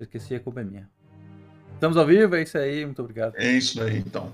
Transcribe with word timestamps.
Esqueci, 0.00 0.34
a 0.34 0.40
culpa 0.40 0.62
é 0.62 0.64
minha. 0.64 0.88
Estamos 1.74 1.96
ao 1.96 2.06
vivo, 2.06 2.34
é 2.34 2.42
isso 2.42 2.56
aí, 2.56 2.84
muito 2.86 3.00
obrigado. 3.02 3.34
É 3.36 3.52
isso 3.52 3.82
aí, 3.82 3.98
então. 3.98 4.32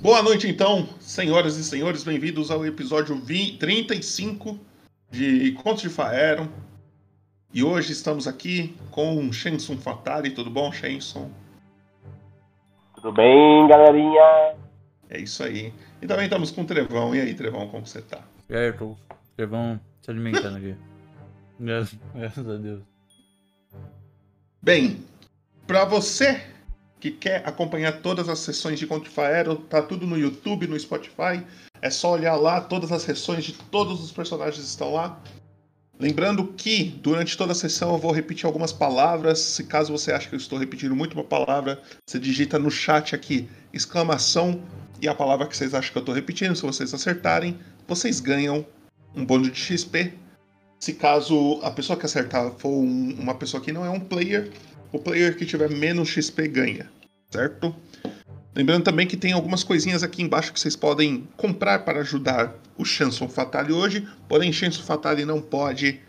Boa 0.00 0.22
noite, 0.22 0.48
então, 0.48 0.88
senhoras 1.00 1.56
e 1.56 1.64
senhores, 1.64 2.04
bem-vindos 2.04 2.50
ao 2.50 2.64
episódio 2.64 3.16
20, 3.16 3.58
35 3.58 4.58
de 5.10 5.52
Contos 5.52 5.82
de 5.82 5.88
Faeron. 5.88 6.48
E 7.52 7.62
hoje 7.62 7.92
estamos 7.92 8.26
aqui 8.26 8.76
com 8.90 9.30
Shenson 9.32 9.76
Fatari, 9.76 10.30
tudo 10.30 10.48
bom, 10.48 10.72
Shenson? 10.72 11.30
Tudo 12.94 13.12
bem, 13.12 13.68
galerinha? 13.68 14.54
É 15.10 15.18
isso 15.18 15.42
aí. 15.42 15.74
E 16.00 16.06
também 16.06 16.24
estamos 16.24 16.50
com 16.50 16.62
o 16.62 16.66
Trevão. 16.66 17.14
E 17.14 17.20
aí, 17.20 17.34
Trevão, 17.34 17.68
como 17.68 17.86
você 17.86 18.00
tá? 18.00 18.20
Certo, 18.46 18.96
Trevão 19.36 19.80
se 20.00 20.10
alimentando 20.10 20.56
aqui. 20.56 20.76
Graças 21.58 22.48
a 22.48 22.56
Deus. 22.56 22.95
Bem, 24.62 25.04
para 25.66 25.84
você 25.84 26.42
que 26.98 27.10
quer 27.10 27.46
acompanhar 27.46 28.00
todas 28.00 28.28
as 28.28 28.38
sessões 28.40 28.78
de 28.78 28.86
Conto 28.86 29.04
de 29.04 29.10
Faero, 29.10 29.56
tá 29.56 29.82
tudo 29.82 30.06
no 30.06 30.18
YouTube, 30.18 30.66
no 30.66 30.78
Spotify. 30.78 31.44
É 31.80 31.90
só 31.90 32.12
olhar 32.12 32.36
lá, 32.36 32.60
todas 32.60 32.90
as 32.90 33.02
sessões 33.02 33.44
de 33.44 33.52
todos 33.52 34.02
os 34.02 34.10
personagens 34.10 34.64
estão 34.66 34.94
lá. 34.94 35.20
Lembrando 35.98 36.46
que 36.48 36.84
durante 36.84 37.36
toda 37.38 37.52
a 37.52 37.54
sessão 37.54 37.92
eu 37.92 37.98
vou 37.98 38.12
repetir 38.12 38.44
algumas 38.44 38.72
palavras. 38.72 39.38
Se 39.38 39.64
caso 39.64 39.92
você 39.92 40.12
acha 40.12 40.28
que 40.28 40.34
eu 40.34 40.38
estou 40.38 40.58
repetindo 40.58 40.94
muito 40.94 41.14
uma 41.14 41.24
palavra, 41.24 41.80
você 42.06 42.18
digita 42.18 42.58
no 42.58 42.70
chat 42.70 43.14
aqui 43.14 43.48
exclamação 43.72 44.62
e 45.00 45.08
a 45.08 45.14
palavra 45.14 45.46
que 45.46 45.56
vocês 45.56 45.74
acham 45.74 45.92
que 45.92 45.98
eu 45.98 46.00
estou 46.00 46.14
repetindo. 46.14 46.54
Se 46.54 46.62
vocês 46.62 46.92
acertarem, 46.92 47.58
vocês 47.88 48.20
ganham 48.20 48.66
um 49.14 49.24
bônus 49.24 49.50
de 49.50 49.58
XP. 49.58 50.12
Se 50.86 50.94
caso 50.94 51.58
a 51.64 51.70
pessoa 51.72 51.98
que 51.98 52.06
acertar 52.06 52.48
for 52.58 52.68
um- 52.68 53.16
uma 53.18 53.34
pessoa 53.34 53.60
que 53.60 53.72
não 53.72 53.84
é 53.84 53.90
um 53.90 53.98
player, 53.98 54.52
o 54.92 55.00
player 55.00 55.36
que 55.36 55.44
tiver 55.44 55.68
menos 55.68 56.08
XP 56.08 56.46
ganha, 56.46 56.88
certo? 57.28 57.74
Lembrando 58.54 58.84
também 58.84 59.04
que 59.04 59.16
tem 59.16 59.32
algumas 59.32 59.64
coisinhas 59.64 60.04
aqui 60.04 60.22
embaixo 60.22 60.52
que 60.52 60.60
vocês 60.60 60.76
podem 60.76 61.26
comprar 61.36 61.80
para 61.80 62.02
ajudar 62.02 62.54
o 62.78 62.84
Chanson 62.84 63.28
Fatale 63.28 63.72
hoje, 63.72 64.08
porém 64.28 64.52
Chanson 64.52 64.84
Fatale 64.84 65.24
não 65.24 65.42
pode 65.42 66.00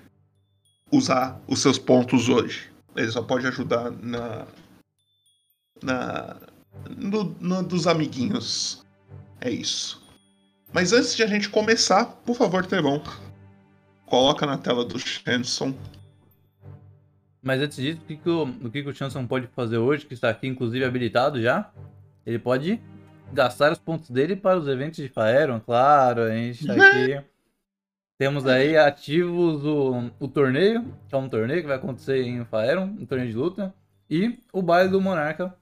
usar 0.92 1.42
os 1.48 1.60
seus 1.60 1.80
pontos 1.80 2.30
hoje. 2.30 2.70
Ele 2.96 3.10
só 3.10 3.24
pode 3.24 3.48
ajudar 3.48 3.90
na. 3.90 4.46
na. 5.82 6.38
no, 6.96 7.36
no 7.40 7.64
dos 7.64 7.88
amiguinhos. 7.88 8.86
É 9.42 9.50
isso. 9.50 10.06
Mas 10.72 10.94
antes 10.94 11.16
de 11.16 11.24
a 11.24 11.28
gente 11.28 11.50
começar, 11.50 12.06
por 12.06 12.36
favor, 12.36 12.64
Trevão, 12.64 13.02
coloca 14.08 14.46
na 14.46 14.58
tela 14.58 14.84
do 14.84 14.98
Chanson. 14.98 15.76
Mas 17.44 17.62
antes 17.62 17.78
disso, 17.78 18.02
o 18.02 18.06
que, 18.06 18.18
que, 18.18 18.30
o, 18.30 18.44
o 18.44 18.72
que, 18.72 18.84
que 18.84 18.90
o 18.90 18.96
Chanson 18.96 19.28
pode 19.28 19.48
fazer 19.48 19.78
hoje, 19.78 20.06
que 20.06 20.14
está 20.14 20.30
aqui 20.30 20.48
inclusive 20.48 20.84
habilitado 20.84 21.42
já? 21.42 21.72
Ele 22.26 22.40
pode 22.40 22.82
gastar 23.32 23.72
os 23.72 23.78
pontos 23.78 24.10
dele 24.10 24.36
para 24.36 24.58
os 24.58 24.68
eventos 24.68 24.98
de 24.98 25.10
Faeron, 25.10 25.60
claro, 25.60 26.24
a 26.24 26.32
gente 26.32 26.66
tá 26.66 26.74
aqui. 26.74 27.22
Temos 28.18 28.48
aí 28.48 28.76
ativos 28.76 29.64
o, 29.64 30.10
o 30.20 30.28
torneio, 30.28 30.84
que 31.08 31.14
é 31.14 31.18
um 31.18 31.30
torneio 31.30 31.62
que 31.62 31.68
vai 31.68 31.78
acontecer 31.78 32.24
em 32.24 32.44
Faeron, 32.46 32.86
um 33.00 33.06
torneio 33.06 33.30
de 33.30 33.38
luta, 33.38 33.74
e 34.10 34.40
o 34.52 34.62
baile 34.62 34.90
do 34.90 35.00
Monarca, 35.00 35.56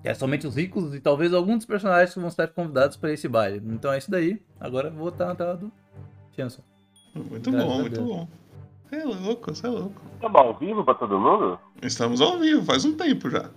que 0.00 0.08
é 0.08 0.14
somente 0.14 0.46
os 0.46 0.56
ricos 0.56 0.94
e 0.94 1.00
talvez 1.00 1.34
alguns 1.34 1.58
dos 1.58 1.66
personagens 1.66 2.14
que 2.14 2.20
vão 2.20 2.28
estar 2.28 2.48
convidados 2.48 2.96
para 2.96 3.12
esse 3.12 3.28
baile. 3.28 3.62
Então 3.66 3.92
é 3.92 3.98
isso 3.98 4.10
daí. 4.10 4.40
Agora 4.58 4.90
vou 4.90 5.10
estar 5.10 5.26
na 5.26 5.34
tela 5.34 5.56
do 5.56 5.70
Chanson. 6.34 6.62
Muito 7.14 7.50
Graças 7.50 7.68
bom, 7.68 7.78
muito 7.80 8.02
bom. 8.02 8.28
Você 8.88 8.96
é 8.96 9.04
louco, 9.04 9.54
você 9.54 9.66
é 9.66 9.70
louco. 9.70 10.00
Estamos 10.14 10.40
ao 10.40 10.54
vivo 10.58 10.84
pra 10.84 10.94
todo 10.94 11.18
mundo? 11.18 11.58
Estamos 11.82 12.20
ao 12.20 12.38
vivo, 12.38 12.64
faz 12.64 12.84
um 12.84 12.96
tempo 12.96 13.28
já. 13.30 13.50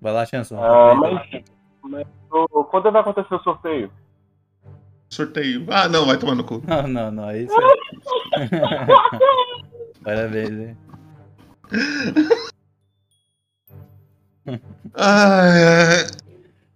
Vai 0.00 0.12
lá, 0.12 0.24
Chanson. 0.26 0.56
Ah, 0.62 0.94
mas, 0.94 1.42
mas 1.82 2.06
o- 2.30 2.64
quando 2.64 2.90
vai 2.90 3.00
acontecer 3.00 3.34
o 3.34 3.42
sorteio? 3.42 3.90
Sorteio. 5.10 5.66
Ah, 5.70 5.88
não, 5.88 6.06
vai 6.06 6.18
tomar 6.18 6.34
no 6.34 6.44
cu. 6.44 6.62
Não, 6.66 6.86
não, 6.86 7.10
não, 7.10 7.30
é 7.30 7.42
isso 7.42 7.54
aí. 7.54 8.48
Parabéns, 10.04 10.50
hein? 10.50 10.76
Ah, 14.94 15.46
é... 15.46 16.06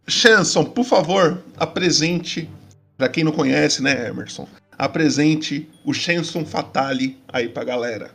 Shanson, 0.09 0.65
por 0.65 0.85
favor, 0.85 1.43
apresente, 1.57 2.51
pra 2.99 3.09
quem 3.09 3.23
não 3.25 3.33
conhece, 3.33 3.83
né, 3.83 4.09
Emerson, 4.09 4.47
apresente 4.87 5.71
o 5.87 5.95
Shanson 5.95 6.45
Fatale 6.45 7.17
aí 7.33 7.49
pra 7.49 7.63
galera. 7.63 8.11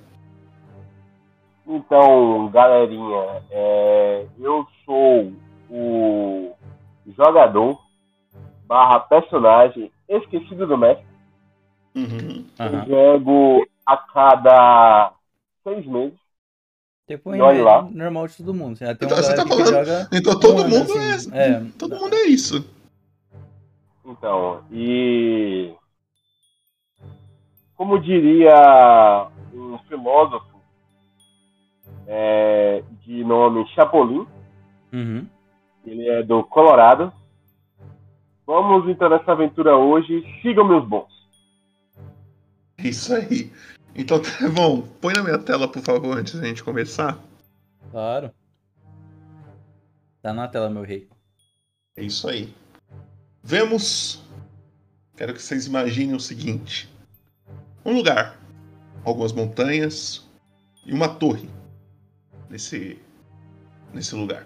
Então, 1.66 2.50
galerinha, 2.50 3.42
é, 3.50 4.26
eu 4.38 4.68
sou 4.86 5.32
o 5.70 6.54
jogador 7.16 7.80
barra 8.68 9.00
personagem 9.00 9.90
esquecido 10.10 10.68
do 10.68 10.78
mestre. 10.78 11.06
Uhum. 11.96 12.46
Eu 12.60 12.86
jogo 12.88 13.68
a 13.86 13.96
cada 13.98 15.14
seis 15.64 15.86
meses. 15.86 16.20
Tipo, 17.08 17.34
E 17.34 17.62
lá. 17.62 17.84
normal 17.84 18.28
de 18.28 18.36
todo 18.38 18.54
mundo. 18.54 18.78
Tem 18.78 18.90
Então, 18.92 19.08
você 19.08 19.34
galera 19.34 19.36
tá 19.38 19.48
falando- 19.48 19.70
joga 19.72 20.10
Então 20.12 20.38
todo 20.40 20.68
mundo 20.68 20.92
assim, 21.14 21.32
é, 21.34 21.50
é. 21.52 21.64
todo 21.80 21.96
mundo 21.96 22.14
é 22.14 22.24
isso. 22.26 22.70
Então, 24.06 24.62
e 24.72 25.74
como 27.78 28.00
diria 28.00 29.28
um 29.54 29.78
filósofo 29.88 30.58
é, 32.08 32.84
de 33.06 33.24
nome 33.24 33.66
Chapolin, 33.70 34.26
Uhum. 34.92 35.28
ele 35.86 36.08
é 36.10 36.24
do 36.24 36.44
Colorado. 36.44 37.14
Vamos 38.46 38.90
então 38.90 39.10
nessa 39.10 39.32
aventura 39.34 39.76
hoje. 39.78 40.24
Sigam 40.42 40.66
meus 40.68 40.88
bons. 40.88 41.12
É 42.78 42.88
Isso 42.88 43.14
aí. 43.14 43.52
Então, 43.94 44.22
Trevão, 44.22 44.84
põe 45.02 45.14
na 45.14 45.24
minha 45.24 45.38
tela, 45.40 45.68
por 45.68 45.82
favor, 45.82 46.18
antes 46.18 46.40
da 46.40 46.48
gente 46.48 46.64
começar. 46.64 47.18
Claro. 47.92 48.32
Tá 50.22 50.32
na 50.34 50.48
tela, 50.48 50.70
meu 50.70 50.84
rei. 50.84 51.08
É 51.96 52.04
isso 52.04 52.30
aí. 52.30 52.54
Vemos. 53.44 54.24
Quero 55.18 55.34
que 55.34 55.42
vocês 55.42 55.66
imaginem 55.66 56.16
o 56.16 56.20
seguinte: 56.20 56.88
um 57.88 57.94
lugar, 57.94 58.38
algumas 59.06 59.32
montanhas 59.32 60.28
e 60.86 60.94
uma 60.94 61.08
torre 61.08 61.50
nesse 62.50 63.00
nesse 63.94 64.14
lugar. 64.14 64.46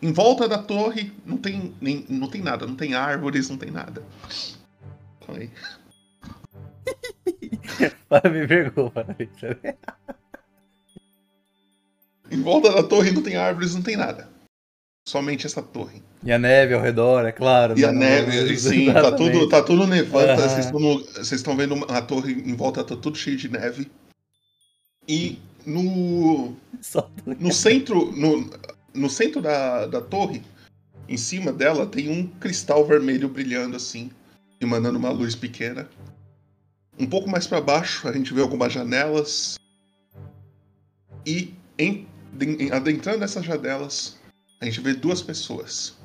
Em 0.00 0.10
volta 0.10 0.48
da 0.48 0.58
torre 0.58 1.12
não 1.26 1.36
tem 1.36 1.74
nem 1.80 2.06
não 2.08 2.28
tem 2.28 2.40
nada, 2.42 2.66
não 2.66 2.74
tem 2.74 2.94
árvores, 2.94 3.50
não 3.50 3.58
tem 3.58 3.70
nada. 3.70 4.02
Calma 5.26 5.42
aí. 5.42 5.50
Para 8.08 8.30
me 8.30 8.46
pegou, 8.46 8.90
parabéns. 8.90 9.30
Em 12.30 12.42
volta 12.42 12.72
da 12.72 12.82
torre 12.82 13.10
não 13.10 13.22
tem 13.22 13.36
árvores, 13.36 13.74
não 13.74 13.82
tem 13.82 13.96
nada. 13.96 14.28
Somente 15.08 15.46
essa 15.46 15.62
torre. 15.62 16.02
E 16.22 16.30
a 16.30 16.38
neve 16.38 16.74
ao 16.74 16.82
redor, 16.82 17.24
é 17.24 17.32
claro. 17.32 17.78
E 17.78 17.82
a 17.82 17.90
né? 17.90 18.20
neve, 18.20 18.58
sim, 18.58 18.92
tá 18.92 19.10
tudo, 19.10 19.48
tá 19.48 19.62
tudo 19.62 19.86
nevando. 19.86 20.32
Aham. 20.32 21.02
Vocês 21.14 21.32
estão 21.32 21.56
vendo 21.56 21.82
a 21.88 22.02
torre 22.02 22.34
em 22.34 22.54
volta, 22.54 22.84
tá 22.84 22.94
tudo 22.94 23.16
cheio 23.16 23.34
de 23.34 23.48
neve. 23.48 23.90
E 25.08 25.38
no, 25.64 26.54
no 27.40 27.50
centro, 27.50 28.12
no, 28.12 28.50
no 28.92 29.08
centro 29.08 29.40
da, 29.40 29.86
da 29.86 30.02
torre, 30.02 30.42
em 31.08 31.16
cima 31.16 31.54
dela, 31.54 31.86
tem 31.86 32.10
um 32.10 32.26
cristal 32.26 32.84
vermelho 32.84 33.30
brilhando 33.30 33.76
assim, 33.76 34.10
emanando 34.60 34.98
uma 34.98 35.10
luz 35.10 35.34
pequena. 35.34 35.88
Um 36.98 37.06
pouco 37.06 37.30
mais 37.30 37.46
para 37.46 37.62
baixo, 37.62 38.06
a 38.06 38.12
gente 38.12 38.34
vê 38.34 38.42
algumas 38.42 38.74
janelas. 38.74 39.58
E 41.24 41.54
em, 41.78 42.06
em- 42.38 42.70
adentrando 42.70 43.24
essas 43.24 43.46
janelas, 43.46 44.17
a 44.60 44.64
gente 44.64 44.80
vê 44.80 44.94
duas 44.94 45.22
pessoas. 45.22 45.96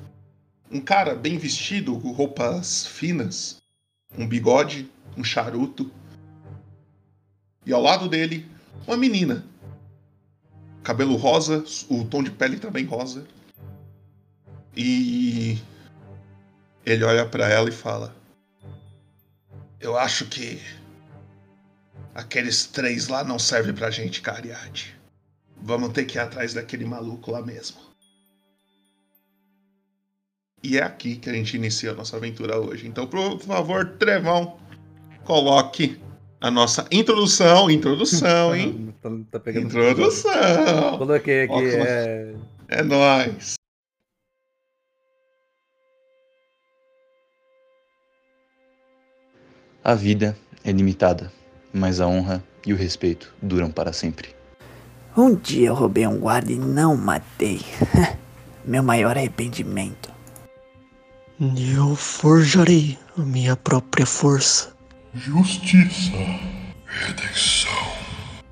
Um 0.70 0.80
cara 0.80 1.14
bem 1.14 1.38
vestido, 1.38 1.98
com 2.00 2.12
roupas 2.12 2.86
finas, 2.86 3.58
um 4.16 4.26
bigode, 4.26 4.90
um 5.16 5.24
charuto. 5.24 5.90
E 7.66 7.72
ao 7.72 7.82
lado 7.82 8.08
dele, 8.08 8.48
uma 8.86 8.96
menina. 8.96 9.44
Cabelo 10.82 11.16
rosa, 11.16 11.64
o 11.88 12.04
tom 12.04 12.22
de 12.22 12.30
pele 12.30 12.58
também 12.58 12.84
rosa. 12.84 13.26
E 14.76 15.58
ele 16.84 17.04
olha 17.04 17.26
pra 17.26 17.48
ela 17.48 17.68
e 17.68 17.72
fala: 17.72 18.14
Eu 19.80 19.96
acho 19.96 20.26
que 20.26 20.60
aqueles 22.14 22.66
três 22.66 23.08
lá 23.08 23.24
não 23.24 23.38
servem 23.38 23.74
pra 23.74 23.90
gente, 23.90 24.20
Cariade. 24.20 24.94
Vamos 25.56 25.92
ter 25.92 26.04
que 26.04 26.18
ir 26.18 26.20
atrás 26.20 26.52
daquele 26.52 26.84
maluco 26.84 27.30
lá 27.30 27.40
mesmo. 27.40 27.93
E 30.64 30.78
é 30.78 30.82
aqui 30.82 31.16
que 31.16 31.28
a 31.28 31.32
gente 31.34 31.58
inicia 31.58 31.90
a 31.90 31.94
nossa 31.94 32.16
aventura 32.16 32.58
hoje. 32.58 32.88
Então, 32.88 33.06
por 33.06 33.38
favor, 33.38 33.84
Trevão, 33.98 34.56
coloque 35.22 36.00
a 36.40 36.50
nossa 36.50 36.86
introdução, 36.90 37.70
introdução, 37.70 38.56
hein? 38.56 38.94
tá, 39.02 39.10
tá 39.32 39.40
pegando 39.40 39.66
introdução. 39.66 40.96
Coloquei 40.96 41.42
aqui, 41.42 41.66
é... 41.76 42.34
É 42.68 42.82
nóis. 42.82 43.56
A 49.84 49.94
vida 49.94 50.34
é 50.64 50.72
limitada, 50.72 51.30
mas 51.74 52.00
a 52.00 52.06
honra 52.06 52.42
e 52.66 52.72
o 52.72 52.76
respeito 52.76 53.34
duram 53.42 53.70
para 53.70 53.92
sempre. 53.92 54.34
Um 55.14 55.34
dia 55.34 55.68
eu 55.68 55.74
roubei 55.74 56.06
um 56.06 56.18
guarda 56.18 56.50
e 56.50 56.56
não 56.56 56.96
matei. 56.96 57.60
Meu 58.64 58.82
maior 58.82 59.18
arrependimento. 59.18 60.13
Eu 61.40 61.96
forjarei 61.96 62.96
a 63.18 63.22
minha 63.22 63.56
própria 63.56 64.06
força. 64.06 64.72
Justiça, 65.12 66.12
redenção. 66.86 67.72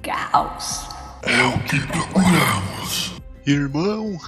Caos. 0.03 0.89
É 1.23 1.45
o 1.45 1.63
que 1.63 1.79
procuramos. 1.87 3.15
Irmão, 3.47 4.19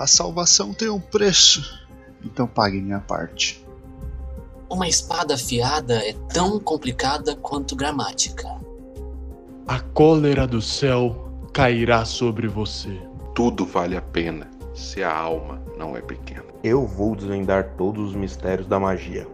a 0.00 0.08
salvação 0.08 0.74
tem 0.74 0.88
um 0.88 0.98
preço. 0.98 1.86
Então 2.24 2.44
pague 2.44 2.80
minha 2.80 2.98
parte. 2.98 3.64
Uma 4.68 4.88
espada 4.88 5.34
afiada 5.34 5.94
é 5.94 6.12
tão 6.32 6.58
complicada 6.58 7.36
quanto 7.36 7.76
gramática. 7.76 8.48
A 9.68 9.78
cólera 9.78 10.44
do 10.44 10.60
céu 10.60 11.32
cairá 11.52 12.04
sobre 12.04 12.48
você. 12.48 13.00
Tudo 13.32 13.64
vale 13.64 13.96
a 13.96 14.02
pena 14.02 14.50
se 14.74 15.04
a 15.04 15.16
alma 15.16 15.62
não 15.78 15.96
é 15.96 16.00
pequena. 16.00 16.41
Eu 16.62 16.86
vou 16.86 17.16
desvendar 17.16 17.70
todos 17.76 18.10
os 18.10 18.14
mistérios 18.14 18.68
da 18.68 18.78
magia. 18.78 19.26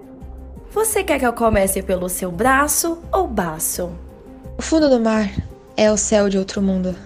Você 0.73 1.05
quer 1.05 1.19
que 1.19 1.27
eu 1.27 1.33
comece 1.33 1.83
pelo 1.83 2.09
seu 2.09 2.33
braço 2.33 3.03
ou 3.13 3.27
baço? 3.29 3.93
O 4.57 4.63
fundo 4.63 4.89
do 4.89 4.99
mar 4.99 5.31
é 5.77 5.93
o 5.93 5.97
céu 5.97 6.29
de 6.31 6.39
outro 6.39 6.63
mundo. 6.63 6.97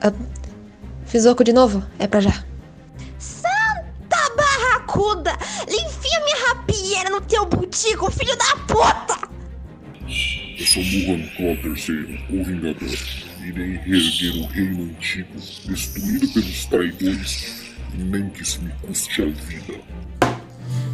Ah, 0.00 0.12
fiz 1.04 1.26
oco 1.26 1.44
de 1.44 1.52
novo? 1.52 1.82
É 1.98 2.06
pra 2.06 2.20
já. 2.20 2.44
Santa 3.18 4.34
barracuda! 4.36 5.32
Enfia 5.68 6.20
minha 6.24 6.48
rapieira 6.48 7.10
no 7.10 7.20
teu 7.20 7.44
butico, 7.44 8.10
filho 8.10 8.36
da 8.36 8.56
puta! 8.66 9.28
Eu 10.58 10.66
sou 10.66 10.82
Muhan 10.82 11.26
Claw 11.36 11.54
III, 11.54 12.24
o 12.30 12.44
Vingador. 12.44 12.98
Irei 13.44 13.76
reerguer 13.76 14.36
o 14.36 14.46
reino 14.46 14.84
antigo, 14.84 15.34
destruído 15.34 16.28
pelos 16.28 16.64
traidores, 16.66 17.61
nem 17.94 18.28
que 18.30 18.42
isso 18.42 18.60
me 18.62 18.72
custe 18.82 19.22
a 19.22 19.26
vida. 19.26 19.80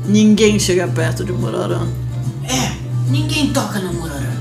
Ninguém 0.04 0.58
chega 0.58 0.88
perto 0.88 1.24
de 1.24 1.32
Mororã. 1.32 1.86
É, 2.44 3.10
ninguém 3.10 3.52
toca 3.52 3.78
no 3.78 3.92
Mororã. 3.94 4.36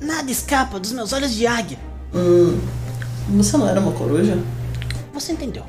Nada 0.00 0.30
escapa 0.30 0.78
dos 0.78 0.92
meus 0.92 1.12
olhos 1.12 1.34
de 1.34 1.46
águia. 1.46 1.78
Hum, 2.14 2.60
você 3.30 3.56
não 3.56 3.68
era 3.68 3.80
uma 3.80 3.92
coruja? 3.92 4.38
Você 5.12 5.32
entendeu? 5.32 5.64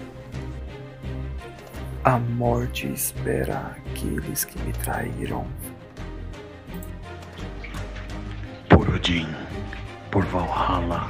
A 2.03 2.19
morte 2.19 2.87
espera 2.87 3.75
aqueles 3.87 4.45
que 4.45 4.59
me 4.61 4.71
traíram. 4.73 5.47
Por 8.69 8.87
Odin, 8.89 9.27
por 10.11 10.23
Valhalla. 10.25 11.09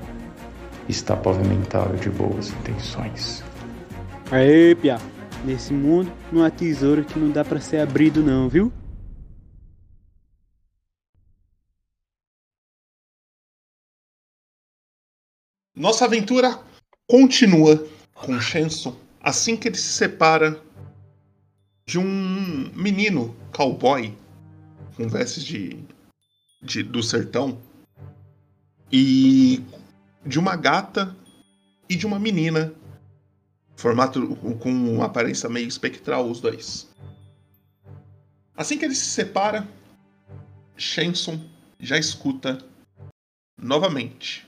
está 0.87 1.15
pavimentado 1.15 1.97
de 1.97 2.09
boas 2.09 2.49
intenções. 2.49 3.43
Aê, 4.31 4.75
Pia. 4.75 4.97
Nesse 5.43 5.73
mundo 5.73 6.11
não 6.31 6.43
há 6.43 6.51
tesouro 6.51 7.03
que 7.03 7.17
não 7.17 7.31
dá 7.31 7.43
para 7.43 7.59
ser 7.59 7.79
abrido 7.79 8.21
não, 8.21 8.47
viu? 8.47 8.71
Nossa 15.75 16.05
aventura 16.05 16.59
continua 17.07 17.87
com 18.13 18.39
Shenson 18.39 18.95
assim 19.21 19.55
que 19.55 19.67
ele 19.67 19.77
se 19.77 19.93
separa 19.93 20.61
de 21.85 21.99
um 21.99 22.71
menino 22.75 23.35
cowboy 23.55 24.15
com 24.95 25.07
vestes 25.07 25.43
de, 25.43 25.83
de 26.61 26.83
do 26.83 27.01
sertão 27.01 27.59
e 28.91 29.63
de 30.25 30.39
uma 30.39 30.55
gata 30.55 31.15
e 31.89 31.95
de 31.95 32.05
uma 32.05 32.19
menina 32.19 32.73
formato 33.75 34.35
com 34.59 35.01
aparência 35.01 35.49
meio 35.49 35.67
espectral 35.67 36.29
os 36.29 36.39
dois. 36.39 36.87
Assim 38.55 38.77
que 38.77 38.85
ele 38.85 38.93
se 38.93 39.05
separa, 39.05 39.67
Shenson 40.77 41.39
já 41.79 41.97
escuta 41.97 42.59
novamente 43.59 44.47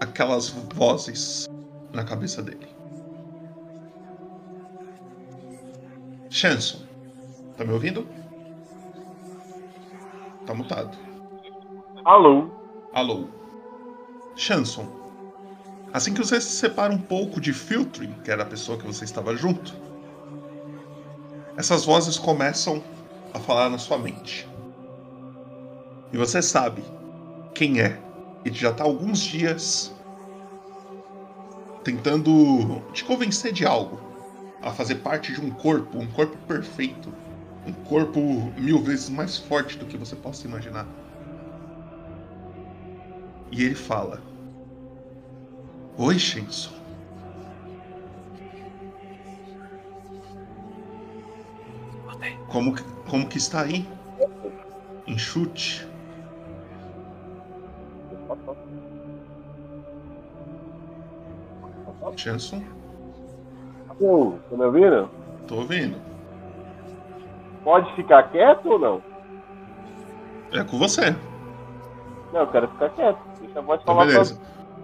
aquelas 0.00 0.48
vozes 0.48 1.46
na 1.92 2.04
cabeça 2.04 2.42
dele. 2.42 2.66
Shenson, 6.30 6.84
tá 7.56 7.64
me 7.64 7.72
ouvindo? 7.72 8.08
Tá 10.44 10.52
mutado. 10.52 11.03
Alô? 12.04 12.50
Alô. 12.92 13.28
Shanson, 14.36 14.86
assim 15.90 16.12
que 16.12 16.18
você 16.22 16.38
se 16.38 16.50
separa 16.50 16.92
um 16.92 16.98
pouco 16.98 17.40
de 17.40 17.50
Filtering, 17.50 18.12
que 18.22 18.30
era 18.30 18.42
a 18.42 18.46
pessoa 18.46 18.76
que 18.76 18.84
você 18.84 19.04
estava 19.04 19.34
junto, 19.34 19.74
essas 21.56 21.86
vozes 21.86 22.18
começam 22.18 22.82
a 23.32 23.38
falar 23.38 23.70
na 23.70 23.78
sua 23.78 23.96
mente. 23.96 24.46
E 26.12 26.16
você 26.18 26.42
sabe 26.42 26.84
quem 27.54 27.80
é. 27.80 27.98
E 28.44 28.52
já 28.52 28.68
está 28.68 28.84
alguns 28.84 29.20
dias 29.20 29.90
tentando 31.82 32.82
te 32.92 33.02
convencer 33.02 33.50
de 33.50 33.64
algo. 33.64 33.98
A 34.60 34.70
fazer 34.72 34.96
parte 34.96 35.32
de 35.32 35.40
um 35.40 35.50
corpo, 35.50 35.98
um 35.98 36.06
corpo 36.06 36.36
perfeito. 36.46 37.10
Um 37.66 37.72
corpo 37.72 38.20
mil 38.58 38.78
vezes 38.82 39.08
mais 39.08 39.38
forte 39.38 39.78
do 39.78 39.86
que 39.86 39.96
você 39.96 40.14
possa 40.14 40.46
imaginar. 40.46 40.86
E 43.54 43.62
ele 43.62 43.74
fala: 43.76 44.20
Oi, 45.96 46.18
Shenson. 46.18 46.72
Como, 52.48 52.74
que- 52.74 52.82
como 53.08 53.28
que 53.28 53.38
está 53.38 53.62
aí? 53.62 53.86
Enxute. 55.06 55.86
Shenson? 62.16 62.60
Sim, 63.98 64.40
tá 64.50 64.56
me 64.56 64.64
ouvindo? 64.64 65.08
Tô 65.46 65.56
ouvindo. 65.56 66.00
Pode 67.62 67.94
ficar 67.94 68.24
quieto 68.30 68.66
ou 68.66 68.78
não? 68.78 69.02
É 70.52 70.64
com 70.64 70.76
você. 70.76 71.12
Não, 72.32 72.40
eu 72.40 72.50
quero 72.50 72.68
ficar 72.68 72.90
quieto. 72.90 73.33
Deixa 73.54 73.58
a 73.60 73.62
voz 73.62 73.80
Então, 73.82 73.94
falar 73.94 74.06
pra- 74.06 74.36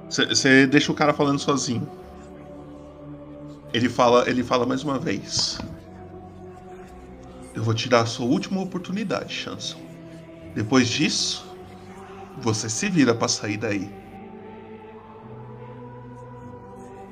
Você 0.09 0.67
deixa 0.67 0.93
o 0.93 0.95
cara 0.95 1.13
falando 1.13 1.39
sozinho. 1.39 1.89
Ele 3.73 3.89
fala, 3.89 4.29
ele 4.29 4.43
fala 4.43 4.67
mais 4.67 4.83
uma 4.83 4.99
vez. 4.99 5.59
eu 7.55 7.63
vou 7.65 7.75
te 7.75 7.89
dar 7.89 8.03
a 8.03 8.07
sua 8.07 8.27
última 8.27 8.61
oportunidade, 8.63 9.33
Chanson. 9.33 9.79
Depois 10.55 10.89
disso, 10.89 11.45
você 12.39 12.69
se 12.71 12.89
vira 12.89 13.15
pra 13.15 13.29
sair 13.29 13.57
daí. 13.57 13.91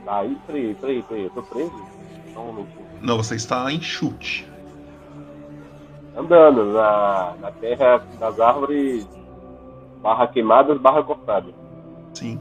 Aí, 0.06 0.34
peraí, 0.46 0.74
peraí, 0.74 1.02
peraí, 1.02 1.24
eu 1.24 1.30
tô 1.30 1.42
preso? 1.42 1.72
Momentinho. 2.34 2.86
Não, 3.02 3.16
você 3.18 3.34
está 3.34 3.70
em 3.70 3.80
chute. 3.80 4.48
Andando 6.16 6.72
na, 6.72 7.34
na 7.40 7.50
terra 7.52 8.02
das 8.18 8.40
árvores, 8.40 9.06
barra 10.02 10.26
queimadas, 10.26 10.78
barra 10.78 11.02
cortadas. 11.02 11.52
Sim. 12.14 12.40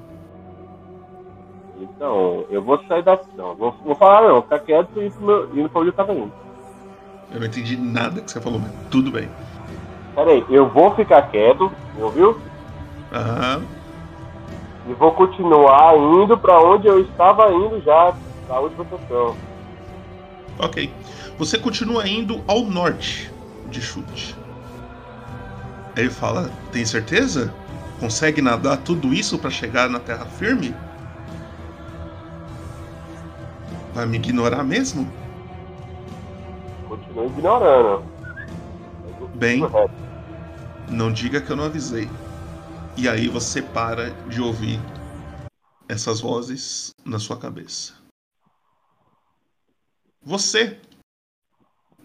Então, 1.79 2.45
eu 2.49 2.61
vou 2.61 2.81
sair 2.87 3.03
daqui. 3.03 3.25
Não, 3.35 3.55
vou, 3.55 3.75
vou 3.83 3.95
falar 3.95 4.27
não, 4.27 4.41
ficar 4.41 4.59
quieto 4.59 4.89
e 4.99 5.07
indo 5.07 5.69
pra 5.69 5.81
onde 5.81 5.89
eu 5.89 5.93
tava 5.93 6.13
indo. 6.13 6.31
Eu 7.31 7.39
não 7.39 7.47
entendi 7.47 7.77
nada 7.77 8.21
que 8.21 8.31
você 8.31 8.41
falou, 8.41 8.59
mas 8.59 8.71
tudo 8.89 9.11
bem. 9.11 9.29
Peraí, 10.15 10.43
eu 10.49 10.67
vou 10.69 10.95
ficar 10.95 11.21
quieto, 11.23 11.71
ouviu? 11.99 12.39
Aham. 13.13 13.63
E 14.87 14.93
vou 14.93 15.11
continuar 15.11 15.97
indo 15.97 16.37
pra 16.37 16.59
onde 16.61 16.87
eu 16.87 17.01
estava 17.01 17.51
indo 17.51 17.81
já, 17.81 18.15
pra 18.47 18.59
última 18.59 18.85
sessão. 18.85 19.35
Ok. 20.57 20.91
Você 21.37 21.59
continua 21.59 22.07
indo 22.07 22.41
ao 22.47 22.61
norte 22.61 23.31
de 23.67 23.81
chute. 23.81 24.35
Aí 25.97 26.03
ele 26.03 26.11
fala: 26.11 26.47
Tem 26.71 26.85
certeza? 26.85 27.51
Consegue 27.99 28.39
nadar 28.39 28.77
tudo 28.83 29.11
isso 29.11 29.39
pra 29.39 29.49
chegar 29.49 29.89
na 29.89 29.99
terra 29.99 30.27
firme? 30.27 30.71
Vai 33.95 34.05
me 34.05 34.17
ignorar 34.17 34.63
mesmo? 34.63 35.11
Continuo 36.87 37.25
ignorando. 37.25 38.03
Bem, 39.33 39.63
não 40.87 41.11
diga 41.11 41.41
que 41.41 41.51
eu 41.51 41.55
não 41.55 41.63
avisei. 41.63 42.07
E 42.95 43.09
aí 43.09 43.27
você 43.27 43.63
para 43.63 44.11
de 44.29 44.39
ouvir 44.39 44.79
essas 45.89 46.19
vozes 46.19 46.91
na 47.03 47.17
sua 47.17 47.37
cabeça. 47.37 47.95
Você, 50.21 50.79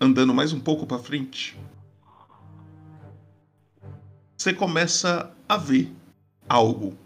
andando 0.00 0.32
mais 0.32 0.54
um 0.54 0.60
pouco 0.60 0.86
para 0.86 0.98
frente, 0.98 1.58
você 4.42 4.52
começa 4.52 5.32
a 5.48 5.56
ver 5.56 5.92
algo 6.48 6.98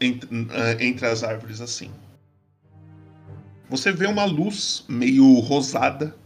entre, 0.00 0.28
eh, 0.50 0.86
entre 0.86 1.06
as 1.06 1.22
árvores 1.22 1.60
assim. 1.60 1.90
Você 3.68 3.92
vê 3.92 4.06
uma 4.06 4.24
luz 4.24 4.82
meio 4.88 5.38
rosada 5.40 6.16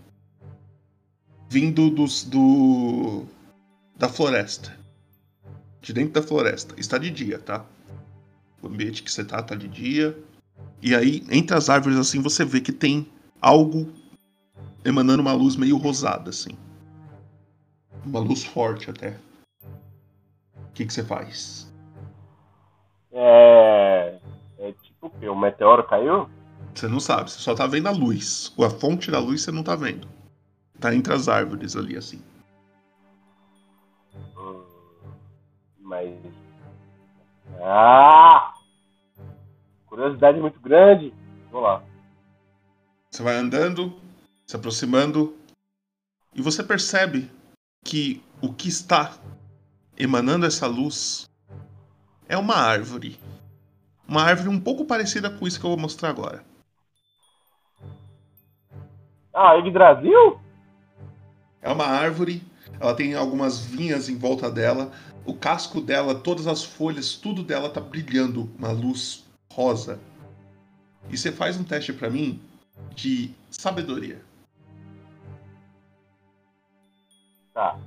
vindo 1.50 1.90
dos, 1.90 2.22
do 2.22 3.26
da 3.96 4.08
floresta. 4.08 4.78
De 5.82 5.92
dentro 5.92 6.12
da 6.12 6.22
floresta. 6.22 6.74
Está 6.78 6.96
de 6.96 7.10
dia, 7.10 7.40
tá? 7.40 7.66
O 8.62 8.68
ambiente 8.68 9.02
que 9.02 9.10
você 9.10 9.24
tá 9.24 9.42
tá 9.42 9.56
de 9.56 9.66
dia. 9.66 10.16
E 10.80 10.94
aí, 10.94 11.24
entre 11.30 11.56
as 11.56 11.68
árvores 11.68 11.98
assim, 11.98 12.22
você 12.22 12.44
vê 12.44 12.60
que 12.60 12.72
tem 12.72 13.08
algo 13.40 13.92
emanando 14.84 15.20
uma 15.20 15.32
luz 15.32 15.56
meio 15.56 15.76
rosada 15.76 16.30
assim. 16.30 16.56
Uma 18.04 18.20
luz 18.20 18.44
forte 18.44 18.90
até. 18.90 19.18
O 20.56 20.72
que, 20.74 20.84
que 20.84 20.92
você 20.92 21.04
faz? 21.04 21.72
É. 23.12 24.18
É 24.58 24.72
tipo 24.72 25.06
o 25.06 25.10
quê? 25.10 25.28
O 25.28 25.36
meteoro 25.36 25.84
caiu? 25.84 26.28
Você 26.74 26.88
não 26.88 26.98
sabe, 26.98 27.30
você 27.30 27.38
só 27.38 27.54
tá 27.54 27.66
vendo 27.66 27.86
a 27.86 27.92
luz. 27.92 28.52
A 28.58 28.68
fonte 28.70 29.10
da 29.10 29.18
luz 29.18 29.42
você 29.42 29.52
não 29.52 29.62
tá 29.62 29.76
vendo. 29.76 30.08
Tá 30.80 30.94
entre 30.94 31.14
as 31.14 31.28
árvores 31.28 31.76
ali, 31.76 31.96
assim. 31.96 32.20
Hum, 34.36 34.62
mas. 35.80 36.12
Ah! 37.62 38.54
Curiosidade 39.86 40.40
muito 40.40 40.58
grande. 40.60 41.14
Vamos 41.52 41.68
lá. 41.68 41.82
Você 43.10 43.22
vai 43.22 43.36
andando, 43.36 43.94
se 44.44 44.56
aproximando, 44.56 45.36
e 46.34 46.42
você 46.42 46.64
percebe 46.64 47.30
que 47.84 48.22
o 48.40 48.52
que 48.52 48.68
está 48.68 49.12
emanando 49.96 50.46
essa 50.46 50.66
luz 50.66 51.30
é 52.28 52.36
uma 52.36 52.56
árvore. 52.56 53.18
Uma 54.08 54.22
árvore 54.22 54.48
um 54.48 54.60
pouco 54.60 54.84
parecida 54.84 55.30
com 55.30 55.46
isso 55.46 55.60
que 55.60 55.66
eu 55.66 55.70
vou 55.70 55.78
mostrar 55.78 56.08
agora. 56.08 56.44
Ah, 59.32 59.54
Yggdrasil? 59.54 60.40
É 61.60 61.70
uma 61.70 61.86
árvore, 61.86 62.42
ela 62.80 62.94
tem 62.94 63.14
algumas 63.14 63.60
vinhas 63.60 64.08
em 64.08 64.16
volta 64.16 64.50
dela, 64.50 64.92
o 65.24 65.34
casco 65.34 65.80
dela, 65.80 66.14
todas 66.14 66.46
as 66.46 66.62
folhas, 66.62 67.14
tudo 67.14 67.42
dela 67.42 67.70
tá 67.70 67.80
brilhando 67.80 68.50
uma 68.58 68.70
luz 68.70 69.24
rosa. 69.52 69.98
E 71.10 71.16
você 71.16 71.32
faz 71.32 71.58
um 71.58 71.64
teste 71.64 71.92
para 71.92 72.10
mim 72.10 72.40
de 72.94 73.30
sabedoria. 73.50 74.20
Tá. 77.54 77.78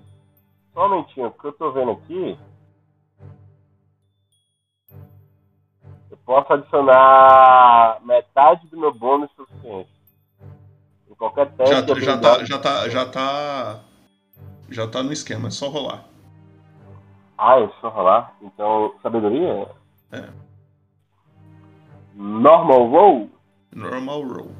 Só 0.73 0.85
um 0.85 0.89
momentinho, 0.89 1.29
porque 1.31 1.47
eu 1.47 1.53
tô 1.53 1.71
vendo 1.73 1.91
aqui. 1.91 2.39
Eu 6.09 6.17
posso 6.25 6.53
adicionar 6.53 7.99
metade 8.01 8.65
do 8.67 8.77
meu 8.77 8.93
bônus 8.93 9.29
suficiente. 9.35 9.89
Em 11.09 11.15
qualquer 11.15 11.51
teste. 11.51 11.73
Já, 11.73 11.81
de 11.81 12.01
já, 12.01 12.17
tá, 12.17 12.43
já 12.45 12.59
tá, 12.59 12.89
já 12.89 13.05
tá, 13.05 13.79
já 14.69 14.87
tá 14.87 15.03
no 15.03 15.11
esquema, 15.11 15.49
é 15.49 15.51
só 15.51 15.67
rolar. 15.67 16.05
Ah, 17.37 17.59
é 17.59 17.69
só 17.81 17.89
rolar? 17.89 18.33
Então, 18.41 18.95
sabedoria? 19.03 19.69
É. 20.11 20.29
Normal 22.15 22.87
roll? 22.87 23.29
Normal 23.75 24.23
roll. 24.23 24.51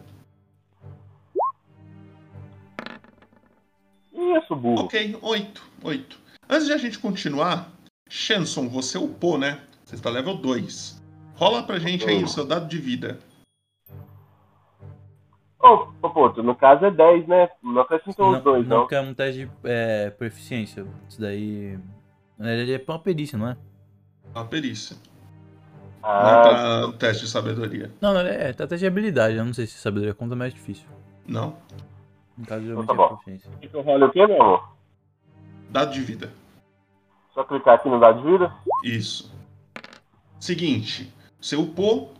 Isso, 4.18 4.56
burro. 4.56 4.86
Ok, 4.86 5.18
8, 5.22 5.64
8. 5.84 6.20
Antes 6.50 6.66
de 6.66 6.74
a 6.74 6.78
gente 6.78 6.98
continuar, 6.98 7.72
Shanson, 8.10 8.68
você 8.68 8.98
upou, 8.98 9.38
né? 9.38 9.62
Você 9.86 9.96
está 9.96 10.10
level 10.10 10.36
2. 10.38 11.02
Rola 11.36 11.62
pra 11.64 11.78
gente 11.78 12.10
aí 12.10 12.24
o 12.24 12.28
seu 12.28 12.46
dado 12.46 12.68
de 12.68 12.80
vida. 12.80 13.20
Ô, 15.60 15.88
oh, 16.02 16.10
pô, 16.10 16.30
no 16.42 16.56
caso 16.56 16.86
é 16.86 16.92
10, 16.92 17.28
né? 17.28 17.50
Não 17.64 17.82
acrescentou 17.82 18.36
os 18.36 18.44
dois, 18.44 18.68
não. 18.68 18.80
não. 18.80 18.88
que 18.88 18.96
é 18.96 19.02
um 19.02 19.14
teste 19.14 19.46
de 19.46 19.52
é, 19.64 20.10
proficiência. 20.10 20.86
Isso 21.08 21.22
daí. 21.22 21.78
Ele 22.40 22.74
é 22.74 22.80
pra 22.80 22.96
uma 22.96 23.02
perícia, 23.02 23.38
não 23.38 23.50
é? 23.50 23.58
Uma 24.34 24.46
perícia. 24.46 24.96
Não 26.02 26.10
Ah, 26.10 26.30
é 26.30 26.42
pra 26.42 26.88
um 26.88 26.92
teste 26.94 27.26
de 27.26 27.32
sabedoria. 27.32 27.92
Não, 28.02 28.14
não, 28.14 28.22
é, 28.22 28.54
tá 28.54 28.66
teste 28.68 28.82
de 28.84 28.88
habilidade. 28.88 29.36
Eu 29.36 29.46
não 29.46 29.54
sei 29.54 29.68
se 29.68 29.78
sabedoria 29.78 30.14
conta, 30.14 30.36
mas 30.36 30.54
é 30.54 30.56
difícil. 30.56 30.88
Não. 31.28 31.56
Caso, 32.46 32.66
então 32.66 32.86
tá 32.86 32.94
bom. 32.94 33.18
eu 33.74 33.82
role 33.82 34.04
o 34.04 34.12
quê, 34.12 34.28
meu 34.28 34.42
amor? 34.42 34.70
Dado 35.70 35.92
de 35.92 36.02
vida. 36.02 36.32
Só 37.34 37.44
clicar 37.44 37.76
aqui 37.76 37.90
no 37.90 38.00
dado 38.00 38.22
de 38.22 38.32
vida? 38.32 38.54
Isso. 38.84 39.32
Seguinte, 40.40 41.12
você 41.42 41.56
upou, 41.56 42.14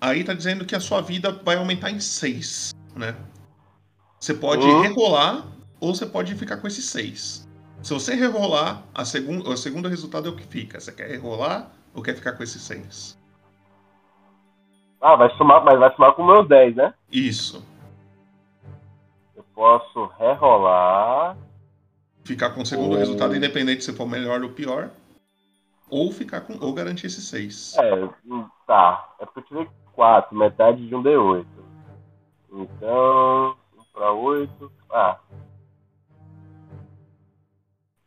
aí 0.00 0.24
tá 0.24 0.34
dizendo 0.34 0.64
que 0.66 0.74
a 0.74 0.80
sua 0.80 1.00
vida 1.00 1.32
vai 1.32 1.56
aumentar 1.56 1.90
em 1.90 2.00
6, 2.00 2.72
né? 2.94 3.16
Você 4.20 4.34
pode 4.34 4.68
Hum. 4.68 4.80
rerolar 4.80 5.46
ou 5.80 5.94
você 5.94 6.06
pode 6.06 6.34
ficar 6.34 6.58
com 6.58 6.66
esses 6.66 6.84
6. 6.86 7.48
Se 7.82 7.92
você 7.92 8.14
rerolar, 8.14 8.84
a 8.94 9.04
segun, 9.04 9.40
o 9.40 9.56
segundo 9.56 9.88
resultado 9.88 10.28
é 10.28 10.30
o 10.30 10.36
que 10.36 10.46
fica. 10.46 10.78
Você 10.78 10.92
quer 10.92 11.08
rerolar 11.08 11.72
ou 11.92 12.02
quer 12.02 12.14
ficar 12.14 12.32
com 12.32 12.42
esses 12.42 12.62
6? 12.62 13.18
Ah, 15.00 15.16
vai 15.16 15.28
somar, 15.36 15.64
mas 15.64 15.78
vai 15.80 15.92
somar 15.96 16.14
com 16.14 16.22
o 16.22 16.26
meu 16.26 16.46
10, 16.46 16.76
né? 16.76 16.94
Isso. 17.10 17.66
Posso 19.54 20.06
rerolar. 20.18 21.36
Ficar 22.24 22.50
com 22.50 22.62
o 22.62 22.66
segundo 22.66 22.92
Ou- 22.92 22.98
resultado, 22.98 23.36
independente 23.36 23.84
se 23.84 23.92
for 23.92 24.06
melhor 24.06 24.42
ou 24.42 24.50
pior. 24.50 24.90
Ou 25.90 26.10
ficar 26.10 26.40
com. 26.42 26.56
ou 26.64 26.72
garantir 26.72 27.06
esses 27.06 27.24
6. 27.28 27.76
É, 27.76 28.08
tá. 28.66 29.14
É 29.20 29.26
porque 29.26 29.40
eu 29.40 29.44
tirei 29.44 29.68
4, 29.92 30.34
metade 30.36 30.86
de 30.86 30.94
um 30.94 31.02
D8. 31.02 31.46
Então, 32.50 33.56
1 33.76 33.84
pra 33.92 34.12
8. 34.12 34.72
Ah. 34.90 35.18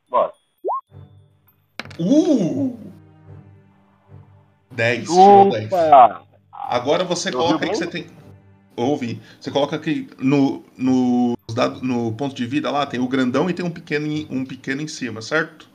Bora. 0.10 0.34
Uh! 2.00 2.78
10. 4.72 5.08
tirou 5.08 5.50
10. 5.52 5.72
Opa! 5.72 6.24
Agora 6.52 7.04
você 7.04 7.32
coloca 7.32 7.66
aí 7.66 7.70
que 7.70 7.78
você 7.78 7.88
tem. 7.88 8.08
Ouvi. 8.76 9.22
Você 9.40 9.52
coloca 9.52 9.76
aqui 9.76 10.10
no, 10.20 10.64
no, 10.78 11.38
no 11.82 12.12
ponto 12.14 12.36
de 12.36 12.46
vida 12.46 12.70
lá, 12.70 12.86
tem 12.86 13.00
o 13.00 13.08
grandão 13.08 13.50
e 13.50 13.54
tem 13.54 13.66
um 13.66 13.72
pequeno, 13.72 14.06
em- 14.08 14.28
um 14.30 14.46
pequeno 14.46 14.82
em 14.82 14.88
cima, 14.88 15.22
certo? 15.22 15.70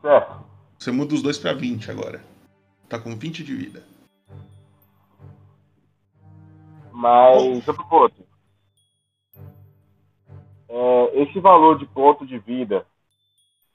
Certo. 0.00 0.32
Você 0.78 0.90
muda 0.90 1.14
os 1.14 1.22
dois 1.22 1.38
pra 1.38 1.52
20 1.52 1.90
agora. 1.90 2.22
Tá 2.88 2.98
com 2.98 3.16
20 3.16 3.42
de 3.42 3.54
vida. 3.54 3.82
Mas, 6.92 7.66
outro. 7.90 8.24
É, 10.68 11.22
esse 11.22 11.40
valor 11.40 11.78
de 11.78 11.86
ponto 11.86 12.26
de 12.26 12.38
vida 12.38 12.86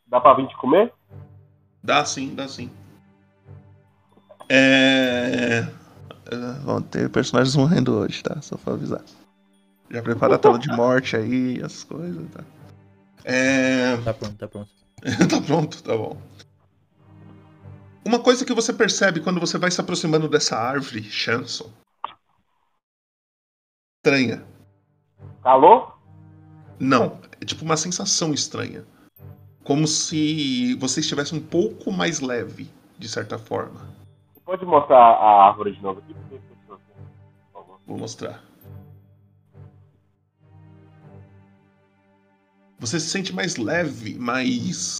dá 0.06 0.20
pra 0.20 0.34
20 0.34 0.56
comer? 0.58 0.94
Dá 1.84 2.04
sim, 2.06 2.34
dá 2.34 2.48
sim. 2.48 2.70
É. 4.50 5.68
é, 6.31 6.60
Vão 6.63 6.81
ter 6.81 7.10
personagens 7.10 7.55
morrendo 7.55 7.93
hoje, 7.93 8.24
tá? 8.24 8.41
Só 8.41 8.57
pra 8.57 8.74
avisar. 8.74 9.03
Já 9.89 10.01
prepara 10.01 10.36
a 10.36 10.38
tela 10.38 10.60
de 10.60 10.69
morte 10.69 11.15
aí, 11.15 11.62
as 11.63 11.84
coisas, 11.84 12.29
tá? 12.31 12.43
É. 13.24 13.98
Tá 13.98 14.13
pronto, 14.13 14.36
tá 14.36 14.48
pronto. 14.48 14.69
tá 15.29 15.41
pronto, 15.41 15.84
tá 15.84 15.96
bom. 15.96 16.17
Uma 18.05 18.19
coisa 18.19 18.46
que 18.46 18.53
você 18.53 18.72
percebe 18.72 19.19
quando 19.19 19.39
você 19.39 19.57
vai 19.57 19.69
se 19.69 19.81
aproximando 19.81 20.29
dessa 20.29 20.55
árvore, 20.57 21.03
Chanson. 21.03 21.69
Estranha. 23.98 24.46
Calor? 25.43 25.98
Não, 26.79 27.19
é 27.41 27.46
tipo 27.46 27.65
uma 27.65 27.75
sensação 27.75 28.34
estranha. 28.34 28.86
Como 29.63 29.86
se 29.88 30.75
você 30.75 31.01
estivesse 31.01 31.36
um 31.36 31.41
pouco 31.41 31.91
mais 31.91 32.22
leve, 32.22 32.69
de 32.98 33.10
certa 33.10 33.38
forma. 33.38 33.93
Pode 34.48 34.66
mostrar 34.66 34.98
a 34.98 35.50
árvore 35.50 35.74
de 35.74 35.82
novo 35.84 36.00
aqui? 36.00 36.16
Vou 37.86 37.98
mostrar. 37.98 38.42
Você 42.80 42.98
se 42.98 43.10
sente 43.10 43.36
mais 43.36 43.58
leve, 43.58 44.18
mais. 44.18 45.00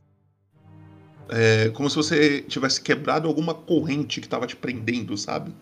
É, 1.30 1.70
como 1.70 1.90
se 1.90 1.96
você 1.96 2.42
tivesse 2.42 2.82
quebrado 2.82 3.26
alguma 3.26 3.54
corrente 3.54 4.20
que 4.20 4.28
estava 4.28 4.46
te 4.46 4.56
prendendo, 4.56 5.18
sabe? 5.18 5.56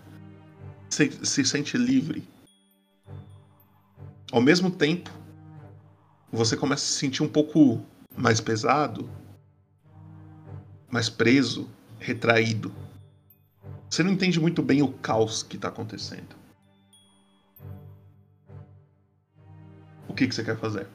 Você 0.90 1.12
se 1.12 1.46
sente 1.46 1.78
livre. 1.78 2.28
Ao 4.32 4.42
mesmo 4.42 4.72
tempo, 4.72 5.12
você 6.32 6.58
começa 6.58 6.84
a 6.84 6.88
se 6.88 6.98
sentir 6.98 7.22
um 7.22 7.30
pouco 7.30 7.86
mais 8.18 8.42
pesado, 8.42 9.08
mais 10.90 11.08
preso, 11.08 11.70
retraído. 12.00 12.74
Você 13.96 14.04
não 14.04 14.12
entende 14.12 14.42
muito 14.42 14.62
bem 14.62 14.82
o 14.82 14.92
caos 14.92 15.42
que 15.42 15.56
está 15.56 15.70
acontecendo. 15.70 16.36
O 20.10 20.14
que, 20.14 20.28
que 20.28 20.36
você 20.36 20.44
quer 20.44 20.58
fazer? 20.58 20.86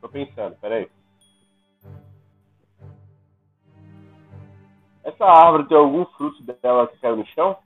Tô 0.00 0.08
pensando, 0.08 0.56
peraí. 0.56 0.90
Essa 5.04 5.24
árvore 5.24 5.68
tem 5.68 5.76
algum 5.76 6.04
fruto 6.06 6.42
dela 6.42 6.88
que 6.88 6.98
caiu 6.98 7.16
no 7.16 7.26
chão? 7.26 7.56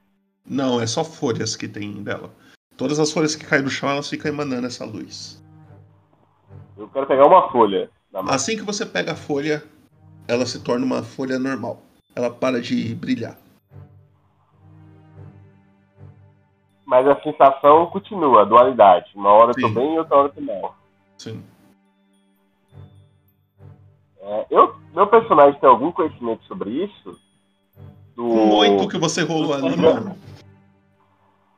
Não, 0.45 0.79
é 0.79 0.87
só 0.87 1.03
folhas 1.03 1.57
que 1.57 1.67
tem 1.67 2.03
dela. 2.03 2.31
Todas 2.77 3.01
as 3.01 3.11
folhas 3.11 3.35
que 3.35 3.47
caem 3.47 3.63
no 3.63 3.71
chão, 3.71 3.89
elas 3.89 4.11
ficam 4.11 4.31
emanando 4.31 4.67
essa 4.67 4.85
luz. 4.85 5.43
Eu 6.77 6.87
quero 6.91 7.07
pegar 7.07 7.27
uma 7.27 7.51
folha. 7.51 7.91
Assim 8.29 8.59
que 8.59 8.63
você 8.63 8.85
pega 8.85 9.13
a 9.13 9.17
folha, 9.17 9.65
ela 10.27 10.47
se 10.47 10.63
torna 10.63 10.85
uma 10.85 11.03
folha 11.03 11.39
normal. 11.39 11.83
Ela 12.15 12.31
para 12.31 12.61
de 12.61 12.95
brilhar. 12.95 13.37
Mas 16.87 17.07
a 17.09 17.21
sensação 17.23 17.87
continua, 17.87 18.43
a 18.43 18.45
dualidade. 18.45 19.11
Uma 19.15 19.31
hora 19.31 19.53
eu 19.53 19.61
tô 19.61 19.69
bem 19.69 19.95
e 19.95 19.99
outra 19.99 20.17
hora 20.17 20.29
eu 20.29 20.33
tô 20.33 20.41
mal. 20.41 20.77
Sim. 21.19 21.43
É, 24.21 24.47
eu, 24.51 24.77
meu 24.95 25.07
personagem 25.07 25.59
tem 25.61 25.69
algum 25.69 25.91
conhecimento 25.91 26.45
sobre 26.45 26.71
isso? 26.71 27.19
Do... 28.15 28.23
Com 28.29 28.49
o 28.51 28.57
oito 28.57 28.89
que 28.89 28.99
você 28.99 29.23
rolou 29.23 29.55
ali, 29.55 29.77
não. 29.77 30.17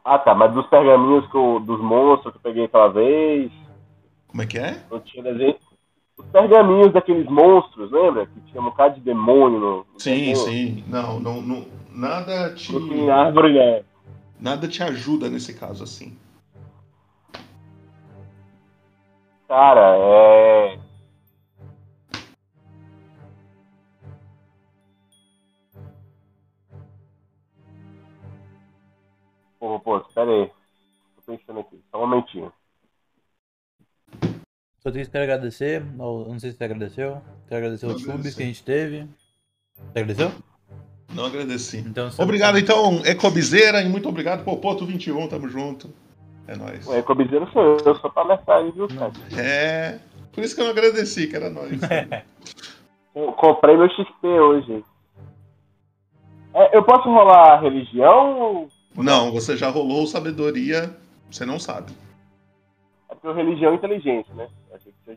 Ah 0.04 0.18
tá, 0.18 0.34
mas 0.34 0.54
dos 0.54 0.66
pergaminhos 0.68 1.28
que 1.30 1.36
eu- 1.36 1.60
dos 1.60 1.80
monstros 1.80 2.32
que 2.32 2.38
eu 2.38 2.42
peguei 2.42 2.64
aquela 2.64 2.88
vez. 2.88 3.52
Como 4.28 4.42
é 4.42 4.46
que 4.46 4.58
é? 4.58 4.80
Não 4.90 5.00
tinha 5.00 5.22
desenho. 5.22 5.56
Os 6.18 6.24
pergaminhos 6.26 6.92
daqueles 6.92 7.26
monstros, 7.26 7.90
lembra? 7.90 8.26
Que 8.26 8.40
tinha 8.50 8.60
um 8.60 8.64
bocado 8.66 8.94
de 8.94 9.00
demônio 9.00 9.60
no. 9.60 9.86
Sim, 9.98 10.32
desenho. 10.32 10.36
sim. 10.36 10.84
Não, 10.88 11.20
não, 11.20 11.42
não. 11.42 11.66
Nada 11.90 12.54
te. 12.54 12.74
Árvore, 13.10 13.52
né? 13.52 13.84
Nada 14.40 14.66
te 14.66 14.82
ajuda 14.82 15.28
nesse 15.28 15.54
caso 15.54 15.84
assim. 15.84 16.16
Cara, 19.48 19.96
é. 19.96 20.78
Pô, 29.58 29.80
pô, 29.80 29.98
espera 29.98 30.30
aí. 30.30 30.50
Tô 31.16 31.22
pensando 31.32 31.60
aqui, 31.60 31.80
só 31.90 31.98
um 31.98 32.06
momentinho. 32.06 32.52
Só 34.86 34.92
tenho 34.92 35.04
que 35.10 35.18
agradecer, 35.18 35.82
ou 35.98 36.28
não 36.28 36.38
sei 36.38 36.52
se 36.52 36.58
você 36.58 36.62
agradeceu. 36.62 37.20
Quero 37.48 37.56
agradecer 37.58 37.86
os 37.86 37.92
subs 37.94 38.08
agradeci. 38.08 38.36
que 38.36 38.42
a 38.44 38.46
gente 38.46 38.62
teve. 38.62 38.98
Você 39.74 39.98
agradeceu? 39.98 40.30
Não 41.12 41.24
agradeci. 41.26 41.78
Então, 41.78 42.08
você- 42.08 42.22
Obrigado, 42.22 42.56
então, 42.56 43.02
Ecobizeira, 43.04 43.82
e 43.82 43.88
muito 43.88 44.08
obrigado, 44.08 44.44
Popoto 44.44 44.86
21, 44.86 45.26
tamo 45.26 45.48
junto. 45.48 45.90
É 46.46 46.54
nóis. 46.56 46.86
O 46.86 46.94
Ecobizeiro 46.94 47.50
sou 47.52 47.78
eu, 47.84 47.96
só 47.96 48.08
pra 48.08 48.22
alertar 48.22 48.58
aí, 48.58 48.70
viu, 48.70 48.86
cara? 48.86 49.10
É. 49.36 49.98
Por 50.32 50.44
isso 50.44 50.54
que 50.54 50.60
eu 50.60 50.66
não 50.66 50.70
agradeci, 50.72 51.26
que 51.26 51.34
era 51.34 51.50
nóis. 51.50 51.80
Co- 53.12 53.32
Comprei 53.32 53.76
meu 53.76 53.88
XP 53.90 54.24
hoje. 54.24 54.84
É, 56.54 56.76
eu 56.76 56.84
posso 56.84 57.08
rolar 57.10 57.60
religião? 57.60 58.68
não, 58.94 59.32
você 59.32 59.56
já 59.56 59.68
rolou 59.68 60.06
sabedoria, 60.06 60.96
você 61.28 61.44
não 61.44 61.58
sabe. 61.58 61.90
É 63.26 63.28
o 63.28 63.32
religião 63.32 63.72
é 63.72 63.74
inteligência, 63.74 64.32
né? 64.34 64.48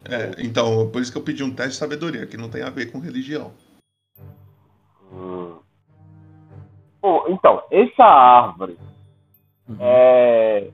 É, 0.10 0.32
então, 0.40 0.90
por 0.90 1.00
isso 1.00 1.12
que 1.12 1.18
eu 1.20 1.24
pedi 1.24 1.44
um 1.44 1.54
teste 1.54 1.74
de 1.74 1.78
sabedoria, 1.78 2.26
que 2.26 2.38
não 2.38 2.50
tem 2.50 2.64
a 2.64 2.70
ver 2.72 2.92
com 2.92 2.98
religião. 2.98 3.52
Hum. 5.14 5.60
Pô, 7.00 7.26
então, 7.28 7.62
essa 7.70 8.04
árvore. 8.04 8.80
É. 9.80 10.72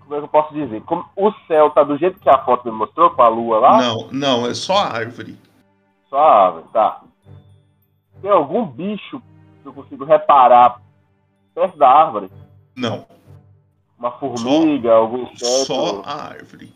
Como 0.00 0.14
é 0.16 0.18
que 0.18 0.24
eu 0.24 0.28
posso 0.28 0.54
dizer? 0.54 0.82
Como 0.82 1.04
o 1.14 1.30
céu 1.46 1.70
tá 1.70 1.84
do 1.84 1.96
jeito 1.98 2.18
que 2.18 2.28
a 2.28 2.44
foto 2.44 2.64
me 2.64 2.76
mostrou, 2.76 3.10
com 3.10 3.22
a 3.22 3.28
lua 3.28 3.60
lá? 3.60 3.80
Não, 3.80 4.08
não, 4.10 4.46
é 4.46 4.52
só 4.52 4.78
a 4.78 4.92
árvore. 4.92 5.38
Só 6.10 6.18
a 6.18 6.46
árvore, 6.46 6.64
tá. 6.72 7.00
Tem 8.20 8.30
algum 8.30 8.66
bicho 8.66 9.22
que 9.62 9.68
eu 9.68 9.72
consigo 9.72 10.04
reparar 10.04 10.82
perto 11.54 11.78
da 11.78 11.88
árvore? 11.88 12.28
Não, 12.74 13.06
Uma 13.98 14.12
formiga, 14.18 14.92
algum 14.92 15.22
inseto? 15.22 15.64
só 15.66 16.02
a 16.04 16.28
árvore. 16.28 16.72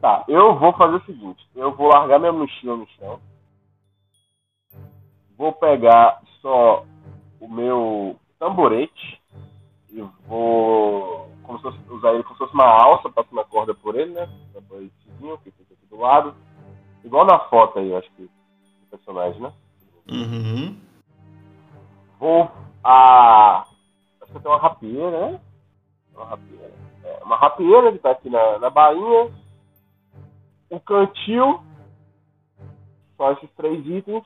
Tá, 0.00 0.24
eu 0.28 0.58
vou 0.58 0.72
fazer 0.74 0.96
o 0.96 1.04
seguinte: 1.04 1.46
eu 1.54 1.74
vou 1.74 1.88
largar 1.88 2.18
minha 2.18 2.32
mochila 2.32 2.76
no 2.76 2.86
chão. 2.90 3.20
Vou 5.36 5.52
pegar 5.52 6.22
só 6.40 6.84
o 7.40 7.48
meu 7.48 8.16
tamborete 8.38 9.20
e 9.90 10.00
vou 10.26 11.30
como 11.42 11.58
se 11.58 11.62
fosse- 11.62 11.78
usar 11.90 12.12
ele 12.14 12.22
como 12.24 12.34
se 12.34 12.38
fosse 12.40 12.54
uma 12.54 12.66
alça, 12.66 13.08
passo 13.10 13.28
uma 13.32 13.44
corda 13.44 13.74
por 13.74 13.94
ele, 13.94 14.12
né? 14.12 14.28
Tamboretezinho 14.52 15.38
que 15.38 15.50
fica 15.50 15.74
aqui 15.74 15.86
do 15.88 15.96
lado. 15.98 16.34
Igual 17.04 17.24
na 17.24 17.38
foto 17.38 17.78
aí, 17.78 17.90
eu 17.90 17.98
acho 17.98 18.10
que 18.12 18.22
do 18.22 18.86
personagem, 18.90 19.40
né? 19.40 19.52
Uhum. 20.10 20.76
Vou 22.18 22.50
a. 22.82 23.66
Acho 24.22 24.32
que 24.32 24.36
eu 24.36 24.40
tenho 24.40 24.54
uma 24.54 24.60
rapieira, 24.60 25.30
né? 25.30 25.40
Uma 26.14 26.24
rapieira. 26.24 26.72
É, 27.04 27.24
uma 27.24 27.36
rapieira 27.36 27.92
que 27.92 27.98
tá 27.98 28.10
aqui 28.10 28.30
na, 28.30 28.58
na 28.58 28.70
bainha. 28.70 29.30
Um 30.70 30.78
cantil. 30.78 31.60
Só 33.16 33.32
esses 33.32 33.50
três 33.56 33.86
itens. 33.86 34.24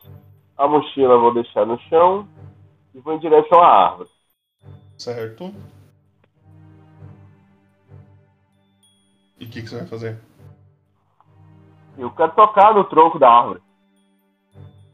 A 0.57 0.69
mochila 0.69 1.15
eu 1.15 1.21
vou 1.21 1.35
deixar 1.35 1.67
no 1.67 1.79
chão. 1.83 2.29
E 2.95 3.01
vou 3.01 3.15
em 3.15 3.21
direção 3.21 3.63
à 3.63 3.91
árvore. 3.91 4.09
Certo. 4.99 5.55
E 9.39 9.45
o 9.45 9.49
que, 9.49 9.63
que 9.63 9.69
você 9.69 9.79
vai 9.79 9.87
fazer? 9.87 10.19
Eu 11.97 12.11
quero 12.11 12.33
tocar 12.35 12.75
no 12.75 12.85
tronco 12.85 13.19
da 13.19 13.31
árvore. 13.31 13.63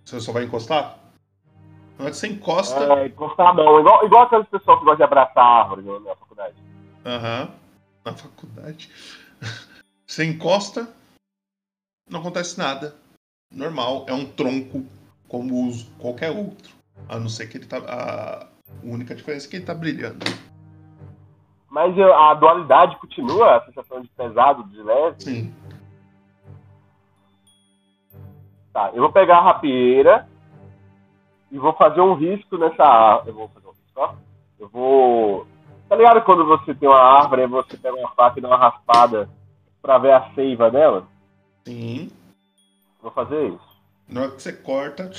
Você 0.05 0.21
só 0.21 0.33
vai 0.33 0.45
encostar? 0.45 1.06
Você 1.99 2.29
encosta. 2.29 2.79
É, 3.01 3.07
encostar 3.07 3.49
a 3.49 3.55
mão. 3.55 3.81
Igual, 3.81 4.05
igual 4.05 4.23
aqueles 4.25 4.49
pessoal 4.49 4.79
que 4.79 4.85
gostam 4.85 4.97
de 4.99 5.03
abraçar 5.05 5.43
a 5.45 5.61
árvore 5.63 5.83
né, 5.83 5.99
na 6.01 6.15
faculdade. 6.17 6.55
Aham. 7.05 7.51
Na 8.05 8.13
faculdade. 8.13 8.91
Você 10.07 10.25
encosta, 10.25 10.89
não 12.09 12.21
acontece 12.21 12.57
nada. 12.59 12.95
Normal, 13.53 14.05
é 14.09 14.13
um 14.13 14.25
tronco 14.25 14.85
como 15.29 15.69
os- 15.69 15.85
qualquer 15.99 16.31
outro. 16.31 16.75
A 17.09 17.19
não 17.19 17.29
ser 17.29 17.49
que 17.49 17.59
ele 17.59 17.67
tá. 17.67 17.79
A 17.79 18.47
única 18.85 19.15
diferença 19.15 19.47
é 19.47 19.51
que 19.51 19.57
ele 19.57 19.65
tá 19.65 19.75
brilhando. 19.75 20.25
Mas 21.69 21.99
a 21.99 22.35
dualidade 22.35 22.97
continua, 22.99 23.57
a 23.57 23.65
sensação 23.65 24.01
de 24.01 24.09
pesado, 24.09 24.65
de 24.65 24.83
leve. 24.83 25.17
Sim. 25.23 25.55
Tá, 28.73 28.91
eu 28.95 29.01
vou 29.03 29.13
pegar 29.13 29.39
a 29.39 29.43
rapieira 29.43 30.29
e 31.51 31.59
vou 31.59 31.73
fazer 31.75 32.01
um 32.01 32.15
risco 32.15 32.57
nessa 32.59 32.83
árvore. 32.83 33.31
Eu 33.31 33.35
vou 33.35 33.49
fazer 33.49 33.67
um 33.67 33.71
risco. 33.71 33.87
só. 33.95 34.17
Eu 34.59 34.69
vou. 34.69 35.47
Tá 35.89 35.97
ligado 35.97 36.23
quando 36.23 36.45
você 36.45 36.75
tem 36.75 36.89
uma 36.89 37.01
árvore 37.01 37.43
e 37.43 37.47
você 37.47 37.77
pega 37.77 37.97
uma 37.97 38.11
faca 38.11 38.39
e 38.39 38.43
dá 38.43 38.49
uma 38.49 38.57
raspada 38.57 39.29
pra 39.81 39.99
ver 39.99 40.13
a 40.13 40.35
seiva 40.35 40.71
dela? 40.71 41.07
Sim. 41.65 42.11
Vou 43.01 43.11
fazer 43.13 43.49
isso. 43.49 43.77
Na 44.09 44.23
hora 44.23 44.31
que 44.33 44.43
você 44.43 44.53
corta, 44.53 45.11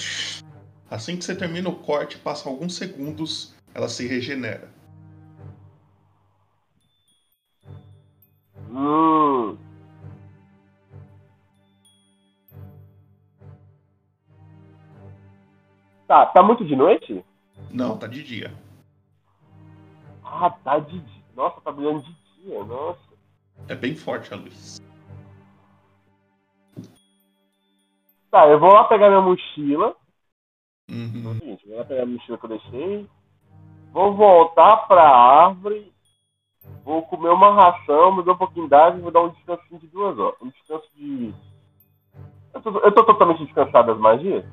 assim 0.89 1.17
que 1.17 1.23
você 1.23 1.35
termina 1.35 1.69
o 1.69 1.75
corte, 1.75 2.17
passa 2.17 2.49
alguns 2.49 2.75
segundos, 2.75 3.55
ela 3.73 3.87
se 3.87 4.07
regenera. 4.07 4.69
Hum. 8.69 9.57
Tá, 16.07 16.25
tá 16.27 16.41
muito 16.41 16.63
de 16.63 16.75
noite? 16.75 17.23
Não, 17.69 17.97
tá 17.97 18.07
de 18.07 18.23
dia. 18.23 18.53
Ah, 20.23 20.49
tá 20.49 20.79
de 20.79 20.99
dia. 20.99 21.23
Nossa, 21.35 21.59
tá 21.61 21.71
brilhando 21.71 22.01
de 22.01 22.13
dia, 22.41 22.63
nossa. 22.63 22.99
É 23.67 23.75
bem 23.75 23.95
forte 23.95 24.33
a 24.33 24.37
luz. 24.37 24.81
Tá, 28.31 28.47
eu 28.47 28.59
vou 28.59 28.71
lá 28.71 28.85
pegar 28.85 29.09
minha 29.09 29.21
mochila. 29.21 29.95
Uhum. 30.89 31.33
Seguinte, 31.39 31.67
vou 31.67 31.77
lá 31.77 31.83
pegar 31.83 32.03
a 32.03 32.05
mochila 32.05 32.37
que 32.37 32.45
eu 32.45 32.49
deixei. 32.49 33.09
Vou 33.91 34.15
voltar 34.15 34.87
pra 34.87 35.03
árvore. 35.03 35.91
Vou 36.83 37.01
comer 37.03 37.29
uma 37.29 37.53
ração, 37.53 38.15
me 38.15 38.23
dar 38.23 38.33
um 38.33 38.37
pouquinho 38.37 38.67
d'água 38.67 38.99
e 38.99 39.01
vou 39.01 39.11
dar 39.11 39.21
um 39.21 39.29
descansinho 39.29 39.79
de 39.79 39.87
duas 39.87 40.17
horas. 40.17 40.41
Um 40.41 40.49
descanso 40.49 40.87
de. 40.95 41.33
Eu 42.53 42.61
tô, 42.61 42.79
eu 42.79 42.91
tô 42.93 43.03
totalmente 43.03 43.43
descansado 43.43 43.87
das 43.87 43.99
magias? 43.99 44.45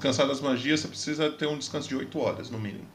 Descansar 0.00 0.26
das 0.26 0.40
magias, 0.40 0.80
você 0.80 0.88
precisa 0.88 1.30
ter 1.30 1.46
um 1.46 1.58
descanso 1.58 1.86
de 1.86 1.94
8 1.94 2.18
horas, 2.18 2.50
no 2.50 2.58
mínimo. 2.58 2.86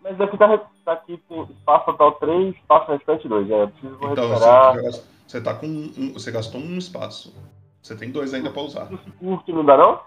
Mas 0.00 0.20
aqui 0.20 0.38
tá, 0.38 0.56
tá 0.84 0.92
aqui 0.92 1.20
tem 1.28 1.42
espaço 1.42 1.86
total 1.86 2.12
3, 2.12 2.54
espaço 2.54 2.92
restante 2.92 3.26
2. 3.28 3.50
É, 3.50 3.66
preciso 3.66 3.94
Então, 3.96 4.28
recuperar. 4.28 4.74
você, 4.76 4.82
gas- 4.82 5.08
você 5.26 5.40
tá 5.40 5.54
com 5.54 5.66
um, 5.66 6.12
você 6.12 6.30
gastou 6.30 6.60
um 6.60 6.78
espaço. 6.78 7.34
Você 7.82 7.96
tem 7.96 8.12
dois 8.12 8.32
ainda 8.32 8.48
pra 8.52 8.62
usar. 8.62 8.88
Curto 9.18 9.52
não 9.52 9.64
dá 9.64 9.76
não? 9.76 10.00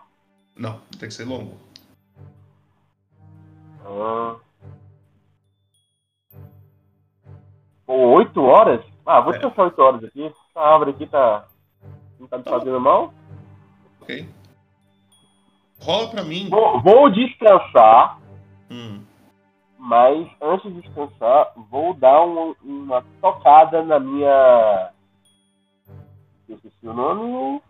Não, 0.56 0.80
tem 0.98 1.10
que 1.10 1.14
ser 1.14 1.26
longo. 1.26 1.58
Ah. 3.86 4.36
Pô, 7.86 7.94
8 8.16 8.42
horas? 8.42 8.82
Ah, 9.06 9.20
vou 9.20 9.34
descansar 9.34 9.66
8 9.66 9.82
horas 9.82 10.04
aqui. 10.06 10.24
Essa 10.24 10.60
árvore 10.62 10.92
aqui 10.92 11.06
tá. 11.06 11.48
Não 12.18 12.28
tá 12.28 12.38
me 12.38 12.46
fazendo 12.46 12.80
mal. 12.80 13.14
Ok. 14.02 14.26
Rola 15.82 16.10
pra 16.10 16.24
mim. 16.24 16.50
Vou, 16.50 16.82
vou 16.82 17.10
descansar, 17.10 18.20
Hum. 18.70 19.04
mas 19.78 20.28
antes 20.42 20.74
de 20.74 20.82
descansar, 20.82 21.54
vou 21.70 21.94
dar 21.94 22.22
uma, 22.22 22.56
uma 22.64 23.06
tocada 23.22 23.82
na 23.84 24.00
minha. 24.00 24.92
Eu 26.48 26.56
esqueci 26.56 26.88
o 26.88 26.94
nome. 26.94 27.62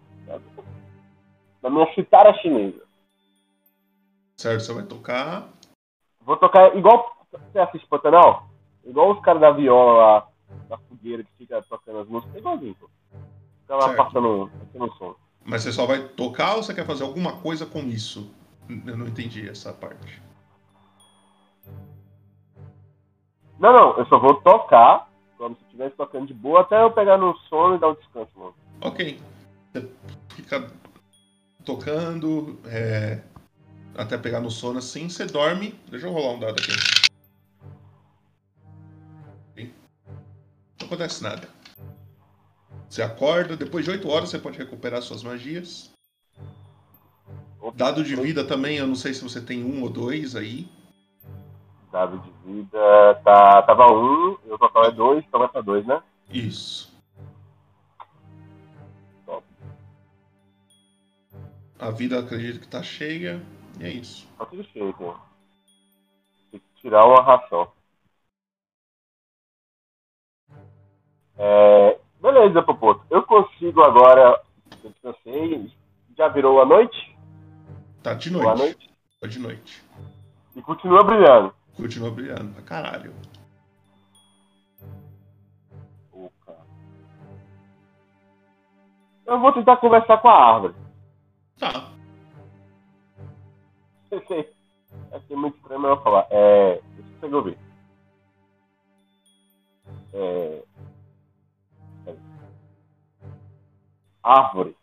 Na 1.61 1.69
minha 1.69 1.93
citara 1.93 2.33
chinesa. 2.35 2.81
Certo, 4.37 4.61
você 4.61 4.73
vai 4.73 4.83
tocar. 4.83 5.49
Vou 6.21 6.37
tocar 6.37 6.75
igual. 6.75 7.15
Você 7.31 7.59
assiste 7.59 7.87
Pantanal? 7.87 8.47
Igual 8.85 9.11
os 9.11 9.19
caras 9.21 9.41
da 9.41 9.51
viola 9.51 9.93
lá, 9.93 10.27
da 10.67 10.77
fogueira 10.77 11.23
que 11.23 11.31
fica 11.37 11.61
tocando 11.63 11.99
as 11.99 12.07
músicas. 12.07 12.35
Igualzinho, 12.37 12.75
pô. 12.79 12.89
Fica 13.61 13.75
lá 13.75 13.81
Certo. 13.81 13.97
passando, 13.97 14.49
passando 14.73 14.93
som. 14.97 15.15
Mas 15.45 15.63
você 15.63 15.71
só 15.71 15.86
vai 15.86 16.08
tocar 16.08 16.56
ou 16.56 16.63
você 16.63 16.73
quer 16.73 16.86
fazer 16.86 17.04
alguma 17.04 17.38
coisa 17.38 17.65
com 17.65 17.80
isso? 17.80 18.34
Eu 18.86 18.97
não 18.97 19.08
entendi 19.08 19.49
essa 19.49 19.73
parte. 19.73 20.21
Não, 23.60 23.73
não, 23.73 23.97
eu 23.97 24.06
só 24.06 24.19
vou 24.19 24.36
tocar 24.36 25.10
como 25.38 25.56
se 25.56 25.63
estivesse 25.63 25.95
tocando 25.95 26.28
de 26.28 26.34
boa 26.34 26.62
até 26.62 26.82
eu 26.82 26.91
pegar 26.91 27.17
no 27.17 27.36
sono 27.49 27.75
e 27.75 27.80
dar 27.80 27.89
um 27.89 27.95
descanso, 27.95 28.32
mano. 28.36 28.54
Ok. 28.82 29.19
Você 29.71 29.89
fica 30.36 30.69
tocando 31.65 32.60
é, 32.65 33.21
até 33.95 34.17
pegar 34.17 34.39
no 34.39 34.52
sono 34.52 34.80
assim, 34.80 35.10
você 35.10 35.25
dorme. 35.25 35.80
Deixa 35.89 36.08
eu 36.08 36.12
rolar 36.12 36.34
um 36.34 36.39
dado 36.39 36.56
aqui. 36.60 36.71
Não 40.80 40.88
acontece 40.88 41.23
nada. 41.23 41.58
Você 42.89 43.04
acorda, 43.04 43.56
depois 43.56 43.86
de 43.86 43.91
8 43.91 44.10
horas 44.10 44.30
você 44.30 44.39
pode 44.39 44.58
recuperar 44.58 45.02
suas 45.02 45.21
magias. 45.21 45.93
Dado 47.75 48.04
de 48.04 48.15
vida 48.15 48.43
também, 48.43 48.78
eu 48.78 48.88
não 48.88 48.95
sei 48.95 49.13
se 49.13 49.23
você 49.23 49.39
tem 49.39 49.63
um 49.63 49.84
ou 49.84 49.89
dois 49.89 50.36
aí. 50.36 50.67
Dado 51.91 52.17
de 52.19 52.32
vida 52.45 53.15
tá, 53.23 53.62
tava 53.62 53.86
um, 53.91 54.38
o 54.45 54.58
total 54.58 54.86
é 54.86 54.91
dois, 54.91 55.23
então 55.25 55.39
vai 55.39 55.49
pra 55.49 55.62
dois, 55.62 55.86
né? 55.86 56.02
Isso. 56.30 56.89
A 61.80 61.91
vida 61.91 62.19
acredito 62.19 62.60
que 62.60 62.67
tá 62.67 62.84
cheia. 62.84 63.41
E 63.80 63.86
é 63.86 63.89
isso. 63.89 64.28
Tá 64.38 64.45
tudo 64.45 64.63
cheio, 64.65 64.89
aqui. 64.89 65.06
Tem 66.52 66.60
que 66.60 66.82
tirar 66.82 67.06
uma 67.06 67.21
ração. 67.21 67.71
É, 71.38 71.97
beleza, 72.21 72.62
Popoto. 72.62 73.03
Eu 73.10 73.23
consigo 73.23 73.82
agora. 73.82 74.41
Eu 74.84 74.89
descansei. 74.89 75.71
Já 76.17 76.27
virou 76.27 76.62
a 76.62 76.65
noite? 76.65 77.17
Tá 78.03 78.13
de 78.13 78.29
Boa 78.29 78.55
noite. 78.55 78.60
noite. 78.60 78.89
Tá 79.21 79.27
de 79.27 79.39
noite. 79.39 79.84
E 80.55 80.62
continua 80.62 81.03
brilhando. 81.03 81.53
Continua 81.75 82.12
brilhando 82.12 82.53
pra 82.53 82.63
caralho. 82.63 83.13
Eu 89.25 89.39
vou 89.39 89.53
tentar 89.53 89.77
conversar 89.77 90.17
com 90.17 90.27
a 90.27 90.53
árvore. 90.53 90.73
Tá. 91.60 91.91
Vai 95.12 95.21
ser 95.27 95.36
muito 95.36 95.55
estranho, 95.58 95.82
mas 95.82 95.89
eu 95.91 95.95
vou 95.95 96.03
falar. 96.03 96.27
É. 96.32 96.82
Deixa 97.21 97.36
eu. 97.36 97.49
É. 97.49 97.55
é. 100.13 100.63
Árvore. 104.23 104.75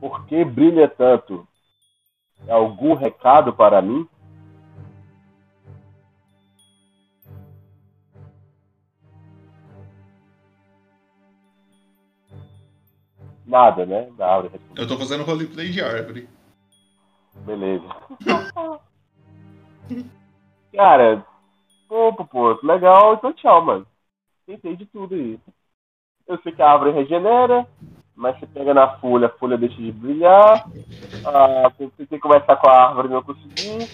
Por 0.00 0.26
que 0.26 0.44
brilha 0.44 0.88
tanto? 0.88 1.46
É 2.46 2.52
algum 2.52 2.94
recado 2.94 3.52
para 3.52 3.80
mim? 3.80 4.08
Nada, 13.46 13.86
né? 13.86 14.10
Da 14.16 14.34
árvore. 14.34 14.60
Eu 14.76 14.86
tô 14.86 14.98
fazendo 14.98 15.24
roleplay 15.24 15.70
de 15.70 15.80
árvore. 15.80 16.28
Beleza. 17.46 17.84
Cara, 20.72 21.24
pô, 21.88 22.12
pô, 22.12 22.26
pô, 22.26 22.66
legal, 22.66 23.14
então 23.14 23.32
tchau, 23.32 23.64
mano. 23.64 23.86
Tentei 24.46 24.76
de 24.76 24.84
tudo 24.86 25.14
aí. 25.14 25.40
Eu 26.26 26.38
sei 26.42 26.52
que 26.52 26.62
a 26.62 26.70
árvore 26.70 26.92
regenera, 26.92 27.66
mas 28.14 28.38
você 28.38 28.46
pega 28.46 28.74
na 28.74 28.98
folha, 28.98 29.26
a 29.26 29.38
folha 29.38 29.56
deixa 29.56 29.76
de 29.76 29.92
brilhar. 29.92 30.68
Ah, 31.24 31.70
tentei 31.96 32.18
conversar 32.18 32.56
com 32.56 32.68
a 32.68 32.88
árvore, 32.88 33.08
não 33.08 33.22
consegui. 33.22 33.88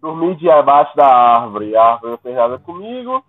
Dormi 0.00 0.36
de 0.36 0.50
abaixo 0.50 0.96
da 0.96 1.06
árvore, 1.06 1.76
a 1.76 1.82
árvore 1.82 2.12
não 2.12 2.18
fez 2.18 2.34
nada 2.34 2.58
comigo. 2.58 3.24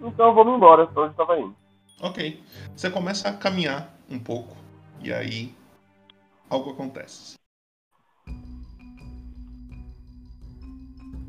Então 0.00 0.34
vamos 0.34 0.56
embora, 0.56 0.86
pra 0.86 1.02
onde 1.02 1.12
eu 1.12 1.16
tava 1.16 1.38
indo. 1.40 1.54
Ok. 2.00 2.42
Você 2.76 2.90
começa 2.90 3.28
a 3.28 3.36
caminhar 3.36 3.92
um 4.08 4.18
pouco. 4.18 4.56
E 5.02 5.12
aí. 5.12 5.54
Algo 6.48 6.70
acontece. 6.70 7.36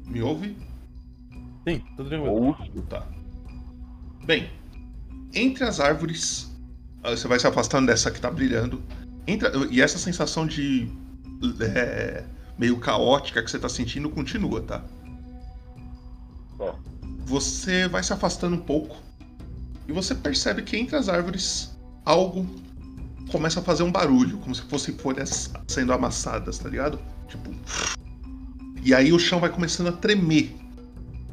Me 0.08 0.22
ouve? 0.22 0.56
Sim, 1.68 1.80
tudo 1.96 2.10
tranquilo. 2.10 2.56
Tá. 2.90 3.04
Bem, 4.26 4.50
entre 5.34 5.64
as 5.64 5.80
árvores, 5.80 6.49
você 7.04 7.28
vai 7.28 7.40
se 7.40 7.48
afastando 7.48 7.88
dessa 7.88 8.12
que 8.12 8.20
tá 8.20 8.30
brilhando. 8.30 8.84
Entra, 9.28 9.52
e 9.70 9.82
essa 9.82 9.98
sensação 9.98 10.46
de. 10.46 10.90
é, 11.76 12.24
meio 12.58 12.78
caótica 12.78 13.42
que 13.42 13.50
você 13.50 13.60
tá 13.60 13.70
sentindo 13.70 14.10
continua, 14.10 14.62
tá? 14.62 14.84
Você 17.26 17.88
vai 17.88 18.04
se 18.04 18.12
afastando 18.12 18.56
um 18.56 18.60
pouco. 18.60 18.98
E 19.88 19.92
você 19.92 20.14
percebe 20.14 20.62
que 20.62 20.78
entre 20.78 20.96
as 20.96 21.10
árvores 21.10 21.78
algo 22.06 22.46
começa 23.32 23.60
a 23.60 23.64
fazer 23.64 23.84
um 23.84 23.92
barulho, 23.92 24.38
como 24.40 24.54
se 24.54 24.62
fossem 24.64 24.96
folhas 24.96 25.52
sendo 25.68 25.94
amassadas, 25.94 26.58
tá 26.58 26.70
ligado? 26.70 27.00
Tipo. 27.28 27.52
E 28.84 28.94
aí 28.94 29.12
o 29.14 29.20
chão 29.20 29.40
vai 29.40 29.50
começando 29.50 29.88
a 29.88 29.92
tremer 29.92 30.56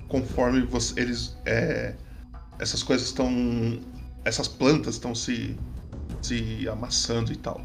conforme 0.09 0.63
você, 0.63 1.01
eles. 1.01 1.37
é, 1.45 1.95
essas 2.59 2.83
coisas 2.83 3.09
estão. 3.09 3.81
Essas 4.27 4.49
plantas 4.49 4.97
estão 4.97 5.15
se. 5.15 5.57
se 6.21 6.69
amassando 6.69 7.33
e 7.33 7.37
tal. 7.37 7.63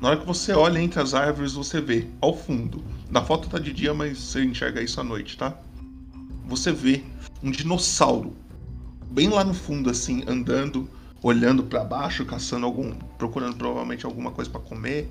Na 0.00 0.08
hora 0.08 0.18
que 0.18 0.26
você 0.26 0.52
olha 0.52 0.80
entre 0.80 1.00
as 1.00 1.14
árvores, 1.14 1.52
você 1.52 1.80
vê 1.80 2.08
ao 2.20 2.36
fundo. 2.36 2.82
Na 3.08 3.22
foto 3.22 3.48
tá 3.48 3.60
de 3.60 3.72
dia, 3.72 3.94
mas 3.94 4.18
você 4.18 4.44
enxerga 4.44 4.82
isso 4.82 5.00
à 5.00 5.04
noite, 5.04 5.36
tá? 5.38 5.56
Você 6.46 6.72
vê 6.72 7.04
um 7.42 7.50
dinossauro 7.52 8.34
bem 9.08 9.28
lá 9.28 9.44
no 9.44 9.54
fundo, 9.54 9.88
assim, 9.88 10.24
andando, 10.26 10.88
olhando 11.22 11.62
para 11.62 11.84
baixo, 11.84 12.24
caçando 12.26 12.66
algum. 12.66 12.92
procurando 13.16 13.56
provavelmente 13.56 14.04
alguma 14.04 14.32
coisa 14.32 14.50
para 14.50 14.60
comer. 14.60 15.08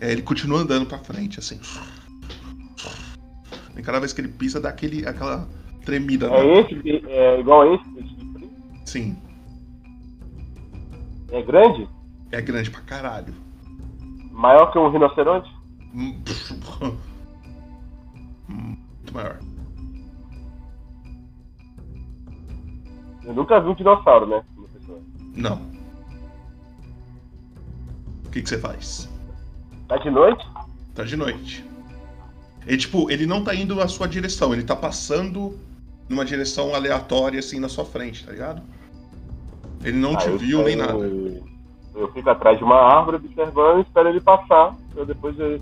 É, 0.00 0.12
ele 0.12 0.22
continua 0.22 0.60
andando 0.60 0.86
para 0.86 0.98
frente, 0.98 1.40
assim. 1.40 1.58
E 3.76 3.82
cada 3.82 3.98
vez 3.98 4.12
que 4.12 4.20
ele 4.20 4.28
pisa, 4.28 4.60
dá 4.60 4.68
aquele, 4.68 5.06
aquela 5.06 5.48
tremida. 5.84 6.28
na- 6.28 6.36
É 6.36 6.60
esse, 6.60 6.74
que- 6.76 7.02
é 7.08 7.40
igual 7.40 7.62
a 7.62 7.74
esse? 7.74 7.84
esse? 7.98 8.50
Sim, 8.84 9.16
É 11.34 11.42
grande? 11.42 11.88
é 12.30 12.40
grande 12.40 12.70
pra 12.70 12.80
caralho. 12.82 13.34
Maior 14.30 14.70
que 14.70 14.78
um 14.78 14.88
rinoceronte? 14.88 15.50
Muito 15.92 16.32
maior. 19.12 19.40
Eu 23.24 23.34
nunca 23.34 23.60
vi 23.60 23.68
um 23.68 23.74
dinossauro, 23.74 24.26
né? 24.26 24.44
Não. 25.34 25.60
O 28.24 28.30
que, 28.30 28.40
que 28.40 28.48
você 28.48 28.58
faz? 28.58 29.10
Tá 29.88 29.96
de 29.96 30.10
noite? 30.10 30.46
Tá 30.94 31.02
de 31.02 31.16
noite. 31.16 31.64
Ele, 32.64 32.76
tipo, 32.76 33.10
ele 33.10 33.26
não 33.26 33.42
tá 33.42 33.52
indo 33.56 33.74
na 33.74 33.88
sua 33.88 34.06
direção, 34.06 34.52
ele 34.52 34.62
tá 34.62 34.76
passando 34.76 35.58
numa 36.08 36.24
direção 36.24 36.74
aleatória, 36.74 37.40
assim, 37.40 37.58
na 37.58 37.68
sua 37.68 37.84
frente, 37.84 38.24
tá 38.24 38.30
ligado? 38.30 38.62
Ele 39.84 39.98
não 39.98 40.14
Ah, 40.14 40.16
te 40.16 40.28
eu 40.28 40.38
viu 40.38 40.64
nem 40.64 40.74
nada. 40.76 40.98
Eu 41.94 42.10
fico 42.12 42.28
atrás 42.28 42.58
de 42.58 42.64
uma 42.64 42.76
árvore 42.76 43.18
observando 43.18 43.78
e 43.78 43.82
espero 43.82 44.08
ele 44.08 44.20
passar. 44.20 44.74
Eu 44.96 45.06
depois 45.06 45.38
eu... 45.38 45.60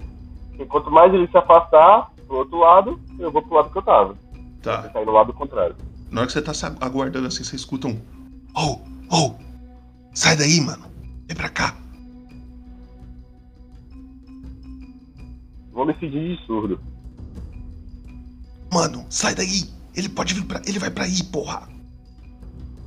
Quanto 0.69 0.91
mais 0.91 1.13
ele 1.13 1.27
se 1.29 1.37
afastar 1.37 2.11
pro 2.27 2.37
outro 2.39 2.57
lado, 2.59 3.01
eu 3.19 3.31
vou 3.31 3.43
pro 3.43 3.57
lado 3.57 3.71
que 3.71 3.79
eu 3.79 3.83
tava. 3.83 4.17
Tá. 4.63 4.89
Sair 4.91 5.05
no 5.05 5.13
lado 5.13 5.33
contrário. 5.33 5.75
Na 6.11 6.21
hora 6.21 6.27
que 6.27 6.33
você 6.33 6.41
tá 6.41 6.55
se 6.55 6.65
aguardando 6.81 7.27
assim, 7.27 7.43
você 7.43 7.57
escuta 7.57 7.89
um. 7.89 8.01
Oh, 8.57 8.79
oh! 9.11 9.35
Sai 10.15 10.37
daí, 10.37 10.61
mano! 10.61 10.85
Vem 11.27 11.37
pra 11.37 11.49
cá! 11.49 11.75
Vou 15.73 15.87
me 15.87 15.95
fingir 15.95 16.37
de 16.37 16.47
surdo. 16.47 16.79
Mano, 18.73 19.05
sai 19.09 19.35
daí! 19.35 19.65
Ele 19.97 20.09
pode 20.09 20.35
vir 20.35 20.45
pra. 20.45 20.61
Ele 20.67 20.79
vai 20.79 20.91
pra 20.91 21.05
aí, 21.05 21.25
porra! 21.25 21.69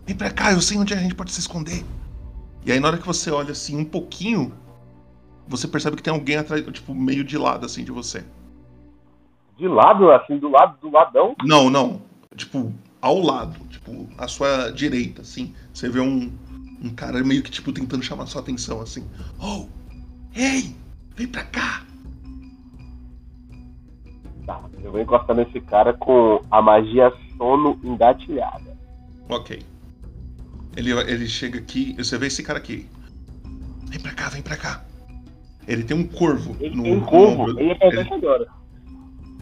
Vem 0.05 0.15
pra 0.15 0.29
cá, 0.29 0.51
eu 0.51 0.61
sei 0.61 0.77
onde 0.77 0.93
a 0.93 0.97
gente 0.97 1.15
pode 1.15 1.31
se 1.31 1.39
esconder. 1.39 1.83
E 2.65 2.71
aí 2.71 2.79
na 2.79 2.87
hora 2.87 2.97
que 2.97 3.05
você 3.05 3.31
olha 3.31 3.51
assim 3.51 3.77
um 3.77 3.85
pouquinho, 3.85 4.53
você 5.47 5.67
percebe 5.67 5.95
que 5.95 6.03
tem 6.03 6.13
alguém 6.13 6.37
atrás, 6.37 6.63
tipo, 6.71 6.93
meio 6.93 7.23
de 7.23 7.37
lado 7.37 7.65
assim 7.65 7.83
de 7.83 7.91
você. 7.91 8.23
De 9.57 9.67
lado, 9.67 10.11
assim, 10.11 10.37
do 10.37 10.49
lado 10.49 10.77
do 10.81 10.91
ladão? 10.91 11.33
Não, 11.43 11.69
não. 11.69 12.01
Tipo, 12.35 12.73
ao 13.01 13.21
lado, 13.21 13.57
tipo, 13.69 14.07
à 14.17 14.27
sua 14.27 14.69
direita, 14.69 15.21
assim. 15.21 15.53
Você 15.73 15.87
vê 15.87 16.01
um, 16.01 16.29
um 16.83 16.89
cara 16.93 17.23
meio 17.23 17.41
que, 17.41 17.49
tipo, 17.49 17.71
tentando 17.71 18.03
chamar 18.03 18.25
sua 18.25 18.41
atenção, 18.41 18.81
assim. 18.81 19.07
Oh! 19.41 19.67
Ei! 20.35 20.75
Vem 21.15 21.27
pra 21.27 21.43
cá! 21.45 21.85
Tá, 24.45 24.61
eu 24.83 24.91
vou 24.91 24.99
encostar 24.99 25.35
nesse 25.35 25.61
cara 25.61 25.93
com 25.93 26.41
a 26.51 26.61
magia 26.61 27.13
sono 27.37 27.79
engatilhada. 27.81 28.77
Ok. 29.29 29.63
Ele, 30.75 30.91
ele 30.91 31.27
chega 31.27 31.59
aqui, 31.59 31.93
você 31.97 32.17
vê 32.17 32.27
esse 32.27 32.43
cara 32.43 32.59
aqui. 32.59 32.87
Vem 33.87 33.99
pra 33.99 34.11
cá, 34.13 34.29
vem 34.29 34.41
pra 34.41 34.57
cá. 34.57 34.83
Ele 35.67 35.83
tem 35.83 35.97
um 35.97 36.05
corvo 36.05 36.55
Ele 36.59 36.75
no, 36.75 36.83
tem 36.83 36.93
um 36.93 36.99
no 36.99 37.05
corvo, 37.05 37.41
ombro. 37.43 37.59
ele 37.59 37.77
é 37.79 37.91
gente 37.91 38.13
agora. 38.13 38.47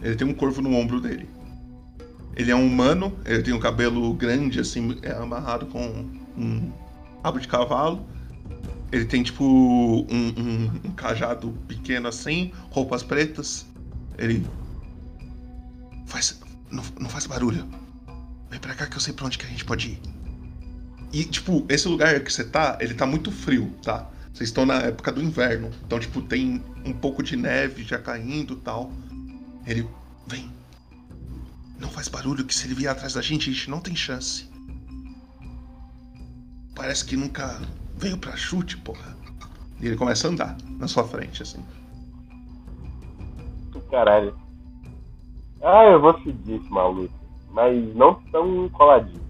Ele 0.02 0.14
tem 0.16 0.26
um 0.26 0.34
corvo 0.34 0.62
no 0.62 0.74
ombro 0.74 1.00
dele. 1.00 1.28
Ele 2.36 2.50
é 2.50 2.56
um 2.56 2.66
humano, 2.66 3.16
ele 3.24 3.42
tem 3.42 3.52
um 3.54 3.58
cabelo 3.60 4.12
grande, 4.14 4.58
assim, 4.60 4.98
é 5.02 5.12
amarrado 5.12 5.66
com 5.66 5.82
um 6.36 6.72
rabo 7.22 7.38
de 7.40 7.46
cavalo. 7.48 8.04
Ele 8.92 9.04
tem, 9.04 9.22
tipo, 9.22 9.44
um, 9.44 10.06
um- 10.08 10.70
um 10.84 10.90
cajado 10.92 11.52
pequeno 11.66 12.06
assim, 12.08 12.52
roupas 12.70 13.02
pretas. 13.02 13.66
Ele. 14.18 14.46
Faz. 16.06 16.40
Não, 16.70 16.82
não 17.00 17.08
faz 17.08 17.26
barulho. 17.26 17.66
Vem 18.50 18.60
pra 18.60 18.74
cá 18.74 18.86
que 18.86 18.96
eu 18.96 19.00
sei 19.00 19.12
pra 19.12 19.26
onde 19.26 19.36
que 19.38 19.46
a 19.46 19.48
gente 19.48 19.64
pode 19.64 19.88
ir. 19.90 19.98
E, 21.14 21.24
tipo, 21.24 21.64
esse 21.68 21.86
lugar 21.86 22.18
que 22.18 22.32
você 22.32 22.42
tá, 22.42 22.76
ele 22.80 22.92
tá 22.92 23.06
muito 23.06 23.30
frio, 23.30 23.72
tá? 23.84 24.10
Vocês 24.32 24.48
estão 24.48 24.66
na 24.66 24.80
época 24.80 25.12
do 25.12 25.22
inverno. 25.22 25.70
Então, 25.86 26.00
tipo, 26.00 26.20
tem 26.20 26.60
um 26.84 26.92
pouco 26.92 27.22
de 27.22 27.36
neve 27.36 27.84
já 27.84 28.00
caindo 28.00 28.54
e 28.54 28.56
tal. 28.56 28.90
Ele. 29.64 29.88
Vem. 30.26 30.50
Não 31.78 31.88
faz 31.88 32.08
barulho 32.08 32.44
que 32.44 32.52
se 32.52 32.66
ele 32.66 32.74
vier 32.74 32.90
atrás 32.90 33.14
da 33.14 33.22
gente, 33.22 33.48
a 33.48 33.52
gente 33.52 33.70
não 33.70 33.78
tem 33.78 33.94
chance. 33.94 34.50
Parece 36.74 37.04
que 37.04 37.16
nunca 37.16 37.62
veio 37.96 38.18
pra 38.18 38.34
chute, 38.34 38.76
porra. 38.78 39.16
E 39.80 39.86
ele 39.86 39.96
começa 39.96 40.26
a 40.26 40.32
andar 40.32 40.56
na 40.80 40.88
sua 40.88 41.04
frente, 41.04 41.44
assim. 41.44 41.64
Do 43.70 43.80
caralho. 43.82 44.36
Ah, 45.62 45.84
eu 45.84 46.00
vou 46.00 46.20
seguir 46.24 46.54
esse 46.56 46.68
maluco. 46.70 47.14
Mas 47.52 47.94
não 47.94 48.20
tão 48.32 48.68
coladinho. 48.70 49.22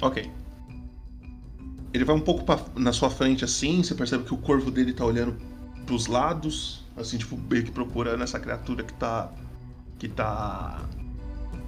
Ok. 0.00 0.41
Ele 1.92 2.04
vai 2.04 2.14
um 2.16 2.20
pouco 2.20 2.44
pra- 2.44 2.60
na 2.76 2.92
sua 2.92 3.10
frente 3.10 3.44
assim, 3.44 3.82
você 3.82 3.94
percebe 3.94 4.24
que 4.24 4.32
o 4.34 4.38
corvo 4.38 4.70
dele 4.70 4.92
tá 4.92 5.04
olhando 5.04 5.36
pros 5.84 6.06
lados, 6.06 6.84
assim, 6.96 7.18
tipo, 7.18 7.36
meio 7.36 7.64
que 7.64 7.70
procurando 7.70 8.22
essa 8.22 8.40
criatura 8.40 8.82
que 8.82 8.92
tá. 8.94 9.30
que 9.98 10.08
tá. 10.08 10.80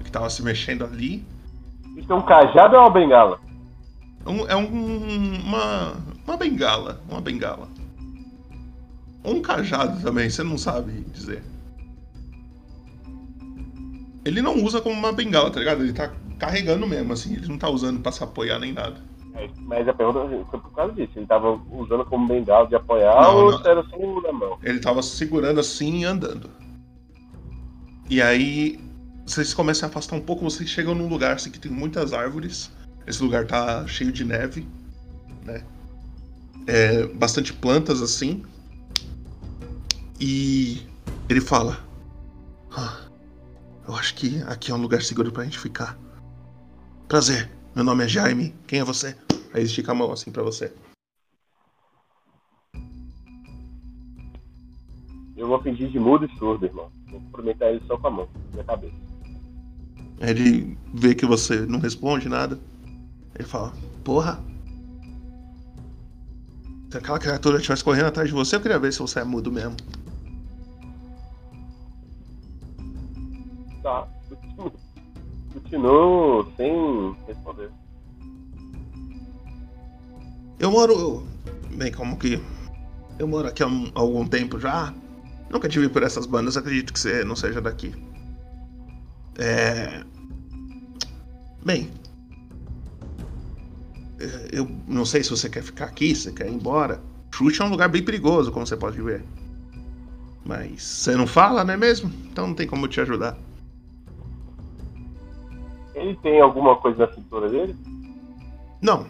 que 0.02 0.10
tava 0.10 0.28
se 0.30 0.42
mexendo 0.42 0.84
ali. 0.84 1.24
Isso 1.96 2.12
é 2.12 2.14
um 2.16 2.22
cajado 2.22 2.74
ou 2.76 2.82
uma 2.82 2.90
bengala? 2.90 3.40
Um- 4.26 4.46
é 4.48 4.56
um, 4.56 5.40
uma. 5.46 5.94
uma 6.26 6.36
bengala. 6.36 7.00
Uma 7.08 7.20
bengala. 7.20 7.68
Ou 9.22 9.36
um 9.36 9.42
cajado 9.42 10.00
também, 10.02 10.28
você 10.28 10.42
não 10.42 10.58
sabe 10.58 10.92
dizer. 11.12 11.42
Ele 14.24 14.40
não 14.40 14.62
usa 14.64 14.80
como 14.80 14.94
uma 14.94 15.12
bengala, 15.12 15.50
tá 15.50 15.58
ligado? 15.60 15.82
Ele 15.82 15.92
tá 15.92 16.10
carregando 16.38 16.86
mesmo, 16.86 17.12
assim, 17.12 17.34
ele 17.34 17.46
não 17.46 17.58
tá 17.58 17.68
usando 17.68 18.00
pra 18.00 18.10
se 18.12 18.22
apoiar 18.24 18.58
nem 18.58 18.72
nada. 18.72 18.96
Mas 19.58 19.88
a 19.88 19.92
pergunta 19.92 20.46
foi 20.50 20.60
por 20.60 20.72
causa 20.72 20.92
disso. 20.92 21.12
Ele 21.16 21.26
tava 21.26 21.60
usando 21.70 22.04
como 22.04 22.26
bengala 22.28 22.66
de 22.68 22.76
apoiar 22.76 23.20
Não, 23.22 23.36
ou 23.46 23.50
não. 23.52 23.66
era 23.66 23.82
só 23.84 24.20
na 24.22 24.32
mão? 24.32 24.58
Ele 24.62 24.78
tava 24.78 25.02
segurando 25.02 25.58
assim 25.60 26.00
e 26.00 26.04
andando. 26.04 26.48
E 28.08 28.22
aí, 28.22 28.78
vocês 29.26 29.52
começam 29.52 29.88
a 29.88 29.90
afastar 29.90 30.16
um 30.16 30.20
pouco, 30.20 30.44
vocês 30.44 30.68
chegam 30.68 30.94
num 30.94 31.08
lugar 31.08 31.32
assim 31.34 31.50
que 31.50 31.58
tem 31.58 31.72
muitas 31.72 32.12
árvores. 32.12 32.70
Esse 33.06 33.22
lugar 33.22 33.46
tá 33.46 33.86
cheio 33.86 34.12
de 34.12 34.24
neve, 34.24 34.68
né? 35.44 35.64
É, 36.66 37.06
bastante 37.08 37.52
plantas 37.52 38.00
assim. 38.02 38.42
E 40.20 40.82
ele 41.28 41.40
fala: 41.40 41.78
"Ah, 42.76 43.00
Eu 43.86 43.94
acho 43.96 44.14
que 44.14 44.40
aqui 44.44 44.70
é 44.70 44.74
um 44.74 44.80
lugar 44.80 45.02
seguro 45.02 45.30
pra 45.32 45.44
gente 45.44 45.58
ficar. 45.58 45.98
Prazer, 47.08 47.50
meu 47.74 47.84
nome 47.84 48.04
é 48.04 48.08
Jaime. 48.08 48.54
Quem 48.66 48.80
é 48.80 48.84
você? 48.84 49.14
Aí 49.54 49.62
estica 49.62 49.92
a 49.92 49.94
mão 49.94 50.10
assim 50.10 50.32
pra 50.32 50.42
você. 50.42 50.74
Eu 55.36 55.46
vou 55.46 55.62
fingir 55.62 55.88
de 55.90 55.98
mudo 55.98 56.24
e 56.24 56.38
surdo, 56.38 56.66
irmão. 56.66 56.90
Vou 57.08 57.20
cumprimentar 57.20 57.68
ele 57.68 57.80
só 57.86 57.96
com 57.96 58.08
a 58.08 58.10
mão, 58.10 58.28
minha 58.50 58.64
cabeça. 58.64 58.96
Ele 60.20 60.76
vê 60.92 61.14
que 61.14 61.24
você 61.24 61.60
não 61.66 61.78
responde 61.78 62.28
nada. 62.28 62.58
Ele 63.36 63.46
fala: 63.46 63.72
Porra. 64.02 64.42
Se 66.90 66.98
aquela 66.98 67.20
criatura 67.20 67.58
estivesse 67.58 67.84
correndo 67.84 68.06
atrás 68.06 68.28
de 68.28 68.34
você, 68.34 68.56
eu 68.56 68.60
queria 68.60 68.78
ver 68.78 68.92
se 68.92 68.98
você 68.98 69.20
é 69.20 69.24
mudo 69.24 69.52
mesmo. 69.52 69.76
Tá, 73.82 74.08
continuo. 74.28 74.72
Continuo 75.52 76.52
sem 76.56 77.16
responder. 77.28 77.70
Eu 80.64 80.70
moro. 80.70 81.22
Bem, 81.76 81.92
como 81.92 82.16
que. 82.16 82.40
Eu 83.18 83.28
moro 83.28 83.46
aqui 83.46 83.62
há 83.62 83.66
um- 83.66 83.92
algum 83.94 84.26
tempo 84.26 84.58
já. 84.58 84.94
Nunca 85.50 85.68
tive 85.68 85.90
por 85.90 86.02
essas 86.02 86.24
bandas, 86.24 86.56
acredito 86.56 86.90
que 86.90 86.98
você 86.98 87.22
não 87.22 87.36
seja 87.36 87.60
daqui. 87.60 87.94
É. 89.38 90.02
Bem. 91.62 91.90
é, 94.18 94.58
Eu 94.58 94.66
não 94.88 95.04
sei 95.04 95.22
se 95.22 95.28
você 95.28 95.50
quer 95.50 95.62
ficar 95.62 95.84
aqui, 95.84 96.14
se 96.14 96.22
você 96.22 96.32
quer 96.32 96.48
ir 96.48 96.54
embora. 96.54 96.98
Chute 97.30 97.60
é 97.60 97.64
um 97.66 97.68
lugar 97.70 97.90
bem 97.90 98.02
perigoso, 98.02 98.50
como 98.50 98.66
você 98.66 98.76
pode 98.76 99.02
ver. 99.02 99.22
Mas 100.46 100.82
você 100.82 101.14
não 101.14 101.26
fala, 101.26 101.62
não 101.62 101.74
é 101.74 101.76
mesmo? 101.76 102.10
Então 102.32 102.46
não 102.46 102.54
tem 102.54 102.66
como 102.66 102.86
eu 102.86 102.88
te 102.88 103.02
ajudar. 103.02 103.36
Ele 105.94 106.16
tem 106.22 106.40
alguma 106.40 106.74
coisa 106.76 107.06
na 107.06 107.12
cintura 107.12 107.50
dele? 107.50 107.76
Não, 108.80 109.06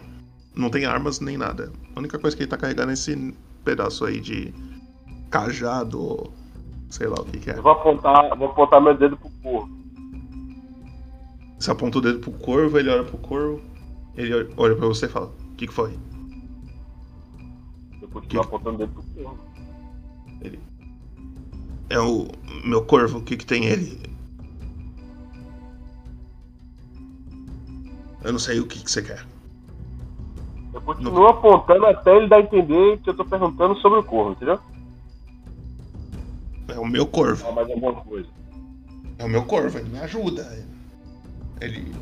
não 0.55 0.69
tem 0.69 0.85
armas 0.85 1.19
nem 1.19 1.37
nada. 1.37 1.71
A 1.95 1.99
única 1.99 2.17
coisa 2.17 2.35
que 2.35 2.43
ele 2.43 2.49
tá 2.49 2.57
carregando 2.57 2.91
é 2.91 2.93
esse 2.93 3.33
pedaço 3.63 4.05
aí 4.05 4.19
de, 4.19 4.53
cajado, 5.29 6.31
sei 6.89 7.07
lá 7.07 7.15
o 7.19 7.25
que, 7.25 7.39
que 7.39 7.49
é. 7.51 7.57
Eu 7.57 7.63
vou 7.63 7.71
apontar, 7.73 8.37
vou 8.37 8.47
apontar 8.47 8.81
meu 8.81 8.97
dedo 8.97 9.17
pro 9.17 9.29
corvo. 9.43 9.69
Você 11.59 11.71
aponta 11.71 11.97
o 11.97 12.01
dedo 12.01 12.19
pro 12.19 12.31
corvo, 12.31 12.77
ele 12.77 12.89
olha 12.89 13.03
pro 13.03 13.17
corvo, 13.17 13.61
ele 14.15 14.33
olha- 14.57 14.75
pra 14.75 14.87
você 14.87 15.05
e 15.05 15.09
fala: 15.09 15.27
O 15.27 15.55
que, 15.55 15.67
que 15.67 15.73
foi? 15.73 15.97
Eu 18.01 18.07
continuo 18.09 18.43
apontando 18.43 18.75
o 18.75 18.77
dedo 18.79 18.93
pro 18.93 19.03
corvo. 19.03 19.39
Ele. 20.41 20.59
É 21.89 21.99
o 21.99 22.27
meu 22.63 22.83
corvo, 22.85 23.19
o 23.19 23.21
que, 23.21 23.37
que 23.37 23.45
tem 23.45 23.65
ele? 23.65 24.01
Eu 28.23 28.31
não 28.31 28.39
sei 28.39 28.59
o 28.59 28.65
que, 28.67 28.79
que 28.83 28.89
você 28.89 29.01
quer. 29.01 29.23
Eu 30.75 30.81
continuo 30.81 31.27
apontando 31.27 31.85
até 31.85 32.17
ele 32.17 32.27
dar 32.27 32.35
a 32.35 32.41
entender 32.41 32.99
que 32.99 33.09
eu 33.09 33.13
tô 33.15 33.23
perguntando 33.23 33.77
sobre 33.77 33.99
o 33.99 34.03
corvo, 34.03 34.33
entendeu? 34.33 34.59
É 36.67 36.77
o 36.77 36.85
meu 36.85 37.07
corvo. 37.07 37.37
Fala 37.37 37.55
mais 37.55 37.69
alguma 37.69 37.93
coisa. 38.01 38.27
É 39.17 39.23
o 39.23 39.29
meu 39.29 39.45
corvo, 39.45 39.77
ele 39.77 39.87
me 39.87 39.99
ajuda. 39.99 40.43
Ele. 41.61 41.95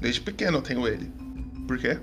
Desde 0.00 0.22
pequeno 0.22 0.56
eu 0.58 0.62
tenho 0.62 0.88
ele. 0.88 1.12
Por 1.66 1.78
quê? 1.78 2.00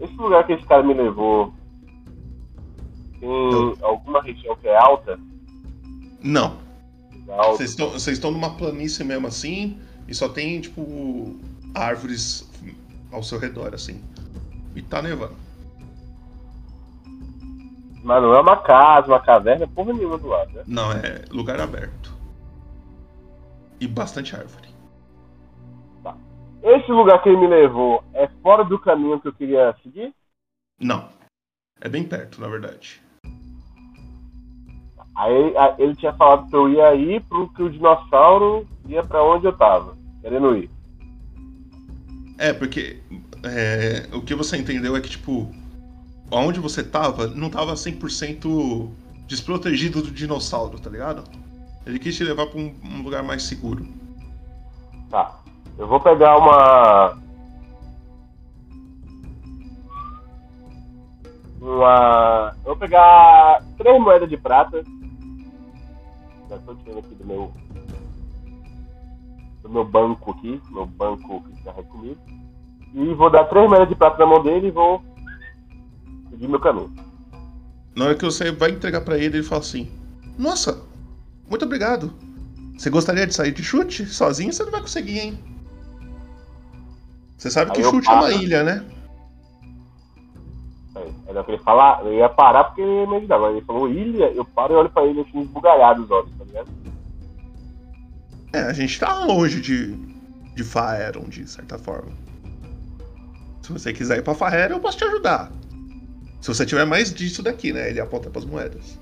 Esse 0.00 0.14
lugar 0.14 0.46
que 0.46 0.54
esse 0.54 0.64
cara 0.64 0.82
me 0.82 0.94
levou 0.94 1.52
tem 3.20 3.76
alguma 3.82 4.22
região 4.22 4.56
que 4.56 4.66
é 4.66 4.78
alta? 4.78 5.20
Não. 6.22 6.56
Vocês 7.58 8.08
estão 8.08 8.30
numa 8.30 8.56
planície 8.56 9.04
mesmo 9.04 9.26
assim, 9.26 9.78
e 10.10 10.14
só 10.14 10.28
tem, 10.28 10.60
tipo, 10.60 11.38
árvores 11.72 12.50
ao 13.12 13.22
seu 13.22 13.38
redor, 13.38 13.72
assim. 13.74 14.02
E 14.74 14.82
tá 14.82 15.00
nevando. 15.00 15.36
Mas 18.02 18.22
não 18.22 18.34
é 18.34 18.40
uma 18.40 18.56
casa, 18.56 19.06
uma 19.06 19.20
caverna, 19.20 19.68
porra 19.68 19.92
nenhuma 19.92 20.18
do 20.18 20.26
lado, 20.26 20.52
né? 20.52 20.64
Não, 20.66 20.90
é 20.90 21.22
lugar 21.30 21.60
aberto. 21.60 22.12
E 23.80 23.86
bastante 23.86 24.34
árvore. 24.34 24.68
Esse 26.62 26.92
lugar 26.92 27.22
que 27.22 27.28
ele 27.28 27.38
me 27.38 27.46
levou 27.46 28.04
é 28.12 28.28
fora 28.42 28.64
do 28.64 28.78
caminho 28.78 29.18
que 29.20 29.28
eu 29.28 29.32
queria 29.32 29.74
seguir? 29.82 30.12
Não. 30.78 31.08
É 31.80 31.88
bem 31.88 32.04
perto, 32.04 32.38
na 32.40 32.48
verdade. 32.48 33.00
Aí 35.16 35.54
ele 35.78 35.96
tinha 35.96 36.12
falado 36.12 36.48
que 36.48 36.56
eu 36.56 36.68
ia 36.68 36.94
ir 36.94 37.22
pro 37.22 37.48
que 37.54 37.62
o 37.62 37.70
dinossauro 37.70 38.66
ia 38.86 39.02
pra 39.02 39.22
onde 39.22 39.46
eu 39.46 39.56
tava, 39.56 39.96
querendo 40.20 40.56
ir. 40.56 40.70
É, 42.38 42.52
porque 42.52 42.98
é, 43.44 44.08
o 44.12 44.22
que 44.22 44.34
você 44.34 44.56
entendeu 44.56 44.96
é 44.96 45.00
que, 45.00 45.10
tipo, 45.10 45.50
onde 46.30 46.60
você 46.60 46.82
tava, 46.82 47.26
não 47.26 47.50
tava 47.50 47.74
100% 47.74 48.90
desprotegido 49.26 50.02
do 50.02 50.10
dinossauro, 50.10 50.78
tá 50.78 50.90
ligado? 50.90 51.24
Ele 51.86 51.98
quis 51.98 52.16
te 52.16 52.24
levar 52.24 52.46
pra 52.46 52.58
um, 52.58 52.74
um 52.84 53.02
lugar 53.02 53.22
mais 53.22 53.42
seguro. 53.42 53.86
Tá. 55.10 55.40
Eu 55.78 55.86
vou 55.86 56.00
pegar 56.00 56.36
uma. 56.36 57.18
Uma. 61.60 62.54
Eu 62.58 62.64
vou 62.64 62.76
pegar 62.76 63.62
três 63.78 64.00
moedas 64.00 64.28
de 64.28 64.36
prata. 64.36 64.84
Já 66.48 66.58
tô 66.58 66.74
tirando 66.76 66.98
aqui 66.98 67.14
do 67.14 67.26
meu. 67.26 67.52
Do 69.70 69.74
meu 69.74 69.84
banco 69.84 70.32
aqui. 70.32 70.60
Meu 70.70 70.84
banco 70.84 71.42
que 71.44 71.62
carrega 71.62 71.88
comigo. 71.88 72.18
E 72.92 73.14
vou 73.14 73.30
dar 73.30 73.44
três 73.44 73.68
moedas 73.68 73.88
de 73.88 73.94
prata 73.94 74.18
na 74.18 74.26
mão 74.26 74.42
dele 74.42 74.66
e 74.66 74.70
vou 74.72 75.00
seguir 76.28 76.48
meu 76.48 76.58
caminho. 76.58 76.92
Na 77.94 78.06
hora 78.06 78.14
que 78.16 78.24
você 78.24 78.50
vai 78.50 78.70
entregar 78.70 79.02
pra 79.02 79.16
ele, 79.16 79.38
ele 79.38 79.42
fala 79.44 79.60
assim: 79.60 79.88
Nossa, 80.36 80.82
muito 81.48 81.64
obrigado. 81.64 82.12
Você 82.76 82.90
gostaria 82.90 83.26
de 83.26 83.34
sair 83.34 83.52
de 83.52 83.62
chute? 83.62 84.06
Sozinho 84.06 84.52
você 84.52 84.64
não 84.64 84.72
vai 84.72 84.80
conseguir, 84.80 85.20
hein? 85.20 85.38
Você 87.38 87.48
sabe 87.50 87.70
que 87.70 87.78
Aí 87.78 87.84
eu 87.84 87.90
chute 87.90 88.08
é 88.08 88.12
uma 88.12 88.22
paro. 88.22 88.32
ilha, 88.34 88.62
né? 88.64 88.84
Era 91.28 91.42
o 91.42 91.44
que 91.44 91.52
ele 91.52 91.62
falar, 91.62 92.04
eu 92.04 92.12
ia 92.12 92.28
parar 92.28 92.64
porque 92.64 92.80
ele 92.80 92.90
ia 92.90 93.06
me 93.06 93.16
ajudar. 93.18 93.36
Agora 93.36 93.52
ele 93.52 93.64
falou 93.64 93.88
ilha, 93.88 94.32
eu 94.32 94.44
paro 94.44 94.72
e 94.72 94.76
olho 94.76 94.90
pra 94.90 95.04
ele 95.04 95.20
assim, 95.20 95.42
esbugalhado 95.42 96.02
os 96.02 96.10
olhos, 96.10 96.30
tá 96.36 96.44
ligado? 96.44 96.68
É, 98.52 98.62
a 98.62 98.72
gente 98.72 98.98
tá 98.98 99.24
longe 99.24 99.60
de, 99.60 99.94
de 100.54 100.64
Faeron, 100.64 101.28
de 101.28 101.48
certa 101.48 101.78
forma. 101.78 102.12
Se 103.62 103.72
você 103.72 103.92
quiser 103.92 104.18
ir 104.18 104.22
pra 104.22 104.34
Faeron, 104.34 104.76
eu 104.76 104.80
posso 104.80 104.98
te 104.98 105.04
ajudar. 105.04 105.52
Se 106.40 106.48
você 106.48 106.66
tiver 106.66 106.84
mais 106.84 107.12
disso 107.12 107.42
daqui, 107.42 107.72
né? 107.72 107.90
Ele 107.90 108.00
aponta 108.00 108.30
pras 108.30 108.44
moedas. 108.44 108.98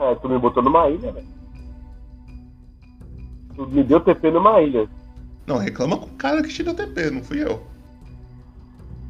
É, 0.00 0.14
tu 0.16 0.28
me 0.28 0.38
botou 0.38 0.62
numa 0.62 0.88
ilha, 0.88 1.12
velho. 1.12 1.26
Tu 3.54 3.66
me 3.68 3.84
deu 3.84 4.00
TP 4.00 4.30
numa 4.30 4.60
ilha. 4.60 4.88
Não, 5.46 5.58
reclama 5.58 5.96
com 5.96 6.06
o 6.06 6.16
cara 6.16 6.42
que 6.42 6.48
te 6.48 6.62
deu 6.62 6.74
TP, 6.74 7.10
não 7.10 7.22
fui 7.22 7.42
eu. 7.42 7.62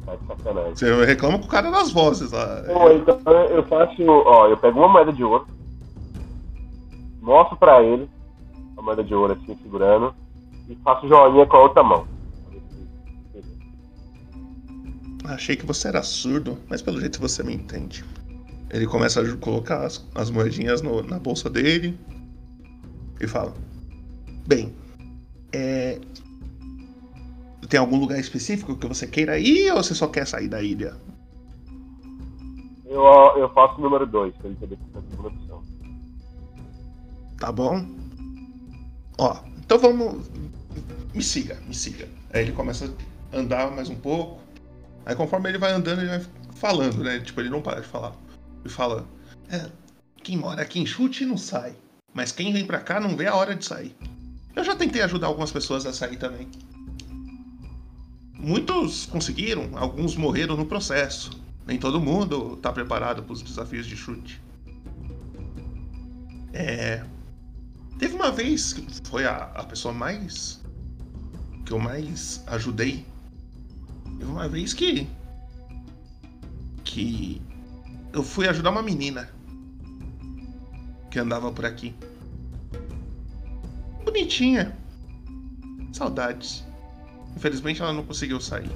Tá 0.05 0.15
de 0.15 0.27
sacanagem. 0.27 0.75
Você 0.75 1.05
reclama 1.05 1.39
com 1.39 1.45
o 1.45 1.49
cara 1.49 1.71
das 1.71 1.91
vozes 1.91 2.31
lá. 2.31 2.63
Pô, 2.67 2.91
então 2.91 3.19
eu 3.49 3.63
faço, 3.63 4.03
ó, 4.07 4.47
eu 4.47 4.57
pego 4.57 4.79
uma 4.79 4.89
moeda 4.89 5.13
de 5.13 5.23
ouro, 5.23 5.47
mostro 7.21 7.55
pra 7.55 7.81
ele 7.81 8.09
a 8.83 8.85
moeda 8.85 9.03
de 9.03 9.15
ouro 9.15 9.33
assim, 9.33 9.57
segurando, 9.63 10.13
e 10.67 10.75
faço 10.83 11.07
joinha 11.07 11.45
com 11.45 11.57
a 11.57 11.61
outra 11.63 11.81
mão. 11.81 12.05
Achei 15.25 15.55
que 15.55 15.65
você 15.65 15.87
era 15.87 16.03
surdo, 16.03 16.57
mas 16.69 16.81
pelo 16.81 16.99
jeito 16.99 17.19
você 17.19 17.41
me 17.43 17.53
entende. 17.53 18.03
Ele 18.69 18.85
começa 18.85 19.21
a 19.21 19.37
colocar 19.37 19.85
as, 19.85 20.05
as 20.13 20.29
moedinhas 20.29 20.81
no- 20.81 21.01
na 21.01 21.17
bolsa 21.17 21.49
dele 21.49 21.97
e 23.21 23.27
fala: 23.27 23.53
Bem, 24.45 24.75
é. 25.53 25.99
Tem 27.69 27.79
algum 27.79 27.97
lugar 27.97 28.19
específico 28.19 28.75
que 28.75 28.85
você 28.85 29.07
queira 29.07 29.39
ir 29.39 29.71
ou 29.71 29.81
você 29.81 29.95
só 29.95 30.07
quer 30.07 30.27
sair 30.27 30.47
da 30.49 30.61
ilha? 30.61 30.95
Eu, 32.85 33.01
eu 33.37 33.49
faço 33.49 33.79
o 33.79 33.81
número 33.81 34.05
2, 34.05 34.35
pra 34.35 34.47
ele 34.49 34.57
poder 34.57 34.77
ficar 34.77 34.99
a 34.99 35.01
segunda 35.09 35.29
opção. 35.29 35.63
Tá 37.39 37.51
bom? 37.51 37.85
Ó, 39.17 39.39
então 39.59 39.79
vamos. 39.79 40.27
Me 41.13 41.23
siga, 41.23 41.55
me 41.67 41.73
siga. 41.73 42.07
Aí 42.31 42.41
ele 42.41 42.51
começa 42.51 42.91
a 43.31 43.37
andar 43.37 43.71
mais 43.71 43.89
um 43.89 43.95
pouco. 43.95 44.41
Aí 45.05 45.15
conforme 45.15 45.49
ele 45.49 45.57
vai 45.57 45.71
andando, 45.71 45.99
ele 45.99 46.09
vai 46.09 46.25
falando, 46.55 47.03
né? 47.03 47.19
Tipo, 47.19 47.41
ele 47.41 47.49
não 47.49 47.61
para 47.61 47.81
de 47.81 47.87
falar. 47.87 48.13
Ele 48.63 48.73
fala: 48.73 49.05
É, 49.49 49.69
quem 50.23 50.37
mora 50.37 50.61
aqui 50.61 50.79
em 50.79 50.85
chute 50.85 51.25
não 51.25 51.37
sai. 51.37 51.75
Mas 52.13 52.31
quem 52.31 52.53
vem 52.53 52.65
pra 52.65 52.79
cá 52.79 52.99
não 52.99 53.15
vê 53.15 53.27
a 53.27 53.35
hora 53.35 53.55
de 53.55 53.65
sair. 53.65 53.95
Eu 54.55 54.63
já 54.63 54.75
tentei 54.75 55.01
ajudar 55.01 55.27
algumas 55.27 55.51
pessoas 55.51 55.85
a 55.85 55.93
sair 55.93 56.17
também. 56.17 56.47
Muitos 58.33 59.05
conseguiram, 59.05 59.69
alguns 59.77 60.15
morreram 60.15 60.55
no 60.55 60.65
processo. 60.65 61.31
Nem 61.65 61.79
todo 61.79 61.99
mundo 61.99 62.57
tá 62.57 62.71
preparado 62.71 63.23
para 63.23 63.33
os 63.33 63.41
desafios 63.41 63.85
de 63.85 63.95
chute. 63.95 64.41
É. 66.51 67.03
Teve 68.03 68.15
uma 68.15 68.33
vez 68.33 68.73
que 68.73 68.85
foi 69.07 69.25
a, 69.25 69.45
a 69.55 69.63
pessoa 69.63 69.93
mais. 69.93 70.61
que 71.65 71.71
eu 71.71 71.79
mais 71.79 72.43
ajudei. 72.47 73.05
Teve 74.19 74.29
uma 74.29 74.49
vez 74.49 74.73
que. 74.73 75.07
que. 76.83 77.41
eu 78.11 78.21
fui 78.21 78.45
ajudar 78.49 78.71
uma 78.71 78.83
menina. 78.83 79.29
que 81.09 81.17
andava 81.17 81.49
por 81.49 81.65
aqui. 81.65 81.95
Bonitinha. 84.03 84.77
Saudades. 85.93 86.61
Infelizmente 87.37 87.81
ela 87.81 87.93
não 87.93 88.03
conseguiu 88.03 88.41
sair. 88.41 88.75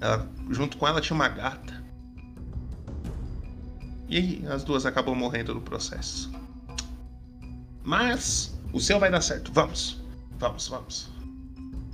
Ela, 0.00 0.30
junto 0.48 0.76
com 0.76 0.86
ela 0.86 1.00
tinha 1.00 1.16
uma 1.16 1.28
gata. 1.28 1.82
E 4.08 4.46
as 4.46 4.62
duas 4.62 4.86
acabam 4.86 5.16
morrendo 5.16 5.52
no 5.52 5.60
processo. 5.60 6.30
Mas 7.84 8.58
o 8.72 8.80
seu 8.80 8.98
vai 8.98 9.10
dar 9.10 9.20
certo. 9.20 9.52
Vamos. 9.52 10.02
Vamos, 10.38 10.68
vamos. 10.68 11.12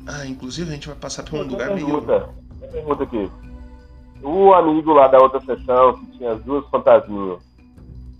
Ah, 0.07 0.27
inclusive 0.27 0.71
a 0.71 0.75
gente 0.75 0.89
vai 0.89 0.97
passar 0.97 1.23
por 1.23 1.35
um 1.35 1.43
Uma 1.43 1.51
lugar 1.51 1.75
meio. 1.75 1.87
pergunta, 1.87 2.29
pergunta 2.73 3.03
aqui. 3.05 3.31
O 4.23 4.53
amigo 4.55 4.93
lá 4.93 5.07
da 5.07 5.19
outra 5.19 5.41
sessão, 5.41 5.99
que 5.99 6.19
tinha 6.19 6.33
as 6.33 6.43
duas 6.43 6.67
fantasminhas, 6.71 7.41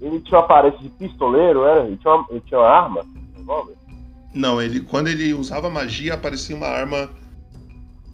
ele 0.01 0.21
tinha 0.21 0.39
uma 0.39 0.45
aparência 0.45 0.79
de 0.81 0.89
pistoleiro, 0.91 1.65
era? 1.65 1.85
Ele 1.87 1.97
tinha 1.97 2.15
uma, 2.15 2.27
ele 2.31 2.43
tinha 2.47 2.61
uma 2.61 2.69
arma? 2.69 3.07
Não, 4.35 4.61
ele 4.61 4.81
quando 4.81 5.09
ele 5.09 5.33
usava 5.35 5.71
magia 5.71 6.15
aparecia 6.15 6.55
uma 6.55 6.69
arma 6.69 7.11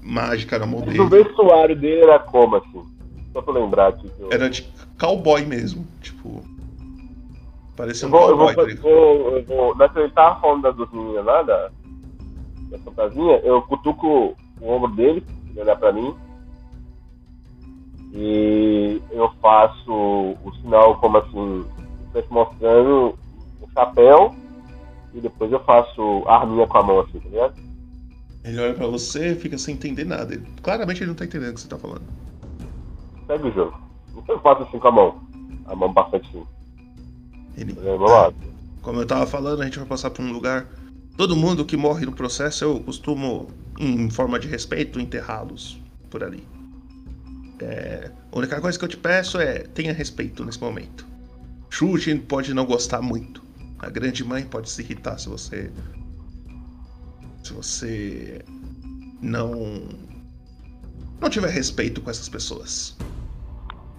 mágica 0.01 0.59
na 0.59 0.67
mão 0.67 0.81
Mas 0.81 0.91
dele. 0.91 1.01
O 1.01 1.09
vestuário 1.09 1.77
dele 1.77 2.03
era 2.03 2.19
como, 2.21 2.57
assim? 2.57 2.83
Só 3.33 3.43
pra 3.43 3.55
lembrar 3.55 3.89
aqui. 3.89 4.11
Eu... 4.19 4.33
Era 4.33 4.49
de 4.49 4.63
cowboy 4.99 5.45
mesmo. 5.45 5.87
Tipo. 6.01 6.43
Parecia 7.77 8.07
Eu 8.07 8.09
um 8.09 8.13
vou, 8.13 8.29
eu, 8.31 8.37
vou, 8.37 8.47
cowboy. 8.49 8.67
ligado? 8.67 8.83
vou, 8.83 9.37
eu 9.37 9.45
vou. 9.45 9.89
Que 9.89 9.99
ele 9.99 10.11
tava 10.11 10.41
falando 10.41 10.63
das 10.63 10.77
duas 10.77 10.91
meninas 10.93 11.25
lá, 11.25 11.43
da, 11.43 11.71
da 12.71 12.79
fantasia, 12.79 13.41
eu 13.45 13.63
cutuco 13.63 14.37
o 14.61 14.71
ombro 14.73 14.91
dele, 14.95 15.25
ele 15.51 15.61
olhar 15.61 15.77
pra 15.77 15.93
mim. 15.93 16.15
E 18.13 19.03
eu 19.11 19.29
faço 19.43 19.91
o 19.93 20.53
sinal 20.61 20.97
como 21.01 21.19
assim, 21.19 21.65
mostrando 22.31 23.19
o 23.61 23.69
chapéu. 23.73 24.35
E 25.13 25.21
depois 25.21 25.51
eu 25.51 25.61
faço 25.61 26.25
a 26.27 26.39
arminha 26.39 26.67
com 26.67 26.79
a 26.79 26.83
mão 26.83 27.01
assim, 27.01 27.19
tá 27.21 27.29
ligado? 27.29 27.55
Ele 28.45 28.61
olha 28.61 28.75
pra 28.75 28.87
você 28.87 29.33
e 29.33 29.35
fica 29.37 29.57
sem 29.59 29.75
entender 29.75 30.05
nada. 30.05 30.35
Ele- 30.35 30.47
claramente 30.63 31.01
ele 31.03 31.09
não 31.09 31.15
tá 31.17 31.25
entendendo 31.25 31.51
o 31.51 31.55
que 31.55 31.61
você 31.61 31.69
tá 31.69 31.79
falando. 31.79 32.03
Segue 33.27 33.49
o 33.49 33.53
jogo. 33.53 33.75
Eu 34.29 34.39
faço 34.41 34.63
assim 34.63 34.79
com 34.79 34.89
a 34.89 34.93
mão. 34.93 35.15
A 35.67 35.75
mão 35.75 35.93
bastante 35.93 36.29
assim. 36.29 36.45
Ele... 37.57 37.75
Lá. 37.81 38.33
Como 38.83 39.01
eu 39.01 39.07
tava 39.07 39.27
falando, 39.27 39.63
a 39.63 39.65
gente 39.65 39.79
vai 39.79 39.89
passar 39.89 40.11
por 40.11 40.25
um 40.25 40.33
lugar. 40.33 40.67
Todo 41.17 41.37
mundo 41.37 41.65
que 41.65 41.77
morre 41.77 42.05
no 42.05 42.13
processo, 42.13 42.65
eu 42.65 42.81
costumo, 42.81 43.49
em 43.79 44.11
forma 44.11 44.39
de 44.39 44.49
respeito, 44.49 45.01
enterrá-los 45.01 45.81
por 46.11 46.23
ali. 46.23 46.47
É, 47.61 48.11
a 48.33 48.39
única 48.39 48.61
coisa 48.61 48.79
que 48.79 48.85
eu 48.85 48.89
te 48.89 48.97
peço 48.97 49.39
é 49.39 49.61
tenha 49.61 49.93
respeito 49.93 50.45
nesse 50.45 50.61
momento. 50.61 51.07
Chute 51.71 52.15
pode 52.17 52.53
não 52.53 52.67
gostar 52.67 53.01
muito. 53.01 53.43
A 53.79 53.89
grande 53.91 54.25
mãe 54.25 54.45
pode 54.45 54.71
se 54.71 54.83
irritar 54.83 55.19
se 55.19 55.29
você. 55.29 55.71
Se 57.43 57.53
você. 57.53 58.45
Não. 59.21 59.89
Não 61.21 61.31
tiver 61.31 61.51
respeito 61.51 62.01
com 62.01 62.11
essas 62.11 62.29
pessoas. 62.29 62.97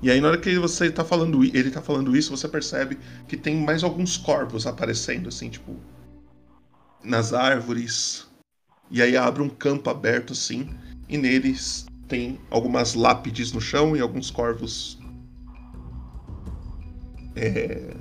E 0.02 0.12
aí, 0.12 0.20
na 0.22 0.28
hora 0.28 0.38
que 0.38 0.58
você 0.60 0.92
tá 0.92 1.04
falando, 1.04 1.44
ele 1.44 1.72
tá 1.72 1.82
falando 1.82 2.16
isso, 2.16 2.36
você 2.36 2.48
percebe 2.48 2.98
que 3.28 3.38
tem 3.38 3.56
mais 3.56 3.84
alguns 3.84 4.18
corpos 4.18 4.68
aparecendo, 4.68 5.30
assim, 5.30 5.50
tipo. 5.50 5.76
Nas 7.04 7.34
árvores. 7.34 8.30
E 8.92 9.02
aí 9.02 9.16
abre 9.16 9.42
um 9.42 9.50
campo 9.50 9.90
aberto, 9.90 10.34
assim. 10.34 10.70
E 11.08 11.18
neles 11.18 11.86
tem 12.08 12.40
algumas 12.52 12.94
lápides 12.94 13.52
no 13.52 13.62
chão 13.62 13.96
e 13.96 14.02
alguns 14.02 14.30
corvos. 14.30 15.00
É, 17.36 17.96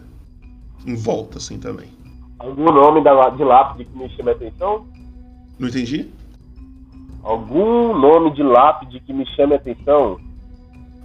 em 0.87 0.95
volta, 0.95 1.39
assim 1.39 1.59
também. 1.59 1.91
Algum 2.39 2.65
nome 2.65 3.03
da, 3.03 3.31
de 3.31 3.45
lápide 3.45 3.85
que 3.85 3.97
me 3.97 4.09
chame 4.11 4.31
a 4.31 4.33
atenção? 4.33 4.87
Não 5.59 5.69
entendi? 5.69 6.11
Algum 7.23 7.99
nome 7.99 8.33
de 8.33 8.43
lápide 8.43 9.01
que 9.01 9.13
me 9.13 9.25
chame 9.35 9.55
a 9.55 9.57
atenção? 9.57 10.19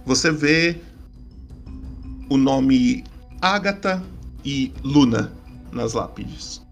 Você 0.04 0.32
vê 0.32 0.80
o 2.28 2.36
nome 2.36 3.04
Agatha 3.40 4.02
e 4.44 4.72
Luna 4.82 5.32
nas 5.72 5.94
lápides. 5.94 6.64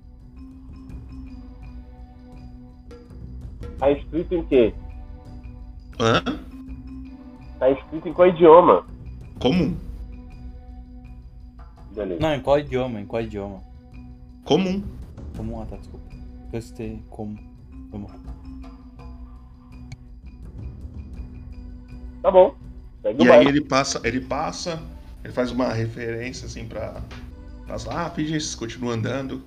Tá 3.78 3.90
escrito 3.92 4.34
em 4.34 4.44
quê? 4.46 4.74
Hã? 6.00 6.22
Tá 7.58 7.70
escrito 7.70 8.08
em 8.08 8.12
qual 8.12 8.28
idioma? 8.28 8.86
Comum. 9.40 9.76
Beleza. 11.94 12.20
Não, 12.20 12.34
em 12.34 12.40
qual 12.40 12.58
idioma? 12.58 13.00
Em 13.00 13.06
qual 13.06 13.22
idioma? 13.22 13.62
Comum. 14.44 14.82
Comum, 15.36 15.60
ah 15.60 15.66
tá, 15.66 15.76
desculpa. 15.76 16.06
Citei 16.60 17.02
como. 17.10 17.38
Vamos 17.90 18.10
lá. 18.10 18.18
Tá 22.22 22.30
bom. 22.30 22.67
Segue 23.02 23.24
E 23.24 23.30
aí 23.30 23.46
ele 23.46 23.60
passa, 23.60 24.00
ele 24.04 24.20
passa, 24.20 24.82
ele 25.24 25.32
faz 25.32 25.50
uma 25.50 25.72
referência 25.72 26.46
assim 26.46 26.66
para 26.66 27.02
as 27.68 27.84
lápides, 27.84 28.54
continua 28.54 28.94
andando 28.94 29.42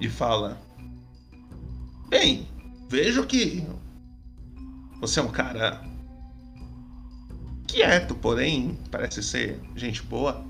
e 0.00 0.08
fala: 0.08 0.60
Bem, 2.08 2.48
vejo 2.88 3.26
que 3.26 3.66
você 5.00 5.20
é 5.20 5.22
um 5.22 5.30
cara 5.30 5.82
quieto, 7.66 8.14
porém 8.14 8.78
parece 8.90 9.22
ser 9.22 9.60
gente 9.76 10.02
boa. 10.02 10.44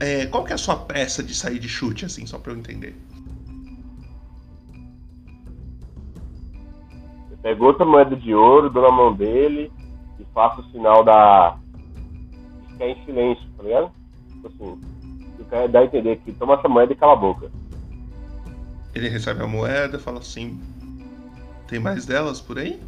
É, 0.00 0.26
qual 0.26 0.44
que 0.44 0.52
é 0.52 0.54
a 0.54 0.58
sua 0.58 0.76
pressa 0.76 1.22
de 1.22 1.34
sair 1.34 1.58
de 1.58 1.68
chute, 1.68 2.04
assim, 2.04 2.24
só 2.24 2.38
pra 2.38 2.52
eu 2.52 2.58
entender? 2.58 2.94
Eu 7.48 7.54
pego 7.54 7.64
outra 7.64 7.86
moeda 7.86 8.14
de 8.14 8.34
ouro, 8.34 8.68
dou 8.68 8.82
na 8.82 8.90
mão 8.90 9.14
dele 9.14 9.72
e 10.20 10.24
faço 10.34 10.60
o 10.60 10.70
sinal 10.70 11.02
da. 11.02 11.56
ficar 12.72 12.88
em 12.88 13.04
silêncio, 13.06 13.48
tá 13.56 13.62
ligado? 13.62 13.90
Tipo 14.32 14.48
assim. 14.48 14.80
Eu 15.38 15.44
quero 15.46 15.68
dar 15.72 15.80
a 15.80 15.84
entender 15.84 16.16
que 16.16 16.32
toma 16.32 16.54
essa 16.54 16.68
moeda 16.68 16.92
e 16.92 16.96
cala 16.96 17.14
a 17.14 17.16
boca. 17.16 17.50
Ele 18.94 19.08
recebe 19.08 19.42
a 19.42 19.46
moeda, 19.46 19.98
fala 19.98 20.18
assim: 20.18 20.60
Tem 21.66 21.78
mais 21.78 22.04
delas 22.04 22.38
por 22.38 22.58
aí? 22.58 22.78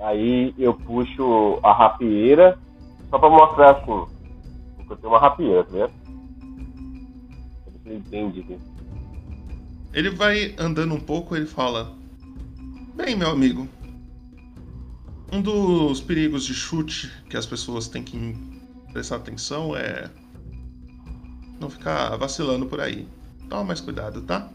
Aí 0.00 0.54
eu 0.58 0.74
puxo 0.74 1.58
a 1.62 1.72
rapieira 1.72 2.58
só 3.08 3.18
pra 3.18 3.30
mostrar 3.30 3.70
assim. 3.76 4.04
Que 4.86 4.92
eu 4.92 4.96
tenho 4.96 5.12
uma 5.12 5.18
rapieira, 5.18 5.64
tá 5.64 5.72
ligado? 5.72 5.92
Pra 7.64 7.72
ver 7.72 7.78
se 7.82 7.88
ele 7.88 7.96
entende. 7.96 8.40
Assim. 8.40 8.77
Ele 9.92 10.10
vai 10.10 10.54
andando 10.58 10.94
um 10.94 11.00
pouco 11.00 11.36
ele 11.36 11.46
fala: 11.46 11.94
Bem, 12.94 13.16
meu 13.16 13.30
amigo, 13.30 13.68
um 15.32 15.40
dos 15.40 16.00
perigos 16.00 16.44
de 16.44 16.54
chute 16.54 17.10
que 17.28 17.36
as 17.36 17.46
pessoas 17.46 17.88
têm 17.88 18.02
que 18.02 18.36
prestar 18.92 19.16
atenção 19.16 19.76
é 19.76 20.10
não 21.60 21.68
ficar 21.68 22.16
vacilando 22.16 22.66
por 22.66 22.80
aí. 22.80 23.06
Toma 23.48 23.64
mais 23.64 23.80
cuidado, 23.80 24.22
tá? 24.22 24.48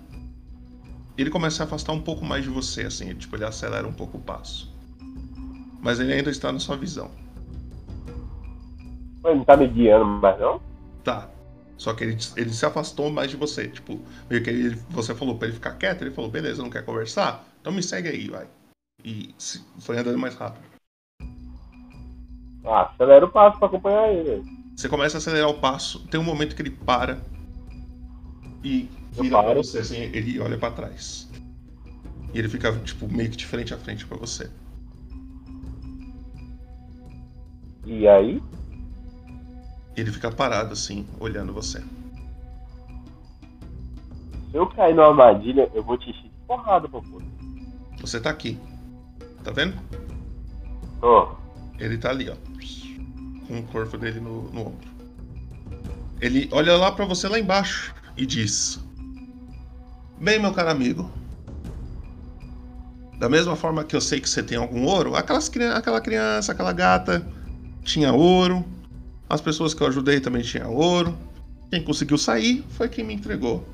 Ele 1.18 1.30
começa 1.30 1.64
a 1.64 1.66
afastar 1.66 1.94
um 1.94 2.02
pouco 2.02 2.26
mais 2.26 2.44
de 2.44 2.50
você, 2.50 2.84
assim, 2.84 3.14
tipo, 3.16 3.36
ele 3.36 3.46
acelera 3.46 3.88
um 3.88 3.94
pouco 3.94 4.18
o 4.18 4.22
passo. 4.22 4.74
Mas 5.82 6.00
ele 6.00 6.14
ainda 6.14 6.30
está 6.30 6.52
na 6.52 6.60
sua 6.60 6.76
visão. 6.76 7.12
Ele 9.26 9.36
não 9.36 9.44
tá 9.44 9.56
me 9.56 9.68
guiando 9.68 10.06
mais, 10.06 10.40
não? 10.40 10.60
Tá. 11.04 11.30
Só 11.78 11.94
que 11.94 12.04
ele, 12.04 12.18
ele 12.38 12.54
se 12.54 12.66
afastou 12.66 13.12
mais 13.12 13.30
de 13.32 13.38
você. 13.38 13.68
Tipo, 13.68 14.00
meio 14.30 14.44
que 14.44 14.50
ele, 14.50 14.76
você 14.90 15.14
falou 15.14 15.38
pra 15.38 15.48
ele 15.48 15.56
ficar 15.56 15.74
quieto, 15.76 16.02
ele 16.02 16.12
falou, 16.12 16.30
beleza, 16.30 16.62
não 16.62 16.70
quer 16.70 16.86
conversar? 16.86 17.46
Então 17.62 17.74
me 17.74 17.84
segue 17.84 18.10
aí, 18.10 18.30
vai. 18.30 18.48
E 19.04 19.34
se- 19.38 19.64
foi 19.80 19.98
andando 19.98 20.18
mais 20.18 20.36
rápido. 20.36 20.64
Ah, 22.66 22.84
acelera 22.84 23.26
o 23.26 23.30
passo 23.32 23.58
pra 23.60 23.68
acompanhar 23.68 24.10
ele. 24.14 24.44
Você 24.76 24.88
começa 24.88 25.18
a 25.18 25.20
acelerar 25.20 25.50
o 25.50 25.60
passo, 25.60 26.00
tem 26.08 26.20
um 26.20 26.24
momento 26.24 26.56
que 26.56 26.62
ele 26.62 26.72
para 26.72 27.22
e 28.64 28.90
vira 29.12 29.38
pra 29.38 29.54
você, 29.54 29.80
assim, 29.80 29.98
ele 29.98 30.40
olha 30.40 30.58
pra 30.58 30.72
trás. 30.72 31.30
E 32.34 32.40
ele 32.40 32.50
fica, 32.50 32.72
tipo, 32.80 33.08
meio 33.08 33.30
que 33.30 33.38
de 33.38 33.46
frente 33.46 33.74
a 33.74 33.78
frente 33.78 34.06
pra 34.06 34.18
você. 34.18 34.50
E 37.86 38.08
aí? 38.08 38.42
Ele 39.96 40.12
fica 40.12 40.32
parado, 40.32 40.74
assim, 40.74 41.08
olhando 41.20 41.54
você. 41.54 41.80
Se 44.52 44.58
eu 44.58 44.68
cair 44.68 44.96
numa 44.96 45.08
armadilha, 45.08 45.70
eu 45.74 45.84
vou 45.84 45.98
te 45.98 46.10
encher 46.10 46.24
de 46.24 46.32
porrada, 46.48 46.88
pô. 46.88 47.04
Você 48.02 48.20
tá 48.20 48.30
aqui. 48.30 48.60
Tá 49.44 49.52
vendo? 49.52 49.76
Tô. 51.00 51.36
Ele 51.80 51.98
tá 51.98 52.10
ali, 52.10 52.30
ó. 52.30 52.36
Com 53.48 53.60
o 53.60 53.64
corpo 53.64 53.98
dele 53.98 54.20
no, 54.20 54.44
no 54.52 54.62
ombro. 54.62 54.94
Ele 56.22 56.48
olha 56.52 56.78
lá 56.78 56.91
pra 56.91 57.06
você 57.06 57.28
lá 57.28 57.38
embaixo 57.38 57.94
e 58.16 58.26
diz: 58.26 58.80
Bem, 60.18 60.39
meu 60.39 60.54
caro 60.54 60.70
amigo. 60.70 61.12
Da 63.20 63.28
mesma 63.28 63.56
forma 63.56 63.84
que 63.84 63.96
eu 63.96 64.02
sei 64.02 64.20
que 64.22 64.30
você 64.30 64.41
tem 64.41 64.58
algum 64.58 64.86
ouro, 64.86 65.16
aquelas, 65.16 65.52
aquela 65.76 66.02
criança, 66.02 66.52
aquela 66.52 66.74
gata 66.74 67.26
tinha 67.84 68.14
ouro. 68.14 68.66
As 69.34 69.42
pessoas 69.42 69.74
que 69.74 69.82
eu 69.82 69.88
ajudei 69.88 70.20
também 70.20 70.44
tinham 70.44 70.72
ouro. 70.76 71.18
Quem 71.72 71.84
conseguiu 71.84 72.20
sair 72.20 72.64
foi 72.70 72.88
quem 72.88 73.04
me 73.04 73.16
entregou. 73.16 73.68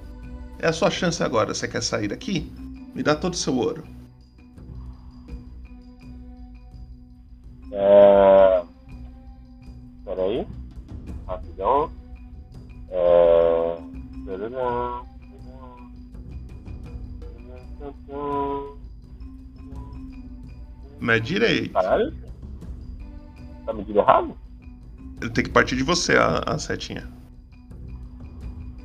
É 0.57 0.69
a 0.69 0.71
sua 0.71 0.89
chance 0.89 1.21
agora. 1.21 1.53
Você 1.53 1.67
quer 1.67 1.83
sair 1.83 2.07
daqui? 2.07 2.49
Me 2.95 3.03
dá 3.03 3.13
todo 3.13 3.33
o 3.33 3.35
seu 3.35 3.57
ouro. 3.57 3.83
É... 7.73 8.63
Peraí. 10.05 10.47
Rapidão. 11.27 11.91
É... 12.89 13.77
tarará, 14.25 15.03
Mede 21.01 21.27
direito. 21.27 21.73
Caralho? 21.73 22.13
Tá 23.65 23.73
medindo 23.73 23.99
errado? 23.99 24.38
Ele 25.21 25.29
tem 25.29 25.43
que 25.43 25.49
partir 25.49 25.75
de 25.75 25.83
você 25.83 26.15
a, 26.15 26.39
a 26.45 26.57
setinha. 26.57 27.07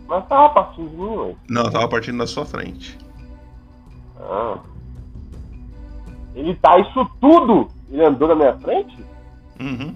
Mas 0.07 0.27
tava 0.29 0.51
partindo 0.53 0.91
de 0.91 0.97
mim, 0.97 1.17
ué. 1.17 1.37
Não, 1.49 1.71
tava 1.71 1.89
partindo 1.89 2.19
da 2.19 2.27
sua 2.27 2.45
frente. 2.45 2.99
Ah. 4.19 4.59
Ele 6.35 6.55
tá 6.57 6.79
isso 6.81 7.09
tudo? 7.21 7.69
Ele 7.91 8.05
andou 8.05 8.29
na 8.29 8.35
minha 8.35 8.59
frente? 8.59 8.97
Uhum. 9.61 9.95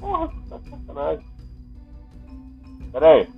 Porra, 0.00 0.28
tá 0.48 0.58
sacanagem. 0.70 1.24
Pera 2.92 3.08
aí. 3.08 3.28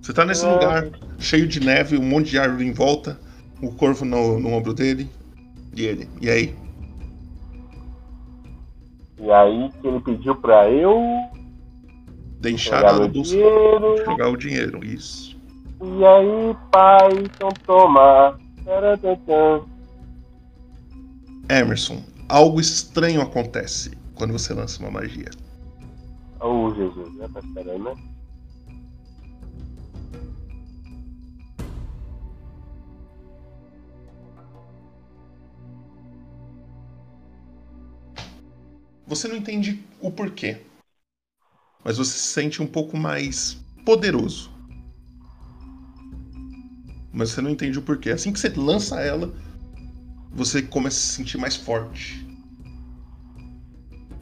Você 0.00 0.12
tá 0.12 0.24
nesse 0.24 0.44
É. 0.46 0.52
lugar 0.52 0.90
cheio 1.18 1.46
de 1.46 1.60
neve, 1.60 1.96
um 1.96 2.02
monte 2.04 2.30
de 2.30 2.38
árvore 2.38 2.66
em 2.66 2.72
volta, 2.72 3.18
o 3.62 3.72
corvo 3.72 4.04
no, 4.04 4.38
no 4.40 4.50
ombro 4.52 4.74
dele. 4.74 5.08
E 5.74 5.84
ele. 5.84 6.08
E 6.20 6.28
aí? 6.30 6.56
E 9.18 9.30
aí 9.30 9.70
que 9.80 9.86
ele 9.86 10.00
pediu 10.00 10.34
pra 10.36 10.68
eu 10.70 10.98
pegar 12.40 12.92
meu 12.94 13.08
do 13.08 13.14
bolso. 13.14 13.30
dinheiro. 13.30 14.04
Jogar 14.04 14.28
o 14.28 14.36
dinheiro, 14.36 14.84
isso. 14.84 15.36
E 15.82 16.04
aí, 16.04 16.56
pai, 16.70 17.12
então 17.12 17.50
toma. 17.66 18.38
Emerson, 21.48 22.02
algo 22.28 22.60
estranho 22.60 23.20
acontece 23.20 23.96
quando 24.14 24.32
você 24.32 24.54
lança 24.54 24.80
uma 24.80 24.90
magia. 24.90 25.30
Ô, 26.40 26.74
Jesus, 26.74 27.14
né? 27.14 27.28
Tá 27.32 27.40
esperando, 27.40 27.94
Você 39.06 39.28
não 39.28 39.36
entende 39.36 39.84
o 40.00 40.10
porquê. 40.10 40.62
Mas 41.84 41.98
você 41.98 42.12
se 42.12 42.28
sente 42.28 42.62
um 42.62 42.66
pouco 42.66 42.96
mais 42.96 43.58
poderoso. 43.84 44.50
Mas 47.12 47.30
você 47.30 47.42
não 47.42 47.50
entende 47.50 47.78
o 47.78 47.82
porquê. 47.82 48.10
Assim 48.10 48.32
que 48.32 48.40
você 48.40 48.48
lança 48.48 49.00
ela, 49.00 49.32
você 50.32 50.62
começa 50.62 50.96
a 50.96 51.00
se 51.00 51.14
sentir 51.16 51.38
mais 51.38 51.54
forte. 51.54 52.26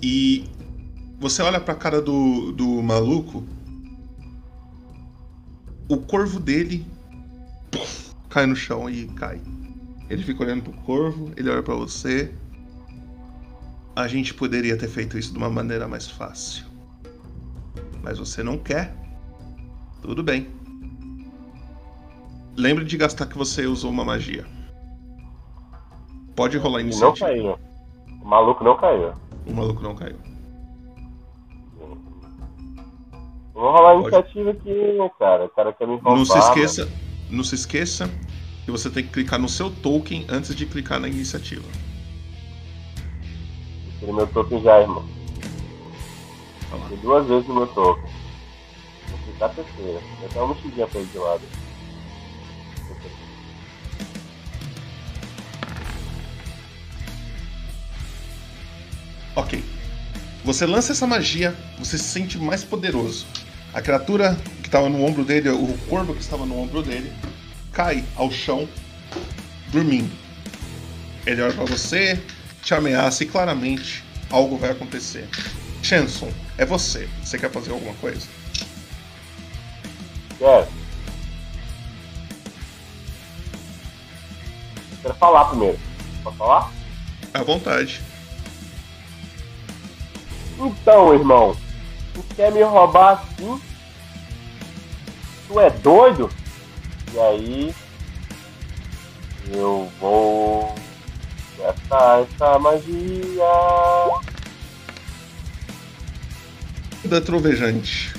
E 0.02 0.44
você 1.20 1.40
olha 1.40 1.60
pra 1.60 1.76
cara 1.76 2.02
do, 2.02 2.50
do 2.50 2.82
maluco. 2.82 3.46
O 5.88 5.96
corvo 5.98 6.40
dele 6.40 6.84
puf, 7.70 8.12
cai 8.28 8.46
no 8.46 8.56
chão 8.56 8.90
e 8.90 9.06
cai. 9.06 9.40
Ele 10.10 10.24
fica 10.24 10.42
olhando 10.42 10.64
pro 10.64 10.72
corvo, 10.82 11.32
ele 11.36 11.48
olha 11.48 11.62
pra 11.62 11.74
você. 11.74 12.34
A 13.94 14.08
gente 14.08 14.32
poderia 14.32 14.76
ter 14.76 14.88
feito 14.88 15.18
isso 15.18 15.32
de 15.32 15.38
uma 15.38 15.50
maneira 15.50 15.86
mais 15.86 16.08
fácil. 16.08 16.64
Mas 18.02 18.18
você 18.18 18.42
não 18.42 18.56
quer. 18.58 18.94
Tudo 20.00 20.22
bem. 20.22 20.48
Lembre 22.56 22.84
de 22.84 22.96
gastar 22.96 23.26
que 23.26 23.36
você 23.36 23.66
usou 23.66 23.90
uma 23.90 24.04
magia. 24.04 24.46
Pode 26.34 26.56
rolar 26.58 26.80
E 26.80 26.84
não 26.84 26.90
iniciativa. 26.90 27.26
caiu. 27.26 27.58
O 28.22 28.26
maluco 28.26 28.64
não 28.64 28.76
caiu. 28.76 29.12
O 29.46 29.52
maluco 29.52 29.82
não 29.82 29.94
caiu. 29.94 30.16
Vou 33.54 33.70
rolar 33.70 33.92
Pode. 33.94 34.02
iniciativa 34.14 34.50
aqui, 34.50 34.98
cara? 35.18 35.44
O 35.44 35.48
cara 35.50 35.72
quer 35.72 35.86
me 35.86 35.94
roubar. 35.94 36.16
Não 36.16 36.24
se 36.24 36.32
mano. 36.36 36.44
esqueça, 36.44 36.88
não 37.30 37.44
se 37.44 37.54
esqueça 37.54 38.10
que 38.64 38.70
você 38.70 38.88
tem 38.90 39.04
que 39.04 39.10
clicar 39.10 39.38
no 39.38 39.48
seu 39.48 39.70
token 39.70 40.24
antes 40.28 40.54
de 40.54 40.64
clicar 40.66 40.98
na 40.98 41.08
iniciativa. 41.08 41.64
Tirei 44.02 44.16
meu 44.16 44.26
token 44.26 44.60
já, 44.60 44.80
irmão. 44.80 45.04
Tirei 46.88 46.98
duas 47.02 47.24
vezes 47.28 47.48
o 47.48 47.54
meu 47.54 47.68
token. 47.68 48.02
Vou 49.08 49.18
clicar 49.20 49.48
a 49.50 49.54
terceira. 49.54 50.00
Tem 50.00 50.26
até 50.26 50.40
uma 50.40 50.54
mexidinha 50.56 50.88
pra 50.88 51.00
ele 51.00 51.08
de 51.08 51.18
lado. 51.18 51.42
Ok. 59.36 59.64
Você 60.44 60.66
lança 60.66 60.90
essa 60.90 61.06
magia, 61.06 61.56
você 61.78 61.96
se 61.96 62.02
sente 62.02 62.36
mais 62.38 62.64
poderoso. 62.64 63.24
A 63.72 63.80
criatura 63.80 64.36
que 64.62 64.66
estava 64.66 64.88
no 64.88 65.04
ombro 65.04 65.24
dele, 65.24 65.48
o 65.50 65.78
corvo 65.88 66.12
que 66.12 66.20
estava 66.20 66.44
no 66.44 66.58
ombro 66.58 66.82
dele, 66.82 67.12
cai 67.70 68.04
ao 68.16 68.32
chão, 68.32 68.68
dormindo. 69.68 70.10
Ele 71.24 71.40
olha 71.40 71.54
pra 71.54 71.64
você, 71.64 72.20
te 72.62 72.74
ameaça 72.74 73.24
e 73.24 73.26
claramente 73.26 74.04
algo 74.30 74.56
vai 74.56 74.70
acontecer. 74.70 75.28
Chanson, 75.82 76.32
é 76.56 76.64
você. 76.64 77.08
Você 77.22 77.36
quer 77.36 77.50
fazer 77.50 77.72
alguma 77.72 77.94
coisa? 77.94 78.26
Quero. 80.38 80.68
Quero 85.02 85.14
falar 85.14 85.46
primeiro. 85.46 85.78
Pode 86.22 86.36
falar? 86.36 86.72
À 87.34 87.42
vontade. 87.42 88.00
Então, 90.58 91.12
irmão, 91.12 91.56
tu 92.14 92.24
quer 92.36 92.52
me 92.52 92.62
roubar 92.62 93.22
assim? 93.22 93.60
Tu 95.48 95.60
é 95.60 95.70
doido? 95.70 96.30
E 97.12 97.18
aí, 97.18 97.74
eu 99.50 99.90
vou 100.00 100.74
gastar 101.62 102.22
essa 102.22 102.58
magia. 102.58 103.44
Da 107.04 107.20
trovejante. 107.20 108.14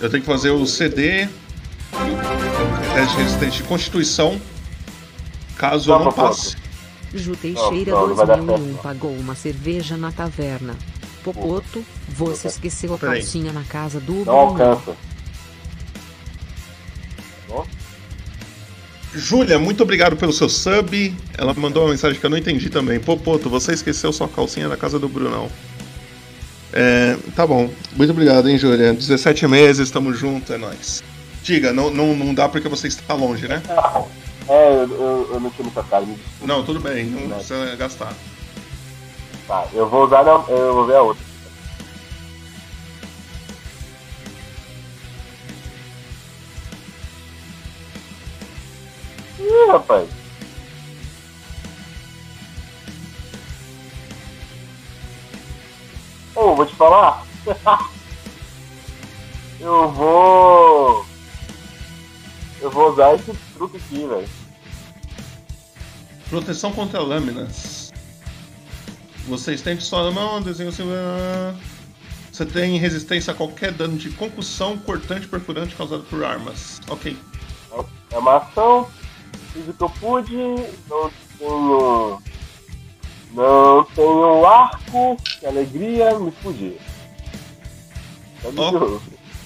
Eu 0.00 0.10
tenho 0.10 0.22
que 0.22 0.26
fazer 0.30 0.50
o 0.50 0.66
CD. 0.66 1.28
Teste 2.94 3.16
de 3.16 3.22
resistência 3.22 3.62
de 3.62 3.68
constituição. 3.68 4.40
Caso 5.56 5.90
eu 5.90 5.98
não 5.98 6.12
passe. 6.12 6.56
Ju 7.14 7.30
Não, 7.30 7.36
Teixeira 7.36 7.92
não, 7.92 8.08
não 8.08 8.14
vai 8.14 8.26
dar 8.26 8.36
2001 8.36 8.64
certo. 8.72 8.82
pagou 8.82 9.12
uma 9.12 9.34
cerveja 9.34 9.96
na 9.96 10.12
taverna. 10.12 10.76
Popoto, 11.24 11.82
você 12.08 12.48
esqueceu 12.48 12.94
a 12.94 12.98
calcinha 12.98 13.52
na 13.52 13.64
casa 13.64 13.98
do 13.98 14.12
Não 14.16 14.24
Bruno. 14.24 14.38
alcança. 14.62 14.96
Júlia, 19.16 19.58
muito 19.58 19.82
obrigado 19.82 20.16
pelo 20.16 20.32
seu 20.32 20.48
sub. 20.48 21.14
Ela 21.36 21.54
mandou 21.54 21.84
uma 21.84 21.90
mensagem 21.90 22.18
que 22.20 22.24
eu 22.26 22.30
não 22.30 22.36
entendi 22.38 22.68
também. 22.70 23.00
Popoto, 23.00 23.48
você 23.48 23.72
esqueceu 23.72 24.12
sua 24.12 24.28
calcinha 24.28 24.68
na 24.68 24.76
casa 24.76 24.98
do 24.98 25.08
Brunão. 25.08 25.48
É, 26.72 27.16
tá 27.34 27.46
bom. 27.46 27.70
Muito 27.96 28.10
obrigado, 28.10 28.48
hein, 28.48 28.58
Júlia. 28.58 28.92
17 28.92 29.46
meses, 29.48 29.90
tamo 29.90 30.12
junto, 30.12 30.52
é 30.52 30.58
nóis. 30.58 31.02
Diga, 31.42 31.72
não, 31.72 31.90
não, 31.90 32.14
não 32.14 32.34
dá 32.34 32.48
porque 32.48 32.68
você 32.68 32.88
está 32.88 33.14
longe, 33.14 33.48
né? 33.48 33.62
É, 34.48 34.74
eu, 34.74 34.88
eu, 34.90 35.30
eu 35.34 35.40
não 35.40 35.50
tinha 35.50 35.64
muita 35.64 35.82
cara. 35.84 36.04
Não, 36.42 36.62
tudo 36.64 36.78
bem, 36.80 37.04
não 37.06 37.28
precisa 37.36 37.74
gastar. 37.76 38.12
Tá, 39.48 39.64
eu 39.72 39.88
vou 39.88 40.04
usar, 40.06 40.24
na- 40.24 40.44
eu 40.48 40.74
vou 40.74 40.86
ver 40.86 40.96
a 40.96 41.02
outra. 41.02 41.24
Ih, 49.56 49.70
rapaz. 49.70 50.08
Ô, 56.34 56.54
vou 56.54 56.66
te 56.66 56.74
falar. 56.74 57.24
eu 59.58 59.90
vou. 59.90 61.06
Eu 62.60 62.70
vou 62.70 62.92
usar 62.92 63.14
esse 63.14 63.32
truque 63.54 63.78
aqui, 63.78 64.06
velho. 64.06 64.28
Proteção 66.28 66.72
contra 66.72 67.00
lâminas. 67.00 67.92
Você 69.26 69.54
estende 69.54 69.82
sua 69.82 70.10
mão, 70.10 70.42
desenha 70.42 70.68
o 70.68 70.72
seu. 70.72 70.86
Você 72.30 72.44
tem 72.44 72.76
resistência 72.76 73.32
a 73.32 73.36
qualquer 73.36 73.72
dano 73.72 73.96
de 73.96 74.10
concussão, 74.10 74.76
cortante, 74.76 75.26
perfurante 75.26 75.74
causado 75.74 76.02
por 76.04 76.22
armas. 76.22 76.80
Ok. 76.88 77.16
É 78.10 78.18
uma 78.18 78.36
ação, 78.36 78.88
fiz 79.56 79.68
o 79.68 79.72
que 79.72 79.82
eu 79.82 79.90
pude, 79.90 80.36
não 80.88 81.10
tenho. 81.38 82.22
Não 83.32 83.84
tenho 83.94 84.46
arco, 84.46 85.16
que 85.22 85.46
alegria, 85.46 86.18
me 86.18 86.30
fudi. 86.30 86.76
Tá. 88.42 89.00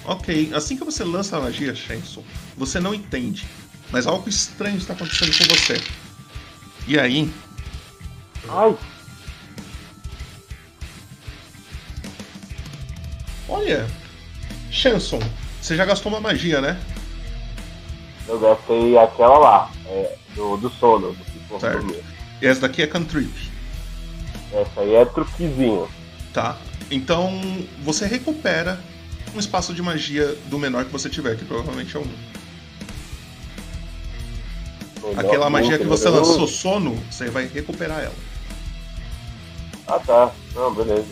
Ok, 0.05 0.51
assim 0.53 0.77
que 0.77 0.83
você 0.83 1.03
lança 1.03 1.37
a 1.37 1.41
magia, 1.41 1.73
Shenson, 1.75 2.23
você 2.57 2.79
não 2.79 2.93
entende. 2.93 3.47
Mas 3.91 4.07
algo 4.07 4.29
estranho 4.29 4.77
está 4.77 4.93
acontecendo 4.93 5.37
com 5.37 5.55
você. 5.55 5.81
E 6.87 6.99
aí. 6.99 7.31
Ai! 8.47 8.77
Olha! 13.49 13.87
Shenson, 14.71 15.19
você 15.61 15.75
já 15.75 15.85
gastou 15.85 16.11
uma 16.11 16.21
magia, 16.21 16.61
né? 16.61 16.79
Eu 18.31 18.39
gastei 18.39 18.97
aquela 18.97 19.37
lá, 19.37 19.71
é, 19.87 20.15
do, 20.33 20.55
do 20.55 20.69
sono, 20.69 21.11
do 21.11 21.59
Certo. 21.59 21.93
E 22.41 22.47
essa 22.47 22.61
daqui 22.61 22.81
é 22.81 22.87
cantrip. 22.87 23.51
Essa 24.53 24.79
aí 24.79 24.95
é 24.95 25.03
truquezinho. 25.03 25.85
Tá. 26.33 26.57
Então 26.89 27.29
você 27.83 28.05
recupera 28.05 28.79
um 29.35 29.39
espaço 29.39 29.73
de 29.73 29.81
magia 29.81 30.33
do 30.45 30.57
menor 30.57 30.85
que 30.85 30.91
você 30.91 31.09
tiver, 31.09 31.35
que 31.35 31.43
provavelmente 31.43 31.93
é 31.97 31.99
um. 31.99 32.05
Melhor 35.03 35.25
Aquela 35.25 35.49
magia 35.49 35.77
que 35.77 35.85
você 35.85 36.09
né? 36.09 36.15
lançou 36.17 36.47
sono, 36.47 36.95
você 37.11 37.29
vai 37.29 37.47
recuperar 37.47 37.99
ela. 37.99 38.15
Ah 39.87 39.99
tá, 39.99 40.31
não, 40.55 40.73
beleza. 40.73 41.05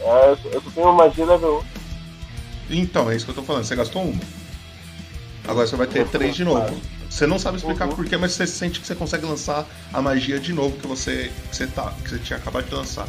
É, 0.00 0.30
eu, 0.30 0.62
só- 0.62 0.70
tenho 0.70 0.92
magia 0.94 1.26
level 1.26 1.62
Então, 2.70 3.10
é 3.10 3.16
isso 3.16 3.26
que 3.26 3.32
eu 3.32 3.34
tô 3.34 3.42
falando. 3.42 3.64
Você 3.64 3.76
gastou 3.76 4.02
uma. 4.02 4.43
Agora 5.46 5.66
você 5.66 5.76
vai 5.76 5.86
ter 5.86 6.06
três 6.08 6.34
de 6.34 6.44
novo. 6.44 6.80
Você 7.10 7.26
não 7.26 7.38
sabe 7.38 7.58
explicar 7.58 7.86
Uhum. 7.88 7.94
porquê, 7.94 8.16
mas 8.16 8.32
você 8.32 8.46
sente 8.46 8.80
que 8.80 8.86
você 8.86 8.94
consegue 8.94 9.24
lançar 9.24 9.66
a 9.92 10.02
magia 10.02 10.40
de 10.40 10.52
novo 10.52 10.76
que 10.78 10.86
você, 10.86 11.30
que 11.50 11.56
você, 11.56 11.66
tá, 11.66 11.94
que 12.02 12.10
você 12.10 12.18
tinha 12.18 12.38
acabado 12.38 12.66
de 12.66 12.74
lançar. 12.74 13.06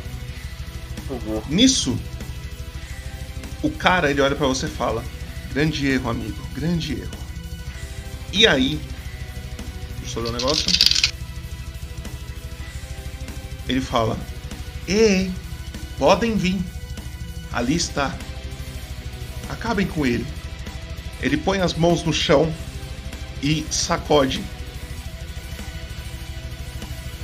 Uhum. 1.10 1.42
Nisso, 1.50 1.98
o 3.64 3.70
cara 3.70 4.12
ele 4.12 4.22
olha 4.22 4.36
pra 4.36 4.48
você 4.48 4.66
e 4.66 4.70
fala: 4.70 5.04
Grande 5.54 5.88
erro, 5.88 6.10
amigo, 6.10 6.38
grande 6.54 6.94
erro. 6.94 7.18
E 8.32 8.46
aí, 8.46 8.80
deixa 10.02 10.20
eu 10.20 10.28
um 10.28 10.32
negócio. 10.32 10.66
Ele 13.68 13.82
fala: 13.82 14.18
Ei, 14.88 15.32
podem 15.98 16.36
vir. 16.36 16.60
Ali 17.52 17.76
está. 17.76 18.14
Acabem 19.50 19.88
com 19.88 20.06
ele. 20.06 20.26
Ele 21.26 21.38
põe 21.38 21.60
as 21.60 21.74
mãos 21.74 22.04
no 22.04 22.14
chão 22.14 22.54
e 23.42 23.66
sacode 23.72 24.44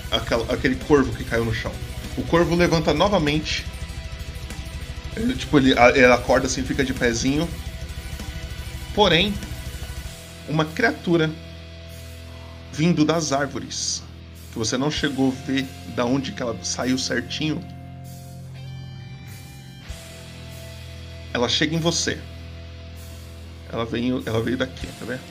aquela- 0.09 0.51
aquele 0.51 0.75
corvo 0.75 1.15
que 1.15 1.23
caiu 1.23 1.45
no 1.45 1.53
chão. 1.53 1.71
O 2.17 2.23
corvo 2.23 2.55
levanta 2.55 2.95
novamente. 2.95 3.63
Ele, 5.15 5.35
tipo, 5.35 5.55
ele, 5.59 5.75
ele 5.93 6.05
acorda 6.05 6.47
assim, 6.47 6.63
fica 6.63 6.83
de 6.83 6.95
pezinho. 6.95 7.47
Porém, 8.95 9.35
uma 10.49 10.65
criatura 10.65 11.29
vindo 12.73 13.05
das 13.05 13.31
árvores, 13.31 14.01
que 14.51 14.57
você 14.57 14.79
não 14.79 14.89
chegou 14.89 15.31
a 15.31 15.45
ver 15.45 15.67
da 15.95 16.05
onde 16.05 16.31
que 16.31 16.41
ela 16.41 16.57
saiu 16.63 16.97
certinho. 16.97 17.63
Ela 21.31 21.47
chega 21.47 21.75
em 21.75 21.79
você. 21.79 22.19
Ela 23.71 23.85
veio, 23.85 24.21
ela 24.25 24.41
veio 24.41 24.57
daqui, 24.57 24.87
tá 24.87 25.05
vendo? 25.05 25.21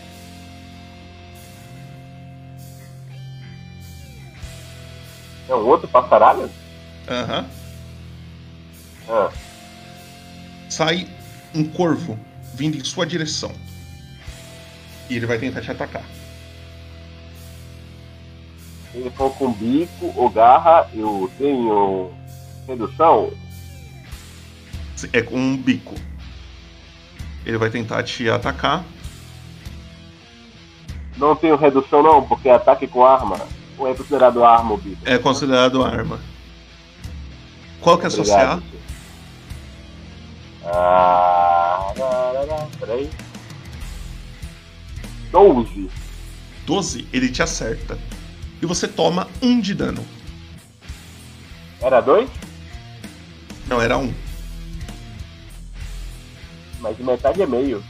É 5.49 5.55
um 5.55 5.66
outro 5.66 5.88
passaralho? 5.88 6.49
Aham. 7.09 7.47
Ah. 9.09 9.30
Sai 10.68 11.09
um 11.55 11.64
corvo 11.64 12.18
vindo 12.55 12.76
em 12.78 12.84
sua 12.84 13.05
direção. 13.05 13.53
E 15.09 15.16
ele 15.16 15.26
vai 15.26 15.38
tentar 15.38 15.61
te 15.61 15.70
atacar. 15.70 16.05
Se 18.93 18.99
ele 18.99 19.11
for 19.11 19.30
com 19.36 19.53
bico 19.53 20.12
ou 20.16 20.30
garra, 20.30 20.88
eu 20.95 21.30
tenho 21.36 22.12
redução. 22.66 23.32
É 25.12 25.20
com 25.20 25.36
um 25.36 25.57
bico. 25.57 25.95
Ele 27.45 27.59
vai 27.59 27.70
tentar 27.70 28.03
te 28.03 28.28
atacar. 28.28 28.84
Não 31.16 31.36
tenho 31.36 31.57
redução 31.57 32.03
não, 32.03 32.26
porque 32.26 32.49
é 32.49 32.55
ataque 32.55 32.86
com 32.86 33.05
arma. 33.05 33.38
Ou 33.76 33.88
é 33.88 33.95
considerado 33.95 34.45
arma 34.45 34.74
o 34.74 34.76
bico? 34.76 35.03
É 35.05 35.18
considerado 35.18 35.82
arma. 35.82 36.20
Qual 37.80 37.99
que 37.99 38.07
é 38.07 38.09
Obrigado. 38.09 38.62
CA? 38.62 38.80
Ah, 40.64 41.93
larará, 41.97 42.66
peraí. 42.78 43.11
12. 45.30 45.91
12, 46.66 47.09
ele 47.12 47.30
te 47.30 47.43
acerta. 47.43 47.99
E 48.61 48.66
você 48.66 48.86
toma 48.86 49.26
um 49.41 49.61
de 49.61 49.74
dano. 49.74 50.05
Era 51.80 52.01
2? 52.01 52.28
Não, 53.66 53.80
era 53.80 53.97
um. 53.97 54.12
Mas 56.81 56.99
metade 56.99 57.43
é 57.43 57.47
meio. 57.47 57.83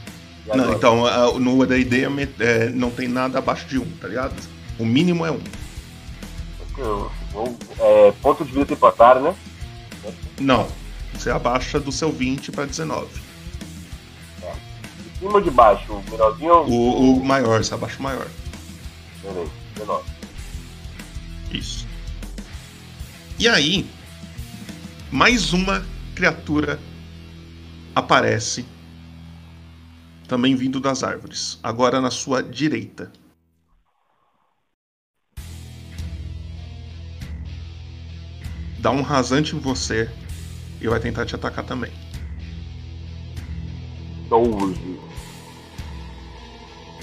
Não, 0.47 0.73
então 0.73 1.05
a- 1.05 1.39
no 1.39 1.61
AD&D 1.61 2.03
é 2.05 2.09
é, 2.39 2.69
não 2.69 2.89
tem 2.91 3.07
nada 3.07 3.37
abaixo 3.39 3.65
de 3.67 3.77
um, 3.79 3.85
tá 3.97 4.07
ligado? 4.07 4.33
O 4.79 4.85
mínimo 4.85 5.25
é 5.25 5.31
um. 5.31 5.39
Eu 6.77 7.11
vou- 7.31 7.57
É, 7.79 8.11
ponto 8.21 8.43
de 8.43 8.51
vida 8.51 8.65
temporário, 8.65 9.21
né? 9.21 9.35
Não. 10.39 10.67
Você 11.13 11.29
abaixa 11.29 11.79
do 11.79 11.91
seu 11.91 12.11
20 12.11 12.51
pra 12.51 12.65
19. 12.65 13.07
De 14.39 15.19
cima 15.19 15.33
ou 15.33 15.41
de 15.41 15.51
baixo? 15.51 15.93
O 15.93 16.03
menorzinho 16.09 16.51
ou 16.53 16.67
O, 16.67 17.19
o 17.19 17.23
maior, 17.23 17.63
você 17.63 17.73
abaixa 17.75 17.99
o 17.99 18.03
maior. 18.03 18.27
Beleza, 19.21 19.51
19. 19.75 20.03
Isso. 21.51 21.85
E 23.37 23.47
aí, 23.47 23.85
mais 25.11 25.53
uma 25.53 25.85
criatura 26.15 26.79
aparece, 27.93 28.65
também 30.31 30.55
vindo 30.55 30.79
das 30.79 31.03
árvores, 31.03 31.59
agora 31.61 31.99
na 31.99 32.09
sua 32.09 32.41
direita. 32.41 33.11
Dá 38.79 38.91
um 38.91 39.01
rasante 39.01 39.57
em 39.57 39.59
você 39.59 40.09
e 40.79 40.87
vai 40.87 41.01
tentar 41.01 41.25
te 41.25 41.35
atacar 41.35 41.65
também. 41.65 41.91
12. 44.29 44.79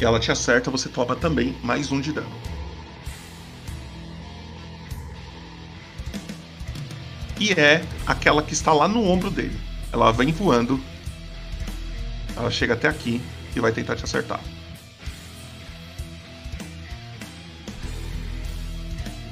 E 0.01 0.05
ela 0.07 0.19
te 0.19 0.33
acerta, 0.33 0.71
você 0.71 0.89
toma 0.89 1.15
também 1.15 1.55
mais 1.63 1.93
um 1.93 2.01
de 2.01 2.15
dano. 2.15 2.35
E 7.39 7.53
é 7.53 7.85
aquela 8.07 8.43
que 8.43 8.55
está 8.55 8.73
lá 8.73 8.89
no 8.89 9.05
ombro 9.05 9.31
dele. 9.31 9.61
Ela 9.93 10.13
vem 10.13 10.33
voando. 10.33 10.81
Ela 12.39 12.51
chega 12.51 12.75
até 12.75 12.89
aqui 12.89 13.21
e 13.57 13.61
vai 13.61 13.73
tentar 13.73 13.97
te 13.97 14.05
acertar. 14.05 14.41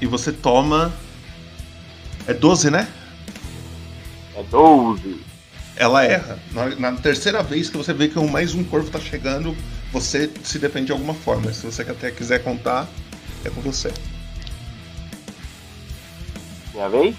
E 0.01 0.07
você 0.07 0.33
toma. 0.33 0.93
É 2.27 2.35
12, 2.35 2.71
né? 2.71 2.89
É 4.35 4.43
12. 4.43 5.21
Ela 5.77 6.05
erra. 6.05 6.39
Na, 6.53 6.67
na 6.77 6.93
terceira 6.93 7.43
vez 7.43 7.71
que 7.71 7.77
você 7.77 7.93
vê 7.93 8.09
que 8.09 8.19
um- 8.19 8.29
mais 8.29 8.55
um 8.55 8.65
corvo 8.65 8.91
tá 8.91 8.99
chegando, 8.99 9.57
você 9.93 10.31
se 10.43 10.59
defende 10.59 10.87
de 10.87 10.93
alguma 10.93 11.15
forma. 11.15 11.53
Se 11.53 11.65
você 11.65 11.83
até 11.83 12.11
quiser 12.11 12.43
contar, 12.43 12.89
é 13.45 13.51
com 13.51 13.61
você. 13.61 13.93
Minha 16.75 16.89
vez? 16.89 17.17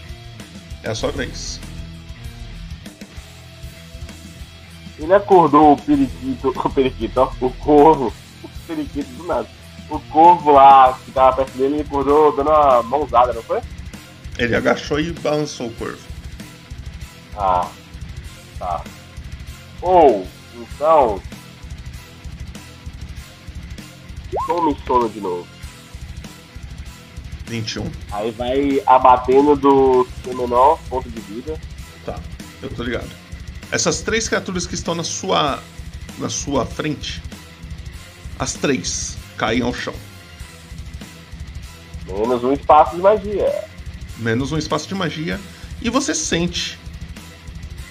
É 0.83 0.89
a 0.89 0.95
sua 0.95 1.11
vez. 1.11 1.59
Ele 4.99 5.13
acordou 5.13 5.73
o 5.73 5.77
periquito, 5.77 6.49
o 6.49 6.69
periquito, 6.69 7.19
ó, 7.19 7.31
o 7.39 7.51
corvo, 7.51 8.13
o 8.43 8.49
periquito 8.65 9.09
do 9.11 9.23
nada. 9.25 9.47
O 9.89 9.99
corvo 9.99 10.51
lá 10.51 10.97
que 11.05 11.11
tava 11.11 11.37
perto 11.37 11.57
dele, 11.57 11.75
ele 11.75 11.81
acordou 11.81 12.35
dando 12.35 12.49
uma 12.49 12.83
mãozada, 12.83 13.31
não 13.31 13.43
foi? 13.43 13.61
Ele 14.37 14.55
agachou 14.55 14.99
e 14.99 15.11
balançou 15.13 15.67
o 15.67 15.73
corvo. 15.75 15.99
Ah, 17.37 17.69
tá. 18.57 18.83
Ou, 19.81 20.27
então. 20.55 21.21
Tome 24.45 24.77
sono 24.85 25.09
de 25.09 25.21
novo. 25.21 25.47
21. 27.45 27.89
Aí 28.11 28.31
vai 28.31 28.83
abatendo 28.85 29.55
do 29.55 30.07
seu 30.23 30.35
menor 30.35 30.79
ponto 30.89 31.09
de 31.09 31.19
vida. 31.21 31.59
Tá, 32.05 32.19
eu 32.61 32.69
tô 32.69 32.83
ligado. 32.83 33.26
Essas 33.71 34.01
três 34.01 34.27
criaturas 34.27 34.65
que 34.65 34.75
estão 34.75 34.95
na 34.95 35.03
sua 35.03 35.61
na 36.17 36.29
sua 36.29 36.65
frente, 36.65 37.21
as 38.39 38.53
três 38.53 39.17
caem 39.37 39.61
ao 39.61 39.73
chão. 39.73 39.93
Menos 42.07 42.43
um 42.43 42.53
espaço 42.53 42.95
de 42.95 43.01
magia. 43.01 43.63
Menos 44.17 44.51
um 44.51 44.57
espaço 44.57 44.87
de 44.87 44.95
magia. 44.95 45.39
E 45.81 45.89
você 45.89 46.15
sente 46.15 46.79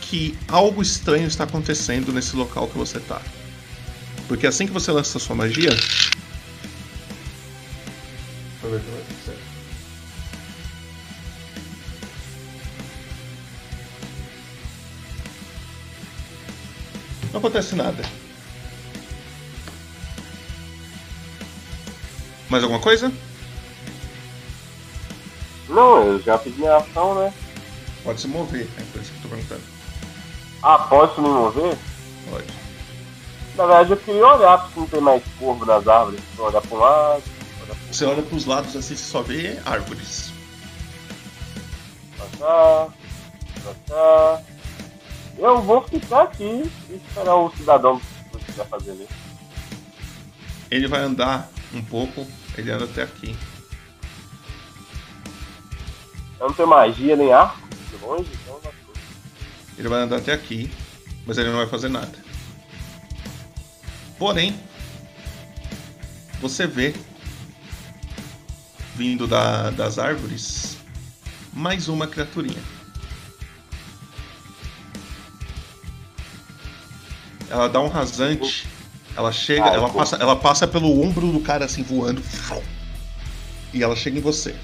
que 0.01 0.37
algo 0.49 0.83
estranho 0.83 1.27
está 1.27 1.45
acontecendo 1.45 2.13
nesse 2.13 2.35
local 2.35 2.67
que 2.69 2.79
você 2.79 2.99
tá. 2.99 3.21
Porque 4.27 4.47
assim 4.47 4.67
que 4.67 4.73
você 4.73 4.91
lança 4.91 5.19
a 5.19 5.21
sua 5.21 5.37
magia. 5.37 5.71
Deixa 5.71 6.11
eu 8.65 8.71
ver 8.71 8.77
o 8.77 8.81
que 8.81 8.91
vai 8.91 9.06
Não 17.37 17.41
acontece 17.41 17.77
nada. 17.77 18.03
Mais 22.49 22.63
alguma 22.63 22.81
coisa? 22.81 23.13
Não, 25.69 26.03
eu 26.03 26.23
já 26.23 26.41
minha 26.47 26.79
ação, 26.79 27.15
né? 27.17 27.35
Pode 28.03 28.23
se 28.23 28.27
mover, 28.27 28.67
é 28.79 28.83
por 28.91 29.03
isso 29.03 29.13
que 29.13 29.19
eu 29.19 29.23
tô 29.25 29.29
perguntando. 29.29 29.61
Ah, 30.63 30.79
posso 30.79 31.21
me 31.21 31.29
mover? 31.29 31.77
Pode. 32.31 32.47
Na 33.55 33.67
verdade, 33.67 33.91
eu 33.91 33.97
queria 33.99 34.27
olhar 34.27 34.71
se 34.71 34.81
não 34.81 34.87
tem 34.87 35.01
mais 35.03 35.23
corvo 35.39 35.67
nas 35.67 35.87
árvores. 35.87 36.21
Olhar 36.39 36.63
pra 36.63 36.75
um 36.75 36.81
lado, 36.81 37.23
olhar 37.63 37.77
Você 37.93 38.07
olha 38.07 38.23
pros 38.23 38.47
lados 38.47 38.75
assim, 38.75 38.97
você 38.97 39.05
só 39.05 39.21
vê 39.21 39.59
árvores. 39.67 40.33
pra 42.17 42.27
cá, 42.39 42.89
pra 43.63 43.75
cá. 43.95 44.56
Eu 45.39 45.61
vou 45.63 45.83
ficar 45.83 46.23
aqui 46.23 46.71
e 46.91 46.95
esperar 46.95 47.35
o 47.37 47.51
cidadão 47.57 48.01
que 48.33 48.45
quiser 48.45 48.67
fazer 48.69 48.93
ali. 48.93 49.09
Ele 50.71 50.89
vai 50.89 51.01
andar 51.01 51.51
um 51.73 51.83
pouco, 51.83 52.27
ele 52.57 52.71
anda 52.71 52.85
até 52.85 53.03
aqui. 53.03 53.37
Eu 56.41 56.49
não 56.49 56.55
tenho 56.55 56.69
magia 56.69 57.17
nem 57.17 57.33
arco 57.33 57.59
de 57.91 58.05
longe, 58.05 58.29
então 58.43 58.59
vai 58.63 58.73
Ele 59.79 59.89
vai 59.89 60.03
andar 60.03 60.17
até 60.17 60.33
aqui, 60.33 60.71
mas 61.27 61.39
ele 61.39 61.51
não 61.51 61.59
vai 61.59 61.67
fazer 61.67 61.89
nada. 61.89 62.19
Porém, 64.19 64.59
você 66.41 66.67
vê 66.67 66.95
vindo 68.95 69.27
da- 69.27 69.71
das 69.71 69.99
árvores 69.99 70.79
mais 71.53 71.89
uma 71.89 72.07
criaturinha. 72.07 72.63
Ela 77.51 77.69
dá 77.69 77.81
um 77.81 77.89
rasante, 77.89 78.67
ela 79.17 79.31
chega, 79.33 79.65
Ah, 79.65 79.75
ela 79.75 79.89
pô. 79.89 79.99
passa, 79.99 80.17
ela 80.17 80.37
passa 80.37 80.67
pelo 80.67 81.01
ombro 81.01 81.31
do 81.31 81.41
cara 81.41 81.65
assim 81.65 81.83
voando. 81.83 82.23
E 83.73 83.83
ela 83.83 83.95
chega 83.95 84.19
em 84.19 84.23
você. 84.23 84.55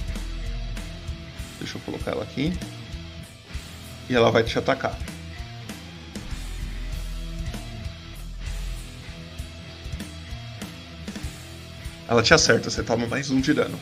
Deixa 1.58 1.76
eu 1.76 1.82
colocar 1.82 2.10
ela 2.12 2.22
aqui. 2.24 2.52
E 4.08 4.14
ela 4.14 4.30
vai 4.30 4.42
te 4.42 4.58
atacar. 4.58 4.98
Ela 12.08 12.22
te 12.22 12.34
acerta, 12.34 12.68
você 12.68 12.82
toma 12.82 13.06
mais 13.06 13.30
um 13.30 13.40
de 13.40 13.54
dano. 13.54 13.78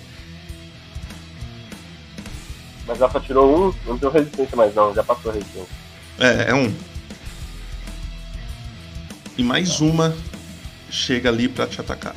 Mas 2.86 3.00
ela 3.00 3.10
só 3.10 3.20
tirou 3.20 3.68
um, 3.68 3.74
não 3.86 3.98
tenho 3.98 4.12
resistência 4.12 4.56
mais 4.56 4.74
não, 4.74 4.94
já 4.94 5.02
passou 5.02 5.30
a 5.30 5.34
resistência. 5.34 5.68
É, 6.18 6.50
é 6.50 6.54
um. 6.54 6.72
E 9.40 9.42
mais 9.42 9.80
uma 9.80 10.14
chega 10.90 11.30
ali 11.30 11.48
pra 11.48 11.66
te 11.66 11.80
atacar. 11.80 12.14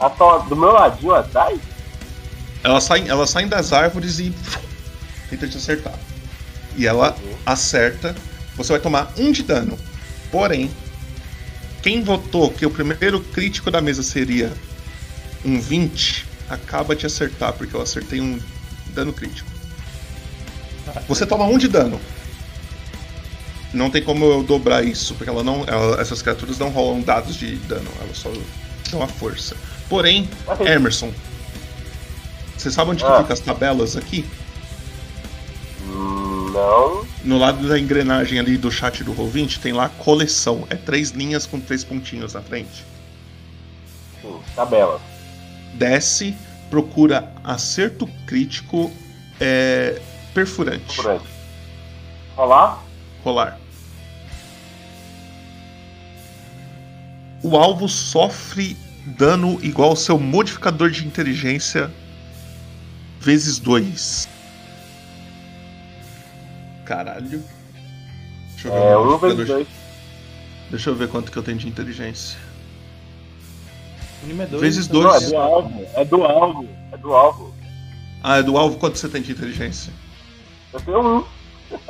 Ela 0.00 0.10
tá 0.10 0.38
do 0.38 0.56
meu 0.56 0.72
ladinho 0.72 1.14
atrás? 1.14 1.60
Elas 2.64 2.82
saem, 2.82 3.08
elas 3.08 3.30
saem 3.30 3.46
das 3.46 3.72
árvores 3.72 4.18
e 4.18 4.34
tenta 5.30 5.46
te 5.46 5.56
acertar. 5.56 5.94
E 6.76 6.88
ela 6.88 7.16
acerta. 7.46 8.16
Você 8.56 8.72
vai 8.72 8.80
tomar 8.80 9.12
um 9.16 9.30
de 9.30 9.44
dano. 9.44 9.78
Porém, 10.32 10.68
quem 11.84 12.02
votou 12.02 12.50
que 12.50 12.66
o 12.66 12.70
primeiro 12.70 13.20
crítico 13.20 13.70
da 13.70 13.80
mesa 13.80 14.02
seria 14.02 14.52
um 15.44 15.60
20, 15.60 16.33
acaba 16.48 16.94
de 16.94 17.06
acertar, 17.06 17.52
porque 17.52 17.74
eu 17.74 17.80
acertei 17.80 18.20
um 18.20 18.38
dano 18.88 19.12
crítico. 19.12 19.48
Você 21.08 21.24
toma 21.26 21.44
um 21.46 21.56
de 21.58 21.68
dano. 21.68 22.00
Não 23.72 23.90
tem 23.90 24.02
como 24.02 24.24
eu 24.24 24.42
dobrar 24.42 24.84
isso, 24.84 25.14
porque 25.14 25.28
ela 25.30 25.42
não, 25.42 25.64
ela- 25.66 26.00
essas 26.00 26.22
criaturas 26.22 26.58
não 26.58 26.68
rolam 26.68 27.00
dados 27.00 27.34
de 27.34 27.56
dano, 27.56 27.90
elas 28.00 28.16
só 28.18 28.30
dão 28.90 29.02
a 29.02 29.08
força. 29.08 29.56
Porém, 29.88 30.28
Emerson, 30.60 31.12
você 32.56 32.70
sabe 32.70 32.92
onde 32.92 33.02
que 33.02 33.10
Ah. 33.10 33.18
ficam 33.18 33.32
as 33.32 33.40
tabelas 33.40 33.96
aqui? 33.96 34.24
Hum, 35.88 36.50
Não. 36.52 37.04
No 37.24 37.38
lado 37.38 37.66
da 37.66 37.78
engrenagem 37.78 38.38
ali 38.38 38.56
do 38.56 38.70
chat 38.70 39.02
do 39.02 39.12
Roll20 39.14 39.58
tem 39.58 39.72
lá 39.72 39.88
coleção. 39.88 40.66
É 40.70 40.76
três 40.76 41.10
linhas 41.10 41.46
com 41.46 41.58
três 41.58 41.82
pontinhos 41.82 42.34
na 42.34 42.42
frente. 42.42 42.84
Sim, 44.22 44.38
tabela. 44.54 45.00
Desce, 45.74 46.34
procura 46.70 47.32
acerto 47.42 48.06
crítico 48.26 48.90
é, 49.40 50.00
perfurante. 50.32 50.86
Perfurante. 50.86 51.26
Rolar? 52.36 52.82
Rolar. 53.22 53.58
O 57.42 57.56
alvo 57.56 57.88
sofre 57.88 58.76
dano 59.06 59.58
igual 59.62 59.90
ao 59.90 59.96
seu 59.96 60.18
modificador 60.18 60.90
de 60.90 61.06
inteligência 61.06 61.90
vezes 63.20 63.58
2. 63.58 64.28
Caralho. 66.84 67.42
Deixa 68.52 68.68
eu 68.68 68.72
ver 68.72 68.80
É, 68.80 68.96
o 68.96 69.04
modificador 69.04 69.64
de-. 69.64 69.66
Deixa 70.70 70.90
eu 70.90 70.94
ver 70.94 71.08
quanto 71.08 71.30
que 71.30 71.36
eu 71.36 71.42
tenho 71.42 71.58
de 71.58 71.68
inteligência. 71.68 72.38
O 74.24 74.26
mínimo 74.26 74.42
é 74.42 74.46
dois, 74.46 74.62
Vezes 74.62 74.86
então. 74.86 75.02
dois. 75.02 75.22
É 75.22 75.26
do 75.30 75.36
alvo. 75.36 75.86
É 75.94 76.04
do 76.04 76.24
alvo. 76.24 76.68
É 76.92 76.96
do 76.96 77.14
alvo. 77.14 77.54
Ah, 78.22 78.38
é 78.38 78.42
do 78.42 78.56
alvo. 78.56 78.78
Quanto 78.78 78.98
você 78.98 79.08
tem 79.08 79.20
de 79.20 79.32
inteligência? 79.32 79.92
Eu 80.72 80.80
tenho 80.80 81.00
um. 81.18 81.24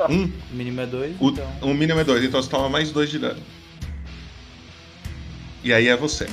Um? 0.09 0.31
O 0.51 0.55
mínimo 0.55 0.81
é 0.81 0.85
dois, 0.85 1.15
O, 1.19 1.29
então. 1.29 1.47
o 1.61 1.73
mínimo 1.73 1.99
é 1.99 2.03
dois, 2.03 2.23
então 2.23 2.41
você 2.41 2.49
toma 2.49 2.67
mais 2.69 2.91
dois 2.91 3.09
de 3.09 3.19
dano. 3.19 3.39
E 5.63 5.73
aí 5.73 5.87
é 5.87 5.95
você. 5.95 6.27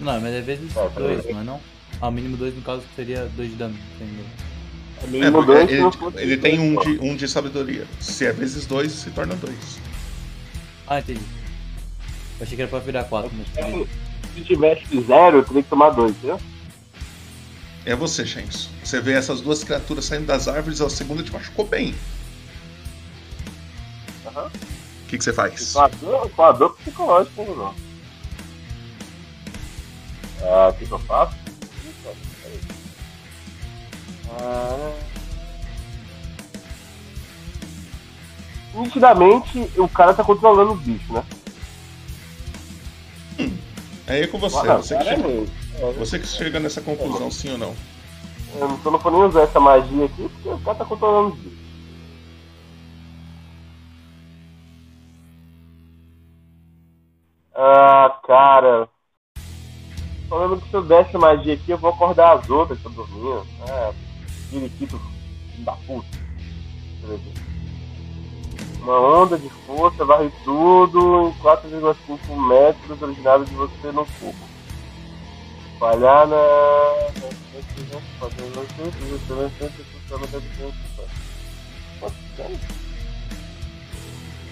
Não, 0.00 0.20
mas 0.20 0.32
é 0.32 0.40
vezes 0.40 0.74
É, 0.76 0.88
dois, 0.88 1.24
não 1.30 1.40
é 1.40 1.44
não? 1.44 1.60
Ah, 2.00 2.08
o 2.08 2.10
mínimo 2.12 2.36
dois 2.36 2.54
no 2.54 2.62
caso 2.62 2.82
seria 2.96 3.26
dois 3.36 3.50
de 3.50 3.56
dano, 3.56 3.76
entendeu? 3.94 4.24
É 5.02 5.04
É, 5.04 5.06
mínimo 5.08 5.32
porque 5.44 5.52
dois, 5.52 5.70
ele, 5.70 6.22
ele 6.32 6.36
tem 6.36 6.58
um 6.58 6.76
de, 6.80 6.98
um 7.00 7.16
de 7.16 7.28
sabedoria. 7.28 7.86
Se 8.00 8.26
é 8.26 8.32
vezes 8.32 8.66
dois, 8.66 8.92
se 8.92 9.10
torna 9.10 9.34
dois. 9.36 9.78
Ah, 10.86 10.98
entendi. 10.98 11.20
Eu 12.38 12.44
achei 12.44 12.56
que 12.56 12.62
era 12.62 12.70
pra 12.70 12.78
virar 12.80 13.04
quatro, 13.04 13.30
mas 13.36 13.48
beleza. 13.48 13.88
Se 14.34 14.42
tivesse 14.42 15.00
zero, 15.02 15.38
eu 15.38 15.44
teria 15.44 15.62
que 15.62 15.68
tomar 15.68 15.90
dois, 15.90 16.10
entendeu? 16.12 16.40
É 17.86 17.94
você, 17.94 18.26
Shenso. 18.26 18.70
Você 18.82 19.00
vê 19.00 19.12
essas 19.12 19.40
duas 19.40 19.62
criaturas 19.62 20.04
saindo 20.04 20.26
das 20.26 20.48
árvores, 20.48 20.80
a 20.80 20.90
segunda 20.90 21.22
te 21.22 21.32
machucou 21.32 21.66
bem. 21.66 21.94
Aham. 24.26 24.46
O 24.46 25.06
que, 25.06 25.18
que 25.18 25.24
você 25.24 25.32
faz? 25.32 25.72
Com 25.72 25.80
a 25.80 25.88
dor, 25.88 26.30
com 26.30 26.42
a 26.42 26.52
dor 26.52 26.76
psicológica, 26.76 27.42
hein, 27.42 27.54
não. 27.56 27.74
Ah, 30.42 30.68
o 30.68 30.74
que, 30.74 30.86
que 30.86 30.92
eu 30.92 30.98
faço? 30.98 31.36
Ah, 34.30 34.94
Nitidamente, 38.74 39.70
o 39.76 39.88
cara 39.88 40.12
tá 40.12 40.24
controlando 40.24 40.72
o 40.72 40.76
bicho, 40.76 41.12
né? 41.12 41.24
Aí 44.06 44.22
é 44.22 44.26
com 44.26 44.38
você. 44.38 44.66
Você, 44.66 44.96
que 44.96 45.04
chega, 45.04 45.28
é 45.28 45.92
você 45.92 46.18
que 46.18 46.26
chega 46.26 46.60
nessa 46.60 46.80
conclusão, 46.80 47.30
sim 47.30 47.52
ou 47.52 47.58
não? 47.58 47.74
Eu 48.54 48.68
não, 48.68 48.80
eu 48.84 48.90
não 48.90 48.98
vou 48.98 49.12
nem 49.12 49.22
usar 49.22 49.42
essa 49.42 49.58
magia 49.58 50.04
aqui, 50.04 50.28
porque 50.28 50.48
o 50.48 50.58
cara 50.60 50.78
tá 50.78 50.84
controlando 50.84 51.28
o 51.28 51.36
bicho. 51.36 51.64
Ah, 57.54 58.20
cara. 58.26 58.88
Falando 60.28 60.60
que 60.60 60.68
se 60.68 60.74
eu 60.74 60.82
desse 60.82 61.16
magia 61.16 61.54
aqui, 61.54 61.70
eu 61.70 61.78
vou 61.78 61.90
acordar 61.90 62.38
as 62.38 62.50
outras 62.50 62.78
que 62.78 62.88
estão 62.88 63.04
dormindo. 63.04 63.46
Ah, 63.68 63.92
periquito 64.50 64.98
filho 64.98 65.64
da 65.64 65.72
puta. 65.72 66.06
Deixa 66.08 67.04
eu 67.04 67.08
ver 67.08 67.14
aqui. 67.14 67.53
Uma 68.84 69.00
onda 69.00 69.38
de 69.38 69.48
força 69.48 70.04
varre 70.04 70.30
tudo 70.44 71.28
em 71.28 71.42
4,5 71.42 72.46
metros 72.46 73.00
originado 73.00 73.46
de 73.46 73.54
você 73.54 73.90
no 73.90 74.04
cubo. 74.04 74.36
Falhar 75.78 76.26
na. 76.26 76.36
Quanto 81.98 82.14
dano? 82.36 82.60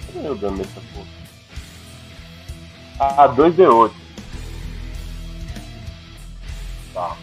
Cadê 0.06 0.34
dano 0.34 0.56
dessa 0.56 0.80
porra? 0.94 1.06
Ah, 3.00 3.28
2D8. 3.28 3.92
Tá. 6.94 7.16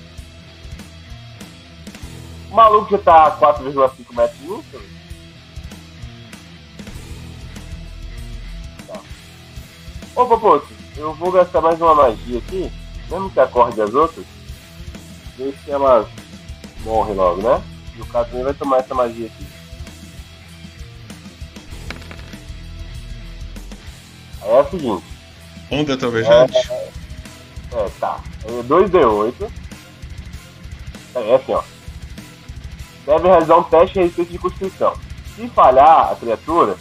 O 2.52 2.56
maluco 2.56 2.92
já 2.92 3.00
tá 3.00 3.26
a 3.26 3.38
4,5 3.40 4.16
metros 4.16 4.40
de 4.40 4.99
Ô, 10.20 10.26
Popoto, 10.26 10.68
eu 10.98 11.14
vou 11.14 11.32
gastar 11.32 11.62
mais 11.62 11.80
uma 11.80 11.96
magia 11.96 12.40
aqui, 12.40 12.70
mesmo 13.10 13.30
que 13.30 13.40
acorde 13.40 13.82
as 13.82 13.94
outras, 13.94 14.26
ver 15.38 15.58
se 15.64 15.72
elas 15.72 16.06
morrem 16.82 17.16
logo, 17.16 17.42
né? 17.42 17.64
E 17.96 18.02
o 18.02 18.06
cara 18.08 18.26
também 18.26 18.44
vai 18.44 18.54
tomar 18.54 18.80
essa 18.80 18.94
magia 18.94 19.28
aqui. 19.28 19.48
Aí 24.42 24.52
é 24.52 24.60
o 24.60 24.70
seguinte. 24.70 25.06
Onda 25.72 25.96
trovejante? 25.96 26.58
É, 26.70 26.92
é, 27.76 27.90
tá. 27.98 28.20
É 28.44 28.64
2D8. 28.64 29.50
É 31.16 31.36
assim, 31.36 31.54
ó. 31.54 31.64
Deve 33.06 33.26
realizar 33.26 33.56
um 33.56 33.64
teste 33.64 33.94
de 33.94 34.00
resistência 34.02 34.34
de 34.34 34.38
constituição. 34.38 34.98
Se 35.38 35.48
falhar 35.48 36.12
a 36.12 36.16
criatura, 36.18 36.76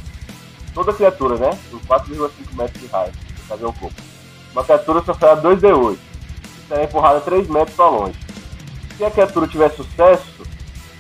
toda 0.75 0.93
criatura, 0.93 1.37
né? 1.37 1.57
Em 1.73 1.79
4,5 1.79 2.31
metros 2.57 2.83
de 2.83 2.89
raio, 2.89 3.13
fazer 3.49 3.67
um 3.67 3.73
pouco. 3.73 3.95
Uma 4.53 4.65
criatura 4.65 5.03
sofrerá 5.05 5.37
2D8. 5.41 5.97
Se 5.97 6.69
será 6.69 6.85
empurrada 6.85 7.21
3 7.21 7.49
metros 7.49 7.77
para 7.77 7.89
longe. 7.89 8.19
Se 8.97 9.05
a 9.05 9.11
criatura 9.11 9.47
tiver 9.47 9.71
sucesso, 9.73 10.43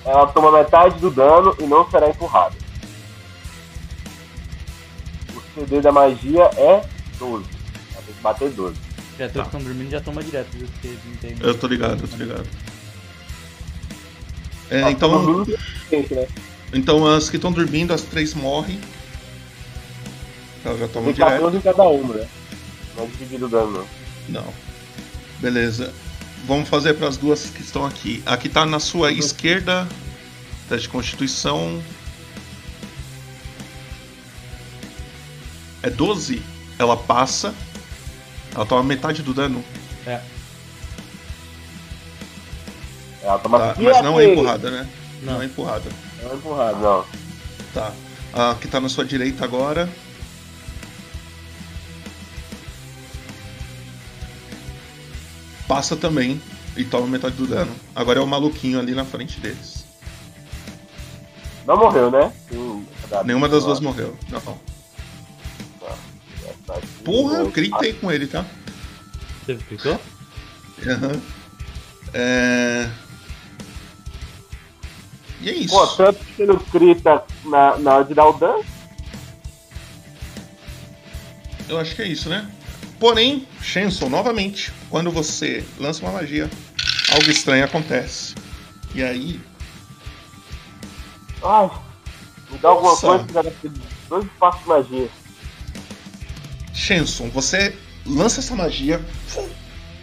ela 0.05 0.26
toma 0.28 0.53
metade 0.53 0.99
do 1.01 1.11
dano 1.11 1.55
e 1.59 1.64
não 1.64 1.88
será 1.90 2.09
empurrada. 2.09 2.55
O 5.34 5.40
CD 5.55 5.80
da 5.80 5.92
magia 5.92 6.44
é 6.57 6.84
12. 7.18 7.44
Ela 7.94 8.03
tem 8.05 8.14
que 8.14 8.22
bater 8.22 8.51
12. 8.51 8.76
As 8.99 9.14
criaturas 9.16 9.49
que 9.49 9.57
estão 9.57 9.68
dormindo 9.68 9.90
já 9.90 10.01
toma 10.01 10.22
direto, 10.22 10.49
viu? 10.53 10.66
Porque 10.68 10.96
não 11.07 11.16
tem. 11.16 11.36
Eu 11.40 11.59
tô 11.59 11.66
ligado, 11.66 12.03
eu 12.05 12.09
tô 12.09 12.16
ligado. 12.16 12.46
É, 14.70 14.82
Ah, 14.84 14.90
então. 14.90 15.44
né? 15.44 16.26
Então 16.72 17.07
as 17.07 17.28
que 17.30 17.36
estão 17.36 17.51
dormindo, 17.51 17.92
as 17.92 18.03
três 18.03 18.34
morrem. 18.34 18.78
Elas 20.64 20.78
já 20.80 20.88
tomam 20.88 21.07
Tem 21.07 21.14
direto. 21.14 21.30
14 21.32 21.57
em 21.57 21.61
cada 21.61 21.82
uma, 21.84 22.14
né? 22.14 22.28
Não 22.99 23.05
é 23.05 23.07
dividido 23.07 23.46
o 23.46 23.49
dano, 23.49 23.86
não. 24.28 24.42
Não. 24.42 24.55
Beleza. 25.38 25.94
Vamos 26.46 26.68
fazer 26.68 26.94
para 26.94 27.09
as 27.09 27.16
duas 27.16 27.46
que 27.46 27.62
estão 27.62 27.86
aqui. 27.86 28.22
A 28.26 28.36
que 28.36 28.49
tá 28.49 28.66
na 28.66 28.80
sua 28.80 29.12
esquerda, 29.12 29.88
teste 30.68 30.82
de 30.82 30.88
constituição. 30.88 31.80
É 35.80 35.88
12. 35.88 36.42
Ela 36.76 36.96
passa. 36.96 37.55
Ela 38.53 38.66
toma 38.66 38.82
metade 38.82 39.22
do 39.22 39.32
dano. 39.32 39.64
É. 40.05 40.20
Ela 43.22 43.38
toma 43.38 43.59
Tá, 43.59 43.74
mas 43.78 44.03
não 44.03 44.18
é 44.18 44.32
empurrada, 44.32 44.70
né? 44.70 44.88
Não, 45.22 45.40
é 45.40 45.44
empurrada. 45.44 45.88
Não 46.22 46.32
é 46.32 46.34
empurrada, 46.34 46.78
não. 46.78 47.05
Tá. 47.72 47.92
A 48.32 48.55
que 48.57 48.66
tá 48.66 48.80
na 48.80 48.88
sua 48.88 49.05
direita 49.05 49.44
agora. 49.44 49.88
Passa 55.68 55.94
também 55.94 56.40
e 56.76 56.84
toma 56.84 57.06
metade 57.06 57.36
do 57.36 57.46
dano. 57.46 57.72
Agora 57.94 58.18
é 58.18 58.22
o 58.22 58.26
maluquinho 58.26 58.80
ali 58.80 58.94
na 58.94 59.04
frente 59.04 59.38
deles. 59.38 59.84
Não 61.66 61.76
morreu, 61.76 62.10
né? 62.10 62.32
Sim. 62.48 62.86
Nenhuma 63.26 63.48
das 63.48 63.64
duas 63.64 63.78
morreu. 63.78 64.16
Não. 64.30 64.40
Tá, 64.40 65.96
tá. 66.66 66.74
Porra, 67.04 67.40
eu 67.40 67.50
gritei 67.50 67.92
com 67.92 68.10
ele, 68.10 68.26
tá? 68.26 68.46
Você 69.44 69.54
gritou? 69.54 70.00
Aham. 70.86 71.20
É... 72.14 72.88
E 75.40 75.50
é 75.50 75.52
isso. 75.52 75.74
Pô, 75.74 75.86
tanto 75.88 76.24
que 76.24 76.46
não 76.46 76.56
grita 76.72 77.22
na, 77.44 77.78
na 77.78 77.94
hora 77.96 78.04
de 78.04 78.14
dar 78.14 78.26
o 78.26 78.32
dano. 78.32 78.64
Eu 81.68 81.78
acho 81.78 81.94
que 81.94 82.02
é 82.02 82.08
isso, 82.08 82.28
né? 82.30 82.50
Porém, 82.98 83.46
Shenson, 83.60 84.08
novamente, 84.08 84.72
quando 84.91 85.11
você 85.11 85.64
lança 85.78 86.03
uma 86.03 86.12
magia, 86.12 86.51
algo 87.12 87.30
estranho 87.30 87.64
acontece. 87.64 88.34
E 88.95 89.03
aí, 89.03 89.41
Ai, 91.43 91.70
me 92.51 92.59
dá 92.59 92.68
alguma 92.68 92.91
Nossa. 92.91 93.24
coisa 93.24 93.51
que 93.61 93.70
dois 94.09 94.26
passos 94.39 94.62
de 94.62 94.68
magia. 94.68 95.09
Shenson, 96.72 97.28
você 97.30 97.76
lança 98.05 98.41
essa 98.41 98.55
magia. 98.55 99.05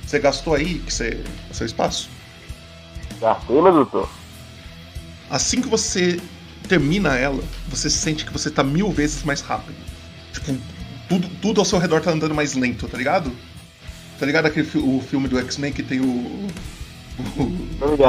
Você 0.05 0.19
gastou 0.19 0.53
aí 0.53 0.79
que 0.79 0.93
você, 0.93 1.23
seu 1.51 1.65
espaço? 1.65 2.09
Gastei, 3.19 3.61
meu 3.61 3.71
doutor. 3.71 4.09
Assim 5.29 5.61
que 5.61 5.67
você 5.67 6.19
termina 6.67 7.17
ela, 7.17 7.43
você 7.67 7.89
sente 7.89 8.25
que 8.25 8.31
você 8.31 8.49
tá 8.51 8.63
mil 8.63 8.91
vezes 8.91 9.23
mais 9.23 9.41
rápido. 9.41 9.77
Tipo, 10.31 10.57
tudo, 11.09 11.27
tudo 11.41 11.61
ao 11.61 11.65
seu 11.65 11.79
redor 11.79 12.01
tá 12.01 12.11
andando 12.11 12.35
mais 12.35 12.53
lento, 12.53 12.87
tá 12.87 12.97
ligado? 12.97 13.31
Tá 14.19 14.25
ligado 14.25 14.45
aquele 14.45 14.65
fi- 14.67 14.77
o 14.77 15.01
filme 15.07 15.27
do 15.27 15.37
X-Men 15.39 15.71
que 15.73 15.83
tem 15.83 15.99
o. 15.99 16.05
O, 17.17 17.41
o. 17.41 17.67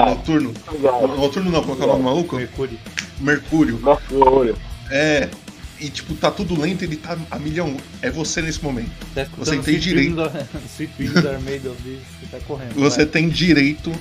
Noturno? 0.09 0.52
O 1.02 1.07
Noturno 1.09 1.50
não, 1.50 1.62
qual 1.62 1.76
que 1.76 1.82
é 1.82 1.86
o 1.86 1.88
nome 1.88 2.02
maluco? 2.02 2.36
Mercúrio. 2.36 2.78
Mercúrio. 3.20 3.80
Mercúrio. 3.82 4.57
É. 4.90 5.28
E 5.78 5.90
tipo, 5.90 6.14
tá 6.14 6.30
tudo 6.30 6.59
lento 6.59 6.82
e 6.82 6.84
ele 6.86 6.96
tá 6.96 7.18
a 7.30 7.38
milhão. 7.38 7.76
É 8.00 8.11
você 8.11 8.40
nesse 8.40 8.62
momento. 8.64 8.90
Tá 9.14 9.26
Você 9.36 9.59
tem 9.59 9.78
direito. 9.78 10.14
Dreams 10.14 10.36
of- 10.36 10.66
Sweet 10.74 10.92
Dreams 10.96 11.26
are 11.26 11.38
made 11.42 11.68
of 11.68 11.82
this. 11.82 11.98
Você 12.20 12.26
tá 12.30 12.38
correndo. 12.46 12.74
Você 12.74 12.96
vai. 12.98 13.07
tem 13.07 13.28
direito 13.28 13.92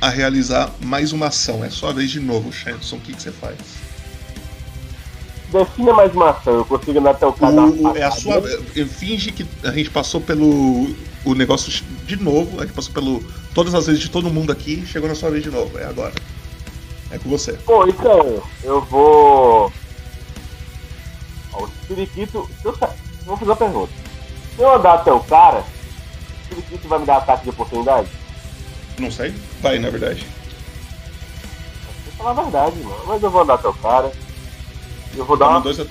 a 0.00 0.08
realizar 0.08 0.70
mais 0.80 1.12
uma 1.12 1.26
ação. 1.26 1.64
É 1.64 1.70
sua 1.70 1.92
vez 1.92 2.10
de 2.10 2.20
novo, 2.20 2.52
Shenson. 2.52 2.96
O 2.96 3.00
que, 3.00 3.12
que 3.12 3.20
você 3.22 3.32
faz? 3.32 3.56
Defina 5.52 5.92
mais 5.94 6.12
uma 6.12 6.30
ação, 6.30 6.54
eu 6.54 6.64
consigo 6.64 6.98
andar 6.98 7.12
até 7.12 7.24
o 7.26 7.32
cara. 7.32 7.52
O- 7.52 7.72
dar 7.72 7.90
o- 7.92 7.96
é 7.96 8.02
a 8.02 8.10
sua. 8.10 8.42
Finge 8.98 9.30
que 9.32 9.46
a 9.64 9.70
gente 9.72 9.90
passou 9.90 10.20
pelo. 10.20 10.94
O 11.26 11.34
negócio 11.34 11.84
de 12.04 12.16
novo. 12.16 12.60
A 12.60 12.64
gente 12.64 12.74
passou 12.74 12.94
pelo. 12.94 13.20
Todas 13.52 13.74
as 13.74 13.86
vezes 13.86 14.00
de 14.00 14.08
todo 14.08 14.30
mundo 14.30 14.52
aqui. 14.52 14.86
Chegou 14.86 15.08
na 15.08 15.14
sua 15.16 15.28
vez 15.28 15.42
de 15.42 15.50
novo. 15.50 15.76
É 15.76 15.84
agora. 15.84 16.14
É 17.10 17.18
com 17.18 17.28
você. 17.28 17.54
Pô, 17.54 17.84
então, 17.86 18.40
eu 18.62 18.80
vou. 18.82 19.72
Ó, 21.52 21.64
o 21.64 21.68
Spiriquito. 21.82 22.48
se 22.62 22.64
eu 22.64 22.72
Vou 23.24 23.36
fazer 23.36 23.50
uma 23.50 23.56
pergunta. 23.56 23.92
Se 24.54 24.62
eu 24.62 24.72
andar 24.72 24.94
até 24.94 25.12
o 25.12 25.18
cara, 25.18 25.58
o 25.58 26.44
Spiriquito 26.44 26.86
vai 26.86 27.00
me 27.00 27.06
dar 27.06 27.16
ataque 27.16 27.42
de 27.42 27.50
oportunidade? 27.50 28.08
Não 28.96 29.10
sei. 29.10 29.34
Vai, 29.60 29.80
na 29.80 29.90
verdade. 29.90 30.24
Vou 32.04 32.12
falar 32.18 32.30
a 32.30 32.44
verdade, 32.44 32.76
mano. 32.78 33.04
Mas 33.04 33.20
eu 33.20 33.30
vou 33.32 33.42
andar 33.42 33.54
até 33.54 33.66
o 33.66 33.74
cara. 33.74 34.12
Eu 35.16 35.24
vou 35.24 35.36
dar 35.36 35.46
Toma 35.46 35.56
uma. 35.58 35.64
dois 35.64 35.78
Eu 35.78 35.86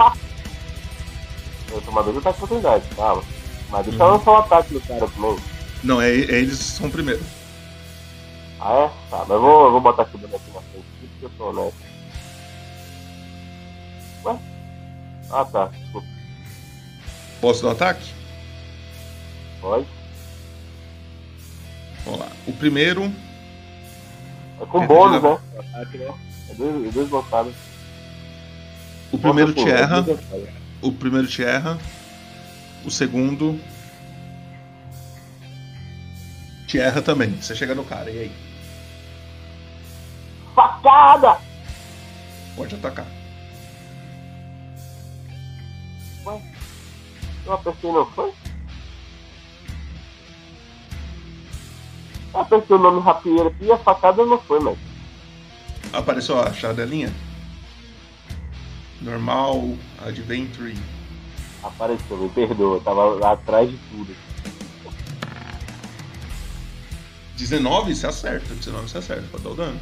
vou 1.68 1.82
tomar 1.82 2.04
dois 2.04 2.18
ataques 2.18 2.38
de 2.40 2.46
oportunidade, 2.46 2.86
calma. 2.96 3.35
Mas 3.76 3.86
deixa 3.88 4.02
eu 4.04 4.08
Uhum. 4.08 4.14
lançar 4.14 4.32
um 4.32 4.38
ataque 4.38 4.74
no 4.74 4.80
cara 4.82 5.08
também. 5.08 5.36
Não, 5.84 6.02
é, 6.02 6.10
é 6.10 6.14
eles 6.40 6.58
são 6.60 6.90
primeiro. 6.90 7.22
Ah, 8.62 8.74
é? 8.74 8.88
Tá, 9.10 9.18
mas 9.20 9.30
eu 9.32 9.42
vou, 9.42 9.66
eu 9.66 9.72
vou 9.74 9.82
botar 9.82 10.04
aqui 10.04 10.16
o 10.16 10.20
boneco 10.20 10.44
na 10.54 10.62
frente, 10.62 10.86
porque 11.12 11.26
eu 11.26 11.32
sou 11.38 11.50
honesto. 11.50 11.78
Ué? 14.24 14.40
Ah, 15.30 15.46
tá. 15.46 15.66
Desculpa. 15.68 16.08
Posso 17.42 17.62
dar 17.64 17.68
o 17.68 17.72
ataque? 17.72 18.14
Pode. 19.60 19.86
Vamos 22.06 22.20
lá. 22.22 22.28
O 22.48 22.54
primeiro. 22.54 23.12
É 24.62 24.66
com 24.66 24.84
É, 24.84 24.88
bônus, 24.88 25.22
né? 25.22 25.30
O 25.54 25.60
ataque, 25.60 25.98
né? 25.98 26.14
É 26.50 26.54
dois, 26.54 26.88
é 26.88 26.92
dois 26.92 27.10
lançados. 27.12 27.54
O 29.12 29.18
primeiro 29.18 29.54
te 29.54 29.70
erra. 29.70 30.06
é. 30.34 30.54
O 30.82 30.92
primeiro 30.94 31.28
te 31.28 31.44
erra. 31.44 31.78
O 32.86 32.92
segundo. 32.92 33.60
Te 36.68 36.80
erra 36.80 37.02
também. 37.02 37.32
Você 37.42 37.56
chega 37.56 37.74
no 37.74 37.84
cara, 37.84 38.12
e 38.12 38.20
aí? 38.20 38.32
Facada! 40.54 41.40
Pode 42.56 42.76
atacar. 42.76 43.08
Ué? 46.26 46.42
Eu 47.46 47.54
apertei 47.54 47.92
não 47.92 48.06
foi? 48.12 48.32
Eu 52.34 52.40
apertei 52.40 52.76
o 52.76 52.80
nome 52.80 53.02
rapieiro 53.02 53.48
aqui 53.48 53.66
e 53.66 53.72
a 53.72 53.78
facada 53.78 54.26
não 54.26 54.40
foi, 54.40 54.60
mas. 54.60 54.78
Apareceu 55.92 56.40
a 56.40 56.54
chadelinha? 56.54 57.12
Normal, 59.02 59.76
Adventure. 60.06 60.76
Apareceu, 61.66 62.18
me 62.18 62.30
perdoa, 62.30 62.78
eu 62.78 62.82
tava 62.82 63.06
lá 63.16 63.32
atrás 63.32 63.70
de 63.70 63.78
tudo. 63.90 64.16
19 67.36 67.96
você 67.96 68.08
acerta. 68.08 68.54
19 68.54 68.88
você 68.88 68.98
acerta, 69.00 69.24
pode 69.32 69.44
dar 69.44 69.50
o 69.50 69.56
dano. 69.56 69.80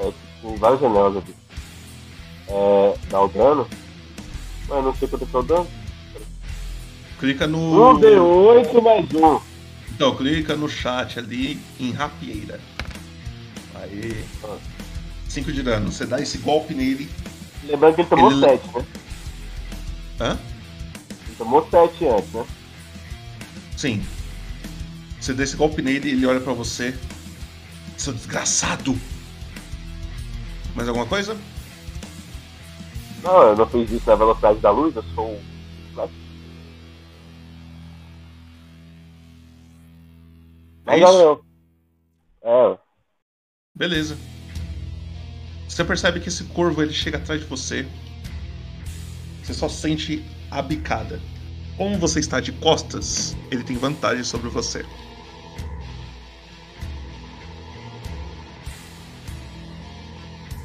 É, 0.00 0.12
tem 0.42 0.56
várias 0.56 0.80
janelas 0.80 1.16
aqui. 1.18 1.34
É. 2.48 2.94
Dá 3.10 3.20
o 3.20 3.28
dano? 3.28 3.68
Mas 4.68 4.84
não 4.84 4.94
sei 4.96 5.06
quanto 5.06 5.24
é 5.24 5.28
é 5.36 5.38
o 5.38 5.42
dano. 5.42 5.68
Clica 7.18 7.46
no. 7.46 7.92
Um 7.92 8.00
D8 8.00 8.82
mais 8.82 9.06
um. 9.14 9.40
Então, 9.94 10.16
clica 10.16 10.56
no 10.56 10.68
chat 10.68 11.18
ali 11.18 11.60
em 11.78 11.92
rapieira. 11.92 12.58
Aí. 13.74 14.24
5 15.28 15.52
de 15.52 15.62
dano. 15.62 15.92
Você 15.92 16.06
dá 16.06 16.20
esse 16.20 16.38
golpe 16.38 16.74
nele. 16.74 17.08
Lembrando 17.64 17.94
que 17.94 18.00
ele 18.00 18.08
tomou 18.08 18.30
Ele- 18.30 18.40
7, 18.40 18.66
né? 18.74 18.84
Hã? 20.20 20.38
Tomou 21.38 21.66
7 21.70 22.06
antes, 22.06 22.32
né? 22.32 22.46
Sim. 23.76 24.02
Você 25.20 25.32
dá 25.32 25.42
esse 25.42 25.56
golpe 25.56 25.80
nele 25.82 26.10
ele 26.10 26.26
olha 26.26 26.40
pra 26.40 26.52
você. 26.52 26.94
Seu 27.96 28.12
desgraçado! 28.12 28.98
Mais 30.74 30.88
alguma 30.88 31.06
coisa? 31.06 31.36
Não, 33.22 33.42
eu 33.42 33.56
não 33.56 33.66
fiz 33.68 33.90
isso 33.90 34.08
na 34.08 34.16
velocidade 34.16 34.58
da 34.60 34.70
luz, 34.70 34.94
eu 34.94 35.02
sou. 35.14 35.30
um- 35.34 35.54
Mas 40.84 41.00
É 41.00 41.00
não, 41.00 41.18
não. 42.42 42.74
É, 42.74 42.78
Beleza. 43.74 44.16
Você 45.68 45.84
percebe 45.84 46.20
que 46.20 46.28
esse 46.28 46.44
corvo 46.44 46.82
ele 46.82 46.92
chega 46.92 47.18
atrás 47.18 47.40
de 47.40 47.46
você. 47.46 47.86
Você 49.44 49.52
só 49.52 49.68
sente 49.68 50.24
a 50.50 50.62
bicada. 50.62 51.20
Como 51.76 51.98
você 51.98 52.18
está 52.18 52.40
de 52.40 52.50
costas, 52.50 53.36
ele 53.50 53.62
tem 53.62 53.76
vantagem 53.76 54.24
sobre 54.24 54.48
você. 54.48 54.86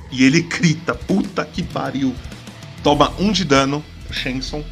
E 0.10 0.24
ele 0.24 0.44
grita, 0.44 0.96
puta 0.96 1.44
que 1.44 1.62
pariu. 1.62 2.16
Toma 2.82 3.12
um 3.20 3.34
de 3.34 3.44
dano, 3.44 3.84
Shenson. 4.12 4.64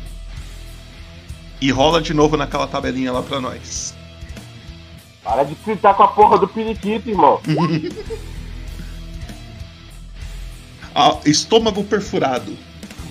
E 1.59 1.69
rola 1.69 2.01
de 2.01 2.13
novo 2.13 2.37
naquela 2.37 2.65
tabelinha 2.65 3.11
lá 3.11 3.21
pra 3.21 3.41
nós. 3.41 3.93
Para 5.21 5.43
de 5.43 5.53
gritar 5.55 5.95
com 5.95 6.03
a 6.03 6.07
porra 6.07 6.39
do 6.39 6.47
periquito, 6.47 7.09
irmão. 7.09 7.41
ah, 10.95 11.19
estômago 11.25 11.83
perfurado. 11.83 12.57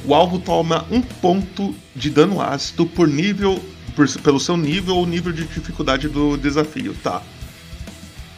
O 0.05 0.14
alvo 0.14 0.38
toma 0.38 0.86
um 0.90 1.01
ponto 1.03 1.74
de 1.94 2.11
dano 2.11 2.40
ácido 2.40 2.86
por 2.86 3.09
nível. 3.09 3.61
por- 3.94 4.07
pelo 4.20 4.38
seu 4.38 4.59
nível 4.59 4.94
ou 4.97 5.07
nível 5.07 5.32
de 5.32 5.47
dificuldade 5.47 6.07
do 6.07 6.36
desafio, 6.36 6.94
tá? 7.03 7.22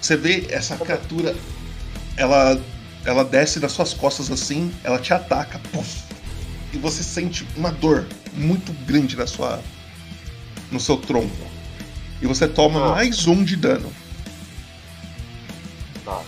Você 0.00 0.16
vê 0.16 0.46
essa 0.50 0.76
criatura. 0.76 1.34
Ela. 2.16 2.60
Ela 3.04 3.24
desce 3.24 3.58
das 3.58 3.72
suas 3.72 3.92
costas 3.94 4.30
assim, 4.30 4.72
ela 4.84 4.98
te 5.00 5.12
ataca. 5.14 5.58
puf, 5.72 6.02
e 6.72 6.78
você 6.78 7.02
sente 7.02 7.44
uma 7.56 7.72
dor 7.72 8.06
muito 8.34 8.72
grande 8.86 9.16
na 9.16 9.26
sua. 9.26 9.60
no 10.70 10.78
seu 10.78 10.96
tronco. 10.96 11.34
E 12.22 12.26
você 12.26 12.46
toma 12.46 12.90
mais 12.90 13.26
um 13.26 13.42
de 13.42 13.56
dano. 13.56 13.90
Tá. 16.04 16.20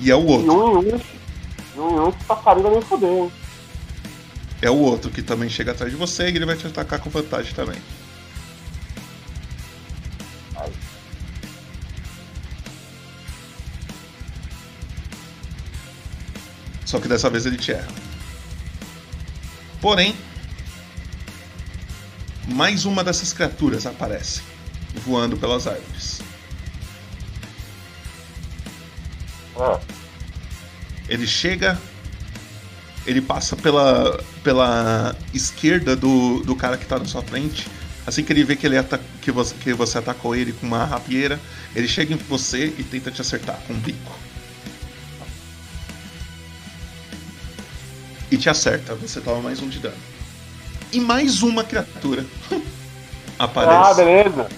E 0.00 0.08
é 0.10 0.14
o 0.14 0.20
E 0.20 0.24
outro. 0.26 0.52
um 0.52 0.82
em 0.82 0.92
um. 0.94 1.00
E 1.76 1.80
um 1.80 2.06
um, 2.08 2.12
passarinho 2.12 2.68
hein? 3.02 3.30
É 4.60 4.70
o 4.70 4.76
outro 4.76 5.10
que 5.10 5.22
também 5.22 5.48
chega 5.48 5.72
atrás 5.72 5.90
de 5.90 5.96
você 5.96 6.24
e 6.30 6.36
ele 6.36 6.46
vai 6.46 6.56
te 6.56 6.66
atacar 6.66 6.98
com 7.00 7.10
vantagem 7.10 7.54
também. 7.54 7.80
Só 16.84 16.98
que 16.98 17.06
dessa 17.06 17.28
vez 17.28 17.44
ele 17.44 17.58
te 17.58 17.70
erra. 17.70 17.86
Porém, 19.78 20.16
mais 22.46 22.86
uma 22.86 23.04
dessas 23.04 23.32
criaturas 23.32 23.84
aparece, 23.84 24.40
voando 25.04 25.36
pelas 25.36 25.66
árvores. 25.66 26.20
Ah, 29.54 29.78
Ele 31.08 31.26
chega, 31.26 31.78
ele 33.06 33.20
passa 33.20 33.54
pela, 33.56 34.18
pela 34.48 35.14
esquerda 35.34 35.94
do, 35.94 36.42
do 36.42 36.56
cara 36.56 36.78
que 36.78 36.86
tá 36.86 36.98
na 36.98 37.04
sua 37.04 37.20
frente. 37.20 37.68
Assim 38.06 38.24
que 38.24 38.32
ele 38.32 38.44
vê 38.44 38.56
que, 38.56 38.66
ele 38.66 38.76
que, 39.20 39.30
você, 39.30 39.54
que 39.56 39.74
você 39.74 39.98
atacou 39.98 40.34
ele 40.34 40.54
com 40.54 40.66
uma 40.66 40.86
rapieira, 40.86 41.38
ele 41.76 41.86
chega 41.86 42.14
em 42.14 42.16
você 42.16 42.72
e 42.78 42.82
tenta 42.82 43.10
te 43.10 43.20
acertar 43.20 43.60
com 43.66 43.74
um 43.74 43.78
bico. 43.78 44.18
E 48.30 48.38
te 48.38 48.48
acerta, 48.48 48.94
você 48.94 49.20
toma 49.20 49.42
mais 49.42 49.60
um 49.60 49.68
de 49.68 49.80
dano. 49.80 49.98
E 50.94 50.98
mais 50.98 51.42
uma 51.42 51.62
criatura 51.62 52.24
ah, 53.38 53.44
aparece 53.44 54.02
beleza. 54.02 54.48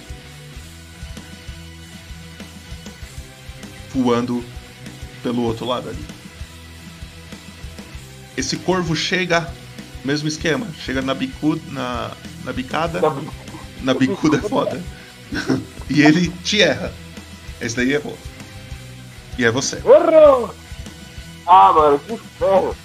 voando 3.93 4.41
pelo 5.21 5.41
outro 5.41 5.65
lado 5.65 5.89
ali. 5.89 6.05
Esse 8.37 8.55
corvo 8.55 8.95
chega, 8.95 9.53
mesmo 10.03 10.27
esquema, 10.27 10.67
chega 10.79 11.01
na 11.01 11.13
bicuda, 11.13 11.61
na, 11.71 12.11
na 12.43 12.53
bicada, 12.53 13.01
na 13.81 13.93
bicuda 13.93 14.37
é 14.37 14.41
foda. 14.41 14.81
e 15.89 16.01
ele 16.01 16.29
te 16.43 16.61
erra. 16.61 16.91
Esse 17.59 17.75
daí 17.75 17.93
errou. 17.93 18.17
E 19.37 19.45
é 19.45 19.51
você. 19.51 19.77
Errou! 19.77 20.53
Ah, 21.45 21.73
mano, 21.73 21.99
que 21.99 22.13
inferno. 22.13 22.75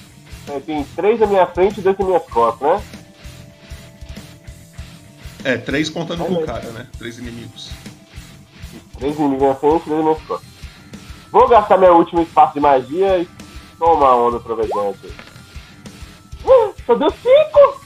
É, 0.48 0.60
tem 0.60 0.84
três 0.94 1.18
na 1.18 1.26
minha 1.26 1.46
frente 1.46 1.80
e 1.80 1.82
dois 1.82 1.98
nas 1.98 2.06
minhas 2.06 2.22
costas, 2.24 2.68
né? 2.68 2.82
É, 5.44 5.56
três 5.56 5.88
contando 5.90 6.24
com 6.24 6.34
o 6.34 6.46
cara, 6.46 6.70
né? 6.70 6.86
Três 6.98 7.18
inimigos. 7.18 7.70
Três 8.98 9.16
inimigos 9.18 9.48
na 9.48 9.54
frente 9.54 9.76
e 9.76 9.84
três 9.84 9.96
nas 9.96 10.04
minhas 10.04 10.22
costas. 10.22 10.48
Vou 11.32 11.48
gastar 11.48 11.78
meu 11.78 11.96
último 11.96 12.22
espaço 12.22 12.54
de 12.54 12.60
magia 12.60 13.18
e 13.18 13.28
tomar 13.78 14.16
onda 14.16 14.40
provejante. 14.40 15.06
Uh, 15.06 15.25
só 16.86 16.94
deu 16.94 17.10
cinco! 17.10 17.80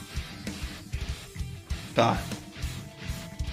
Tá, 1.95 2.17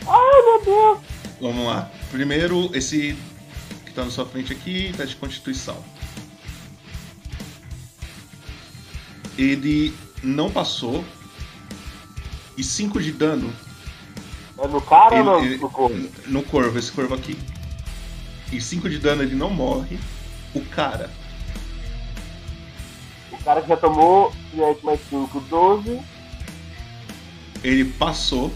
Ai, 0.07 0.43
meu 0.43 0.65
Deus! 0.65 0.99
vamos 1.41 1.67
lá. 1.67 1.91
Primeiro, 2.11 2.71
esse 2.75 3.17
que 3.85 3.93
tá 3.93 4.05
na 4.05 4.11
sua 4.11 4.25
frente 4.27 4.53
aqui, 4.53 4.93
teste 4.97 5.15
de 5.15 5.21
constituição. 5.21 5.83
Ele 9.37 9.95
não 10.23 10.51
passou. 10.51 11.05
E 12.57 12.65
5 12.65 13.01
de 13.01 13.13
dano 13.13 13.53
É 14.59 14.67
no 14.67 14.81
cara 14.81 15.15
ou 15.15 15.25
no, 15.25 15.45
Ele- 15.47 15.59
no 15.59 15.71
corpo? 15.71 15.97
no 16.27 16.43
corvo, 16.43 16.77
esse 16.77 16.91
corvo 16.91 17.15
aqui. 17.15 17.39
E 18.51 18.61
5 18.61 18.89
de 18.91 18.99
dano 18.99 19.23
ele 19.23 19.37
não 19.37 19.49
morre. 19.51 19.97
O 20.55 20.65
cara, 20.65 21.09
cara 23.49 23.63
que 23.63 23.69
já 23.69 23.79
tomou 23.79 24.31
7 24.55 24.85
mais 24.85 25.01
5, 25.09 25.41
12. 25.41 26.01
ele 27.65 27.87
passou. 27.87 28.53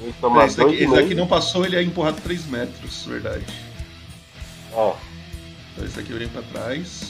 Ele 0.00 0.14
toma 0.20 0.44
É, 0.44 0.46
esse, 0.46 0.56
daqui, 0.56 0.74
esse 0.74 0.94
daqui 0.94 1.14
não 1.16 1.26
passou, 1.26 1.66
ele 1.66 1.74
é 1.74 1.82
empurrado 1.82 2.20
3 2.20 2.46
metros, 2.46 3.04
verdade. 3.04 3.44
É. 4.72 4.94
Então 5.72 5.84
esse 5.84 5.96
daqui 5.96 6.12
vem 6.12 6.28
pra 6.28 6.40
trás. 6.42 7.08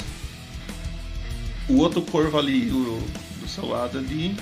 O 1.68 1.76
outro 1.76 2.00
corvo 2.00 2.38
ali, 2.38 2.70
o, 2.70 2.98
do 3.38 3.46
seu 3.46 3.68
lado 3.68 3.98
ali. 3.98 4.34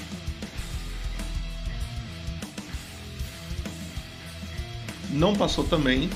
Não 5.10 5.34
passou 5.34 5.64
também. 5.64 6.08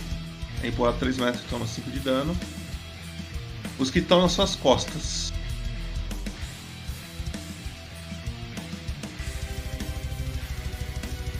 É 0.62 0.68
empurrado 0.68 0.99
3 0.99 1.18
metros, 1.18 1.43
toma 1.51 1.66
5 1.66 1.90
de 1.90 1.99
dano. 1.99 2.36
Os 3.76 3.90
que 3.90 3.99
estão 3.99 4.22
nas 4.22 4.30
suas 4.30 4.55
costas. 4.55 5.32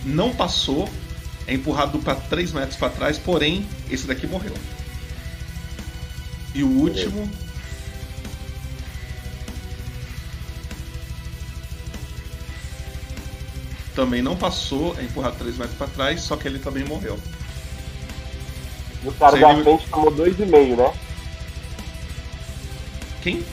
Não 0.05 0.35
passou. 0.35 0.89
É 1.47 1.55
empurrado 1.55 1.99
para 1.99 2.15
3 2.15 2.53
metros 2.53 2.77
para 2.77 2.89
trás, 2.89 3.19
porém, 3.19 3.67
esse 3.91 4.07
daqui 4.07 4.27
morreu. 4.27 4.55
E 6.55 6.63
o 6.63 6.69
último. 6.69 7.29
Também 13.95 14.23
não 14.23 14.37
passou, 14.37 14.97
é 14.99 15.03
empurrado 15.03 15.37
3 15.37 15.59
metros 15.59 15.77
para 15.77 15.87
trás, 15.89 16.23
só 16.23 16.37
que 16.37 16.47
ele 16.47 16.59
também 16.59 16.85
morreu. 16.85 17.19
E 19.05 19.09
o 19.09 19.13
cara 19.13 19.37
Se 19.37 19.43
da 19.43 19.63
frente 19.63 19.87
tomou 19.89 20.13
2,5, 20.13 20.77
né? 20.77 20.95
Quem? 23.21 23.45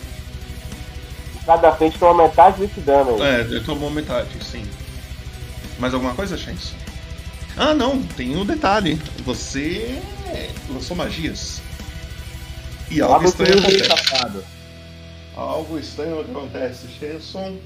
O 1.36 1.46
cara 1.46 1.62
da 1.62 1.72
frente 1.76 1.98
tomou 1.98 2.28
metade 2.28 2.60
desse 2.60 2.80
dano 2.82 3.16
aí. 3.16 3.22
É, 3.22 3.42
ele 3.42 3.62
tomou 3.62 3.90
metade, 3.90 4.30
sim. 4.44 4.66
Mais 5.80 5.94
alguma 5.94 6.14
coisa, 6.14 6.38
Chance? 6.38 6.74
Ah, 7.58 7.74
não, 7.74 8.04
tem 8.04 8.36
um 8.36 8.46
detalhe. 8.46 8.96
Você 9.24 10.02
lançou 10.70 10.96
magias. 10.96 11.62
E 12.92 13.02
algo 13.02 13.26
estranho 13.26 13.60
acontece. 13.60 13.86
safado. 13.86 14.44
Algo 15.36 15.80
estranho 15.80 16.22
acontece, 16.22 16.88
Shenson. 17.00 17.58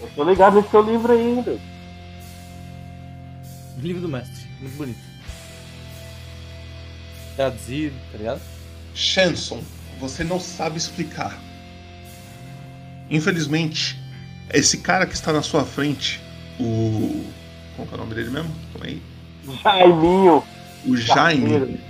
Eu 0.00 0.08
tô 0.14 0.24
ligado 0.24 0.56
nesse 0.56 0.70
seu 0.70 0.82
livro 0.82 1.12
aí 1.12 1.20
ainda. 1.20 1.58
Livro 3.78 4.02
do 4.02 4.08
mestre. 4.08 4.46
Muito 4.60 4.76
bonito. 4.76 5.00
Traduzido, 7.34 7.96
tá 8.12 8.18
ligado? 8.18 8.40
Shenson, 8.94 9.62
você 10.00 10.22
não 10.22 10.38
sabe 10.38 10.78
explicar. 10.78 11.38
Infelizmente, 13.10 13.98
esse 14.52 14.78
cara 14.78 15.06
que 15.06 15.14
está 15.14 15.32
na 15.32 15.42
sua 15.42 15.64
frente, 15.64 16.20
o. 16.58 17.24
Qual 17.78 17.86
que 17.86 17.94
é 17.94 17.96
o 17.96 18.00
nome 18.00 18.14
dele 18.14 18.30
mesmo? 18.30 18.50
Calma 18.72 18.86
aí. 18.88 19.02
Jaiminho. 19.62 20.42
O 20.84 20.96
Jaime. 20.96 21.80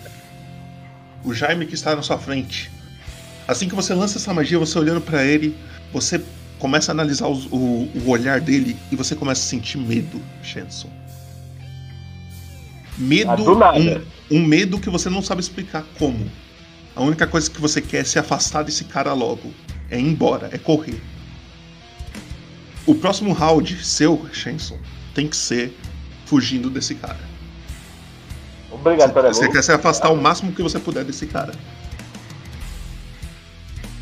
O 1.24 1.32
Jaime 1.32 1.64
que 1.64 1.74
está 1.74 1.97
na 1.97 2.03
sua 2.03 2.18
frente. 2.18 2.70
Assim 3.47 3.68
que 3.70 3.74
você 3.74 3.95
lança 3.95 4.18
essa 4.18 4.34
magia, 4.34 4.59
você 4.59 4.78
olhando 4.78 5.01
pra 5.01 5.24
ele, 5.24 5.57
você 5.91 6.22
começa 6.59 6.91
a 6.91 6.95
analisar 6.95 7.26
os- 7.28 7.47
o, 7.47 7.57
o 7.95 8.09
olhar 8.11 8.39
dele 8.39 8.76
e 8.93 8.97
você 8.97 9.14
começa 9.16 9.41
a 9.41 9.45
sentir 9.49 9.78
medo, 9.78 10.20
Shenson. 10.43 10.91
Medo, 12.99 13.62
Ah, 13.64 13.72
um, 14.30 14.36
um 14.39 14.45
medo 14.45 14.78
que 14.78 14.91
você 14.91 15.09
não 15.09 15.22
sabe 15.22 15.41
explicar 15.41 15.84
como. 15.99 16.30
A 16.95 17.01
única 17.03 17.26
coisa 17.26 17.49
que 17.51 17.61
você 17.61 17.80
quer 17.80 17.99
é 18.01 18.05
se 18.05 18.18
afastar 18.18 18.62
desse 18.64 18.84
cara 18.84 19.14
logo. 19.14 19.55
É 19.91 19.99
ir 19.99 20.03
embora, 20.05 20.51
é 20.53 20.59
correr. 20.59 21.01
O 22.84 22.95
próximo 22.95 23.32
round 23.32 23.82
seu, 23.84 24.28
Shenson, 24.32 24.76
tem 25.19 25.27
que 25.27 25.37
ser 25.37 25.77
fugindo 26.27 26.71
desse 26.71 26.95
cara. 26.95 27.19
Obrigatoriamente. 28.71 29.37
Você 29.37 29.51
quer 29.51 29.64
se 29.64 29.73
afastar 29.73 30.11
o 30.11 30.16
máximo 30.16 30.53
que 30.53 30.62
você 30.62 30.79
puder 30.79 31.05
desse 31.05 31.27
cara. 31.27 31.53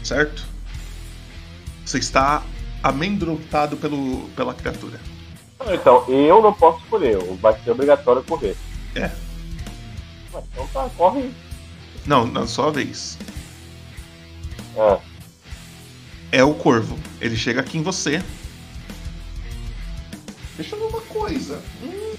certo? 0.05 0.45
Você 1.87 1.97
está 1.97 2.43
amedrontado 2.83 3.79
pelo, 3.79 4.29
pela 4.37 4.53
criatura. 4.53 5.01
Então, 5.69 6.05
eu 6.07 6.43
não 6.43 6.53
posso 6.53 6.85
escolher, 6.85 7.17
vai 7.41 7.59
ser 7.63 7.71
obrigatório 7.71 8.23
correr. 8.23 8.55
É. 8.95 9.11
Então 10.29 10.69
tá, 10.71 10.91
corre 10.99 11.21
aí. 11.21 11.35
Não, 12.05 12.27
na 12.27 12.47
sua 12.47 12.71
vez. 12.71 13.17
Ah, 14.77 14.99
É 16.31 16.45
o 16.45 16.53
corvo. 16.53 16.99
Ele 17.23 17.37
chega 17.37 17.63
aqui 17.63 17.79
em 17.79 17.83
você. 17.83 18.23
Deixa 20.57 20.75
eu 20.75 20.81
ver 20.81 20.97
uma 20.97 21.03
coisa. 21.03 21.63
Hum. 21.83 22.15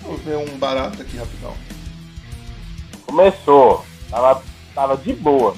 Vou 0.00 0.16
ver 0.16 0.36
um 0.36 0.58
barato 0.58 1.02
aqui 1.02 1.16
rapidão. 1.16 1.54
começou. 3.06 3.84
Tava, 4.10 4.42
tava 4.74 4.96
de 4.96 5.12
boa. 5.12 5.54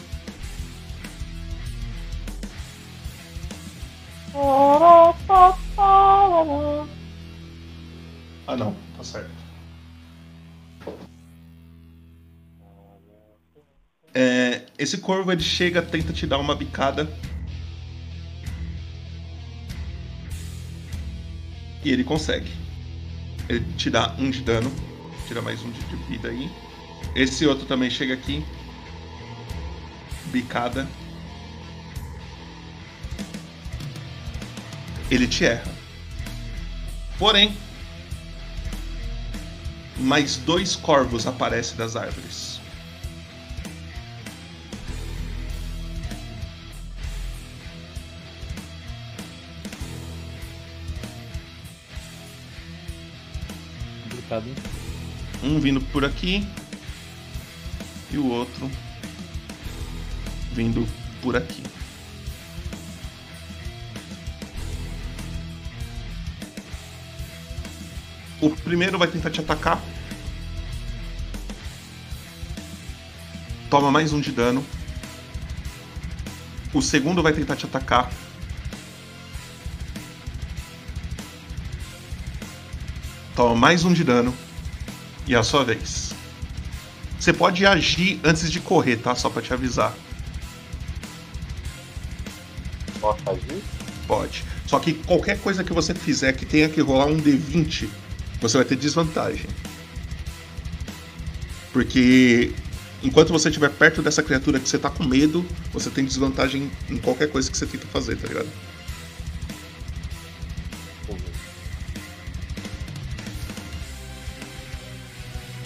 Ah 8.46 8.56
não, 8.56 8.76
tá 8.96 9.04
certo. 9.04 9.30
É, 14.12 14.62
esse 14.78 14.98
corvo 14.98 15.32
ele 15.32 15.42
chega, 15.42 15.80
tenta 15.80 16.12
te 16.12 16.26
dar 16.26 16.38
uma 16.38 16.54
bicada. 16.54 17.08
E 21.84 21.90
ele 21.90 22.02
consegue. 22.02 22.50
Ele 23.48 23.64
te 23.76 23.90
dá 23.90 24.14
um 24.18 24.30
de 24.30 24.40
dano. 24.40 24.72
Tira 25.26 25.42
mais 25.42 25.62
um 25.62 25.70
de 25.70 25.96
vida 26.08 26.28
aí. 26.28 26.50
Esse 27.14 27.46
outro 27.46 27.66
também 27.66 27.90
chega 27.90 28.14
aqui. 28.14 28.44
Bicada. 30.26 30.88
Ele 35.10 35.28
te 35.28 35.44
erra. 35.44 35.70
Porém, 37.18 37.56
mais 39.98 40.36
dois 40.36 40.74
corvos 40.74 41.26
aparecem 41.26 41.76
das 41.76 41.94
árvores. 41.94 42.53
Hein? 54.42 54.54
Um 55.42 55.60
vindo 55.60 55.80
por 55.80 56.04
aqui 56.04 56.46
e 58.10 58.18
o 58.18 58.26
outro 58.26 58.70
vindo 60.52 60.86
por 61.20 61.36
aqui. 61.36 61.62
O 68.40 68.50
primeiro 68.50 68.98
vai 68.98 69.08
tentar 69.08 69.30
te 69.30 69.40
atacar. 69.40 69.82
Toma 73.70 73.90
mais 73.90 74.12
um 74.12 74.20
de 74.20 74.30
dano. 74.30 74.64
O 76.72 76.82
segundo 76.82 77.22
vai 77.22 77.32
tentar 77.32 77.56
te 77.56 77.66
atacar. 77.66 78.10
Toma 83.34 83.54
mais 83.54 83.84
um 83.84 83.92
de 83.92 84.04
dano. 84.04 84.34
E 85.26 85.34
é 85.34 85.38
a 85.38 85.42
sua 85.42 85.64
vez. 85.64 86.14
Você 87.18 87.32
pode 87.32 87.64
agir 87.66 88.20
antes 88.22 88.50
de 88.50 88.60
correr, 88.60 88.96
tá? 88.96 89.14
Só 89.14 89.28
pra 89.28 89.42
te 89.42 89.52
avisar. 89.52 89.94
Posso 93.00 93.22
agir? 93.26 93.62
Pode. 94.06 94.44
Só 94.66 94.78
que 94.78 94.94
qualquer 94.94 95.40
coisa 95.40 95.64
que 95.64 95.72
você 95.72 95.94
fizer 95.94 96.32
que 96.34 96.46
tenha 96.46 96.68
que 96.68 96.80
rolar 96.80 97.06
um 97.06 97.16
D20, 97.16 97.88
você 98.40 98.56
vai 98.56 98.66
ter 98.66 98.76
desvantagem. 98.76 99.46
Porque 101.72 102.52
enquanto 103.02 103.32
você 103.32 103.48
estiver 103.48 103.70
perto 103.70 104.00
dessa 104.00 104.22
criatura 104.22 104.60
que 104.60 104.68
você 104.68 104.78
tá 104.78 104.90
com 104.90 105.04
medo, 105.04 105.44
você 105.72 105.90
tem 105.90 106.04
desvantagem 106.04 106.70
em 106.88 106.98
qualquer 106.98 107.30
coisa 107.30 107.50
que 107.50 107.56
você 107.56 107.66
tenta 107.66 107.86
fazer, 107.86 108.16
tá 108.16 108.28
ligado? 108.28 108.48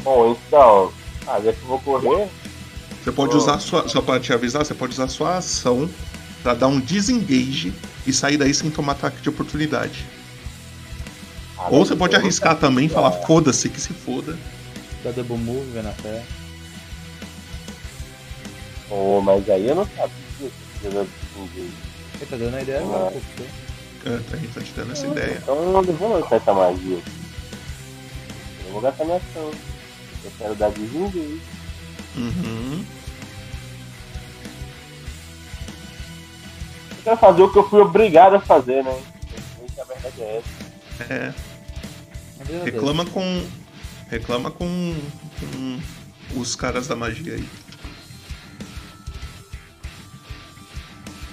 Bom, 0.09 0.31
então. 0.47 0.91
Ah, 1.27 1.39
já 1.39 1.53
que 1.53 1.61
eu 1.61 1.69
vou 1.69 1.79
correr. 1.81 2.29
Você 3.05 3.13
pode 3.13 3.35
Oh. 3.35 3.37
usar 3.37 3.59
sua. 3.61 3.87
Só 3.87 4.01
pra 4.01 4.19
te 4.19 4.33
avisar, 4.33 4.65
você 4.65 4.73
pode 4.73 4.95
usar 4.95 5.07
sua 5.09 5.37
ação 5.37 5.87
pra 6.43 6.55
dar 6.55 6.67
um 6.69 6.81
disengage 6.81 7.75
e 8.07 8.13
sair 8.13 8.39
daí 8.39 8.55
sem 8.55 8.71
tomar 8.71 8.93
ataque 8.93 9.21
de 9.21 9.29
oportunidade. 9.29 10.07
Ah, 11.59 11.69
Ou 11.71 11.85
você 11.85 11.95
pode 11.95 12.15
vou 12.15 12.23
arriscar 12.23 12.57
também 12.57 12.87
e 12.87 12.89
falar 12.89 13.13
foda-se 13.13 13.69
que 13.69 13.79
se 13.79 13.93
foda. 13.93 14.39
Dá 15.05 15.11
double 15.11 15.37
move, 15.37 15.71
vai 15.75 15.83
na 15.83 15.93
fé. 15.93 16.23
Pô, 18.89 19.21
mas 19.21 19.47
aí 19.51 19.67
eu 19.69 19.75
não 19.75 19.85
sabia 19.85 20.09
que 20.39 20.51
precisava 20.81 21.05
de 21.05 21.41
ninguém. 21.41 21.71
Ele 22.15 22.27
tá 22.31 22.37
dando 22.39 22.55
a 22.57 22.63
ideia 22.63 22.81
agora, 22.81 23.11
pô. 23.11 23.21
porque- 23.21 24.09
É, 24.09 24.21
a 24.33 24.37
gente 24.39 24.55
tá 24.55 24.61
te 24.63 24.73
dando 24.73 24.93
essa 24.93 25.07
ideia. 25.07 25.39
Então 25.43 25.55
eu 25.55 25.71
não 25.73 25.83
vou 25.83 26.19
gastar 26.21 26.37
essa 26.37 26.55
magia. 26.55 26.99
Eu 28.65 28.73
vou 28.73 28.81
gastar 28.81 29.05
minha 29.05 29.17
ação. 29.19 29.51
Eu 30.29 30.33
quero 30.39 30.55
dar 30.57 30.71
desengage. 30.71 31.41
Uhum. 32.17 32.85
Eu 36.91 37.03
quero 37.05 37.17
fazer 37.17 37.43
o 37.43 37.53
que 37.53 37.59
eu 37.59 37.69
fui 37.69 37.81
obrigado 37.81 38.35
a 38.35 38.41
fazer, 38.41 38.85
né? 38.85 39.01
Infelizmente, 39.25 39.81
A 39.81 39.85
verdade 39.85 40.23
é 40.23 40.43
essa. 40.99 41.13
É. 41.13 41.35
Reclama 42.65 43.07
com. 43.07 43.47
Reclama 44.11 44.51
com, 44.51 44.97
com 45.41 46.41
os 46.41 46.55
caras 46.57 46.87
da 46.87 46.97
magia 46.97 47.35
aí. 47.35 47.49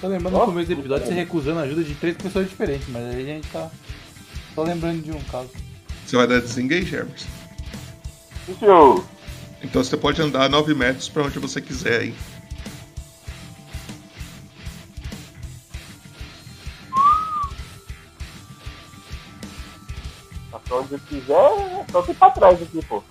Tô 0.01 0.07
lembrando 0.07 0.37
no 0.37 0.45
começo 0.45 0.67
do 0.67 0.79
episódio 0.79 1.07
você 1.07 1.13
recusando 1.13 1.59
a 1.59 1.63
ajuda 1.63 1.83
de 1.83 1.95
três 1.95 2.15
pessoas 2.15 2.47
diferentes, 2.47 2.87
mas 2.89 3.03
aí 3.03 3.21
a 3.21 3.25
gente 3.25 3.47
tá 3.47 3.71
só 4.53 4.63
lembrando 4.63 5.01
de 5.01 5.11
um 5.11 5.21
caso. 5.23 5.49
Você 6.05 6.15
vai 6.15 6.27
dar 6.27 6.41
desengage, 6.41 6.95
Hermes? 6.95 7.25
Então 8.47 9.83
você 9.83 9.97
pode 9.97 10.21
andar 10.21 10.49
9 10.49 10.73
metros 10.76 11.09
pra 11.09 11.23
onde 11.23 11.39
você 11.39 11.59
quiser 11.59 12.01
aí. 12.01 12.15
Tá 20.51 20.59
pra 20.59 20.77
onde 20.77 20.93
eu 20.93 20.99
quiser, 20.99 21.34
é 21.34 21.85
só 21.91 22.05
ir 22.07 22.13
pra 22.13 22.30
trás 22.30 22.61
aqui, 22.61 22.85
pô. 22.85 23.03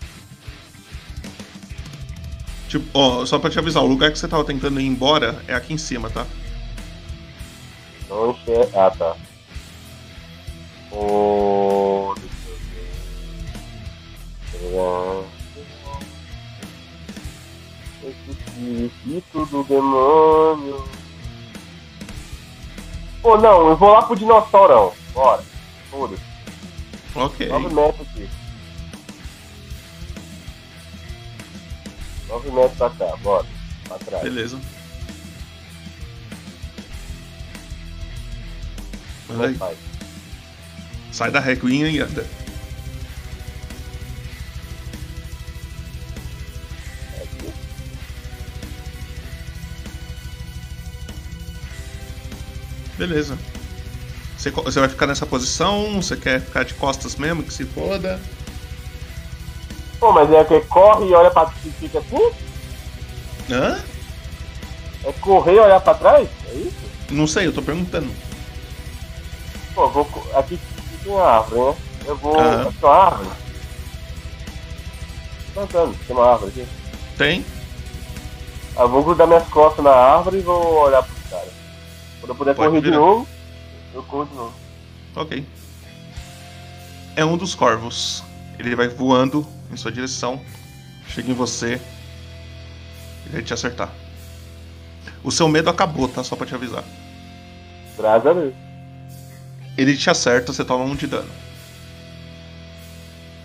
Tipo, 2.68 2.86
ó, 2.92 3.26
só 3.26 3.38
pra 3.38 3.50
te 3.50 3.58
avisar, 3.58 3.82
o 3.82 3.86
lugar 3.86 4.10
que 4.10 4.18
você 4.18 4.26
tava 4.26 4.44
tentando 4.44 4.80
ir 4.80 4.86
embora 4.86 5.42
é 5.46 5.54
aqui 5.54 5.72
em 5.72 5.78
cima, 5.78 6.10
tá? 6.10 6.26
Não 8.08 8.30
enxerga. 8.30 8.86
Ah, 8.86 8.90
tá. 8.90 9.16
O... 10.92 11.23
Espírito 19.06 19.44
do 19.46 19.64
demônio. 19.64 20.88
Pô, 23.20 23.36
não, 23.36 23.68
eu 23.68 23.76
vou 23.76 23.92
lá 23.92 24.02
pro 24.02 24.16
dinossaurão. 24.16 24.94
Bora. 25.12 25.44
Foda-se. 25.90 26.22
Ok. 27.14 27.48
9 27.48 27.74
metros 27.74 28.08
aqui. 28.08 28.28
9 32.28 32.50
metros 32.50 32.78
pra 32.78 32.90
cá, 32.90 33.16
bora. 33.18 33.46
Pra 33.86 33.98
trás. 33.98 34.22
Beleza. 34.24 34.58
Vai. 39.28 39.76
Sai 41.12 41.30
da 41.30 41.40
reguinha 41.40 41.88
e 41.88 42.00
anda. 42.00 42.26
Beleza. 52.96 53.38
Você, 54.36 54.50
você 54.50 54.80
vai 54.80 54.88
ficar 54.88 55.06
nessa 55.06 55.26
posição? 55.26 56.02
Você 56.02 56.16
quer 56.16 56.40
ficar 56.40 56.64
de 56.64 56.74
costas 56.74 57.16
mesmo? 57.16 57.42
Que 57.42 57.52
se 57.52 57.64
foda? 57.64 58.20
Pô, 59.98 60.12
mas 60.12 60.30
é 60.32 60.44
que 60.44 60.60
corre 60.62 61.06
e 61.06 61.14
olha 61.14 61.30
pra 61.30 61.50
e 61.64 61.70
fica 61.70 61.98
assim? 61.98 62.30
Hã? 63.50 63.80
É 65.04 65.12
correr 65.12 65.54
e 65.54 65.60
olhar 65.60 65.80
pra 65.80 65.94
trás? 65.94 66.28
É 66.48 66.54
isso? 66.54 66.84
Não 67.10 67.26
sei, 67.26 67.46
eu 67.46 67.52
tô 67.52 67.62
perguntando. 67.62 68.10
Pô, 69.74 69.88
vou. 69.88 70.08
Aqui, 70.34 70.58
tem 71.02 71.12
uma 71.12 71.24
árvore, 71.24 71.60
né? 71.60 71.76
Eu 72.06 72.16
vou. 72.16 72.38
Aham. 72.38 72.62
Aqui 72.62 72.74
tem 72.78 72.88
uma 72.88 72.96
árvore. 72.96 73.28
Tô 75.54 75.60
andando, 75.60 76.06
tem 76.06 76.16
uma 76.16 76.32
árvore 76.32 76.50
aqui. 76.50 76.68
Tem. 77.16 77.46
Eu 78.76 78.88
vou 78.88 79.04
grudar 79.04 79.26
minhas 79.26 79.48
costas 79.48 79.84
na 79.84 79.92
árvore 79.92 80.38
e 80.38 80.42
vou 80.42 80.80
olhar 80.80 81.02
pros 81.02 81.30
caras. 81.30 81.63
Quando 82.24 82.30
eu 82.30 82.36
puder 82.36 82.54
Pode 82.54 82.68
correr 82.70 82.80
de 82.80 82.86
virar. 82.86 82.96
novo, 82.96 83.28
eu 83.92 84.02
corro 84.04 84.24
de 84.24 84.34
novo. 84.34 84.54
Ok. 85.14 85.46
É 87.14 87.22
um 87.22 87.36
dos 87.36 87.54
corvos. 87.54 88.24
Ele 88.58 88.74
vai 88.74 88.88
voando 88.88 89.46
em 89.70 89.76
sua 89.76 89.92
direção. 89.92 90.40
Chega 91.06 91.30
em 91.30 91.34
você. 91.34 91.72
Ele 93.26 93.30
vai 93.30 93.42
te 93.42 93.52
acertar. 93.52 93.92
O 95.22 95.30
seu 95.30 95.46
medo 95.48 95.68
acabou, 95.68 96.08
tá? 96.08 96.24
Só 96.24 96.34
pra 96.34 96.46
te 96.46 96.54
avisar. 96.54 96.82
Graças 97.98 98.26
a 98.26 98.32
Deus. 98.32 98.54
Ele 99.76 99.94
te 99.94 100.08
acerta, 100.08 100.50
você 100.50 100.64
toma 100.64 100.82
um 100.82 100.96
de 100.96 101.06
dano. 101.06 101.30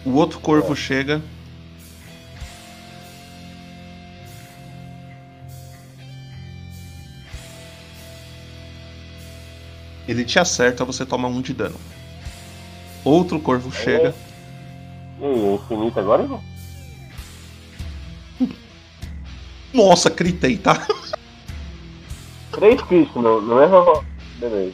O 0.06 0.12
outro 0.12 0.40
corvo 0.40 0.74
chega. 0.74 1.22
Ele 10.10 10.26
te 10.26 10.40
acerta, 10.40 10.84
você 10.84 11.06
toma 11.06 11.28
um 11.28 11.40
de 11.40 11.54
dano. 11.54 11.76
Outro 13.04 13.40
corvo 13.40 13.72
chega. 13.72 14.16
E 15.22 15.24
aí, 15.24 15.46
é 15.46 15.54
infinito 15.54 16.00
agora, 16.00 16.24
irmão? 16.24 16.44
Nossa, 19.72 20.10
critei, 20.10 20.58
tá? 20.58 20.88
Três 22.52 22.82
críticos, 22.82 23.22
não, 23.22 23.40
não 23.40 23.62
é? 23.62 23.68
Beleza. 24.40 24.74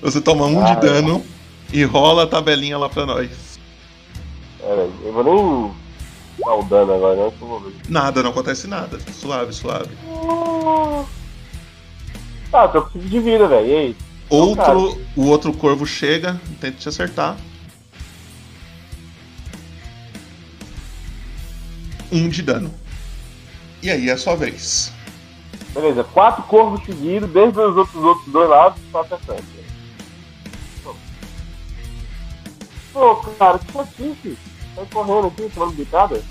Você 0.00 0.20
toma 0.20 0.46
um 0.46 0.64
Ah, 0.64 0.74
de 0.74 0.80
dano 0.80 1.26
e 1.72 1.82
rola 1.82 2.22
a 2.22 2.26
tabelinha 2.28 2.78
lá 2.78 2.88
pra 2.88 3.04
nós. 3.04 3.58
Pera 4.60 4.88
eu 5.02 5.12
vou 5.12 5.24
nem 5.24 5.74
dar 6.38 6.54
o 6.54 6.62
dano 6.62 6.94
agora, 6.94 7.16
não, 7.16 7.30
que 7.32 7.42
eu 7.42 7.48
vou 7.48 7.60
ver. 7.62 7.74
Nada, 7.88 8.22
não 8.22 8.30
acontece 8.30 8.68
nada. 8.68 8.96
Suave, 9.12 9.52
suave. 9.52 9.90
Tá, 12.54 12.68
tô 12.68 12.82
com 12.82 12.90
5 13.00 13.08
de 13.08 13.18
vida, 13.18 13.48
velho. 13.48 13.66
E 13.66 13.74
aí? 13.74 13.96
Outro, 14.30 14.96
o 15.16 15.26
outro 15.26 15.52
corvo 15.52 15.84
chega, 15.84 16.40
tenta 16.60 16.78
te 16.78 16.88
acertar. 16.88 17.36
Um 22.12 22.28
de 22.28 22.42
dano. 22.42 22.72
E 23.82 23.90
aí 23.90 24.08
é 24.08 24.12
a 24.12 24.16
sua 24.16 24.36
vez. 24.36 24.92
Beleza, 25.70 26.04
quatro 26.04 26.44
corvos 26.44 26.84
seguidos, 26.86 27.28
desde 27.30 27.58
os 27.58 27.76
outros, 27.76 28.04
outros 28.04 28.32
dois 28.32 28.48
lados, 28.48 28.80
só 28.92 29.00
acertando. 29.00 29.42
Pô, 32.92 33.16
cara, 33.36 33.58
que 33.58 33.72
chatice. 33.72 34.38
Sai 34.76 34.86
correndo 34.92 35.26
aqui, 35.26 35.50
tomando 35.52 35.72
bicada. 35.72 36.22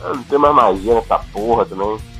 Eu 0.00 0.16
não 0.16 0.22
tem 0.24 0.38
mais 0.38 0.54
magia 0.54 0.94
nessa 0.96 1.18
porra 1.18 1.64
também. 1.64 2.13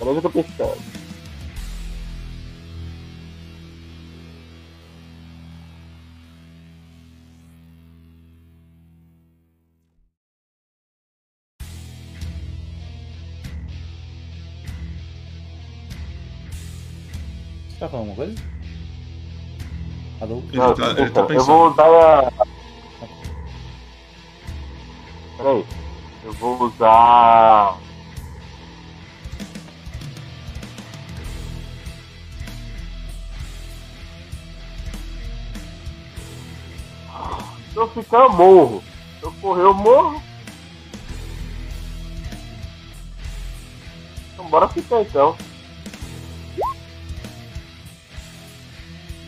Peraí 0.00 0.12
que 0.14 0.18
eu 0.18 0.22
tô 0.22 0.30
pensando. 0.30 0.82
Você 17.68 17.78
tá 17.78 17.88
falando 17.88 18.10
alguma 18.10 18.26
coisa? 18.26 18.42
Alô? 20.20 20.42
Ele 20.48 20.58
Não, 20.58 20.74
tá- 20.74 20.90
ele 20.90 21.10
tá 21.10 21.22
pensando. 21.24 21.32
Eu 21.40 21.44
vou 21.44 21.70
usar 21.70 21.84
a. 21.86 22.46
Peraí. 25.36 25.66
Eu 26.24 26.32
vou 26.34 26.62
usar. 26.62 27.78
Eu 37.80 37.88
ficar, 37.90 38.18
eu 38.24 38.32
morro. 38.32 38.82
Se 39.18 39.24
eu 39.26 39.32
correr, 39.40 39.62
eu 39.62 39.74
morro. 39.74 40.22
Então 44.32 44.44
bora 44.46 44.68
ficar 44.68 45.02
então. 45.02 45.36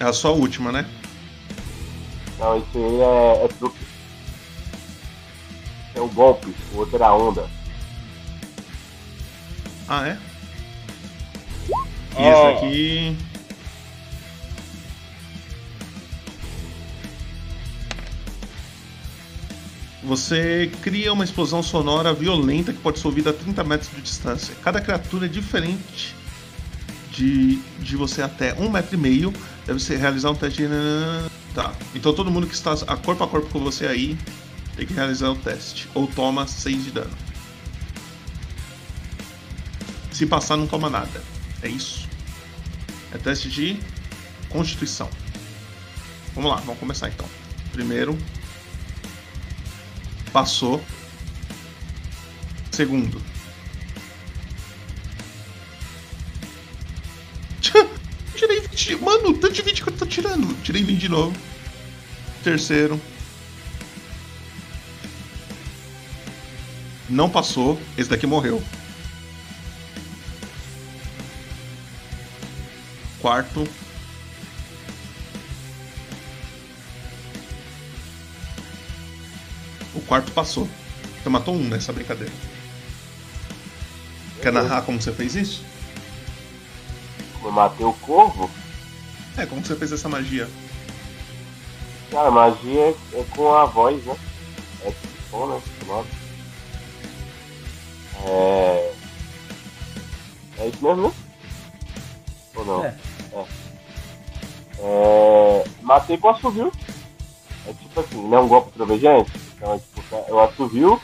É 0.00 0.04
a 0.04 0.12
sua 0.12 0.32
última, 0.32 0.72
né? 0.72 0.86
Não, 2.38 2.56
isso 2.58 2.66
aí 2.74 3.00
é, 3.00 3.44
é 3.44 3.48
truque. 3.48 3.78
É 5.94 6.00
o 6.00 6.08
golpe, 6.08 6.52
o 6.74 6.78
outro 6.78 6.96
era 6.96 7.08
a 7.08 7.14
onda. 7.16 7.48
Ah, 9.88 10.08
é? 10.08 10.18
E 12.18 12.22
É. 12.22 12.30
esse 12.32 12.64
aqui. 12.66 13.16
Você 20.12 20.70
cria 20.82 21.10
uma 21.10 21.24
explosão 21.24 21.62
sonora 21.62 22.12
violenta 22.12 22.70
que 22.70 22.78
pode 22.80 22.98
ser 22.98 23.06
ouvida 23.06 23.30
a 23.30 23.32
30 23.32 23.64
metros 23.64 23.90
de 23.90 24.02
distância. 24.02 24.54
Cada 24.62 24.78
criatura 24.78 25.24
é 25.24 25.28
diferente 25.28 26.14
de, 27.10 27.56
de 27.78 27.96
você 27.96 28.20
até 28.20 28.52
um 28.60 28.68
metro 28.68 28.94
e 28.94 28.98
meio. 28.98 29.32
Deve 29.64 29.80
ser 29.80 29.96
realizar 29.96 30.30
um 30.30 30.34
teste 30.34 30.64
de. 30.64 30.68
Tá. 31.54 31.72
Então 31.94 32.12
todo 32.12 32.30
mundo 32.30 32.46
que 32.46 32.52
está 32.52 32.74
a 32.74 32.94
corpo 32.94 33.24
a 33.24 33.26
corpo 33.26 33.48
com 33.48 33.60
você 33.60 33.86
aí 33.86 34.18
tem 34.76 34.86
que 34.86 34.92
realizar 34.92 35.30
o 35.30 35.34
teste. 35.34 35.88
Ou 35.94 36.06
toma 36.06 36.46
6 36.46 36.84
de 36.84 36.90
dano. 36.90 37.16
Se 40.10 40.26
passar, 40.26 40.58
não 40.58 40.66
toma 40.66 40.90
nada. 40.90 41.22
É 41.62 41.68
isso. 41.68 42.06
É 43.14 43.16
teste 43.16 43.48
de 43.48 43.80
Constituição. 44.50 45.08
Vamos 46.34 46.50
lá, 46.50 46.58
vamos 46.58 46.78
começar 46.78 47.08
então. 47.08 47.26
Primeiro. 47.72 48.18
Passou. 50.32 50.82
Segundo. 52.70 53.20
Tirei 58.34 58.60
20. 58.60 58.96
Mano, 58.96 59.34
tanto 59.34 59.52
de 59.52 59.62
20 59.62 59.82
que 59.82 59.88
eu 59.90 59.96
tô 59.96 60.06
tirando. 60.06 60.62
Tirei 60.62 60.82
20 60.82 60.98
de 60.98 61.08
novo. 61.08 61.36
Terceiro. 62.42 63.00
Não 67.08 67.28
passou. 67.28 67.78
Esse 67.98 68.08
daqui 68.08 68.26
morreu. 68.26 68.62
Quarto. 73.20 73.68
Quarto 80.12 80.30
passou. 80.32 80.68
Você 81.22 81.28
matou 81.30 81.54
um 81.54 81.68
nessa 81.68 81.90
brincadeira. 81.90 82.30
Quer 84.42 84.52
narrar 84.52 84.82
como 84.82 85.00
você 85.00 85.10
fez 85.10 85.34
isso? 85.34 85.64
Eu 87.42 87.50
matei 87.50 87.86
o 87.86 87.94
corvo? 87.94 88.50
É, 89.38 89.46
como 89.46 89.62
que 89.62 89.68
você 89.68 89.74
fez 89.74 89.90
essa 89.90 90.10
magia? 90.10 90.50
Cara, 92.10 92.30
magia 92.30 92.78
é, 92.78 92.94
é 93.14 93.24
com 93.34 93.54
a 93.54 93.64
voz, 93.64 94.04
né? 94.04 94.14
É 94.84 94.90
tipo 94.90 95.30
som, 95.30 95.46
né? 95.46 96.04
É. 98.26 98.94
É 100.58 100.68
isso 100.68 100.84
mesmo, 100.84 101.08
né? 101.08 101.14
Ou 102.54 102.64
não? 102.66 102.84
É. 102.84 102.94
É. 103.32 103.46
É, 104.78 105.64
Matei 105.80 106.18
com 106.18 106.28
assovio. 106.28 106.70
É 107.66 107.72
tipo 107.72 107.98
assim, 107.98 108.28
não 108.28 108.36
é 108.36 108.40
um 108.42 108.48
golpe 108.48 108.72
trovejante? 108.72 109.41
Então 109.62 109.74
é 109.74 109.78
tipo, 109.78 110.24
eu 110.28 110.40
assovio. 110.40 111.00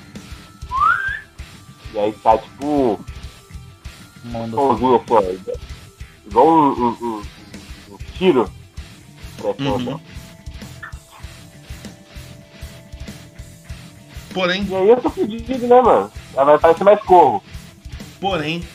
E 1.95 1.99
aí 1.99 2.13
tá 2.13 2.37
tipo. 2.37 2.99
Somzinho 4.51 4.97
assim, 4.97 5.15
ó. 5.15 5.57
Igual 6.27 6.49
um, 6.49 6.73
um, 6.73 6.89
um, 7.01 7.23
um 7.93 7.97
tiro. 8.19 8.53
Uhum. 9.61 10.01
Porém. 14.35 14.67
E 14.69 14.75
aí 14.75 14.89
eu 14.89 15.01
tô 15.01 15.09
fudido, 15.09 15.67
né, 15.69 15.81
mano? 15.81 16.11
Ela 16.35 16.45
vai 16.45 16.59
parecer 16.59 16.83
mais 16.83 17.01
corvo. 17.03 17.43
Porém, 18.21 18.67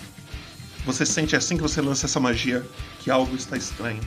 você 0.85 1.05
sente 1.05 1.35
assim 1.35 1.57
que 1.57 1.61
você 1.61 1.81
lança 1.81 2.05
essa 2.05 2.22
magia 2.22 2.65
que 3.01 3.11
algo 3.11 3.35
está 3.35 3.57
estranho. 3.57 4.01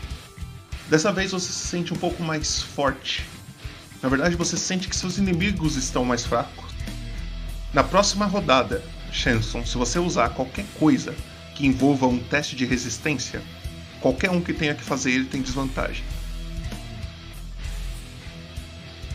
Dessa 0.88 1.12
vez 1.12 1.32
você 1.32 1.52
se 1.52 1.66
sente 1.66 1.92
um 1.92 1.96
pouco 1.98 2.22
mais 2.22 2.62
forte. 2.62 3.35
Na 4.02 4.08
verdade, 4.08 4.36
você 4.36 4.56
sente 4.56 4.88
que 4.88 4.96
seus 4.96 5.18
inimigos 5.18 5.76
estão 5.76 6.04
mais 6.04 6.24
fracos. 6.24 6.64
Na 7.72 7.82
próxima 7.82 8.26
rodada, 8.26 8.82
Shenson, 9.12 9.64
se 9.64 9.76
você 9.76 9.98
usar 9.98 10.30
qualquer 10.30 10.66
coisa 10.78 11.14
que 11.54 11.66
envolva 11.66 12.06
um 12.06 12.18
teste 12.18 12.54
de 12.54 12.64
resistência, 12.64 13.42
Qualquer 14.00 14.30
um 14.30 14.40
que 14.40 14.52
tenha 14.52 14.74
que 14.74 14.82
fazer 14.82 15.12
ele 15.12 15.24
tem 15.24 15.40
desvantagem. 15.40 16.04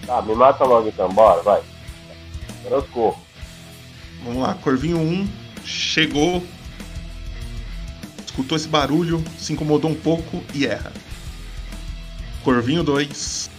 Tá, 0.06 0.22
me 0.22 0.36
mata 0.36 0.64
logo 0.64 0.88
então, 0.88 1.10
bora, 1.10 1.42
vai. 1.44 1.62
Eu 2.66 2.84
corro. 2.84 3.22
Vamos 4.24 4.42
lá, 4.42 4.54
Corvinho 4.56 5.00
1 5.00 5.30
chegou, 5.64 6.44
escutou 8.26 8.58
esse 8.58 8.68
barulho, 8.68 9.24
se 9.38 9.54
incomodou 9.54 9.92
um 9.92 9.96
pouco 9.96 10.44
e 10.54 10.66
erra. 10.66 10.92
Corvinho 12.44 12.84
2. 12.84 13.51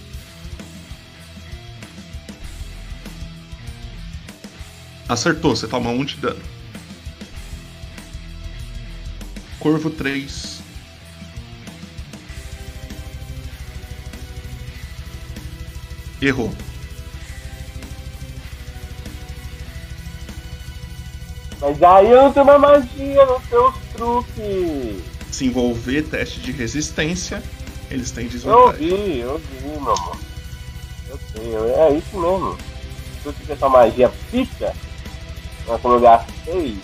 Acertou, 5.13 5.55
você 5.55 5.69
toma 5.69 5.91
1 5.91 6.01
um 6.01 6.05
de 6.07 6.17
dano. 6.17 6.41
Corvo 9.59 9.91
3. 9.91 10.63
Errou. 16.21 16.53
Mas 21.61 21.83
aí 21.83 22.11
eu 22.11 22.23
não 22.23 22.33
tenho 22.33 22.45
uma 22.45 22.59
magia, 22.59 23.27
não 23.27 23.41
tenho 23.41 23.69
os 23.69 23.77
truques. 23.95 25.03
Se 25.31 25.47
envolver 25.47 26.03
teste 26.05 26.41
de 26.41 26.53
resistência, 26.53 27.43
eles 27.91 28.11
têm 28.11 28.25
Eu 28.25 28.31
desvantagem. 28.31 28.89
vi, 28.89 29.19
eu 29.21 29.39
vi, 29.39 29.69
meu 29.69 29.93
amor. 29.93 30.17
Eu 31.09 31.19
sei, 31.35 31.55
eu- 31.55 31.69
é 31.81 31.93
isso 31.97 32.19
mesmo. 32.19 32.57
Se 33.23 33.27
eu 33.29 33.33
tiver 33.35 33.53
essa 33.53 33.69
magia 33.69 34.11
pica, 34.31 34.75
né, 35.73 35.79
como 35.81 35.95
eu 35.95 36.01
gastei, 36.01 36.79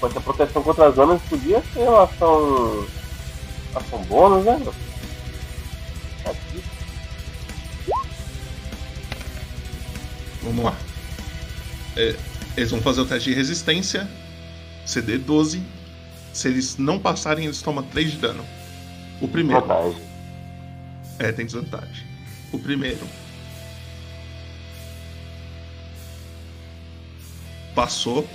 pode 0.00 0.14
ter 0.14 0.20
proteção 0.20 0.62
contra 0.62 0.88
as 0.88 0.94
zonas, 0.94 1.20
podia 1.22 1.62
ser 1.72 1.88
uma 1.88 2.04
ação. 2.04 2.86
ação 3.74 4.02
bônus, 4.04 4.44
né? 4.44 4.58
meu? 4.58 4.74
Aqui. 6.24 6.64
Vamos 10.42 10.64
lá. 10.64 10.76
É, 11.96 12.14
eles 12.56 12.70
vão 12.70 12.80
fazer 12.80 13.00
o 13.00 13.06
teste 13.06 13.30
de 13.30 13.36
resistência. 13.36 14.08
CD 14.84 15.18
12. 15.18 15.62
Se 16.32 16.48
eles 16.48 16.76
não 16.76 16.98
passarem, 16.98 17.44
eles 17.44 17.60
tomam 17.60 17.82
3 17.84 18.12
de 18.12 18.18
dano. 18.18 18.44
O 19.20 19.26
primeiro. 19.26 19.62
Desvantagem. 19.62 20.02
É, 21.18 21.32
tem 21.32 21.46
desvantagem. 21.46 22.06
O 22.52 22.58
primeiro. 22.58 23.06
Passou. 27.78 28.28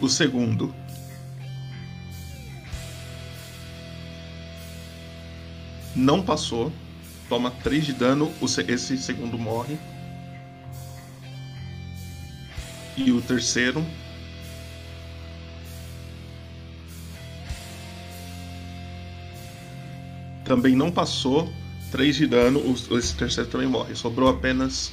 O 0.00 0.08
segundo. 0.08 0.74
Não 5.94 6.20
passou. 6.20 6.72
Toma 7.28 7.52
3 7.52 7.86
de 7.86 7.92
dano. 7.92 8.34
Esse 8.66 8.98
segundo 8.98 9.38
morre. 9.38 9.78
E 12.96 13.12
o 13.12 13.22
terceiro. 13.22 13.86
Também 20.44 20.74
não 20.74 20.90
passou. 20.90 21.48
3 21.92 22.16
de 22.16 22.26
dano. 22.26 22.60
Esse 22.98 23.14
terceiro 23.14 23.48
também 23.48 23.68
morre. 23.68 23.94
Sobrou 23.94 24.28
apenas 24.28 24.90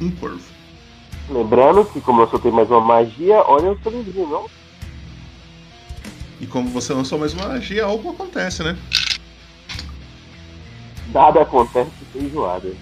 um 0.00 0.10
corvo. 0.10 0.57
Lembrando 1.30 1.84
que, 1.84 2.00
como 2.00 2.22
eu 2.22 2.28
soltei 2.28 2.50
mais 2.50 2.70
uma 2.70 2.80
magia, 2.80 3.42
olha 3.46 3.72
o 3.72 3.78
seu 3.82 3.92
livrinho, 3.92 4.28
não? 4.28 4.46
E 6.40 6.46
como 6.46 6.68
você 6.70 6.94
lançou 6.94 7.18
mais 7.18 7.34
uma 7.34 7.48
magia, 7.48 7.84
algo 7.84 8.10
acontece, 8.10 8.62
né? 8.62 8.78
Nada 11.12 11.42
acontece 11.42 11.90
sem 12.12 12.22
enjoada. 12.22 12.72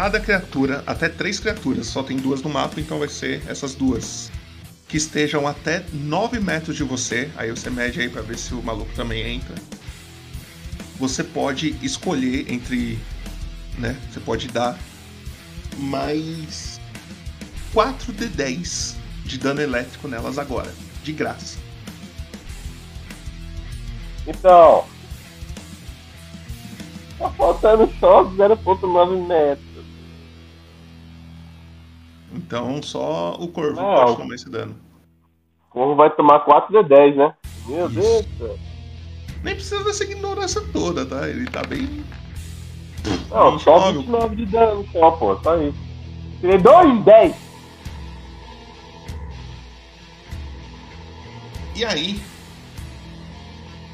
Cada 0.00 0.18
criatura, 0.18 0.82
até 0.86 1.10
três 1.10 1.38
criaturas, 1.38 1.86
só 1.86 2.02
tem 2.02 2.16
duas 2.16 2.40
no 2.40 2.48
mapa, 2.48 2.80
então 2.80 2.98
vai 2.98 3.08
ser 3.08 3.42
essas 3.46 3.74
duas. 3.74 4.32
Que 4.88 4.96
estejam 4.96 5.46
até 5.46 5.84
9 5.92 6.40
metros 6.40 6.74
de 6.74 6.82
você, 6.82 7.30
aí 7.36 7.50
você 7.50 7.68
mede 7.68 8.00
aí 8.00 8.08
pra 8.08 8.22
ver 8.22 8.38
se 8.38 8.54
o 8.54 8.62
maluco 8.62 8.90
também 8.94 9.36
entra. 9.36 9.54
Você 10.98 11.22
pode 11.22 11.76
escolher 11.82 12.50
entre. 12.50 12.98
né? 13.76 13.94
Você 14.10 14.20
pode 14.20 14.48
dar 14.48 14.78
mais 15.76 16.80
4 17.74 18.10
de 18.14 18.24
10 18.24 18.96
de 19.26 19.36
dano 19.36 19.60
elétrico 19.60 20.08
nelas 20.08 20.38
agora, 20.38 20.72
de 21.04 21.12
graça. 21.12 21.58
Então. 24.26 24.86
Tá 27.18 27.28
faltando 27.32 27.92
só 28.00 28.24
0.9 28.24 29.26
metros. 29.28 29.69
Então 32.32 32.82
só 32.82 33.34
o 33.38 33.48
corvo 33.48 33.80
Não. 33.80 33.94
pode 33.94 34.16
tomar 34.16 34.34
esse 34.34 34.48
dano. 34.48 34.76
O 35.68 35.72
corvo 35.72 35.94
vai 35.96 36.10
tomar 36.10 36.40
4 36.40 36.82
de 36.82 36.88
10, 36.88 37.16
né? 37.16 37.34
Meu 37.66 37.86
Isso. 37.86 38.00
Deus 38.00 38.26
do 38.26 38.38
céu. 38.38 38.58
Nem 39.42 39.54
precisa 39.54 39.82
dessa 39.84 40.04
ignorância 40.04 40.60
toda, 40.72 41.06
tá? 41.06 41.28
Ele 41.28 41.46
tá 41.48 41.62
bem. 41.62 42.04
Não, 43.30 43.58
só 43.58 43.78
jovem. 43.78 44.02
29 44.02 44.36
de 44.36 44.46
dano 44.46 44.86
só, 44.92 45.10
pô, 45.12 45.36
só 45.42 45.56
isso. 45.56 45.78
Tirei 46.40 46.58
2 46.58 46.98
de 46.98 47.02
10. 47.04 47.34
E 51.76 51.84
aí? 51.84 52.20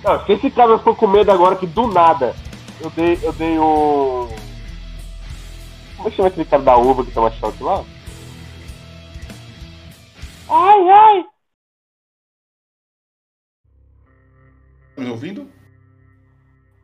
Não, 0.02 0.24
se 0.26 0.32
esse 0.32 0.50
cara 0.50 0.78
for 0.78 0.96
com 0.96 1.06
medo 1.06 1.30
agora 1.30 1.56
que 1.56 1.66
do 1.66 1.86
nada 1.88 2.34
eu 2.80 2.90
dei, 2.90 3.18
eu 3.22 3.32
dei 3.32 3.58
o. 3.58 4.28
Como 5.96 6.08
é 6.08 6.10
que 6.10 6.16
chama 6.16 6.28
aquele 6.28 6.44
cara 6.44 6.62
da 6.62 6.76
uva 6.76 7.04
que 7.04 7.10
toma 7.10 7.30
choque 7.32 7.62
lá? 7.62 7.84
Ai, 10.48 10.88
ai! 10.88 11.26
Tá 14.94 15.02
me 15.02 15.10
ouvindo? 15.10 15.50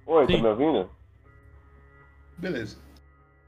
Oi, 0.07 0.27
Sim. 0.27 0.33
tá 0.33 0.43
me 0.43 0.49
ouvindo? 0.49 0.91
Beleza. 2.37 2.77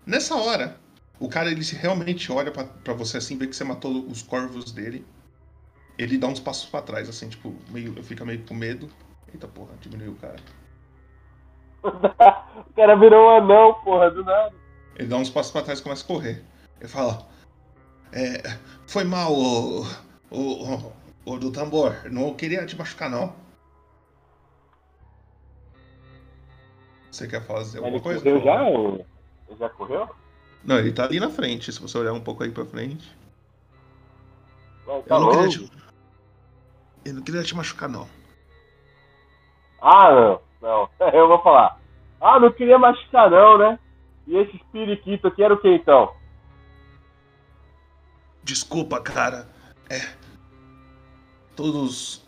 Nessa 0.07 0.37
hora, 0.37 0.79
o 1.19 1.29
cara 1.29 1.51
ele 1.51 1.65
se 1.65 1.75
realmente 1.75 2.31
olha 2.31 2.53
pra, 2.53 2.65
pra 2.65 2.95
você 2.95 3.17
assim, 3.19 3.37
vê 3.37 3.47
que 3.47 3.57
você 3.57 3.65
matou 3.65 4.07
os 4.07 4.23
corvos 4.23 4.73
dele. 4.73 5.05
Ele 5.99 6.19
dá 6.19 6.29
uns 6.29 6.41
passos 6.41 6.69
pra 6.69 6.83
trás, 6.83 7.09
assim, 7.09 7.29
tipo, 7.29 7.55
meio, 7.71 8.03
fica 8.03 8.25
meio 8.25 8.45
com 8.47 8.55
medo. 8.55 8.89
Eita 9.33 9.49
porra, 9.49 9.75
diminuiu 9.81 10.13
o 10.13 10.17
cara. 10.17 10.37
o 11.83 12.73
cara 12.75 12.97
virou 12.97 13.27
um 13.27 13.37
anão, 13.37 13.75
porra, 13.83 14.11
do 14.11 14.25
nada. 14.25 14.55
Ele 14.97 15.09
dá 15.09 15.17
uns 15.17 15.31
passos 15.31 15.53
pra 15.53 15.63
trás 15.63 15.81
e 15.81 15.83
começa 15.83 16.05
a 16.05 16.07
correr. 16.07 16.45
Ele 16.81 16.89
fala: 16.89 17.27
é, 18.15 18.43
Foi 18.87 19.03
mal, 19.03 19.33
o, 19.33 19.83
o, 20.31 20.93
o, 21.27 21.39
do 21.39 21.51
tambor. 21.51 21.97
Não 22.11 22.33
queria 22.35 22.65
te 22.65 22.77
machucar, 22.79 23.11
não. 23.11 23.35
Você 27.11 27.27
quer 27.27 27.43
fazer 27.45 27.79
alguma 27.79 27.97
Ele 27.97 28.03
coisa? 28.03 28.21
correu 28.21 28.41
já? 28.43 28.69
Ele 28.69 29.59
já 29.59 29.69
correu? 29.69 30.09
Não, 30.65 30.79
ele 30.79 30.93
tá 30.93 31.05
ali 31.05 31.19
na 31.19 31.29
frente. 31.29 31.73
Se 31.73 31.81
você 31.81 31.99
olhar 31.99 32.13
um 32.13 32.21
pouco 32.21 32.45
aí 32.45 32.51
pra 32.51 32.65
frente. 32.65 33.17
Não, 34.87 35.03
tá 35.03 35.17
Eu 35.17 35.21
não, 35.21 35.31
queria 35.31 35.49
te... 35.49 35.73
eu 37.05 37.15
não 37.15 37.23
queria 37.23 37.43
te 37.43 37.57
machucar, 37.57 37.89
não. 37.89 38.09
Ah, 39.81 40.11
não, 40.13 40.41
não. 40.63 40.91
Eu 41.13 41.29
vou 41.29 41.43
falar. 41.43 41.79
Ah, 42.21 42.39
não 42.41 42.51
queria 42.53 42.79
machucar 42.79 43.31
não, 43.31 43.59
né? 43.59 43.79
E 44.27 44.37
esse 44.37 44.59
periquito 44.73 45.27
aqui 45.27 45.43
era 45.43 45.53
o 45.53 45.59
que 45.59 45.69
então? 45.69 46.15
Desculpa, 48.45 49.01
cara. 49.01 49.49
É. 49.89 50.15
Todos. 51.57 52.23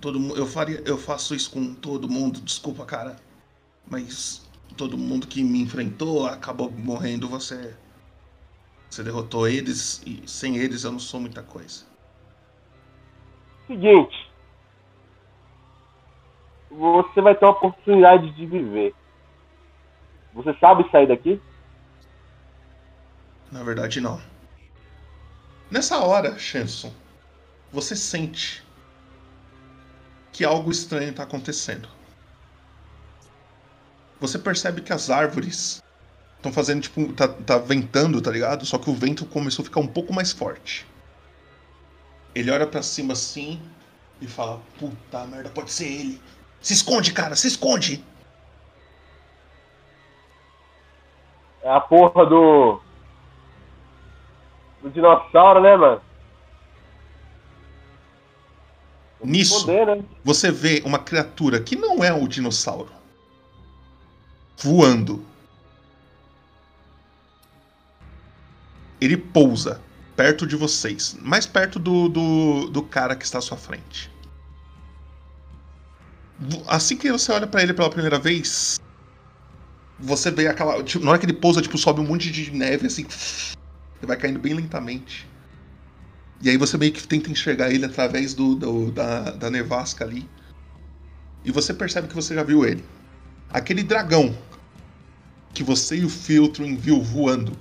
Todo 0.00 0.18
mundo. 0.18 0.36
Eu 0.36 0.46
faria. 0.46 0.82
Eu 0.86 0.96
faço 0.96 1.34
isso 1.34 1.50
com 1.50 1.74
todo 1.74 2.08
mundo. 2.08 2.40
Desculpa, 2.40 2.84
cara. 2.86 3.16
Mas 3.86 4.48
todo 4.76 4.96
mundo 4.96 5.26
que 5.26 5.44
me 5.44 5.60
enfrentou 5.60 6.26
acabou 6.26 6.70
morrendo. 6.70 7.28
Você. 7.28 7.76
Você 8.88 9.02
derrotou 9.02 9.46
eles 9.46 10.02
e 10.06 10.22
sem 10.26 10.56
eles 10.56 10.84
eu 10.84 10.92
não 10.92 10.98
sou 10.98 11.20
muita 11.20 11.42
coisa. 11.42 11.84
Seguinte. 13.66 14.32
Você 16.70 17.20
vai 17.20 17.34
ter 17.34 17.44
uma 17.44 17.52
oportunidade 17.52 18.30
de 18.32 18.46
viver. 18.46 18.94
Você 20.32 20.54
sabe 20.54 20.88
sair 20.90 21.06
daqui? 21.06 21.40
Na 23.52 23.62
verdade, 23.62 24.00
não. 24.00 24.20
Nessa 25.74 25.98
hora, 25.98 26.38
Shenson, 26.38 26.92
você 27.72 27.96
sente 27.96 28.62
que 30.32 30.44
algo 30.44 30.70
estranho 30.70 31.10
está 31.10 31.24
acontecendo. 31.24 31.88
Você 34.20 34.38
percebe 34.38 34.82
que 34.82 34.92
as 34.92 35.10
árvores 35.10 35.82
estão 36.36 36.52
fazendo 36.52 36.82
tipo. 36.82 37.12
Tá, 37.14 37.26
tá 37.26 37.58
ventando, 37.58 38.22
tá 38.22 38.30
ligado? 38.30 38.64
Só 38.64 38.78
que 38.78 38.88
o 38.88 38.94
vento 38.94 39.26
começou 39.26 39.64
a 39.64 39.66
ficar 39.66 39.80
um 39.80 39.86
pouco 39.88 40.12
mais 40.12 40.30
forte. 40.30 40.86
Ele 42.36 42.52
olha 42.52 42.68
pra 42.68 42.80
cima 42.80 43.14
assim 43.14 43.60
e 44.20 44.28
fala: 44.28 44.62
Puta 44.78 45.26
merda, 45.26 45.50
pode 45.50 45.72
ser 45.72 45.86
ele. 45.86 46.22
Se 46.60 46.72
esconde, 46.72 47.12
cara, 47.12 47.34
se 47.34 47.48
esconde! 47.48 48.04
É 51.64 51.68
a 51.68 51.80
porra 51.80 52.24
do. 52.26 52.83
Do 54.84 54.90
dinossauro, 54.90 55.62
né, 55.62 55.74
mano? 55.78 56.02
Nisso, 59.24 59.56
esconder, 59.56 59.86
né? 59.86 60.04
você 60.22 60.50
vê 60.50 60.82
uma 60.84 60.98
criatura 60.98 61.58
que 61.58 61.74
não 61.74 62.04
é 62.04 62.12
o 62.12 62.28
dinossauro 62.28 62.90
voando. 64.58 65.24
Ele 69.00 69.16
pousa 69.16 69.80
perto 70.14 70.46
de 70.46 70.54
vocês, 70.54 71.16
mais 71.18 71.46
perto 71.46 71.78
do, 71.78 72.10
do, 72.10 72.68
do 72.68 72.82
cara 72.82 73.16
que 73.16 73.24
está 73.24 73.38
à 73.38 73.40
sua 73.40 73.56
frente. 73.56 74.10
Assim 76.66 76.98
que 76.98 77.10
você 77.10 77.32
olha 77.32 77.46
pra 77.46 77.62
ele 77.62 77.72
pela 77.72 77.88
primeira 77.88 78.18
vez, 78.18 78.78
você 79.98 80.30
vê 80.30 80.46
aquela. 80.46 80.82
tipo, 80.82 81.02
na 81.02 81.12
hora 81.12 81.18
que 81.18 81.24
ele 81.24 81.32
pousa, 81.32 81.62
tipo, 81.62 81.78
sobe 81.78 82.02
um 82.02 82.06
monte 82.06 82.30
de 82.30 82.50
neve 82.50 82.86
assim. 82.86 83.06
Ele 84.04 84.08
vai 84.08 84.18
caindo 84.18 84.38
bem 84.38 84.52
lentamente. 84.52 85.26
E 86.42 86.50
aí 86.50 86.58
você 86.58 86.76
meio 86.76 86.92
que 86.92 87.06
tenta 87.08 87.30
enxergar 87.30 87.70
ele 87.72 87.86
através 87.86 88.34
do, 88.34 88.54
do- 88.54 88.92
da, 88.92 89.30
da 89.30 89.50
nevasca 89.50 90.04
ali. 90.04 90.28
E 91.42 91.50
você 91.50 91.72
percebe 91.72 92.06
que 92.06 92.14
você 92.14 92.34
já 92.34 92.42
viu 92.42 92.66
ele. 92.66 92.84
Aquele 93.50 93.82
dragão 93.82 94.36
que 95.54 95.62
você 95.62 95.96
e 95.96 96.04
o 96.04 96.10
Filtro 96.10 96.66
viu 96.76 97.00
voando 97.02 97.56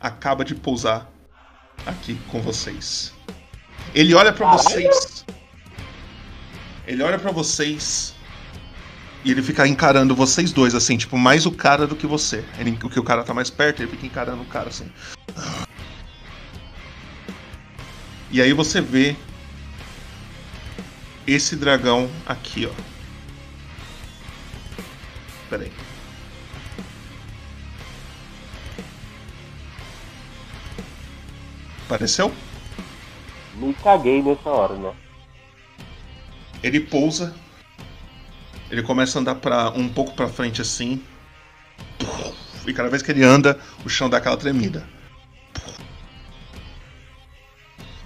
acaba 0.00 0.44
de 0.44 0.54
pousar 0.54 1.10
aqui 1.84 2.16
com 2.28 2.40
vocês. 2.40 3.12
Ele 3.92 4.14
olha 4.14 4.32
pra 4.32 4.52
vocês. 4.52 5.24
Ele 6.86 7.02
olha 7.02 7.18
pra 7.18 7.32
vocês 7.32 8.14
e 9.24 9.30
ele 9.32 9.42
fica 9.42 9.66
encarando 9.66 10.14
vocês 10.14 10.52
dois 10.52 10.74
assim, 10.76 10.96
tipo, 10.96 11.18
mais 11.18 11.44
o 11.44 11.50
cara 11.50 11.86
do 11.88 11.96
que 11.96 12.06
você. 12.06 12.44
Ele, 12.58 12.78
o 12.82 12.88
que 12.88 13.00
o 13.00 13.04
cara 13.04 13.24
tá 13.24 13.34
mais 13.34 13.50
perto, 13.50 13.82
ele 13.82 13.90
fica 13.90 14.06
encarando 14.06 14.42
o 14.42 14.46
cara 14.46 14.68
assim. 14.68 14.86
E 18.32 18.40
aí 18.40 18.54
você 18.54 18.80
vê 18.80 19.14
esse 21.26 21.54
dragão 21.54 22.10
aqui, 22.24 22.66
ó. 22.66 22.72
Pera 25.50 25.64
aí. 25.64 25.72
Apareceu? 31.84 32.32
Me 33.56 33.74
caguei 33.74 34.22
nessa 34.22 34.48
hora, 34.48 34.76
né? 34.76 34.94
Ele 36.62 36.80
pousa. 36.80 37.34
Ele 38.70 38.82
começa 38.82 39.18
a 39.18 39.20
andar 39.20 39.34
para 39.34 39.68
um 39.72 39.90
pouco 39.90 40.14
pra 40.14 40.26
frente 40.26 40.62
assim. 40.62 41.04
E 42.66 42.72
cada 42.72 42.88
vez 42.88 43.02
que 43.02 43.10
ele 43.10 43.22
anda, 43.22 43.60
o 43.84 43.90
chão 43.90 44.08
dá 44.08 44.16
aquela 44.16 44.38
tremida. 44.38 44.88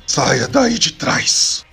Saia 0.07 0.49
daí 0.49 0.79
de 0.79 0.93
trás. 0.93 1.67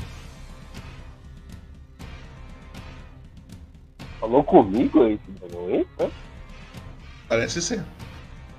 Falou 4.20 4.44
comigo 4.44 5.06
esse 5.06 5.32
dragão 5.32 5.68
aí? 5.68 5.88
Hã? 6.00 6.10
Parece 7.30 7.62
ser. 7.62 7.84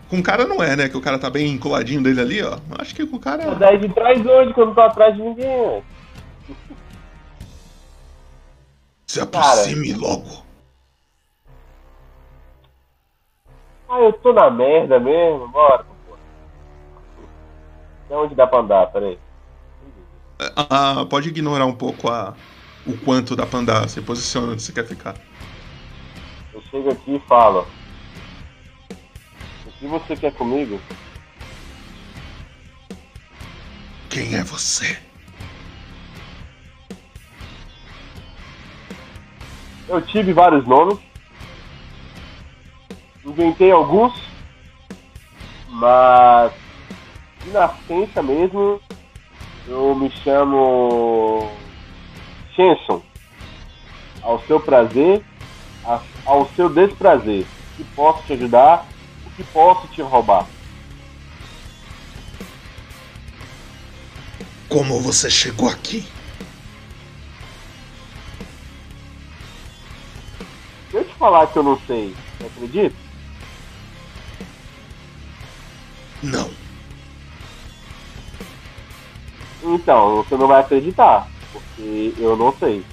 Com 0.09 0.18
o 0.18 0.22
cara 0.22 0.46
não 0.46 0.62
é, 0.62 0.76
né? 0.76 0.88
Que 0.88 0.96
o 0.96 1.01
cara 1.01 1.18
tá 1.18 1.28
bem 1.28 1.59
coladinho 1.59 2.02
dele 2.02 2.20
ali, 2.20 2.42
ó. 2.42 2.59
Acho 2.78 2.94
que 2.94 3.06
com 3.06 3.16
o 3.16 3.20
cara. 3.20 3.46
Mas 3.46 3.59
daí 3.59 3.78
de 3.78 3.88
trás 3.88 4.20
onde? 4.24 4.55
Quando 4.55 4.74
tô 4.74 4.80
atrás 4.80 5.14
de 5.14 5.22
ninguém, 5.22 5.60
ué. 5.60 5.82
Se 9.06 9.20
aproxime 9.20 9.92
logo. 9.94 10.44
Ah, 13.88 14.01
eu 14.01 14.12
tô 14.12 14.32
na 14.32 14.51
merda 14.51 14.98
mesmo, 14.98 15.48
bora, 15.48 15.84
pô. 15.84 16.16
Até 18.06 18.16
onde 18.16 18.34
dá 18.34 18.46
pra 18.46 18.60
andar, 18.60 18.86
peraí. 18.92 19.18
Ah, 20.39 21.06
pode 21.09 21.28
ignorar 21.28 21.66
um 21.66 21.74
pouco 21.74 22.09
a, 22.09 22.35
o 22.86 22.97
quanto 22.98 23.36
dá 23.36 23.47
pra 23.47 23.61
andar. 23.61 23.89
Você 23.89 24.01
posiciona 24.01 24.52
onde 24.52 24.62
você 24.62 24.73
quer 24.73 24.86
ficar. 24.86 25.15
Eu 26.52 26.62
chego 26.70 26.90
aqui 26.90 27.16
e 27.16 27.20
falo. 27.20 27.66
O 29.66 29.70
que 29.78 29.86
você 29.86 30.16
quer 30.16 30.32
comigo? 30.32 30.81
Quem 34.11 34.35
é 34.35 34.43
você? 34.43 34.98
Eu 39.89 40.01
tive 40.02 40.32
vários 40.32 40.66
nomes. 40.66 40.98
Inventei 43.24 43.70
alguns. 43.70 44.12
Mas 45.69 46.52
de 47.44 47.51
nascença 47.51 48.23
mesmo, 48.23 48.81
eu 49.66 49.95
me 49.95 50.11
chamo 50.23 51.51
Shenson. 52.55 53.03
Ao 54.23 54.41
seu 54.47 54.61
prazer, 54.61 55.23
ao 56.24 56.49
seu 56.55 56.69
desprazer. 56.69 57.43
O 57.45 57.77
que 57.77 57.85
posso 57.95 58.23
te 58.27 58.32
ajudar, 58.35 58.86
o 59.27 59.31
que 59.31 59.45
posso 59.45 59.86
te 59.89 60.01
roubar. 60.01 60.47
Como 64.69 65.01
você 65.01 65.31
chegou 65.31 65.69
aqui? 65.69 66.07
Se 70.91 70.97
eu 70.97 71.05
te 71.05 71.15
falar 71.15 71.47
que 71.49 71.59
eu 71.59 71.62
não 71.62 71.78
sei, 71.86 72.15
você 72.39 72.47
acredita? 72.47 72.97
Não. 76.23 76.64
Então, 79.65 80.16
você 80.16 80.36
não 80.36 80.47
vai 80.47 80.61
acreditar, 80.61 81.27
porque 81.51 82.12
eu 82.19 82.36
não 82.36 82.55
sei. 82.59 82.85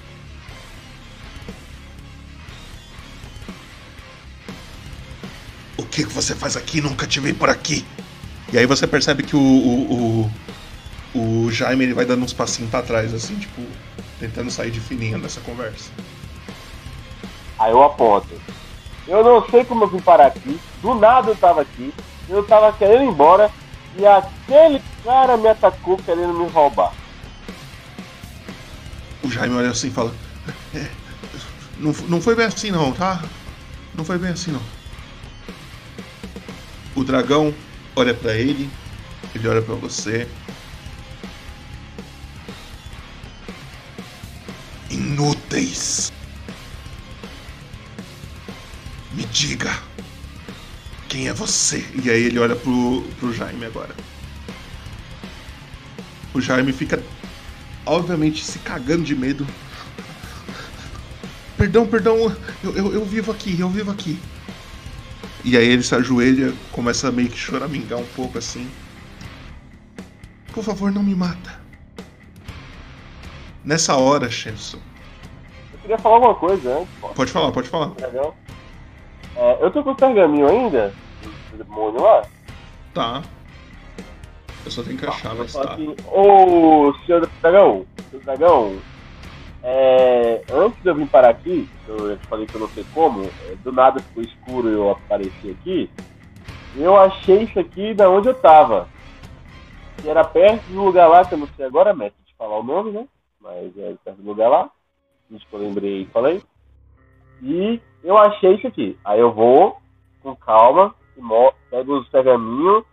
O 5.76 5.84
que 5.84 6.04
que 6.04 6.12
você 6.12 6.34
faz 6.34 6.56
aqui? 6.56 6.80
Nunca 6.80 7.06
te 7.06 7.20
vi 7.20 7.34
por 7.34 7.50
aqui. 7.50 7.84
E 8.50 8.58
aí 8.58 8.64
você 8.64 8.86
percebe 8.86 9.22
que 9.22 9.36
o, 9.36 9.40
o, 9.40 10.30
o, 11.14 11.44
o 11.46 11.50
Jaime 11.50 11.84
ele 11.84 11.94
vai 11.94 12.06
dando 12.06 12.24
uns 12.24 12.32
passinhos 12.32 12.70
pra 12.70 12.82
trás, 12.82 13.12
assim, 13.12 13.38
tipo, 13.38 13.60
tentando 14.18 14.50
sair 14.50 14.70
de 14.70 14.80
fininho 14.80 15.18
nessa 15.18 15.40
conversa. 15.42 15.90
Aí 17.58 17.70
eu 17.70 17.82
aponto. 17.82 18.40
Eu 19.06 19.22
não 19.22 19.46
sei 19.50 19.64
como 19.64 19.84
eu 19.84 19.88
vim 19.88 20.00
parar 20.00 20.28
aqui. 20.28 20.58
Do 20.80 20.94
nada 20.94 21.30
eu 21.30 21.36
tava 21.36 21.60
aqui. 21.60 21.92
Eu 22.28 22.42
tava 22.44 22.72
querendo 22.72 23.04
ir 23.04 23.08
embora. 23.08 23.50
E 23.96 24.06
aquele 24.06 24.82
cara 25.04 25.36
me 25.36 25.48
atacou 25.48 25.96
querendo 25.98 26.32
me 26.32 26.48
roubar. 26.48 26.92
O 29.22 29.30
Jaime 29.30 29.54
olha 29.54 29.70
assim 29.70 29.88
e 29.88 29.92
fala: 29.92 30.14
"É, 30.74 30.86
não, 31.78 31.92
não 32.08 32.20
foi 32.20 32.34
bem 32.34 32.46
assim, 32.46 32.70
não, 32.70 32.92
tá? 32.92 33.22
Não 33.94 34.04
foi 34.04 34.18
bem 34.18 34.30
assim, 34.30 34.50
não. 34.50 34.62
O 36.94 37.04
dragão 37.04 37.54
olha 37.94 38.14
pra 38.14 38.34
ele, 38.34 38.70
ele 39.34 39.48
olha 39.48 39.62
pra 39.62 39.74
você. 39.74 40.26
Inúteis. 44.90 46.01
Quem 51.22 51.28
é 51.28 51.32
você? 51.32 51.86
E 52.02 52.10
aí 52.10 52.24
ele 52.24 52.40
olha 52.40 52.56
pro, 52.56 53.00
pro 53.20 53.32
Jaime 53.32 53.64
agora. 53.64 53.94
O 56.34 56.40
Jaime 56.40 56.72
fica, 56.72 57.00
obviamente, 57.86 58.44
se 58.44 58.58
cagando 58.58 59.04
de 59.04 59.14
medo. 59.14 59.46
Perdão, 61.56 61.86
perdão, 61.86 62.16
eu, 62.64 62.76
eu, 62.76 62.92
eu 62.94 63.04
vivo 63.04 63.30
aqui, 63.30 63.56
eu 63.60 63.68
vivo 63.68 63.92
aqui. 63.92 64.18
E 65.44 65.56
aí 65.56 65.64
ele 65.64 65.84
se 65.84 65.94
ajoelha, 65.94 66.52
começa 66.72 67.06
a 67.06 67.12
meio 67.12 67.28
que 67.28 67.38
choramingar 67.38 68.00
um 68.00 68.06
pouco 68.16 68.38
assim. 68.38 68.68
Por 70.52 70.64
favor, 70.64 70.90
não 70.90 71.04
me 71.04 71.14
mata. 71.14 71.60
Nessa 73.64 73.94
hora, 73.94 74.28
Shenson. 74.28 74.80
Eu 75.72 75.78
queria 75.82 75.98
falar 75.98 76.16
alguma 76.16 76.34
coisa 76.34 76.78
antes. 76.78 77.14
Pode 77.14 77.30
falar, 77.30 77.52
pode 77.52 77.68
falar. 77.68 77.92
É, 79.36 79.64
eu 79.64 79.70
tô 79.70 79.84
com 79.84 79.92
o 79.92 79.94
pergaminho 79.94 80.48
ainda? 80.48 80.92
Do 81.52 81.64
demônio 81.64 82.02
lá? 82.02 82.22
Tá. 82.94 83.22
Eu 84.64 84.70
só 84.70 84.82
tenho 84.82 84.98
que 84.98 85.06
achar, 85.06 85.34
Só 85.48 85.64
tá. 85.64 85.76
que, 85.76 85.94
ô, 86.12 86.94
senhor 87.04 87.28
dragão, 87.40 87.84
senhor 88.10 88.22
dragão, 88.24 88.78
É, 89.64 90.42
antes 90.52 90.82
de 90.82 90.88
eu 90.88 90.94
vir 90.94 91.08
parar 91.08 91.30
aqui, 91.30 91.68
eu 91.86 92.16
te 92.16 92.26
falei 92.26 92.46
que 92.46 92.54
eu 92.54 92.60
não 92.60 92.68
sei 92.68 92.84
como, 92.92 93.22
é, 93.22 93.54
do 93.62 93.70
nada 93.70 94.00
ficou 94.00 94.22
escuro 94.24 94.68
e 94.68 94.72
eu 94.72 94.90
apareci 94.90 95.50
aqui. 95.50 95.88
Eu 96.76 96.96
achei 96.96 97.44
isso 97.44 97.60
aqui 97.60 97.94
da 97.94 98.10
onde 98.10 98.28
eu 98.28 98.34
tava. 98.34 98.88
Que 100.00 100.08
era 100.08 100.24
perto 100.24 100.64
do 100.64 100.82
lugar 100.82 101.08
lá, 101.08 101.24
que 101.24 101.34
eu 101.34 101.38
não 101.38 101.48
sei 101.56 101.64
agora, 101.64 101.94
mestre, 101.94 102.24
te 102.24 102.34
falar 102.36 102.58
o 102.58 102.64
nome, 102.64 102.90
né? 102.90 103.06
Mas 103.40 103.76
é 103.78 103.94
perto 104.04 104.20
do 104.20 104.28
lugar 104.28 104.48
lá. 104.48 104.70
Isso 105.30 105.46
que 105.48 105.54
eu 105.54 105.60
lembrei 105.60 106.02
e 106.02 106.06
falei. 106.06 106.42
E 107.40 107.80
eu 108.02 108.18
achei 108.18 108.54
isso 108.54 108.66
aqui. 108.66 108.98
Aí 109.04 109.20
eu 109.20 109.32
vou 109.32 109.80
com 110.22 110.34
calma, 110.34 110.94
pego 111.70 111.98
os 111.98 112.08
pergaminhos 112.08 112.84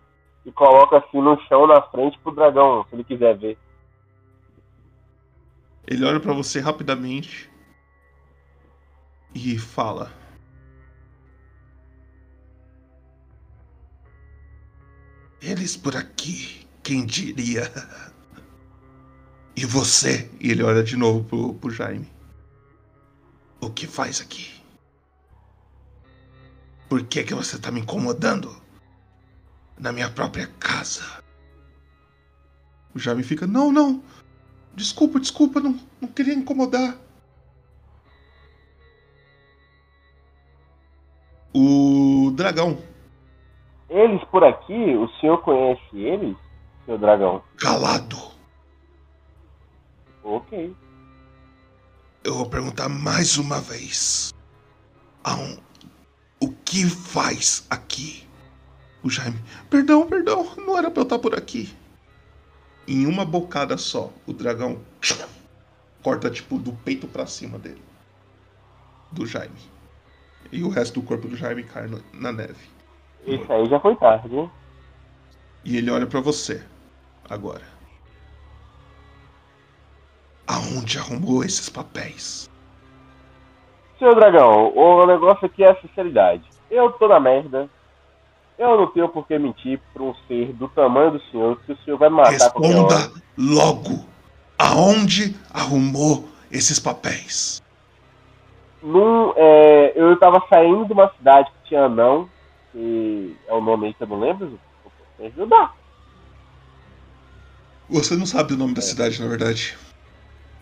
e 0.46 0.52
coloco 0.52 0.96
assim 0.96 1.22
no 1.22 1.40
chão 1.48 1.68
na 1.68 1.82
frente 1.82 2.18
pro 2.20 2.34
dragão, 2.34 2.86
se 2.90 2.96
ele 2.96 3.04
quiser 3.04 3.38
ver. 3.38 3.58
Ele 5.88 6.06
olha 6.06 6.20
pra 6.20 6.34
você 6.34 6.60
rapidamente 6.60 7.50
e 9.34 9.58
fala: 9.58 10.12
Eles 15.42 15.78
por 15.78 15.96
aqui, 15.96 16.68
quem 16.84 17.06
diria? 17.06 17.64
E 19.56 19.66
você? 19.66 20.30
E 20.40 20.52
ele 20.52 20.64
olha 20.64 20.84
de 20.84 20.96
novo 20.96 21.24
pro, 21.24 21.54
pro 21.56 21.70
Jaime. 21.70 22.08
O 23.60 23.70
que 23.70 23.88
faz 23.88 24.22
aqui? 24.22 24.59
Por 26.90 27.06
que, 27.06 27.24
que 27.24 27.34
você 27.36 27.60
tá 27.60 27.72
me 27.72 27.82
incomodando? 27.82 28.56
Na 29.78 29.92
minha 29.92 30.10
própria 30.10 30.48
casa. 30.60 31.04
O 32.94 33.00
Jaime 33.00 33.24
fica: 33.24 33.46
Não, 33.48 33.72
não. 33.72 34.04
Desculpa, 34.74 35.20
desculpa, 35.20 35.60
não, 35.60 35.80
não 36.02 36.08
queria 36.10 36.34
incomodar. 36.34 36.98
O 41.54 42.32
dragão. 42.36 42.78
Eles 43.90 44.24
por 44.26 44.44
aqui, 44.44 44.96
o 44.96 45.08
senhor 45.20 45.40
conhece 45.42 45.98
eles, 45.98 46.38
seu 46.86 46.98
dragão? 46.98 47.44
Calado. 47.58 48.18
Ok. 50.24 50.76
Eu 52.24 52.36
vou 52.36 52.50
perguntar 52.50 52.88
mais 52.88 53.38
uma 53.38 53.60
vez. 53.60 54.32
Aon- 55.24 55.58
O 55.58 55.69
que 56.70 56.88
faz 56.88 57.66
aqui? 57.68 58.28
O 59.04 59.10
Jaime. 59.10 59.40
Perdão, 59.72 60.06
perdão, 60.08 60.54
não 60.56 60.78
era 60.78 60.92
pra 60.92 61.02
eu 61.02 61.04
estar 61.04 61.18
por 61.18 61.34
aqui. 61.34 61.74
Em 62.88 63.08
uma 63.08 63.26
bocada 63.26 63.76
só, 63.76 64.12
o 64.28 64.34
dragão 64.34 64.80
corta 66.04 66.30
tipo 66.30 66.60
do 66.60 66.72
peito 66.74 67.08
pra 67.08 67.26
cima 67.26 67.58
dele. 67.58 67.82
Do 69.12 69.26
Jaime. 69.26 69.58
E 70.52 70.62
o 70.64 70.70
resto 70.70 71.00
do 71.02 71.06
corpo 71.08 71.28
do 71.28 71.36
Jaime 71.36 71.64
cai 71.64 71.88
no- 71.88 72.04
na 72.14 72.32
neve. 72.32 72.70
Isso 73.26 73.52
aí 73.52 73.66
já 73.68 73.80
foi 73.80 73.96
tarde, 73.96 74.36
hein? 74.36 74.52
E 75.66 75.76
ele 75.78 75.90
olha 75.90 76.06
pra 76.06 76.22
você. 76.22 76.64
Agora. 77.28 77.66
Aonde 80.48 81.00
arrumou 81.00 81.44
esses 81.44 81.68
papéis? 81.70 82.50
Seu 83.98 84.14
dragão, 84.16 84.72
o 84.76 85.06
negócio 85.06 85.46
aqui 85.46 85.64
é 85.64 85.72
a 85.72 85.82
sinceridade. 85.82 86.48
Eu 86.70 86.92
tô 86.92 87.08
na 87.08 87.20
merda. 87.20 87.70
Eu 88.58 88.78
não 88.78 88.88
tenho 88.88 89.08
por 89.08 89.26
que 89.26 89.40
mentir 89.40 89.80
pra 89.94 90.04
um 90.04 90.14
ser 90.28 90.52
do 90.54 90.68
tamanho 90.68 91.12
do 91.12 91.22
senhor, 91.32 91.60
que 91.66 91.72
o 91.72 91.78
senhor 91.78 91.98
vai 91.98 92.10
matar. 92.10 92.32
Responda 92.32 93.12
logo. 93.38 94.06
Aonde 94.58 95.34
arrumou 95.54 96.28
esses 96.52 96.78
papéis? 96.78 97.62
Num, 98.84 99.34
é, 99.36 99.94
eu 99.96 100.18
tava 100.20 100.44
saindo 100.50 100.86
de 100.86 100.92
uma 100.94 101.10
cidade 101.16 101.50
que 101.50 101.70
tinha 101.70 101.86
anão, 101.86 102.30
que 102.74 103.36
é 103.48 103.54
o 103.54 103.62
nome 103.62 103.88
aí 103.88 103.94
que 103.94 104.04
eu 104.04 104.08
não 104.08 104.20
lembro, 104.20 104.60
te 105.18 105.26
ajudar. 105.26 105.74
Você 107.90 108.16
não 108.16 108.26
sabe 108.26 108.54
o 108.54 108.58
nome 108.58 108.74
da 108.74 108.82
cidade, 108.82 109.22
na 109.22 109.28
verdade. 109.28 109.78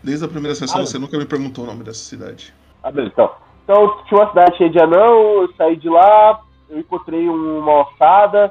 Desde 0.02 0.24
a 0.24 0.28
primeira 0.28 0.54
sessão 0.54 0.80
Ah. 0.80 0.86
você 0.86 0.98
nunca 0.98 1.18
me 1.18 1.26
perguntou 1.26 1.64
o 1.64 1.66
nome 1.66 1.82
dessa 1.84 2.04
cidade. 2.04 2.54
Ah, 2.82 2.90
beleza, 2.90 3.12
então. 3.12 3.47
Então 3.68 3.98
tinha 4.06 4.22
uma 4.22 4.30
cidade 4.30 4.56
cheia 4.56 4.70
de 4.70 4.80
anão, 4.80 5.42
eu 5.42 5.52
saí 5.52 5.76
de 5.76 5.90
lá, 5.90 6.40
eu 6.70 6.78
encontrei 6.78 7.28
uma 7.28 7.82
ossada, 7.82 8.50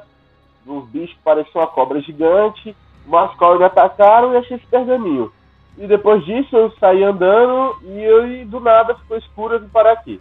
uns 0.64 0.88
bichos 0.90 1.16
que 1.16 1.22
pareciam 1.24 1.60
uma 1.60 1.66
cobra 1.66 2.00
gigante, 2.00 2.76
umas 3.04 3.34
cobras 3.34 3.58
me 3.58 3.64
atacaram 3.64 4.32
e 4.32 4.36
achei 4.36 4.56
esse 4.56 4.66
pergaminho. 4.66 5.32
E 5.76 5.88
depois 5.88 6.24
disso 6.24 6.56
eu 6.56 6.70
saí 6.78 7.02
andando 7.02 7.78
e, 7.82 8.00
eu, 8.00 8.30
e 8.30 8.44
do 8.44 8.60
nada 8.60 8.94
ficou 8.94 9.16
escuro 9.16 9.58
vim 9.58 9.66
parar 9.66 9.90
aqui. 9.90 10.20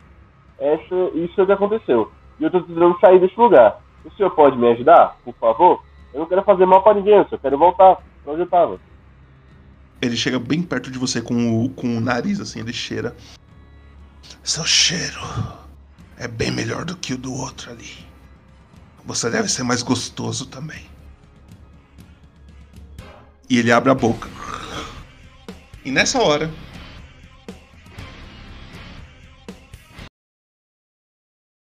Essa, 0.58 0.96
isso 1.14 1.40
é 1.40 1.44
o 1.44 1.46
que 1.46 1.52
aconteceu. 1.52 2.12
E 2.40 2.46
eu 2.46 2.50
tô 2.50 2.60
tentando 2.62 3.00
sair 3.00 3.20
desse 3.20 3.40
lugar. 3.40 3.80
O 4.04 4.10
senhor 4.14 4.32
pode 4.32 4.58
me 4.58 4.68
ajudar, 4.72 5.16
por 5.24 5.36
favor? 5.36 5.84
Eu 6.12 6.22
não 6.22 6.28
quero 6.28 6.42
fazer 6.42 6.66
mal 6.66 6.82
pra 6.82 6.96
ninguém, 6.96 7.18
eu 7.18 7.28
só 7.30 7.38
quero 7.38 7.56
voltar 7.56 7.98
pra 8.24 8.34
onde 8.34 8.42
eu 8.42 8.50
tava. 8.50 8.80
Ele 10.02 10.18
chega 10.18 10.40
bem 10.40 10.64
perto 10.64 10.90
de 10.90 10.98
você 10.98 11.22
com 11.22 11.66
o, 11.66 11.70
com 11.70 11.98
o 11.98 12.02
nariz, 12.02 12.40
assim, 12.40 12.62
ele 12.62 12.74
cheira. 12.74 13.16
Seu 14.48 14.66
cheiro 14.66 15.20
é 16.16 16.26
bem 16.26 16.52
melhor 16.52 16.86
do 16.86 16.96
que 16.96 17.14
o 17.14 17.18
do 17.18 17.34
outro 17.34 17.70
ali. 17.70 18.08
Você 19.04 19.30
deve 19.30 19.50
ser 19.50 19.64
mais 19.64 19.84
gostoso 19.84 20.46
também. 20.46 20.90
E 23.50 23.58
ele 23.58 23.74
abre 23.74 23.92
a 23.92 23.94
boca. 23.94 24.30
E 25.84 25.92
nessa 25.92 26.22
hora. 26.22 26.50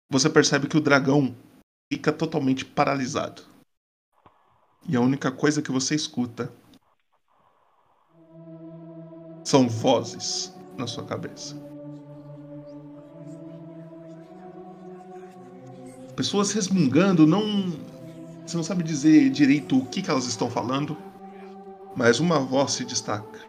Você 0.10 0.28
percebe 0.28 0.68
que 0.68 0.76
o 0.76 0.82
dragão 0.82 1.36
fica 1.94 2.12
totalmente 2.12 2.66
paralisado. 2.66 3.44
E 4.90 4.96
a 4.96 5.02
única 5.02 5.32
coisa 5.32 5.62
que 5.62 5.72
você 5.72 5.94
escuta 5.94 6.52
são 9.46 9.70
vozes 9.70 10.52
na 10.76 10.88
sua 10.88 11.06
cabeça. 11.06 11.71
Pessoas 16.22 16.52
resmungando, 16.52 17.26
não. 17.26 17.42
Você 18.46 18.56
não 18.56 18.64
sabe 18.64 18.84
dizer 18.84 19.32
direito 19.32 19.76
o 19.76 19.88
que, 19.88 20.04
que 20.04 20.12
elas 20.12 20.28
estão 20.28 20.52
falando, 20.52 20.96
mas 21.96 22.20
uma 22.20 22.38
voz 22.38 22.74
se 22.74 22.86
destaca. 22.86 23.40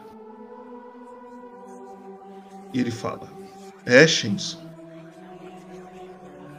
E 2.72 2.80
ele 2.80 2.90
fala: 2.90 3.28
É, 3.84 4.06
Shenson. 4.06 4.58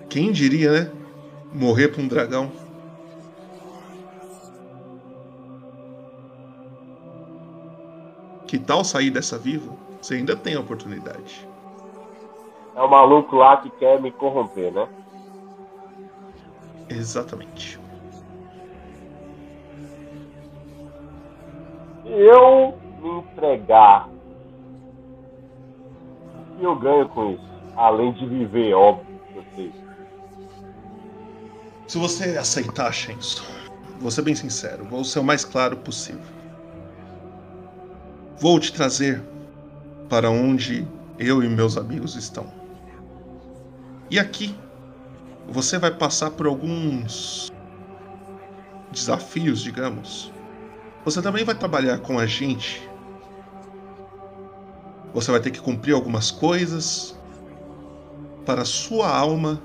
Quem 0.07 0.31
diria, 0.31 0.84
né? 0.84 0.91
Morrer 1.52 1.88
pra 1.88 2.03
um 2.03 2.07
dragão. 2.07 2.52
Que 8.45 8.60
tal 8.60 8.84
sair 8.84 9.10
dessa 9.10 9.35
viva? 9.40 9.76
Você 9.99 10.14
ainda 10.14 10.35
tem 10.35 10.53
a 10.53 10.60
oportunidade. 10.60 11.49
É 12.76 12.81
o 12.84 12.88
maluco 12.88 13.35
lá 13.35 13.57
que 13.57 13.72
quer 13.72 13.99
me 13.99 14.11
corromper, 14.11 14.72
né? 14.72 14.88
Exatamente. 16.89 17.80
Eu 22.05 22.77
me 23.01 23.10
entregar, 23.19 24.07
o 26.35 26.57
que 26.57 26.64
eu 26.64 26.76
ganho 26.76 27.10
com 27.10 27.31
isso? 27.31 27.53
Além 27.76 28.14
de 28.14 28.26
viver, 28.27 28.73
óbvio, 28.73 29.19
eu 29.35 29.43
sei. 29.55 29.73
Se 31.88 31.97
você 31.97 32.38
aceitar, 32.38 32.91
Shenson, 32.91 33.43
vou 33.99 34.11
ser 34.11 34.22
bem 34.22 34.35
sincero, 34.35 34.85
vou 34.85 35.03
ser 35.03 35.19
o 35.19 35.23
mais 35.23 35.43
claro 35.43 35.77
possível. 35.77 36.22
Vou 38.38 38.60
te 38.60 38.73
trazer 38.73 39.23
para 40.10 40.30
onde 40.30 40.88
eu 41.18 41.41
e 41.43 41.47
meus 41.47 41.77
amigos 41.77 42.15
estão. 42.15 42.45
E 44.10 44.19
aqui 44.19 44.55
você 45.48 45.78
vai 45.78 45.91
passar 45.91 46.32
por 46.32 46.48
alguns 46.48 47.52
desafios, 48.91 49.61
digamos. 49.61 50.32
Você 51.03 51.22
também 51.22 51.44
vai 51.44 51.56
trabalhar 51.56 51.99
com 51.99 52.18
a 52.18 52.26
gente. 52.26 52.88
Você 55.14 55.32
vai 55.32 55.40
ter 55.40 55.52
que 55.52 55.60
cumprir 55.60 55.94
algumas 55.94 56.32
coisas 56.32 57.15
para 58.45 58.65
sua 58.65 59.10
alma 59.10 59.61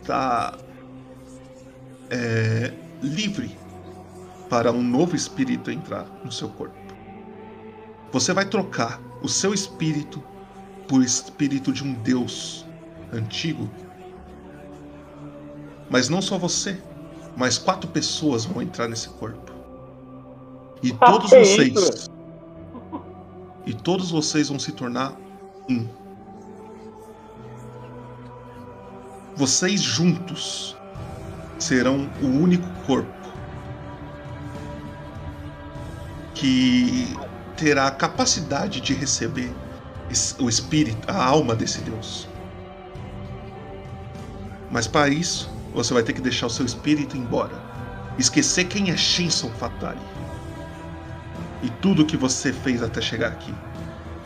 estar 0.00 0.56
é, 2.10 2.72
livre 3.02 3.58
para 4.48 4.70
um 4.70 4.82
novo 4.82 5.16
espírito 5.16 5.70
entrar 5.70 6.06
no 6.24 6.30
seu 6.30 6.48
corpo. 6.48 6.76
Você 8.12 8.32
vai 8.32 8.44
trocar 8.44 9.00
o 9.20 9.28
seu 9.28 9.52
espírito 9.52 10.22
por 10.86 11.02
espírito 11.02 11.72
de 11.72 11.82
um 11.82 11.92
Deus 11.94 12.65
antigo. 13.12 13.70
Mas 15.88 16.08
não 16.08 16.20
só 16.20 16.36
você, 16.36 16.80
mas 17.36 17.58
quatro 17.58 17.88
pessoas 17.88 18.44
vão 18.44 18.62
entrar 18.62 18.88
nesse 18.88 19.08
corpo. 19.08 19.52
E 20.82 20.92
todos 20.92 21.30
Que 21.30 21.44
vocês, 21.44 21.74
isso? 21.74 22.10
todos 23.82 24.10
vocês 24.10 24.48
vão 24.48 24.58
se 24.58 24.72
tornar 24.72 25.12
um. 25.68 25.86
Vocês 29.36 29.80
juntos 29.80 30.76
serão 31.58 32.08
o 32.22 32.26
único 32.26 32.66
corpo 32.86 33.14
que 36.34 37.16
terá 37.56 37.86
a 37.86 37.90
capacidade 37.90 38.80
de 38.80 38.94
receber 38.94 39.52
o 40.38 40.48
espírito, 40.48 41.10
a 41.10 41.24
alma 41.24 41.54
desse 41.54 41.80
Deus. 41.80 42.28
Mas 44.70 44.86
para 44.86 45.08
isso, 45.08 45.50
você 45.72 45.92
vai 45.94 46.02
ter 46.02 46.12
que 46.12 46.20
deixar 46.20 46.46
o 46.46 46.50
seu 46.50 46.64
espírito 46.64 47.16
embora. 47.16 47.54
Esquecer 48.18 48.64
quem 48.64 48.90
é 48.90 48.96
Shinson 48.96 49.50
Fatali. 49.50 50.00
E 51.62 51.70
tudo 51.70 52.06
que 52.06 52.16
você 52.16 52.52
fez 52.52 52.82
até 52.82 53.00
chegar 53.00 53.28
aqui. 53.28 53.54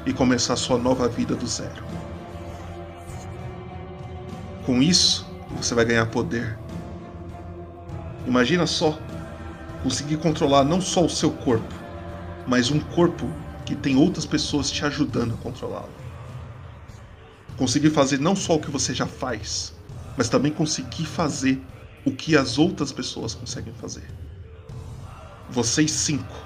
E 0.06 0.12
começar 0.12 0.56
sua 0.56 0.78
nova 0.78 1.08
vida 1.08 1.34
do 1.34 1.46
zero. 1.46 1.84
Com 4.64 4.82
isso, 4.82 5.26
você 5.56 5.74
vai 5.74 5.84
ganhar 5.84 6.06
poder. 6.06 6.58
Imagina 8.26 8.66
só 8.66 8.98
conseguir 9.82 10.18
controlar 10.18 10.64
não 10.64 10.80
só 10.80 11.04
o 11.04 11.10
seu 11.10 11.30
corpo, 11.30 11.74
mas 12.46 12.70
um 12.70 12.78
corpo 12.78 13.28
que 13.64 13.74
tem 13.74 13.96
outras 13.96 14.26
pessoas 14.26 14.70
te 14.70 14.84
ajudando 14.84 15.34
a 15.34 15.36
controlá-lo. 15.38 15.90
Conseguir 17.56 17.90
fazer 17.90 18.18
não 18.18 18.36
só 18.36 18.56
o 18.56 18.60
que 18.60 18.70
você 18.70 18.94
já 18.94 19.06
faz, 19.06 19.74
mas 20.16 20.28
também 20.28 20.52
conseguir 20.52 21.06
fazer 21.06 21.60
o 22.04 22.10
que 22.10 22.36
as 22.36 22.58
outras 22.58 22.92
pessoas 22.92 23.34
conseguem 23.34 23.72
fazer. 23.74 24.04
Vocês 25.50 25.90
cinco 25.90 26.36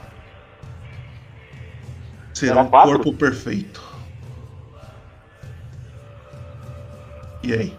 serão 2.32 2.62
um 2.62 2.70
corpo 2.70 3.12
perfeito. 3.14 3.82
E 7.42 7.52
aí? 7.52 7.76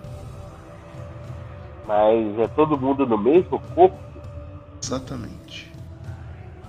Mas 1.88 2.40
é 2.40 2.48
todo 2.50 2.80
mundo 2.80 3.06
no 3.06 3.18
mesmo 3.18 3.60
corpo? 3.60 3.98
Exatamente. 4.82 5.72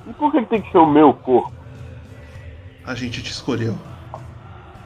E 0.09 0.13
por 0.15 0.33
que 0.33 0.45
tem 0.47 0.63
que 0.63 0.71
ser 0.71 0.79
o 0.79 0.87
meu 0.87 1.13
corpo? 1.13 1.53
A 2.85 2.95
gente 2.95 3.23
te 3.23 3.31
escolheu. 3.31 3.77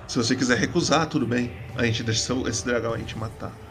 Se 0.08 0.16
você 0.16 0.34
quiser 0.34 0.58
recusar, 0.58 1.06
tudo 1.08 1.26
bem. 1.26 1.50
A 1.76 1.84
gente 1.84 2.02
deixa 2.02 2.34
esse 2.48 2.64
dragão 2.64 2.94
aí 2.94 3.04
te 3.04 3.16
matar. 3.16 3.69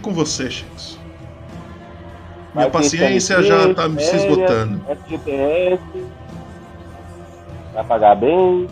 Com 0.00 0.12
você, 0.12 0.50
Shinx. 0.50 0.98
Minha 2.54 2.66
ter 2.66 2.72
paciência 2.72 3.42
já 3.42 3.74
tá 3.74 3.88
se 3.88 3.96
férias, 3.96 4.14
esgotando. 4.14 4.80
FGTS, 5.04 6.06
vai 7.72 7.84
pagar 7.84 8.16
bem. 8.16 8.68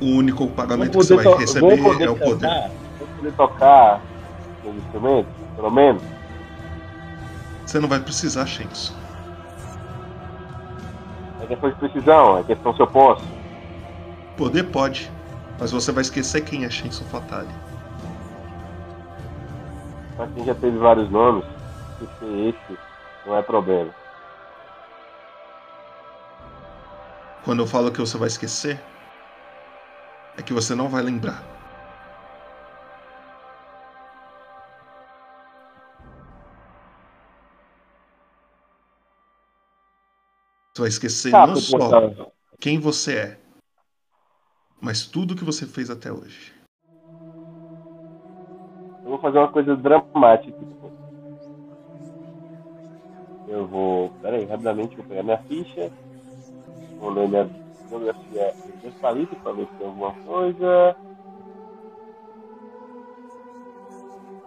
O 0.00 0.06
único 0.06 0.46
pagamento 0.48 0.90
que 0.90 0.96
você 0.96 1.14
poder 1.14 1.28
vai 1.28 1.38
receber 1.38 1.82
poder 1.82 2.04
é 2.04 2.10
o 2.10 2.16
poder. 2.16 2.48
cantar? 2.48 2.70
Vou 2.98 3.08
poder 3.16 3.32
tocar 3.32 4.00
os 4.64 4.76
instrumentos, 4.76 5.32
pelo 5.56 5.70
menos. 5.70 6.02
Você 7.66 7.78
não 7.78 7.88
vai 7.88 8.00
precisar, 8.00 8.46
Shinx. 8.46 8.94
É 11.42 11.46
questão 11.46 11.70
de 11.70 11.76
precisão, 11.76 12.38
é 12.38 12.42
questão 12.42 12.74
se 12.74 12.80
eu 12.80 12.86
posso. 12.86 13.24
Poder 14.36 14.64
pode, 14.64 15.10
mas 15.60 15.70
você 15.72 15.92
vai 15.92 16.00
esquecer 16.00 16.40
quem 16.42 16.64
é 16.64 16.70
Shinson 16.70 17.04
Fatale. 17.04 17.52
Pra 20.16 20.26
quem 20.28 20.44
já 20.46 20.54
teve 20.54 20.78
vários 20.78 21.10
nomes, 21.10 21.44
esquecer 22.00 22.54
esse 22.54 22.78
não 23.26 23.36
é 23.36 23.42
problema. 23.42 23.92
Quando 27.44 27.60
eu 27.62 27.66
falo 27.66 27.92
que 27.92 28.00
você 28.00 28.16
vai 28.16 28.28
esquecer, 28.28 28.82
é 30.36 30.42
que 30.42 30.54
você 30.54 30.74
não 30.74 30.88
vai 30.88 31.02
lembrar. 31.02 31.42
Você 40.74 40.82
vai 40.82 40.88
esquecer 40.88 41.30
Tá, 41.32 41.46
não 41.46 41.56
só 41.56 41.78
contando. 41.78 42.32
quem 42.58 42.78
você 42.78 43.16
é, 43.16 43.39
mas 44.80 45.06
tudo 45.06 45.36
que 45.36 45.44
você 45.44 45.66
fez 45.66 45.90
até 45.90 46.12
hoje. 46.12 46.52
Eu 49.04 49.10
vou 49.10 49.18
fazer 49.18 49.38
uma 49.38 49.48
coisa 49.48 49.76
dramática. 49.76 50.64
Eu 53.46 53.66
vou. 53.66 54.10
Pera 54.22 54.36
aí, 54.36 54.44
rapidamente 54.44 54.96
vou 54.96 55.04
pegar 55.04 55.22
minha 55.22 55.38
ficha. 55.38 55.90
Vou 56.98 57.10
ler 57.10 57.28
minha 57.28 57.50
biografia 57.88 58.54
de 58.82 58.90
palito 58.92 59.36
pra 59.36 59.52
ver 59.52 59.66
se 59.66 59.72
tem 59.78 59.86
alguma 59.86 60.12
coisa. 60.12 60.96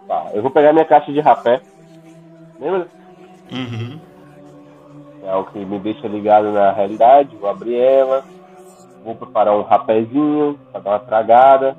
Tá, 0.08 0.30
eu 0.34 0.42
vou 0.42 0.50
pegar 0.50 0.72
minha 0.72 0.84
caixa 0.84 1.12
de 1.12 1.20
rapé. 1.20 1.60
Lembra? 2.58 2.88
Uhum. 3.52 4.00
É 5.22 5.34
o 5.34 5.44
que 5.44 5.58
me 5.64 5.78
deixa 5.78 6.06
ligado 6.06 6.52
na 6.52 6.72
realidade. 6.72 7.36
Vou 7.36 7.48
abrir 7.48 7.76
ela. 7.76 8.24
Vou 9.04 9.14
preparar 9.14 9.54
um 9.54 9.62
rapézinho 9.62 10.58
pra 10.72 10.80
dar 10.80 10.90
uma 10.92 10.98
tragada. 11.00 11.76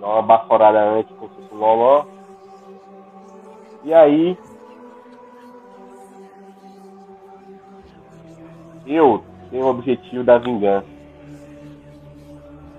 Dar 0.00 0.06
uma 0.06 0.22
baforada 0.22 0.80
antes 0.80 1.14
fosse 1.16 1.32
um 1.52 1.56
loló. 1.56 2.04
E 3.84 3.94
aí. 3.94 4.36
Eu 8.84 9.22
tenho 9.50 9.66
o 9.66 9.70
objetivo 9.70 10.24
da 10.24 10.38
vingança. 10.38 10.86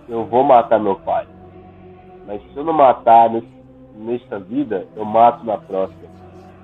Eu 0.10 0.26
vou 0.26 0.44
matar 0.44 0.80
meu 0.80 0.96
pai. 0.96 1.26
Mas 2.26 2.42
se 2.42 2.58
eu 2.58 2.64
não 2.64 2.74
matar 2.74 3.30
nesta 3.96 4.38
vida, 4.38 4.86
eu 4.96 5.06
mato 5.06 5.46
na 5.46 5.58
próxima. 5.58 6.10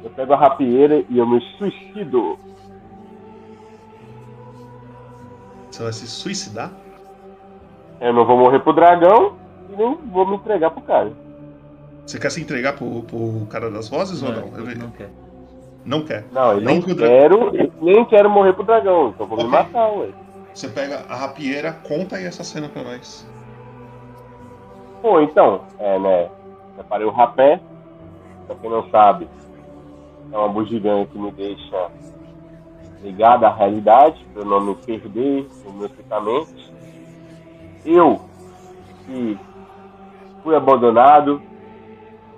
Eu 0.03 0.09
pego 0.09 0.33
a 0.33 0.37
rapieira 0.37 1.05
e 1.09 1.17
eu 1.17 1.25
me 1.25 1.39
suicido. 1.57 2.37
Você 5.75 5.83
vai 5.83 5.91
se 5.91 6.07
suicidar? 6.07 6.71
Eu 7.99 8.13
não 8.13 8.25
vou 8.25 8.37
morrer 8.37 8.59
pro 8.59 8.71
dragão 8.71 9.33
e 9.69 9.75
nem 9.75 9.93
vou 10.09 10.25
me 10.25 10.37
entregar 10.37 10.71
pro 10.71 10.81
cara. 10.81 11.11
Você 12.05 12.17
quer 12.17 12.29
se 12.31 12.41
entregar 12.41 12.77
pro, 12.77 13.01
pro 13.03 13.45
cara 13.49 13.69
das 13.69 13.89
vozes 13.89 14.23
ou 14.23 14.31
não? 14.31 14.57
Eu- 14.57 14.77
Não 14.77 14.91
quer. 14.91 15.09
Não 15.83 16.01
quer. 16.05 16.25
Não, 16.31 16.53
eu 16.53 16.61
Nem 16.61 16.79
dra- 16.79 16.95
quero, 17.09 17.51
nem 17.81 18.05
quero 18.05 18.29
morrer 18.29 18.53
pro 18.53 18.63
dragão, 18.63 19.09
então 19.09 19.27
vou 19.27 19.37
me 19.37 19.43
matar, 19.49 19.89
ué. 19.91 20.07
Você 20.53 20.69
pega 20.69 21.03
a 21.09 21.15
rapieira, 21.15 21.73
conta 21.73 22.15
aí 22.15 22.25
essa 22.25 22.43
cena 22.45 22.69
pra 22.69 22.81
nós. 22.81 23.27
Pô, 25.01 25.19
então, 25.19 25.65
é, 25.77 25.99
né? 25.99 26.29
Preparei 26.75 27.05
o 27.05 27.11
rapé. 27.11 27.59
Pra 28.47 28.55
quem 28.55 28.69
não 28.69 28.87
sabe, 28.89 29.27
é 30.31 30.37
uma 30.37 30.47
bugiganga 30.47 31.05
que 31.07 31.17
me 31.19 31.31
deixa 31.33 31.89
ligado 33.05 33.43
à 33.45 33.53
realidade, 33.53 34.25
pra 34.33 34.41
eu 34.41 34.45
não 34.45 34.61
me 34.61 34.75
perder 34.75 35.47
pensamentos. 35.95 36.71
Eu, 37.85 38.19
que 39.05 39.37
fui 40.43 40.55
abandonado, 40.55 41.41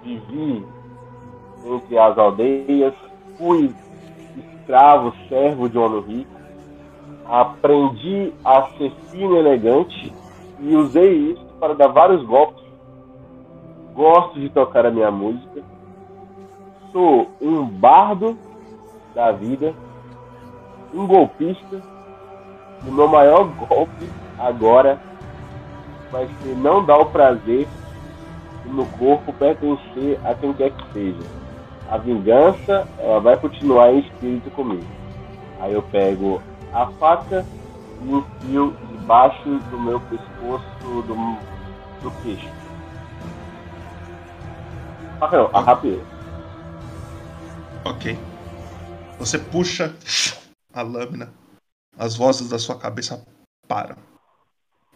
vivi 0.04 0.66
entre 1.66 1.98
as 1.98 2.18
aldeias, 2.18 2.94
fui 3.38 3.74
escravo, 4.38 5.14
servo 5.30 5.70
de 5.70 5.78
homem 5.78 6.02
rico, 6.02 6.32
aprendi 7.26 8.34
a 8.44 8.64
ser 8.78 8.92
fino 9.10 9.36
e 9.36 9.40
elegante 9.40 10.14
e 10.60 10.76
usei 10.76 11.32
isso 11.32 11.46
para 11.60 11.74
dar 11.76 11.88
vários 11.88 12.24
golpes. 12.26 12.66
Gosto 13.94 14.40
de 14.40 14.50
tocar 14.50 14.86
a 14.86 14.92
minha 14.92 15.10
música. 15.10 15.64
Sou 16.92 17.28
um 17.42 17.66
bardo 17.66 18.38
da 19.16 19.32
vida, 19.32 19.74
um 20.94 21.08
golpista. 21.08 21.82
O 22.88 22.92
meu 22.92 23.08
maior 23.08 23.44
golpe 23.46 24.10
agora 24.38 25.00
vai 26.12 26.28
ser 26.42 26.56
não 26.56 26.86
dar 26.86 26.98
o 26.98 27.08
prazer 27.08 27.68
meu 28.78 28.86
corpo 28.86 29.34
pertencer 29.34 30.20
a 30.24 30.34
quem 30.36 30.54
quer 30.54 30.72
que 30.72 30.94
seja. 30.94 31.38
A 31.90 31.98
vingança, 31.98 32.88
ela 33.00 33.20
vai 33.20 33.38
continuar 33.38 33.92
em 33.92 34.00
espírito 34.00 34.52
comigo. 34.52 34.86
Aí 35.60 35.74
eu 35.74 35.82
pego 35.82 36.42
a 36.74 36.86
faca 37.00 37.46
e 38.04 38.12
enfio 38.12 38.76
debaixo 38.92 39.50
do 39.72 39.80
meu 39.80 40.00
pescoço, 40.02 40.66
do, 40.84 41.38
do 42.04 42.12
queixo. 42.22 42.50
Ah, 45.20 45.30
não, 45.32 45.50
a 45.54 45.62
rapieira. 45.62 46.04
Ok. 47.86 48.20
Você 49.18 49.40
puxa 49.40 49.96
a 50.74 50.82
lâmina. 50.82 51.34
As 51.98 52.16
vozes 52.16 52.50
da 52.50 52.60
sua 52.60 52.78
cabeça 52.78 53.26
param. 53.68 53.98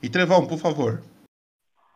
E 0.01 0.09
Trevão, 0.09 0.47
por 0.47 0.57
favor. 0.59 1.03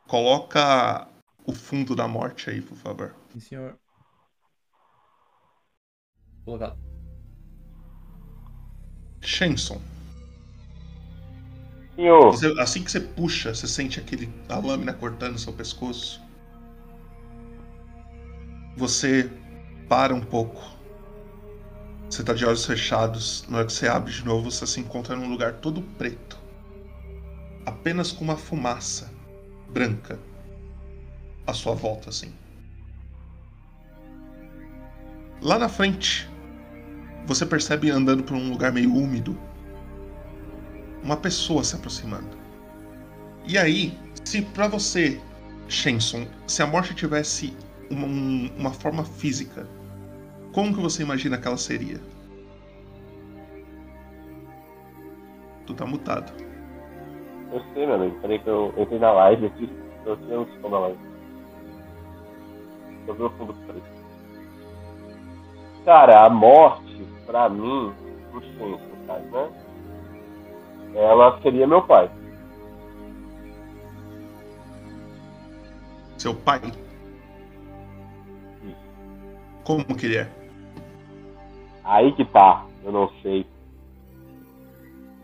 Coloca 0.07 1.07
o 1.45 1.53
fundo 1.53 1.95
da 1.95 2.07
morte 2.07 2.49
aí, 2.49 2.61
por 2.61 2.77
favor. 2.77 3.15
Sim, 3.33 3.39
senhor. 3.39 3.79
Colocado. 6.43 6.77
Shenson. 9.21 9.81
Senhor. 11.95 12.31
Você- 12.31 12.59
assim 12.59 12.83
que 12.83 12.91
você 12.91 12.99
puxa, 12.99 13.55
você 13.55 13.67
sente 13.67 13.99
aquele 13.99 14.27
a 14.49 14.57
lâmina 14.57 14.93
cortando 14.93 15.39
seu 15.39 15.53
pescoço. 15.53 16.21
Você 18.77 19.29
para 19.87 20.13
um 20.13 20.21
pouco. 20.21 20.74
Você 22.09 22.23
tá 22.23 22.33
de 22.33 22.43
olhos 22.45 22.65
fechados. 22.65 23.45
Na 23.47 23.57
hora 23.59 23.67
que 23.67 23.73
você 23.73 23.87
abre 23.87 24.11
de 24.11 24.25
novo, 24.25 24.49
você 24.49 24.65
se 24.65 24.79
encontra 24.79 25.15
num 25.15 25.29
lugar 25.29 25.53
todo 25.59 25.81
preto. 25.83 26.37
Apenas 27.65 28.11
com 28.11 28.23
uma 28.23 28.37
fumaça 28.37 29.11
branca 29.69 30.19
à 31.47 31.53
sua 31.53 31.73
volta, 31.73 32.09
assim. 32.09 32.33
Lá 35.41 35.57
na 35.59 35.69
frente, 35.69 36.27
você 37.25 37.45
percebe 37.45 37.89
andando 37.91 38.23
por 38.23 38.35
um 38.35 38.49
lugar 38.51 38.71
meio 38.71 38.93
úmido 38.93 39.37
uma 41.03 41.17
pessoa 41.17 41.63
se 41.63 41.75
aproximando. 41.75 42.37
E 43.47 43.57
aí, 43.57 43.97
se 44.23 44.41
pra 44.41 44.67
você, 44.67 45.21
Shenson, 45.67 46.27
se 46.47 46.61
a 46.61 46.67
morte 46.67 46.93
tivesse 46.95 47.55
uma, 47.89 48.07
um- 48.07 48.51
uma 48.57 48.71
forma 48.71 49.03
física, 49.05 49.67
como 50.55 50.73
que 50.73 50.81
você 50.81 51.03
imagina 51.03 51.37
que 51.37 51.45
ela 51.45 51.57
seria? 51.57 51.99
Tu 55.67 55.73
tá 55.73 55.85
mutado. 55.85 56.31
Eu 57.51 57.61
sei, 57.73 57.85
meu 57.85 57.95
amigo. 57.95 58.17
Peraí 58.21 58.39
que 58.39 58.47
eu 58.47 58.73
entrei 58.77 58.97
na 58.97 59.11
live 59.11 59.47
aqui. 59.47 59.69
Eu 60.05 60.15
tinha 60.15 60.39
um 60.39 60.61
som 60.61 60.69
da 60.69 60.79
live. 60.79 60.99
Eu 63.05 63.15
vi 63.15 63.23
o 63.23 63.29
fundo 63.31 63.53
preto. 63.53 63.83
Cara, 65.83 66.25
a 66.25 66.29
morte, 66.29 67.05
pra 67.25 67.49
mim, 67.49 67.93
no 68.31 68.41
senso, 68.41 68.89
cara, 69.07 69.19
né? 69.19 69.49
Ela 70.95 71.37
seria 71.41 71.67
meu 71.67 71.81
pai. 71.81 72.09
Seu 76.17 76.33
pai? 76.33 76.61
Como 79.65 79.83
que 79.97 80.05
ele 80.05 80.17
é? 80.19 80.34
Aí 81.85 82.11
que 82.13 82.25
tá, 82.25 82.65
eu 82.83 82.91
não 82.91 83.09
sei. 83.21 83.45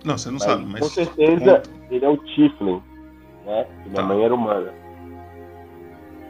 Não, 0.06 0.18
você 0.18 0.30
não 0.30 0.36
Mas, 0.36 0.44
sabe, 0.44 0.66
mas. 0.66 0.80
Com 0.82 0.90
certeza, 0.90 1.64
ele 1.90 2.06
é 2.06 2.10
o 2.10 2.18
Tiflin, 2.18 2.82
né? 3.46 3.66
Que 3.84 3.90
minha 3.90 4.02
Tá. 4.02 4.04
mãe 4.04 4.24
era 4.24 4.34
humana. 4.34 4.74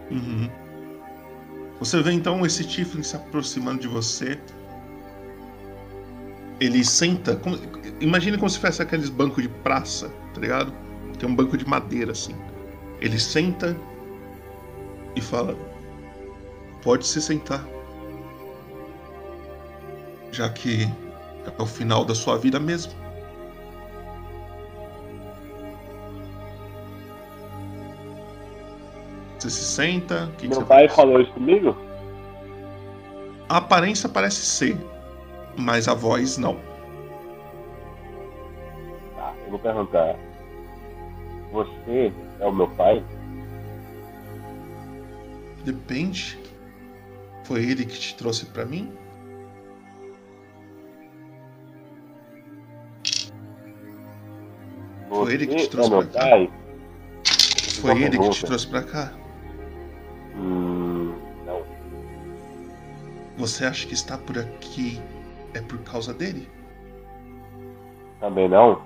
Uhum. 0.10 0.50
Você 1.80 2.02
vê 2.02 2.12
então 2.12 2.46
esse 2.46 2.66
Tiflin 2.66 3.04
se 3.04 3.16
aproximando 3.16 3.82
de 3.82 3.88
você. 3.88 4.40
Ele 6.60 6.84
senta. 6.84 7.36
Como, 7.38 7.58
imagine 8.00 8.38
como 8.38 8.50
se 8.50 8.60
fosse 8.60 8.82
aqueles 8.82 9.10
bancos 9.10 9.42
de 9.44 9.50
praça, 9.50 10.10
tá 10.34 10.42
ligado? 10.42 10.74
Tem 11.18 11.28
um 11.30 11.36
banco 11.36 11.58
de 11.58 11.68
madeira 11.68 12.12
assim. 12.12 12.36
Ele 13.00 13.20
senta 13.20 13.76
e 15.16 15.22
fala: 15.22 15.56
Pode 16.84 17.08
se 17.08 17.22
sentar. 17.22 17.66
Já 20.32 20.50
que 20.50 20.84
é 21.46 21.62
o 21.62 21.66
final 21.66 22.06
da 22.06 22.16
sua 22.16 22.38
vida 22.38 22.60
mesmo. 22.60 22.94
Você 29.38 29.50
se 29.50 29.64
senta. 29.64 30.30
Que, 30.38 30.44
que 30.44 30.48
Meu 30.50 30.60
você 30.60 30.66
pai 30.66 30.88
falou 30.88 31.20
isso 31.20 31.32
comigo? 31.32 31.76
A 33.50 33.58
aparência 33.58 34.08
parece 34.08 34.46
ser, 34.46 34.78
mas 35.58 35.88
a 35.88 35.94
voz 35.94 36.38
não. 36.38 36.56
Tá, 39.16 39.34
eu 39.44 39.50
vou 39.50 39.60
perguntar. 39.60 40.16
Você 41.52 42.14
é 42.40 42.46
o 42.46 42.54
meu 42.54 42.70
pai? 42.70 43.04
Depende. 45.66 46.40
Foi 47.44 47.64
ele 47.64 47.86
que 47.86 48.00
te 48.00 48.16
trouxe 48.16 48.46
pra 48.46 48.64
mim? 48.64 48.94
Foi 55.12 55.34
ele 55.34 55.46
que 55.46 55.56
te 55.58 55.70
trouxe 55.70 55.90
é 55.92 55.94
meu 55.94 56.08
pra 56.08 56.14
cá? 56.22 56.30
pai? 56.30 56.50
Foi 57.82 58.02
ele 58.02 58.18
que 58.18 58.30
te 58.30 58.46
trouxe 58.46 58.68
pra 58.68 58.82
cá? 58.82 59.12
Hum, 60.38 61.14
não. 61.46 61.62
Você 63.38 63.66
acha 63.66 63.86
que 63.86 63.94
está 63.94 64.18
por 64.18 64.40
aqui 64.40 65.02
é 65.54 65.60
por 65.60 65.80
causa 65.80 66.14
dele? 66.14 66.48
Também 68.22 68.48
não? 68.48 68.82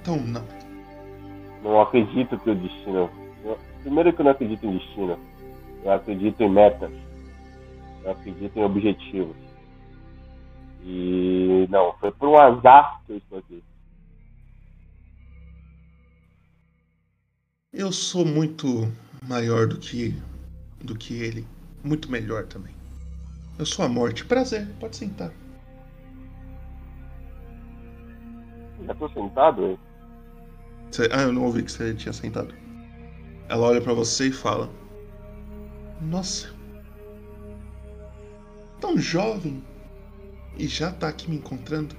Então 0.00 0.16
não. 0.16 0.44
Não 1.62 1.80
acredito 1.80 2.36
que 2.38 2.50
o 2.50 2.54
destino. 2.56 3.08
eu- 3.44 3.58
primeiro 3.82 4.12
que 4.12 4.20
eu 4.20 4.24
não 4.24 4.32
acredito 4.32 4.66
em 4.66 4.76
destino. 4.76 5.16
Eu 5.84 5.92
acredito 5.92 6.40
em 6.40 6.50
metas. 6.50 6.90
Eu 8.02 8.10
acredito 8.10 8.56
em 8.58 8.64
objetivos. 8.64 9.36
E 10.82 11.68
não, 11.70 11.92
foi 12.00 12.10
por 12.10 12.28
um 12.28 12.36
azar 12.36 13.00
que 13.06 13.12
eu 13.12 13.16
estou 13.18 13.38
aqui. 13.38 13.62
Eu 17.72 17.92
sou 17.92 18.24
muito 18.26 18.92
maior 19.28 19.68
do 19.68 19.78
que 19.78 20.20
do 20.82 20.96
que 20.96 21.14
ele, 21.14 21.46
muito 21.84 22.10
melhor 22.10 22.46
também. 22.46 22.74
Eu 23.58 23.64
sou 23.66 23.84
a 23.84 23.88
morte. 23.88 24.24
Prazer, 24.24 24.66
pode 24.80 24.96
sentar. 24.96 25.32
Já 28.84 28.94
tô 28.94 29.08
sentado, 29.10 29.64
hein? 29.66 29.78
Você- 30.90 31.08
ah, 31.12 31.22
eu 31.22 31.32
não 31.32 31.44
ouvi 31.44 31.62
que 31.62 31.70
você 31.70 31.94
tinha 31.94 32.12
sentado. 32.12 32.52
Ela 33.48 33.68
olha 33.68 33.80
pra 33.80 33.92
você 33.92 34.28
e 34.28 34.32
fala: 34.32 34.68
Nossa, 36.00 36.48
tão 38.80 38.98
jovem 38.98 39.62
e 40.58 40.66
já 40.66 40.90
tá 40.90 41.08
aqui 41.08 41.30
me 41.30 41.36
encontrando. 41.36 41.94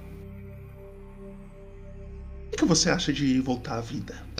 O 2.52 2.56
que 2.56 2.64
você 2.66 2.90
acha 2.90 3.12
de 3.12 3.40
voltar 3.40 3.78
à 3.78 3.80
vida? 3.80 4.31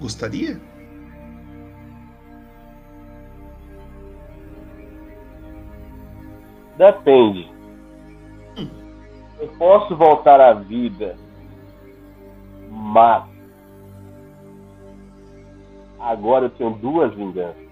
Gostaria? 0.00 0.60
Depende. 6.76 7.50
Eu 9.38 9.48
posso 9.58 9.94
voltar 9.96 10.40
à 10.40 10.52
vida, 10.54 11.16
mas 12.70 13.24
agora 15.98 16.46
eu 16.46 16.50
tenho 16.50 16.70
duas 16.70 17.14
vinganças. 17.14 17.66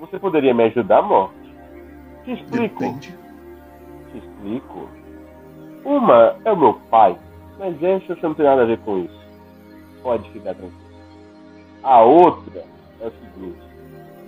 Você 0.00 0.18
poderia 0.18 0.54
me 0.54 0.64
ajudar, 0.64 1.02
morte? 1.02 1.34
Te 2.24 2.32
explico. 2.32 2.78
Te 3.00 4.18
explico. 4.18 4.88
Uma 5.84 6.36
é 6.44 6.52
o 6.52 6.56
meu 6.56 6.74
pai, 6.90 7.18
mas 7.58 7.82
essa 7.82 8.14
você 8.14 8.26
não 8.26 8.34
tem 8.34 8.44
nada 8.44 8.62
a 8.62 8.66
ver 8.66 8.78
com 8.80 8.98
isso. 8.98 9.20
Pode 10.02 10.30
ficar 10.30 10.54
tranquilo. 10.54 10.87
A 11.88 12.02
outra 12.02 12.66
é 13.00 13.06
o 13.06 13.10
seguinte: 13.12 13.62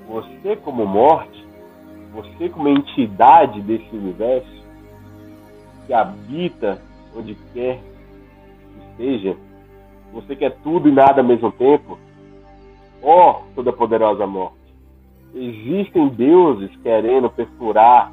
você, 0.09 0.57
como 0.57 0.87
morte, 0.87 1.47
você, 2.11 2.49
como 2.49 2.71
entidade 2.71 3.61
desse 3.61 3.95
universo, 3.95 4.65
que 5.87 5.93
habita 5.93 6.81
onde 7.15 7.35
quer 7.53 7.79
que 7.79 8.91
esteja, 8.93 9.37
você 10.11 10.35
quer 10.35 10.57
tudo 10.63 10.89
e 10.89 10.93
nada 10.93 11.21
ao 11.21 11.27
mesmo 11.27 11.53
tempo, 11.53 11.99
ó 13.03 13.43
toda 13.55 13.75
poderosa 13.75 14.27
morte, 14.27 14.57
existem 15.35 16.09
deuses 16.09 16.75
querendo 16.77 17.29
perfurar 17.29 18.11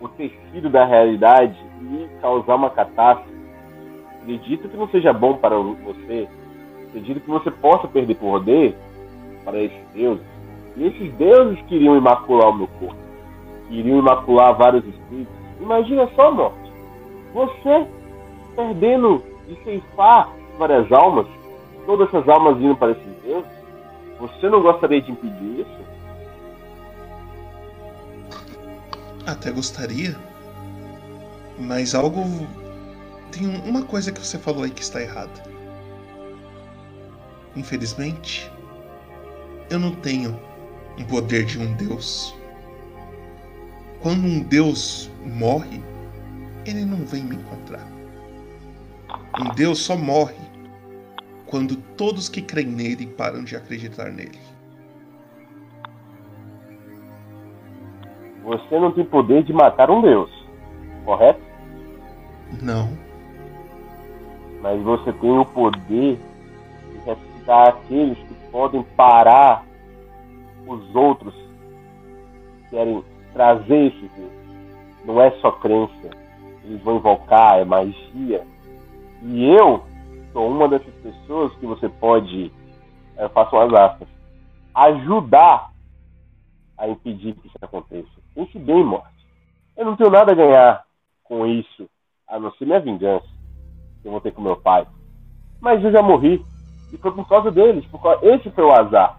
o 0.00 0.08
tecido 0.08 0.68
da 0.68 0.84
realidade 0.84 1.56
e 1.80 2.20
causar 2.20 2.56
uma 2.56 2.70
catástrofe. 2.70 3.30
Acredito 4.20 4.68
que 4.68 4.76
não 4.76 4.88
seja 4.88 5.12
bom 5.12 5.36
para 5.36 5.56
você. 5.56 6.28
Acredito 6.92 7.20
que 7.20 7.30
você 7.30 7.50
possa 7.50 7.88
perder 7.88 8.16
poder 8.16 8.76
para 9.46 9.58
esses 9.58 9.80
deuses. 9.94 10.24
E 10.76 10.86
esses 10.86 11.12
deuses 11.14 11.58
queriam 11.66 11.96
imacular 11.96 12.50
o 12.50 12.54
meu 12.54 12.66
corpo. 12.66 12.96
Queriam 13.68 13.98
imacular 13.98 14.54
vários 14.54 14.84
espíritos. 14.84 15.34
Imagina 15.58 16.06
só, 16.14 16.30
morte. 16.30 16.70
Você 17.32 17.86
perdendo 18.54 19.22
de 19.48 19.56
ceifar 19.64 20.30
várias 20.58 20.90
almas, 20.92 21.26
todas 21.86 22.08
essas 22.08 22.28
almas 22.28 22.58
indo 22.60 22.76
para 22.76 22.92
esses 22.92 23.22
deuses. 23.24 23.50
Você 24.20 24.50
não 24.50 24.60
gostaria 24.60 25.00
de 25.00 25.10
impedir 25.10 25.60
isso? 25.60 25.82
Até 29.26 29.50
gostaria. 29.50 30.14
Mas 31.58 31.94
algo. 31.94 32.20
Tem 33.30 33.48
um- 33.48 33.64
uma 33.68 33.82
coisa 33.82 34.12
que 34.12 34.20
você 34.20 34.38
falou 34.38 34.64
aí 34.64 34.70
que 34.70 34.82
está 34.82 35.00
errada. 35.00 35.51
Infelizmente, 37.54 38.50
eu 39.70 39.78
não 39.78 39.92
tenho 39.92 40.38
o 40.98 41.04
poder 41.04 41.44
de 41.44 41.58
um 41.58 41.72
Deus. 41.74 42.34
Quando 44.00 44.24
um 44.24 44.40
Deus 44.40 45.10
morre, 45.24 45.82
ele 46.66 46.84
não 46.84 46.98
vem 46.98 47.22
me 47.22 47.36
encontrar. 47.36 47.86
Um 49.40 49.54
Deus 49.54 49.78
só 49.78 49.96
morre 49.96 50.36
quando 51.46 51.76
todos 51.76 52.28
que 52.28 52.40
creem 52.40 52.68
nele 52.68 53.06
param 53.06 53.44
de 53.44 53.54
acreditar 53.54 54.10
nele. 54.10 54.38
Você 58.42 58.78
não 58.78 58.90
tem 58.90 59.04
poder 59.04 59.44
de 59.44 59.52
matar 59.52 59.90
um 59.90 60.02
Deus, 60.02 60.30
correto? 61.04 61.40
Não. 62.60 62.90
Mas 64.60 64.82
você 64.82 65.12
tem 65.12 65.38
o 65.38 65.44
poder 65.44 66.18
ressuscitar 67.42 67.68
aqueles 67.68 68.18
que 68.18 68.34
podem 68.50 68.82
parar 68.96 69.64
os 70.66 70.94
outros 70.94 71.34
que 71.34 72.70
querem 72.70 73.04
trazer 73.32 73.86
esse 73.86 74.08
Deus. 74.16 74.32
Não 75.04 75.20
é 75.20 75.30
só 75.40 75.50
crença. 75.52 76.10
Eles 76.64 76.80
vão 76.82 76.96
invocar, 76.96 77.58
é 77.58 77.64
magia. 77.64 78.46
E 79.22 79.44
eu 79.44 79.84
sou 80.32 80.48
uma 80.48 80.68
dessas 80.68 80.94
pessoas 80.94 81.52
que 81.56 81.66
você 81.66 81.88
pode, 81.88 82.52
eu 83.18 83.28
faço 83.30 83.56
umas 83.56 83.72
aspas, 83.74 84.08
ajudar 84.74 85.70
a 86.78 86.88
impedir 86.88 87.34
que 87.34 87.46
isso 87.46 87.58
aconteça. 87.60 88.08
Pense 88.34 88.58
bem, 88.58 88.84
morte. 88.84 89.08
Eu 89.76 89.84
não 89.84 89.96
tenho 89.96 90.10
nada 90.10 90.32
a 90.32 90.34
ganhar 90.34 90.84
com 91.24 91.46
isso, 91.46 91.88
a 92.28 92.38
não 92.38 92.52
ser 92.52 92.64
minha 92.64 92.80
vingança 92.80 93.26
que 94.00 94.08
eu 94.08 94.12
vou 94.12 94.20
ter 94.20 94.32
com 94.32 94.42
meu 94.42 94.56
pai. 94.56 94.86
Mas 95.60 95.82
eu 95.84 95.92
já 95.92 96.02
morri. 96.02 96.44
E 96.92 96.98
foi 96.98 97.10
por 97.12 97.26
causa 97.28 97.50
deles. 97.50 97.84
Porque 97.86 98.26
esse 98.26 98.50
foi 98.50 98.64
o 98.64 98.72
azar. 98.72 99.18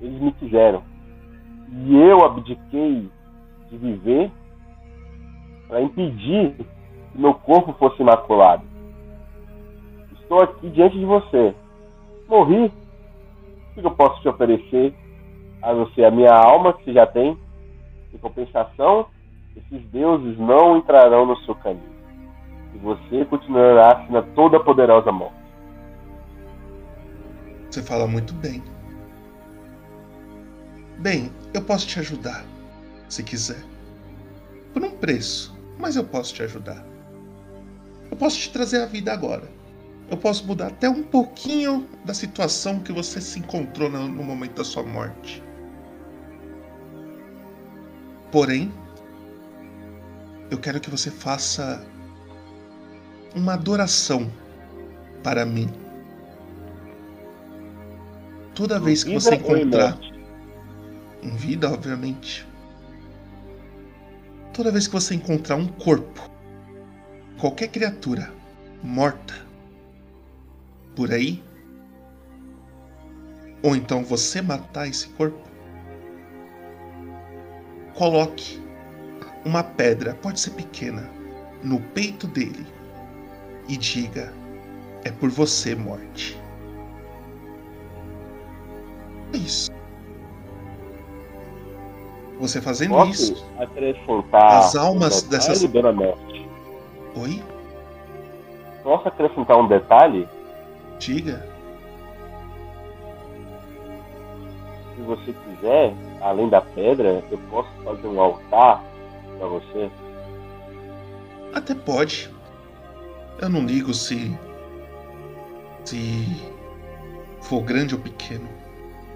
Eles 0.00 0.20
me 0.20 0.32
quiseram. 0.32 0.82
E 1.70 1.96
eu 1.96 2.24
abdiquei 2.24 3.08
de 3.70 3.76
viver 3.78 4.30
para 5.68 5.80
impedir 5.80 6.54
que 7.12 7.18
meu 7.18 7.32
corpo 7.32 7.72
fosse 7.74 8.02
imaculado. 8.02 8.62
Estou 10.20 10.42
aqui 10.42 10.68
diante 10.68 10.98
de 10.98 11.04
você. 11.04 11.54
Morri. 12.28 12.66
O 12.66 13.80
que 13.80 13.86
eu 13.86 13.90
posso 13.92 14.20
te 14.20 14.28
oferecer? 14.28 14.94
A 15.62 15.72
ser 15.94 16.04
a 16.04 16.10
minha 16.10 16.32
alma, 16.32 16.74
que 16.74 16.84
você 16.84 16.92
já 16.92 17.06
tem. 17.06 17.38
Em 18.12 18.18
compensação, 18.18 19.06
esses 19.56 19.82
deuses 19.90 20.38
não 20.38 20.76
entrarão 20.76 21.24
no 21.24 21.36
seu 21.38 21.54
caminho. 21.54 21.92
E 22.74 22.78
você 22.78 23.24
continuará 23.24 24.06
na 24.10 24.20
toda 24.20 24.60
poderosa 24.60 25.10
mão. 25.10 25.30
Você 27.72 27.80
fala 27.80 28.06
muito 28.06 28.34
bem. 28.34 28.62
Bem, 30.98 31.32
eu 31.54 31.62
posso 31.62 31.86
te 31.86 31.98
ajudar, 32.00 32.44
se 33.08 33.22
quiser. 33.22 33.64
Por 34.74 34.84
um 34.84 34.90
preço, 34.90 35.58
mas 35.78 35.96
eu 35.96 36.04
posso 36.04 36.34
te 36.34 36.42
ajudar. 36.42 36.84
Eu 38.10 38.16
posso 38.18 38.36
te 38.36 38.52
trazer 38.52 38.82
a 38.82 38.86
vida 38.86 39.10
agora. 39.10 39.50
Eu 40.10 40.18
posso 40.18 40.46
mudar 40.46 40.66
até 40.66 40.86
um 40.86 41.02
pouquinho 41.02 41.88
da 42.04 42.12
situação 42.12 42.78
que 42.78 42.92
você 42.92 43.22
se 43.22 43.38
encontrou 43.38 43.88
no 43.88 44.22
momento 44.22 44.56
da 44.56 44.64
sua 44.64 44.82
morte. 44.82 45.42
Porém, 48.30 48.70
eu 50.50 50.58
quero 50.58 50.78
que 50.78 50.90
você 50.90 51.10
faça 51.10 51.82
uma 53.34 53.54
adoração 53.54 54.30
para 55.22 55.46
mim. 55.46 55.81
Toda 58.54 58.78
vez 58.78 59.02
que 59.02 59.14
você 59.14 59.34
encontrar 59.34 59.98
em 61.22 61.36
vida, 61.36 61.72
obviamente. 61.72 62.46
Toda 64.52 64.70
vez 64.70 64.86
que 64.86 64.92
você 64.92 65.14
encontrar 65.14 65.56
um 65.56 65.66
corpo, 65.66 66.30
qualquer 67.38 67.68
criatura 67.68 68.30
morta 68.82 69.34
por 70.94 71.10
aí, 71.12 71.42
ou 73.62 73.74
então 73.74 74.04
você 74.04 74.42
matar 74.42 74.86
esse 74.88 75.08
corpo, 75.10 75.48
coloque 77.94 78.60
uma 79.44 79.62
pedra, 79.62 80.14
pode 80.14 80.40
ser 80.40 80.50
pequena, 80.50 81.08
no 81.62 81.80
peito 81.80 82.26
dele 82.26 82.66
e 83.68 83.76
diga: 83.78 84.34
É 85.04 85.10
por 85.10 85.30
você, 85.30 85.74
morte. 85.74 86.41
Isso. 89.32 89.70
Você 92.38 92.60
fazendo 92.60 92.94
Posso 92.94 93.10
isso, 93.10 93.46
acrescentar 93.58 94.58
as 94.58 94.74
almas 94.74 95.22
um 95.22 95.28
dessas. 95.28 95.62
Dona? 95.62 96.14
Oi? 97.14 97.42
Posso 98.82 99.06
acrescentar 99.06 99.56
um 99.58 99.68
detalhe? 99.68 100.28
Diga. 100.98 101.46
Se 104.96 105.02
você 105.02 105.32
quiser, 105.32 105.94
além 106.20 106.48
da 106.48 106.60
pedra, 106.60 107.22
eu 107.30 107.38
posso 107.48 107.70
fazer 107.84 108.08
um 108.08 108.20
altar 108.20 108.82
para 109.38 109.46
você. 109.46 109.90
Até 111.54 111.74
pode. 111.74 112.28
Eu 113.40 113.48
não 113.48 113.64
ligo 113.64 113.94
se. 113.94 114.36
se. 115.84 116.42
for 117.40 117.60
grande 117.62 117.94
ou 117.94 118.00
pequeno. 118.00 118.48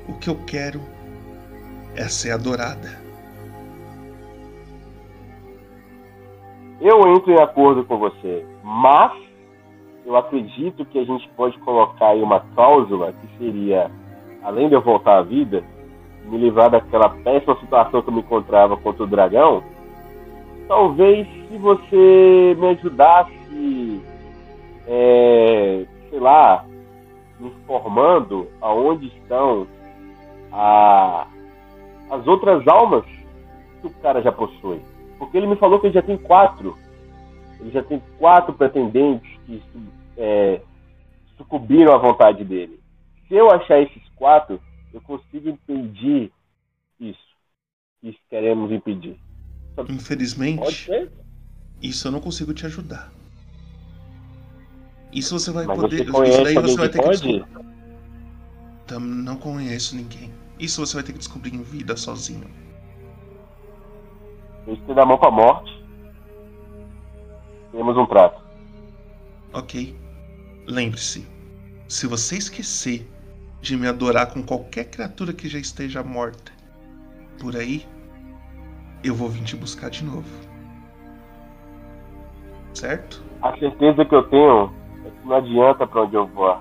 O 0.08 0.14
que 0.14 0.28
eu 0.28 0.36
quero 0.46 0.80
é 1.96 2.04
ser 2.04 2.30
adorada. 2.30 3.06
Eu 6.80 7.00
entro 7.14 7.32
em 7.32 7.40
acordo 7.40 7.84
com 7.84 7.98
você, 7.98 8.44
mas 8.62 9.12
eu 10.04 10.14
acredito 10.14 10.84
que 10.84 10.98
a 10.98 11.04
gente 11.04 11.28
pode 11.30 11.58
colocar 11.60 12.08
aí 12.08 12.22
uma 12.22 12.40
cláusula 12.54 13.12
que 13.12 13.38
seria, 13.38 13.90
além 14.42 14.68
de 14.68 14.74
eu 14.74 14.82
voltar 14.82 15.18
à 15.18 15.22
vida, 15.22 15.64
me 16.26 16.38
livrar 16.38 16.70
daquela 16.70 17.08
péssima 17.08 17.58
situação 17.60 18.02
que 18.02 18.08
eu 18.08 18.14
me 18.14 18.20
encontrava 18.20 18.76
contra 18.76 19.04
o 19.04 19.06
dragão, 19.06 19.64
talvez 20.68 21.26
se 21.48 21.56
você 21.56 22.56
me 22.58 22.68
ajudasse, 22.68 24.00
é, 24.86 25.86
sei 26.10 26.20
lá, 26.20 26.64
me 27.40 27.48
informando 27.48 28.48
aonde 28.60 29.06
estão 29.06 29.66
a- 30.56 31.26
as 32.10 32.26
outras 32.26 32.66
almas 32.66 33.04
que 33.80 33.86
o 33.86 33.90
cara 34.02 34.22
já 34.22 34.32
possui. 34.32 34.80
Porque 35.18 35.36
ele 35.36 35.46
me 35.46 35.56
falou 35.56 35.78
que 35.80 35.86
ele 35.86 35.94
já 35.94 36.02
tem 36.02 36.16
quatro. 36.16 36.76
Ele 37.60 37.70
já 37.70 37.82
tem 37.82 38.02
quatro 38.18 38.54
pretendentes 38.54 39.30
que 39.46 39.62
é, 40.16 40.60
sucumbiram 41.36 41.94
à 41.94 41.98
vontade 41.98 42.44
dele. 42.44 42.80
Se 43.28 43.34
eu 43.34 43.50
achar 43.50 43.80
esses 43.80 44.02
quatro, 44.14 44.60
eu 44.94 45.00
consigo 45.00 45.48
impedir 45.48 46.32
isso. 46.98 47.18
Isso 48.02 48.18
queremos 48.30 48.70
impedir. 48.72 49.18
Infelizmente, 49.88 50.88
isso 51.82 52.08
eu 52.08 52.12
não 52.12 52.20
consigo 52.20 52.54
te 52.54 52.64
ajudar. 52.66 53.10
Isso 55.12 55.38
você 55.38 55.50
vai 55.50 55.66
Mas 55.66 55.78
poder. 55.78 56.06
você 56.06 56.28
Isso 56.30 56.42
daí 56.44 56.54
você 56.54 56.76
vai 56.76 56.88
ter 56.88 56.98
que 56.98 57.04
pode? 57.04 57.44
Não 59.00 59.36
conheço 59.36 59.96
ninguém. 59.96 60.30
Isso 60.58 60.84
você 60.84 60.94
vai 60.94 61.02
ter 61.02 61.12
que 61.12 61.18
descobrir 61.18 61.54
em 61.54 61.62
vida 61.62 61.96
sozinho. 61.96 62.48
Eu 64.66 64.74
estou 64.74 64.94
da 64.94 65.04
mão 65.04 65.18
pra 65.18 65.30
morte. 65.30 65.84
Temos 67.72 67.96
um 67.96 68.06
trato. 68.06 68.40
Ok. 69.52 69.96
Lembre-se, 70.66 71.26
se 71.88 72.06
você 72.06 72.36
esquecer 72.36 73.08
de 73.60 73.76
me 73.76 73.86
adorar 73.86 74.32
com 74.32 74.42
qualquer 74.42 74.84
criatura 74.90 75.32
que 75.32 75.48
já 75.48 75.58
esteja 75.58 76.02
morta 76.02 76.52
por 77.40 77.54
aí, 77.54 77.86
eu 79.04 79.14
vou 79.14 79.28
vir 79.28 79.44
te 79.44 79.56
buscar 79.56 79.90
de 79.90 80.04
novo. 80.04 80.28
Certo? 82.74 83.22
A 83.42 83.56
certeza 83.56 84.04
que 84.04 84.14
eu 84.14 84.28
tenho 84.28 84.72
é 85.04 85.10
que 85.10 85.28
não 85.28 85.36
adianta 85.36 85.86
pra 85.86 86.02
onde 86.02 86.16
eu 86.16 86.26
vou. 86.26 86.58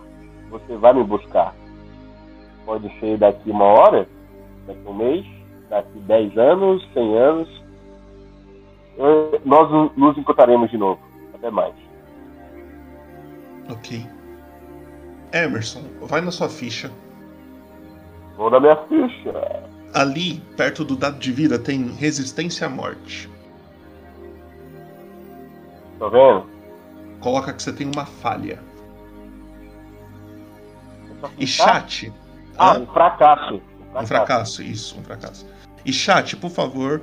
Você 0.52 0.78
vai 0.78 0.94
me 0.94 1.04
buscar. 1.04 1.56
Pode 2.66 3.00
ser 3.00 3.18
daqui 3.18 3.52
uma 3.52 3.66
hora, 3.66 4.08
daqui 4.66 4.82
um 4.88 4.94
mês, 4.94 5.26
daqui 5.70 6.00
10 6.00 6.38
anos, 6.38 6.90
100 6.94 7.18
anos. 7.18 7.64
Nós 9.46 9.92
nos 9.96 10.18
encontraremos 10.18 10.72
de 10.72 10.78
novo. 10.78 11.00
Até 11.34 11.52
mais. 11.52 11.76
Ok. 13.70 14.06
Emerson, 15.34 15.84
vai 16.02 16.22
na 16.22 16.32
sua 16.32 16.50
ficha. 16.50 16.92
Vou 18.38 18.50
na 18.50 18.60
minha 18.60 18.76
ficha. 18.88 19.64
Ali, 19.94 20.42
perto 20.58 20.84
do 20.84 20.96
dado 20.96 21.20
de 21.20 21.32
vida, 21.32 21.60
tem 21.60 21.88
resistência 21.94 22.68
à 22.68 22.70
morte. 22.70 23.30
Tá 26.00 26.08
vendo? 26.10 26.46
Coloca 27.22 27.54
que 27.54 27.62
você 27.62 27.74
tem 27.74 27.90
uma 27.94 28.06
falha. 28.06 28.60
E 31.38 31.48
chat. 31.48 32.14
Ah, 32.57 32.73
Hã? 32.73 32.80
um 32.80 32.88
fracasso. 32.88 33.61
Um 33.95 34.06
fracasso, 34.06 34.61
isso, 34.61 34.99
um 34.99 35.03
fracasso. 35.03 35.48
E 35.86 35.94
chat, 35.94 36.36
por 36.36 36.49
favor, 36.49 37.02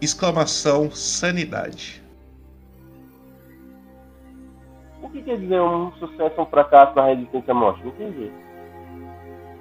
exclamação 0.00 0.90
sanidade. 0.90 2.02
O 5.02 5.08
que 5.08 5.22
quer 5.22 5.38
dizer 5.38 5.60
um 5.60 5.92
sucesso 5.92 6.34
ou 6.36 6.44
um 6.44 6.50
fracasso 6.50 6.94
na 6.96 7.06
resistência 7.06 7.52
à 7.52 7.54
morte? 7.54 7.82
Não 7.84 7.88
entendi. 7.92 8.30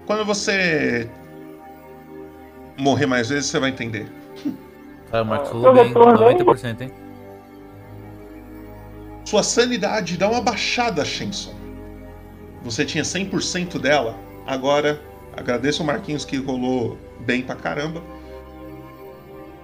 Quando 0.05 0.25
você 0.25 1.09
morrer 2.77 3.05
mais 3.05 3.29
vezes, 3.29 3.45
você 3.49 3.59
vai 3.59 3.69
entender. 3.69 4.11
Cara, 5.11 5.23
o 5.23 5.27
Marcos 5.27 5.49
falou 5.49 5.73
bem, 5.73 5.87
retornei. 5.87 6.35
90%, 6.37 6.81
hein? 6.81 6.91
Sua 9.25 9.43
sanidade 9.43 10.17
dá 10.17 10.27
uma 10.29 10.41
baixada, 10.41 11.05
Shenson. 11.05 11.53
Você 12.63 12.83
tinha 12.85 13.03
100% 13.03 13.79
dela, 13.79 14.17
agora 14.45 14.99
agradeço 15.35 15.83
o 15.83 15.85
Marquinhos 15.85 16.25
que 16.25 16.37
rolou 16.37 16.97
bem 17.19 17.41
pra 17.41 17.55
caramba. 17.55 18.01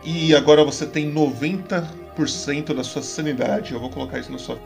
E 0.03 0.35
agora 0.35 0.63
você 0.63 0.85
tem 0.85 1.13
90% 1.13 2.73
da 2.73 2.83
sua 2.83 3.01
sanidade. 3.01 3.73
Eu 3.73 3.79
vou 3.79 3.89
colocar 3.89 4.19
isso 4.19 4.31
na 4.31 4.37
sua. 4.37 4.57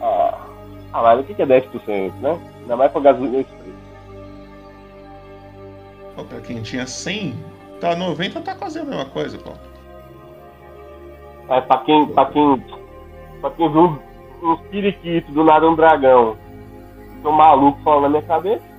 Ah, 0.00 0.46
ah 0.92 1.02
mas 1.02 1.20
o 1.20 1.24
que 1.24 1.40
é 1.40 1.46
10%, 1.46 2.12
né? 2.20 2.38
Ainda 2.60 2.76
mais 2.76 2.90
pra 2.90 3.00
gasolina. 3.00 3.44
Pô, 6.16 6.24
pra 6.24 6.40
quem 6.40 6.62
tinha 6.62 6.86
100, 6.86 7.34
tá 7.80 7.94
90, 7.94 8.40
tá 8.40 8.54
quase 8.54 8.78
a 8.78 8.84
mesma 8.84 9.06
coisa, 9.06 9.38
pô. 9.38 9.52
É, 11.48 11.60
pra 11.62 11.78
quem, 11.78 12.06
pra 12.08 12.26
quem, 12.26 12.64
pra 13.40 13.50
quem 13.50 13.72
viu 13.72 13.82
uns, 13.82 13.98
uns 14.42 14.60
periquitos 14.70 15.32
do 15.34 15.44
nada 15.44 15.68
um 15.68 15.74
dragão, 15.74 16.36
tô 17.22 17.32
maluco 17.32 17.80
falando 17.82 18.02
na 18.02 18.08
minha 18.08 18.22
cabeça. 18.22 18.69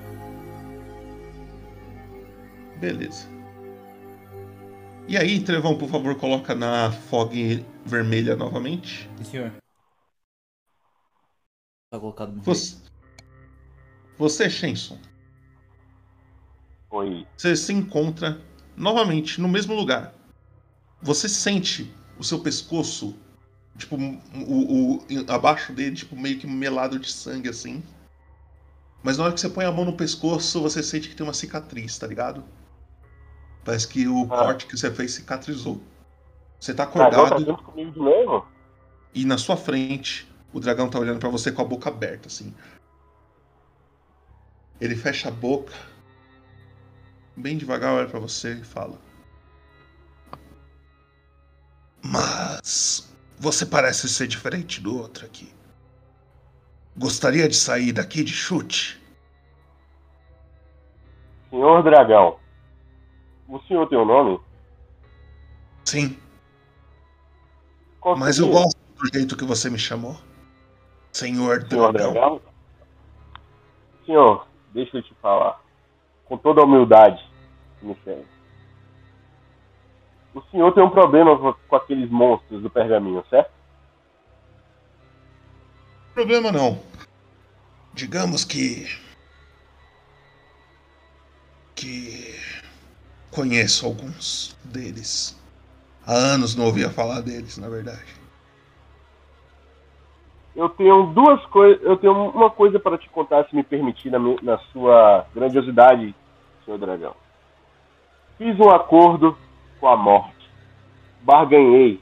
Beleza. 2.82 3.28
E 5.08 5.16
aí, 5.16 5.44
Trevão, 5.44 5.78
por 5.78 5.88
favor, 5.88 6.16
coloca 6.18 6.56
na 6.56 6.92
fog 6.92 7.64
vermelha 7.86 8.36
novamente. 8.36 9.08
Sim, 9.18 9.24
senhor. 9.24 9.54
Tá 11.92 12.00
colocado 12.00 12.32
no 12.32 12.42
Você, 12.42 12.78
você 14.18 14.50
Shenson, 14.50 14.98
Oi. 16.90 17.28
você 17.38 17.56
se 17.56 17.72
encontra 17.72 18.42
novamente 18.76 19.40
no 19.40 19.48
mesmo 19.48 19.76
lugar. 19.76 20.14
Você 21.04 21.30
sente 21.30 21.94
o 22.18 22.24
seu 22.24 22.40
pescoço, 22.40 23.16
tipo, 23.78 23.96
o, 23.98 24.96
o- 24.98 25.06
abaixo 25.28 25.74
dele, 25.74 25.96
tipo, 25.98 26.16
meio 26.16 26.40
que 26.40 26.48
melado 26.48 26.98
de 26.98 27.12
sangue 27.12 27.50
assim. 27.50 27.84
Mas 29.04 29.18
na 29.18 29.26
hora 29.26 29.34
que 29.34 29.42
você 29.42 29.50
põe 29.50 29.66
a 29.66 29.72
mão 29.72 29.84
no 29.86 29.98
pescoço, 29.98 30.62
você 30.62 30.82
sente 30.82 31.10
que 31.10 31.16
tem 31.16 31.26
uma 31.26 31.34
cicatriz, 31.34 31.98
tá 31.98 32.08
ligado? 32.08 32.44
Parece 33.64 33.88
que 33.88 34.08
o 34.08 34.28
corte 34.28 34.66
que 34.66 34.78
você 34.78 34.92
fez 34.92 35.14
cicatrizou. 35.14 35.82
Você 36.60 36.74
tá 36.74 36.86
tá 36.86 36.90
acordado 36.90 37.46
junto 37.46 37.64
comigo 37.64 37.92
de 37.92 38.00
novo? 38.00 38.48
e 39.14 39.26
na 39.26 39.38
sua 39.38 39.58
frente 39.58 40.28
o 40.54 40.60
dragão 40.60 40.90
tá 40.90 41.00
olhando 41.00 41.20
pra 41.20 41.30
você 41.30 41.52
com 41.52 41.62
a 41.62 41.66
boca 41.66 41.90
aberta, 41.90 42.28
assim. 42.28 42.54
Ele 44.80 44.96
fecha 44.96 45.30
a 45.30 45.32
boca, 45.32 45.74
bem 47.36 47.58
devagar 47.58 47.94
olha 47.94 48.08
pra 48.08 48.20
você 48.20 48.54
e 48.56 48.64
fala: 48.64 48.98
Mas 52.04 53.14
você 53.38 53.66
parece 53.66 54.10
ser 54.10 54.28
diferente 54.28 54.82
do 54.82 54.98
outro 54.98 55.26
aqui. 55.26 55.54
Gostaria 56.98 57.48
de 57.48 57.56
sair 57.56 57.92
daqui 57.92 58.24
de 58.24 58.34
chute? 58.34 59.02
Senhor 61.50 61.84
Dragão, 61.84 62.38
o 63.52 63.62
senhor 63.64 63.88
tem 63.88 63.98
um 63.98 64.06
nome? 64.06 64.40
Sim, 65.86 66.18
Qual 68.00 68.18
mas 68.18 68.40
eu 68.40 68.50
gosto 68.50 68.78
do 68.96 69.14
jeito 69.14 69.36
que 69.36 69.44
você 69.44 69.70
me 69.70 69.80
chamou. 69.80 70.16
Senhor 71.12 71.68
Senhor 71.68 71.92
Dragão. 71.92 72.14
Dragão? 72.14 72.42
Senhor, 74.06 74.48
deixa 74.74 74.98
eu 74.98 75.04
te 75.04 75.14
falar. 75.22 75.60
Com 76.26 76.38
toda 76.38 76.62
a 76.62 76.64
humildade 76.64 77.32
serve. 78.04 78.26
O 80.34 80.42
senhor 80.44 80.72
tem 80.74 80.84
um 80.84 80.90
problema 80.90 81.54
com 81.54 81.76
aqueles 81.76 82.10
monstros 82.10 82.62
do 82.62 82.70
pergaminho, 82.70 83.24
certo? 83.30 83.52
Problema 86.14 86.52
não. 86.52 86.82
Digamos 87.94 88.46
que. 88.46 88.88
que. 91.76 92.61
Conheço 93.32 93.86
alguns 93.86 94.58
deles. 94.64 95.40
Há 96.06 96.14
anos 96.14 96.56
não 96.56 96.66
ouvia 96.66 96.90
falar 96.90 97.22
deles, 97.22 97.58
na 97.58 97.70
verdade. 97.70 98.22
Eu 100.56 100.68
tenho 100.70 101.08
duas 101.14 101.44
coisas. 101.46 101.82
Eu 101.84 101.96
tenho 101.98 102.14
uma 102.14 102.50
coisa 102.50 102.80
para 102.80 102.98
te 102.98 103.10
contar, 103.10 103.48
se 103.48 103.56
me 103.56 103.64
permitir, 103.64 104.10
na, 104.10 104.20
na 104.42 104.58
sua 104.72 105.26
grandiosidade, 105.34 106.14
senhor 106.66 106.78
Dragão. 106.78 107.16
Fiz 108.38 108.60
um 108.60 108.70
acordo 108.70 109.38
com 109.80 109.88
a 109.88 109.96
morte. 109.96 110.50
Barganhei 111.22 112.02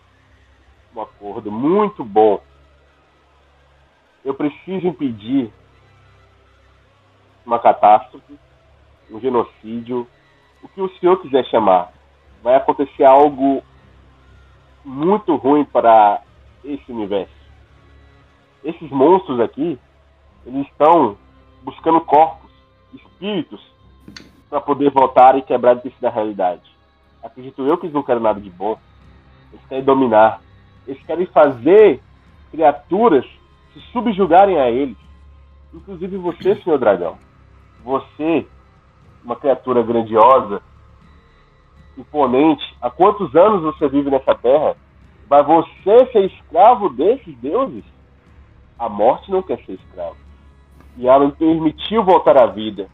um 0.95 1.01
acordo 1.01 1.51
muito 1.51 2.03
bom. 2.03 2.41
Eu 4.23 4.33
preciso 4.33 4.87
impedir 4.87 5.51
uma 7.45 7.59
catástrofe, 7.59 8.37
um 9.09 9.19
genocídio, 9.19 10.07
o 10.63 10.67
que 10.67 10.81
o 10.81 10.89
senhor 10.99 11.21
quiser 11.21 11.45
chamar. 11.45 11.91
Vai 12.43 12.55
acontecer 12.55 13.03
algo 13.03 13.63
muito 14.83 15.35
ruim 15.35 15.65
para 15.65 16.21
esse 16.63 16.91
universo 16.91 17.39
esses 18.63 18.89
monstros 18.89 19.39
aqui, 19.39 19.77
eles 20.45 20.67
estão 20.67 21.17
buscando 21.63 22.01
corpos, 22.01 22.49
espíritos, 22.93 23.61
para 24.49 24.59
poder 24.59 24.89
voltar 24.89 25.37
e 25.37 25.41
quebrar 25.41 25.75
tecido 25.77 26.01
da 26.01 26.09
realidade. 26.09 26.61
Acredito 27.21 27.65
eu 27.65 27.77
que 27.77 27.85
eles 27.85 27.93
não 27.93 28.03
querem 28.03 28.21
nada 28.21 28.39
de 28.39 28.49
bom. 28.49 28.79
Eles 29.51 29.65
querem 29.67 29.83
dominar. 29.83 30.41
Eles 30.87 31.01
querem 31.05 31.25
fazer 31.27 32.01
criaturas 32.49 33.25
se 33.73 33.79
subjugarem 33.91 34.59
a 34.59 34.69
eles. 34.71 34.97
Inclusive 35.73 36.17
você, 36.17 36.55
senhor 36.55 36.79
dragão. 36.79 37.17
Você, 37.83 38.47
uma 39.23 39.35
criatura 39.35 39.81
grandiosa, 39.83 40.61
imponente. 41.97 42.63
Há 42.81 42.89
quantos 42.89 43.35
anos 43.35 43.61
você 43.61 43.87
vive 43.87 44.09
nessa 44.09 44.35
terra? 44.35 44.75
Vai 45.27 45.43
você 45.43 46.05
ser 46.11 46.25
escravo 46.25 46.89
desses 46.89 47.35
deuses? 47.37 47.83
A 48.77 48.89
morte 48.89 49.29
não 49.29 49.41
quer 49.41 49.57
ser 49.65 49.73
escravo. 49.73 50.17
E 50.97 51.07
ela 51.07 51.25
me 51.25 51.31
permitiu 51.31 52.03
voltar 52.03 52.37
à 52.37 52.45
vida. 52.45 52.87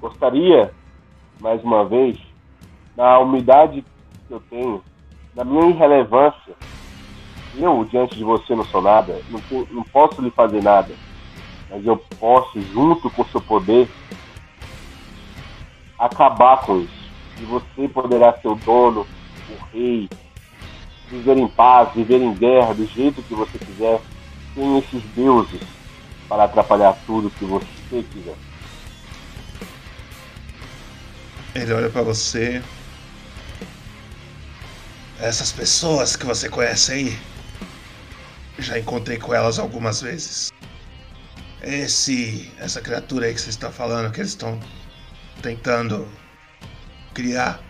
Gostaria, 0.00 0.72
mais 1.40 1.62
uma 1.62 1.84
vez, 1.84 2.18
na 2.96 3.18
humildade 3.18 3.84
que 4.26 4.34
eu 4.34 4.40
tenho, 4.50 4.82
na 5.34 5.44
minha 5.44 5.66
irrelevância, 5.66 6.54
eu, 7.56 7.84
diante 7.84 8.16
de 8.16 8.24
você, 8.24 8.54
não 8.54 8.64
sou 8.64 8.82
nada, 8.82 9.20
não, 9.30 9.66
não 9.70 9.82
posso 9.84 10.20
lhe 10.20 10.30
fazer 10.30 10.62
nada, 10.62 10.92
mas 11.70 11.86
eu 11.86 11.96
posso, 12.18 12.60
junto 12.60 13.08
com 13.10 13.22
o 13.22 13.26
seu 13.26 13.40
poder, 13.40 13.88
acabar 15.98 16.58
com 16.58 16.80
isso. 16.80 17.04
E 17.40 17.44
você 17.44 17.88
poderá 17.88 18.32
ser 18.40 18.48
o 18.48 18.54
dono, 18.54 19.06
o 19.50 19.64
rei, 19.72 20.08
viver 21.10 21.36
em 21.36 21.48
paz, 21.48 21.92
viver 21.94 22.20
em 22.20 22.32
guerra, 22.34 22.74
do 22.74 22.86
jeito 22.86 23.22
que 23.22 23.34
você 23.34 23.58
quiser, 23.58 24.00
sem 24.54 24.78
esses 24.78 25.02
deuses 25.14 25.60
para 26.28 26.44
atrapalhar 26.44 26.96
tudo 27.06 27.30
que 27.30 27.44
você 27.44 28.04
quiser. 28.12 28.36
Ele 31.54 31.72
olha 31.72 31.90
pra 31.90 32.02
você. 32.02 32.62
Essas 35.20 35.52
pessoas 35.52 36.16
que 36.16 36.26
você 36.26 36.48
conhece 36.48 36.92
aí, 36.92 37.18
já 38.58 38.78
encontrei 38.78 39.18
com 39.18 39.32
elas 39.32 39.58
algumas 39.58 40.00
vezes. 40.00 40.52
Esse, 41.62 42.52
essa 42.58 42.80
criatura 42.80 43.26
aí 43.26 43.34
que 43.34 43.40
você 43.40 43.50
está 43.50 43.70
falando, 43.70 44.12
que 44.12 44.20
eles 44.20 44.30
estão 44.30 44.58
tentando 45.44 46.08
criar, 47.12 47.60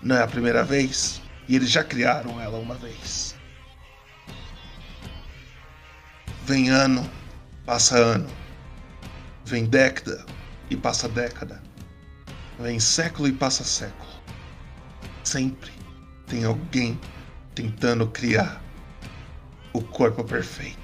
não 0.00 0.14
é 0.14 0.22
a 0.22 0.28
primeira 0.28 0.62
vez. 0.62 1.20
E 1.48 1.56
eles 1.56 1.68
já 1.68 1.82
criaram 1.82 2.40
ela 2.40 2.56
uma 2.56 2.76
vez. 2.76 3.34
Vem 6.44 6.70
ano, 6.70 7.10
passa 7.66 7.98
ano. 7.98 8.30
Vem 9.44 9.64
década 9.64 10.24
e 10.70 10.76
passa 10.76 11.08
década. 11.08 11.60
Vem 12.60 12.78
século 12.78 13.26
e 13.26 13.32
passa 13.32 13.64
século. 13.64 14.12
Sempre 15.24 15.72
tem 16.28 16.44
alguém 16.44 16.98
tentando 17.56 18.06
criar 18.06 18.62
o 19.72 19.82
corpo 19.82 20.22
perfeito. 20.22 20.79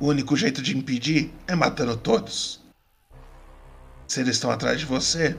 O 0.00 0.06
único 0.06 0.36
jeito 0.36 0.62
de 0.62 0.76
impedir 0.76 1.34
é 1.48 1.56
matando 1.56 1.96
todos. 1.96 2.60
Se 4.06 4.20
eles 4.20 4.36
estão 4.36 4.48
atrás 4.48 4.78
de 4.78 4.86
você, 4.86 5.36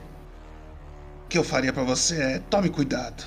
o 1.24 1.28
que 1.30 1.38
eu 1.38 1.44
faria 1.44 1.72
pra 1.72 1.82
você 1.82 2.22
é 2.22 2.38
tome 2.38 2.68
cuidado. 2.68 3.24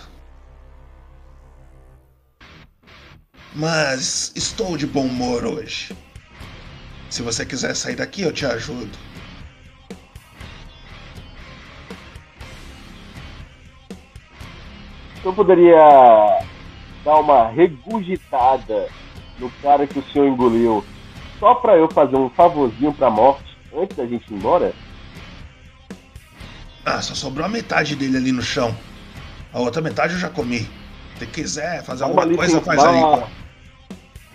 Mas 3.56 4.32
estou 4.36 4.78
de 4.78 4.86
bom 4.86 5.08
humor 5.08 5.44
hoje. 5.44 5.98
Se 7.10 7.24
você 7.24 7.44
quiser 7.44 7.76
sair 7.76 7.96
daqui, 7.96 8.22
eu 8.22 8.32
te 8.32 8.46
ajudo. 8.46 8.96
Eu 15.26 15.34
poderia 15.34 16.44
dar 17.04 17.16
uma 17.16 17.48
regurgitada 17.48 18.88
no 19.40 19.50
cara 19.64 19.88
que 19.88 19.98
o 19.98 20.04
senhor 20.12 20.28
engoliu 20.28 20.86
só 21.44 21.56
pra 21.56 21.76
eu 21.76 21.90
fazer 21.92 22.16
um 22.16 22.30
favorzinho 22.30 22.94
pra 22.94 23.10
morte 23.10 23.44
antes 23.76 23.98
da 23.98 24.06
gente 24.06 24.26
ir 24.32 24.34
embora? 24.38 24.72
Ah, 26.86 27.02
só 27.02 27.14
sobrou 27.14 27.46
a 27.46 27.50
metade 27.50 27.98
dele 27.98 28.16
ali 28.16 28.32
no 28.32 28.42
chão. 28.42 28.74
A 29.52 29.60
outra 29.60 29.82
metade 29.82 30.14
eu 30.14 30.20
já 30.20 30.30
comi. 30.30 30.70
Se 31.20 31.28
quiser 31.28 31.84
fazer 31.84 32.06
alguma 32.06 32.26
coisa, 32.34 32.62
faz 32.62 32.82
dá 32.82 32.90
aí. 32.90 32.96
uma- 33.04 33.28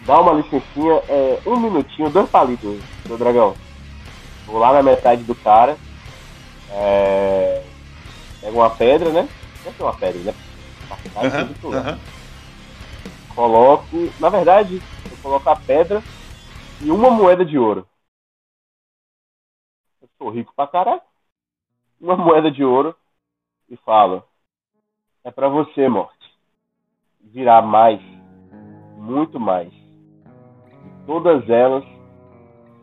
Dá 0.07 0.21
uma 0.21 0.33
licencinha, 0.33 1.03
é, 1.09 1.39
um 1.47 1.59
minutinho, 1.59 2.11
dois 2.11 2.29
palitos, 2.29 2.79
meu 3.07 3.17
dragão. 3.17 3.55
Vou 4.47 4.59
lá 4.59 4.73
na 4.75 4.83
metade 4.83 5.23
do 5.23 5.35
cara. 5.35 5.77
É, 6.71 7.63
pego 8.43 8.59
uma 8.59 8.71
pedra, 8.71 9.11
né? 9.11 9.29
Sempre 9.65 9.83
uma 9.83 9.95
pedra, 9.95 10.21
né? 10.21 10.35
Lá. 10.91 11.79
aham. 11.79 11.99
Coloco. 13.35 14.13
Na 14.21 14.29
verdade, 14.29 14.83
eu 15.11 15.17
coloco 15.23 15.49
a 15.49 15.57
pedra 15.57 16.03
e 16.81 16.91
uma 16.91 17.11
moeda 17.11 17.45
de 17.45 17.59
ouro. 17.59 17.87
Eu 20.01 20.09
sou 20.17 20.31
rico 20.31 20.53
pra 20.55 20.67
caralho. 20.67 21.01
Uma 22.01 22.17
moeda 22.17 22.51
de 22.51 22.65
ouro 22.65 22.95
e 23.69 23.77
falo: 23.79 24.23
É 25.25 25.31
pra 25.31 25.49
você, 25.49 25.89
morte. 25.89 26.17
Virar 27.21 27.63
mais. 27.63 28.01
Muito 28.97 29.41
mais. 29.41 29.73
E 29.73 31.07
todas 31.07 31.49
elas, 31.49 31.85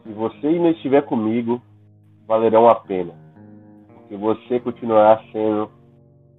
se 0.03 0.11
você 0.11 0.47
ainda 0.47 0.69
estiver 0.69 1.03
comigo, 1.03 1.61
valerão 2.27 2.67
a 2.67 2.75
pena. 2.75 3.13
Porque 3.93 4.17
você 4.17 4.59
continuará 4.59 5.23
sendo 5.31 5.71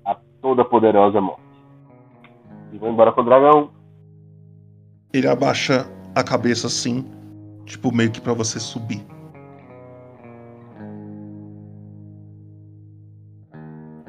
a 0.04 0.14
toda 0.42 0.64
poderosa 0.64 1.20
morte. 1.20 1.42
E 2.72 2.78
vou 2.78 2.90
embora 2.90 3.12
com 3.12 3.22
o 3.22 3.24
dragão. 3.24 3.70
Ele 5.12 5.26
abaixa 5.26 5.86
a 6.14 6.22
cabeça 6.22 6.66
assim, 6.66 7.04
tipo 7.66 7.92
meio 7.92 8.10
que 8.10 8.20
pra 8.20 8.32
você 8.32 8.58
subir. 8.58 9.04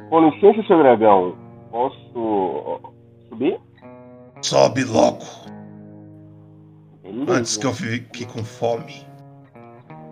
Com 0.09 0.29
licença, 0.29 0.63
seu 0.65 0.77
dragão. 0.77 1.35
Posso 1.69 2.81
subir? 3.29 3.59
Sobe 4.41 4.85
logo, 4.85 5.25
Beleza. 7.03 7.33
antes 7.33 7.57
que 7.57 7.65
eu 7.65 7.73
fique 7.73 8.25
com 8.25 8.43
fome. 8.43 9.05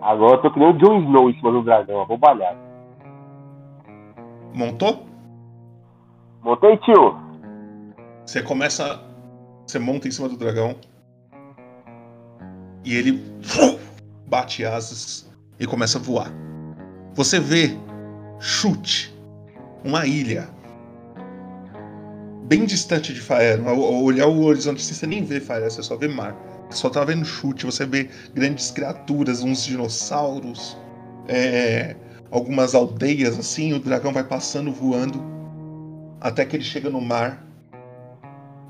Agora 0.02 0.36
eu 0.36 0.42
tô 0.42 0.50
que 0.50 0.58
nem 0.58 0.68
o 0.68 0.78
Jon 0.78 1.00
Snow 1.04 1.30
em 1.30 1.34
cima 1.36 1.52
do 1.52 1.62
dragão, 1.62 2.02
abobalhado. 2.02 2.58
Montou? 4.54 5.06
Montei, 6.42 6.76
tio. 6.78 7.16
Você 8.24 8.42
começa. 8.42 9.02
Você 9.66 9.78
monta 9.78 10.06
em 10.06 10.10
cima 10.10 10.28
do 10.28 10.36
dragão. 10.36 10.76
E 12.86 12.94
ele 12.94 13.20
bate 14.28 14.64
asas 14.64 15.26
e 15.58 15.66
começa 15.66 15.98
a 15.98 16.00
voar. 16.00 16.32
Você 17.14 17.40
vê 17.40 17.76
chute 18.38 19.12
uma 19.84 20.06
ilha 20.06 20.48
bem 22.44 22.64
distante 22.64 23.12
de 23.12 23.20
Faer. 23.20 23.60
Ao, 23.66 23.74
ao 23.74 24.02
olhar 24.04 24.28
o 24.28 24.44
horizonte 24.44 24.82
você 24.84 25.04
nem 25.04 25.24
vê 25.24 25.40
Faer, 25.40 25.68
você 25.68 25.82
só 25.82 25.96
vê 25.96 26.06
mar. 26.06 26.36
Você 26.70 26.78
só 26.78 26.88
tá 26.88 27.04
vendo 27.04 27.24
chute, 27.24 27.66
você 27.66 27.84
vê 27.84 28.08
grandes 28.32 28.70
criaturas, 28.70 29.42
uns 29.42 29.64
dinossauros, 29.64 30.76
é, 31.26 31.96
algumas 32.30 32.72
aldeias 32.72 33.36
assim. 33.36 33.72
O 33.72 33.80
dragão 33.80 34.12
vai 34.12 34.22
passando, 34.22 34.72
voando, 34.72 35.20
até 36.20 36.44
que 36.44 36.54
ele 36.54 36.64
chega 36.64 36.88
no 36.88 37.00
mar. 37.00 37.45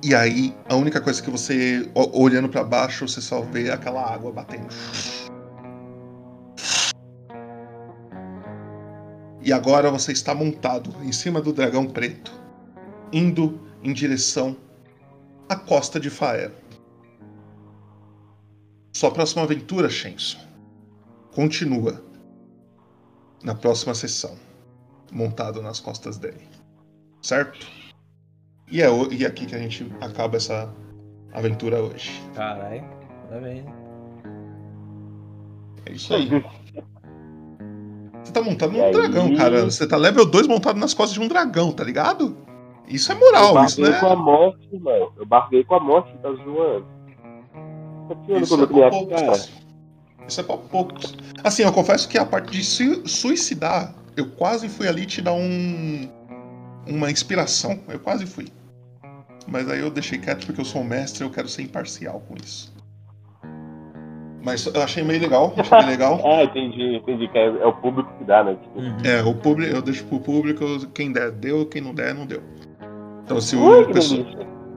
E 0.02 0.14
aí, 0.14 0.54
a 0.68 0.76
única 0.76 1.00
coisa 1.00 1.22
que 1.22 1.30
você, 1.30 1.90
olhando 1.94 2.48
pra 2.48 2.62
baixo, 2.62 3.08
você 3.08 3.20
só 3.20 3.40
vê 3.40 3.70
aquela 3.70 4.02
água 4.02 4.30
batendo. 4.30 4.68
E 9.42 9.52
agora 9.52 9.90
você 9.90 10.12
está 10.12 10.34
montado 10.34 10.90
em 11.02 11.12
cima 11.12 11.40
do 11.40 11.52
dragão 11.52 11.86
preto, 11.86 12.32
indo 13.12 13.60
em 13.82 13.92
direção 13.92 14.56
à 15.48 15.56
costa 15.56 15.98
de 15.98 16.10
Faer. 16.10 16.52
Sua 18.92 19.10
próxima 19.10 19.42
aventura, 19.42 19.88
Shenson, 19.88 20.40
continua 21.32 22.04
na 23.42 23.54
próxima 23.54 23.94
sessão, 23.94 24.36
montado 25.12 25.62
nas 25.62 25.78
costas 25.78 26.18
dele. 26.18 26.48
Certo? 27.22 27.85
E 28.70 28.82
é, 28.82 28.88
e 29.12 29.24
é 29.24 29.26
aqui 29.26 29.46
que 29.46 29.54
a 29.54 29.58
gente 29.58 29.90
acaba 30.00 30.36
essa 30.36 30.72
aventura 31.32 31.80
hoje. 31.82 32.20
Caralho, 32.34 32.84
parabéns. 33.28 33.64
É 35.86 35.92
isso 35.92 36.14
aí. 36.14 36.28
Você 38.22 38.32
tá 38.32 38.42
montado 38.42 38.72
num 38.72 38.82
aí? 38.82 38.92
dragão, 38.92 39.36
cara. 39.36 39.64
Você 39.64 39.86
tá 39.86 39.96
level 39.96 40.26
2 40.26 40.48
montado 40.48 40.78
nas 40.78 40.92
costas 40.92 41.14
de 41.14 41.20
um 41.20 41.28
dragão, 41.28 41.72
tá 41.72 41.84
ligado? 41.84 42.36
Isso 42.88 43.12
é 43.12 43.14
eu 43.14 43.18
moral, 43.20 43.64
isso 43.64 43.80
barguei 43.80 43.94
né? 43.94 44.00
com 44.00 44.06
a 44.06 44.16
morte, 44.16 44.78
mano. 44.78 45.12
Eu 45.16 45.26
barguei 45.26 45.64
com 45.64 45.74
a 45.74 45.80
morte, 45.80 46.16
tá 46.22 46.32
zoando. 46.32 46.86
Tá 48.08 48.14
tirando 48.24 48.42
Isso 48.42 48.54
é 48.54 48.62
eu 48.62 48.68
pra 48.68 48.90
poucos. 48.90 49.52
Isso 50.28 50.40
é 50.40 50.44
pra 50.44 50.56
poucos. 50.56 51.16
Assim, 51.44 51.62
eu 51.62 51.72
confesso 51.72 52.08
que 52.08 52.18
a 52.18 52.24
parte 52.24 52.50
de 52.50 52.64
se 52.64 53.06
suicidar, 53.06 53.94
eu 54.16 54.28
quase 54.30 54.68
fui 54.68 54.88
ali 54.88 55.06
te 55.06 55.22
dar 55.22 55.32
um. 55.32 56.08
Uma 56.86 57.10
inspiração. 57.10 57.78
Eu 57.88 57.98
quase 57.98 58.26
fui. 58.26 58.46
Mas 59.48 59.68
aí 59.70 59.80
eu 59.80 59.90
deixei 59.90 60.18
quieto 60.18 60.46
porque 60.46 60.60
eu 60.60 60.64
sou 60.64 60.82
um 60.82 60.84
mestre 60.84 61.22
eu 61.24 61.30
quero 61.30 61.48
ser 61.48 61.62
imparcial 61.62 62.20
com 62.28 62.34
isso. 62.36 62.74
Mas 64.42 64.64
eu 64.66 64.80
achei 64.82 65.02
meio 65.02 65.20
legal, 65.20 65.52
achei 65.56 65.76
bem 65.78 65.86
legal. 65.88 66.20
ah, 66.24 66.42
entendi, 66.46 66.96
entendi. 66.96 67.28
Que 67.28 67.38
é, 67.38 67.46
é 67.46 67.66
o 67.66 67.72
público 67.72 68.12
que 68.18 68.24
dá, 68.24 68.44
né? 68.44 68.56
Tipo, 68.62 69.06
É, 69.06 69.22
o 69.24 69.34
público, 69.34 69.74
eu 69.74 69.82
deixo 69.82 70.04
pro 70.04 70.20
público, 70.20 70.64
quem 70.94 71.10
der, 71.12 71.32
deu, 71.32 71.66
quem 71.66 71.82
não 71.82 71.92
der, 71.94 72.14
não 72.14 72.26
deu. 72.26 72.42
Então 73.24 73.40
se 73.40 73.56
Ui, 73.56 73.82
o, 73.82 73.86
que 73.86 73.92
pessoal, 73.94 74.20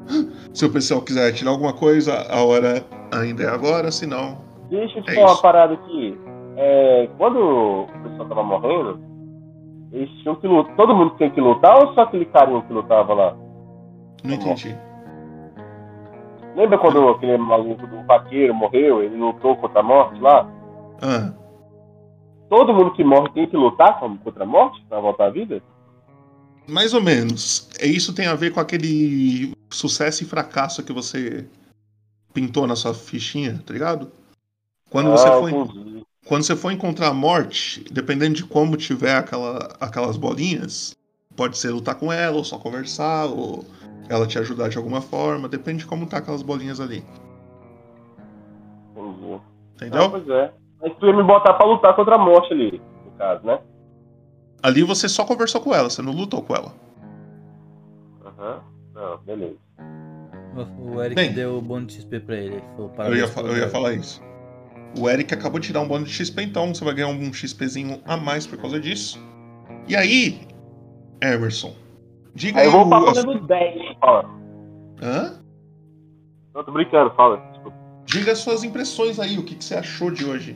se 0.53 0.65
o 0.65 0.71
pessoal 0.71 1.01
quiser 1.01 1.31
tirar 1.33 1.51
alguma 1.51 1.73
coisa, 1.73 2.15
a 2.29 2.43
hora 2.43 2.83
ainda 3.11 3.43
é 3.43 3.47
agora, 3.47 3.91
senão. 3.91 4.39
Deixa 4.71 4.97
eu 4.99 5.03
te 5.03 5.11
É 5.11 5.15
falar 5.15 5.27
uma 5.27 5.33
isso. 5.33 5.41
parada 5.41 5.73
aqui. 5.75 6.17
É, 6.57 7.09
quando 7.17 7.39
o 7.39 7.87
pessoal 8.09 8.27
tava 8.27 8.43
morrendo, 8.43 8.99
eles 9.91 10.09
tinham 10.21 10.35
que 10.35 10.47
lutar. 10.47 10.75
Todo 10.75 10.95
mundo 10.95 11.15
tinha 11.17 11.29
que 11.29 11.41
lutar 11.41 11.77
ou 11.77 11.93
só 11.93 12.01
aquele 12.01 12.25
carinha 12.25 12.61
que 12.61 12.73
lutava 12.73 13.13
lá? 13.13 13.35
Não 14.23 14.35
entendi. 14.35 14.75
Lembra 16.55 16.77
quando 16.77 17.07
aquele 17.09 17.37
maluco 17.37 17.87
do 17.87 18.03
vaqueiro 18.03 18.53
morreu, 18.53 19.01
ele 19.03 19.15
lutou 19.15 19.55
contra 19.57 19.79
a 19.79 19.83
morte 19.83 20.19
lá? 20.19 20.49
Ah, 21.01 21.33
Todo 22.49 22.73
mundo 22.73 22.91
que 22.93 23.03
morre 23.03 23.29
tem 23.33 23.47
que 23.47 23.55
lutar 23.55 23.99
contra 23.99 24.43
a 24.43 24.47
morte 24.47 24.83
pra 24.89 24.99
voltar 24.99 25.27
à 25.27 25.29
vida? 25.29 25.61
mais 26.67 26.93
ou 26.93 27.01
menos. 27.01 27.67
É, 27.79 27.87
Isso 27.87 28.13
tem 28.13 28.27
a 28.27 28.35
ver 28.35 28.51
com 28.53 28.59
aquele 28.59 29.53
sucesso 29.71 30.23
e 30.23 30.27
fracasso 30.27 30.83
que 30.83 30.93
você 30.93 31.47
pintou 32.33 32.67
na 32.67 32.75
sua 32.75 32.93
fichinha, 32.93 33.59
tá 33.65 33.73
ligado? 33.73 34.11
Quando 34.89 35.09
você 35.11 35.29
Ah, 35.29 35.39
foi. 35.39 35.51
entendi. 35.51 36.03
Quando 36.29 36.43
você 36.43 36.55
for 36.55 36.71
encontrar 36.71 37.07
a 37.07 37.13
morte, 37.13 37.83
dependendo 37.91 38.35
de 38.35 38.45
como 38.45 38.77
tiver 38.77 39.15
aquela, 39.15 39.75
aquelas 39.81 40.15
bolinhas, 40.15 40.95
pode 41.35 41.57
ser 41.57 41.71
lutar 41.71 41.95
com 41.95 42.13
ela, 42.13 42.37
ou 42.37 42.43
só 42.43 42.59
conversar, 42.59 43.25
ou 43.25 43.65
ela 44.07 44.27
te 44.27 44.37
ajudar 44.37 44.69
de 44.69 44.77
alguma 44.77 45.01
forma, 45.01 45.49
depende 45.49 45.79
de 45.79 45.85
como 45.87 46.05
tá 46.05 46.17
aquelas 46.17 46.43
bolinhas 46.43 46.79
ali. 46.79 47.03
Entendi. 48.95 49.41
Entendeu? 49.75 50.03
Ah, 50.03 50.09
pois 50.09 50.29
é. 50.29 50.53
Mas 50.81 50.93
tu 50.99 51.05
ia 51.07 51.15
me 51.15 51.23
botar 51.23 51.53
pra 51.55 51.65
lutar 51.65 51.95
contra 51.95 52.13
a 52.15 52.17
morte 52.19 52.53
ali, 52.53 52.79
no 53.05 53.11
caso, 53.17 53.43
né? 53.45 53.59
Ali 54.61 54.83
você 54.83 55.09
só 55.09 55.25
conversou 55.25 55.61
com 55.61 55.73
ela, 55.73 55.89
você 55.89 56.01
não 56.03 56.11
lutou 56.13 56.43
com 56.43 56.55
ela. 56.55 56.71
Aham. 58.23 58.61
Não, 58.93 59.17
beleza. 59.19 59.55
O 60.79 61.01
Eric 61.01 61.15
Bem. 61.15 61.33
deu 61.33 61.57
o 61.57 61.61
bônus 61.61 61.93
de 61.93 62.01
XP 62.01 62.19
pra 62.19 62.35
ele. 62.35 62.55
ele 62.55 62.63
falou, 62.75 62.91
Eu 63.07 63.15
ia, 63.15 63.27
"Parabéns 63.27 63.29
fa- 63.29 63.41
pelo 63.41 63.47
eu 63.47 63.55
ia 63.55 63.59
jogo." 63.61 63.71
falar 63.71 63.93
isso. 63.93 64.21
O 64.97 65.09
Eric 65.09 65.33
acabou 65.33 65.59
de 65.59 65.67
te 65.67 65.73
dar 65.73 65.81
um 65.81 65.87
bônus 65.87 66.09
de 66.09 66.15
XP, 66.15 66.41
então 66.43 66.73
você 66.73 66.83
vai 66.83 66.93
ganhar 66.93 67.07
um 67.09 67.33
XPzinho 67.33 68.01
a 68.05 68.17
mais 68.17 68.47
por 68.47 68.57
causa 68.57 68.79
disso. 68.79 69.19
E 69.87 69.95
aí, 69.95 70.47
Emerson, 71.21 71.73
diga 72.33 72.59
Aí 72.61 72.65
eu 72.65 72.71
vou 72.71 72.85
o- 72.85 72.89
pra 72.89 73.11
as- 73.11 73.23
level 73.23 73.41
10, 73.45 73.97
fala. 73.99 74.25
Hã? 75.01 75.39
Não, 76.53 76.63
tô 76.63 76.71
brincando, 76.71 77.11
fala. 77.15 77.37
Desculpa. 77.51 77.77
diga 78.05 78.35
suas 78.35 78.63
impressões 78.63 79.19
aí, 79.19 79.37
o 79.37 79.43
que, 79.45 79.55
que 79.55 79.63
você 79.63 79.75
achou 79.75 80.09
de 80.09 80.25
hoje. 80.25 80.55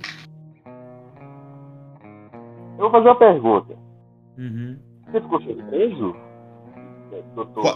Eu 2.78 2.90
vou 2.90 2.92
fazer 2.92 3.08
uma 3.10 3.20
pergunta. 3.20 3.76
Uhum. 4.38 4.78
Você 5.12 5.22
ficou 5.22 5.42
surpreso? 5.42 6.16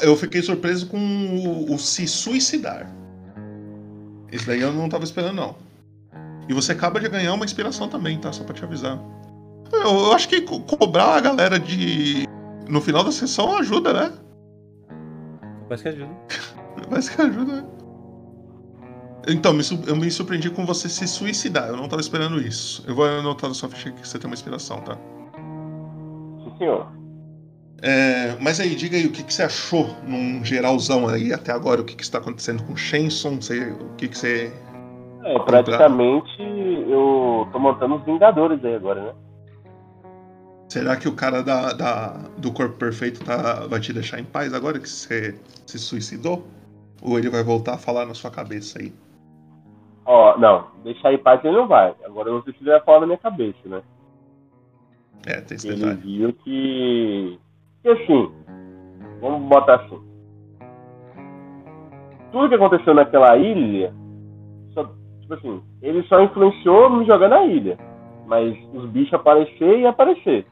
Eu 0.02 0.16
fiquei 0.18 0.42
surpreso 0.42 0.90
com 0.90 0.98
o, 0.98 1.74
o 1.76 1.78
se 1.78 2.08
suicidar. 2.08 2.92
Esse 4.32 4.48
daí 4.48 4.60
eu 4.62 4.74
não 4.74 4.90
tava 4.90 5.04
esperando, 5.04 5.36
não. 5.36 5.56
E 6.50 6.54
você 6.54 6.72
acaba 6.72 7.00
de 7.00 7.10
ganhar 7.10 7.34
uma 7.34 7.46
inspiração 7.46 7.88
também, 7.90 8.18
tá? 8.20 8.32
Só 8.32 8.44
pra 8.44 8.54
te 8.54 8.64
avisar. 8.64 9.00
Eu, 9.72 9.82
eu 9.82 10.14
acho 10.14 10.30
que 10.30 10.42
co- 10.42 10.62
cobrar 10.62 11.16
a 11.16 11.20
galera 11.20 11.60
de. 11.60 12.26
No 12.70 12.82
final 12.82 13.04
da 13.04 13.12
sessão 13.12 13.58
ajuda, 13.58 13.92
né? 13.94 14.14
Parece 15.68 15.84
que 15.84 15.90
ajuda. 15.90 16.12
Parece 16.90 17.16
que 17.16 17.22
ajuda, 17.22 17.62
né? 17.62 17.66
Então, 19.30 19.52
me 19.54 19.62
eu 19.86 19.96
me 19.96 20.10
surpreendi 20.10 20.50
com 20.50 20.66
você 20.66 20.88
se 20.88 21.06
suicidar. 21.08 21.68
Eu 21.68 21.76
não 21.76 21.90
tava 21.90 22.02
esperando 22.02 22.40
isso. 22.40 22.82
Eu 22.88 22.96
vou 22.96 23.06
anotar 23.06 23.50
na 23.50 23.54
sua 23.54 23.68
ficha 23.68 23.92
que 23.92 24.08
você 24.08 24.18
tem 24.18 24.30
uma 24.30 24.34
inspiração, 24.36 24.80
tá? 24.82 24.96
Sim, 26.44 26.58
senhor. 26.58 26.88
É, 27.82 28.36
mas 28.40 28.60
aí, 28.62 28.74
diga 28.74 28.96
aí 28.98 29.06
o 29.06 29.12
que, 29.12 29.22
que 29.24 29.34
você 29.34 29.44
achou 29.44 29.96
num 30.08 30.44
geralzão 30.46 31.08
aí 31.10 31.32
até 31.34 31.52
agora, 31.52 31.82
o 31.82 31.84
que, 31.84 31.96
que 31.96 32.04
está 32.04 32.18
acontecendo 32.20 32.64
com 32.64 32.74
o 32.74 32.78
Shenson, 32.78 33.36
você- 33.36 33.72
o 33.72 33.90
que, 33.98 34.08
que 34.08 34.18
você. 34.18 34.52
É, 35.28 35.40
praticamente 35.40 36.42
eu 36.90 37.48
tô 37.52 37.60
montando 37.60 37.96
os 37.96 38.04
Vingadores 38.06 38.64
aí 38.64 38.76
agora, 38.76 39.02
né? 39.02 39.14
Será 40.70 40.96
que 40.96 41.08
o 41.08 41.16
cara 41.16 41.42
da, 41.44 41.74
da- 41.74 42.30
do 42.38 42.52
corpo 42.54 42.76
perfeito 42.78 43.24
tá, 43.26 43.68
vai 43.68 43.80
te 43.80 43.92
deixar 43.92 44.20
em 44.20 44.24
paz 44.24 44.54
agora 44.54 44.80
que 44.80 44.88
você 44.88 45.38
se 45.66 45.78
suicidou? 45.78 46.46
Ou 47.02 47.18
ele 47.20 47.30
vai 47.30 47.44
voltar 47.44 47.76
a 47.76 47.78
falar 47.78 48.06
na 48.06 48.14
sua 48.14 48.32
cabeça 48.32 48.80
aí? 48.80 48.94
Ó, 50.06 50.38
não, 50.38 50.68
deixar 50.84 51.14
em 51.14 51.18
paz 51.18 51.44
ele 51.44 51.56
não 51.58 51.68
vai. 51.68 51.94
Agora 52.06 52.30
eu 52.30 52.42
preciso 52.42 52.66
vai 52.66 52.80
falar 52.82 53.02
na 53.02 53.08
minha 53.08 53.18
cabeça, 53.18 53.58
né? 53.66 53.82
É, 55.26 55.42
tem 55.42 55.56
esse 55.56 55.68
Ele 55.68 55.76
detalhe. 55.76 56.02
viu 56.02 56.34
que. 56.34 57.40
Que 57.84 57.90
assim, 57.90 58.32
vamos 59.20 59.48
botar 59.50 59.76
assim. 59.76 60.00
Tudo 62.32 62.50
que 62.50 62.56
aconteceu 62.56 62.94
naquela 62.94 63.36
ilha, 63.38 63.94
tipo 65.28 65.34
assim, 65.34 65.62
ele 65.82 66.04
só 66.04 66.22
influenciou 66.22 66.90
me 66.90 67.06
jogar 67.06 67.28
na 67.28 67.44
ilha. 67.44 67.78
Mas 68.26 68.58
os 68.74 68.90
bichos 68.90 69.14
aparecer 69.14 69.80
e 69.80 69.86
aparecer. 69.86 70.46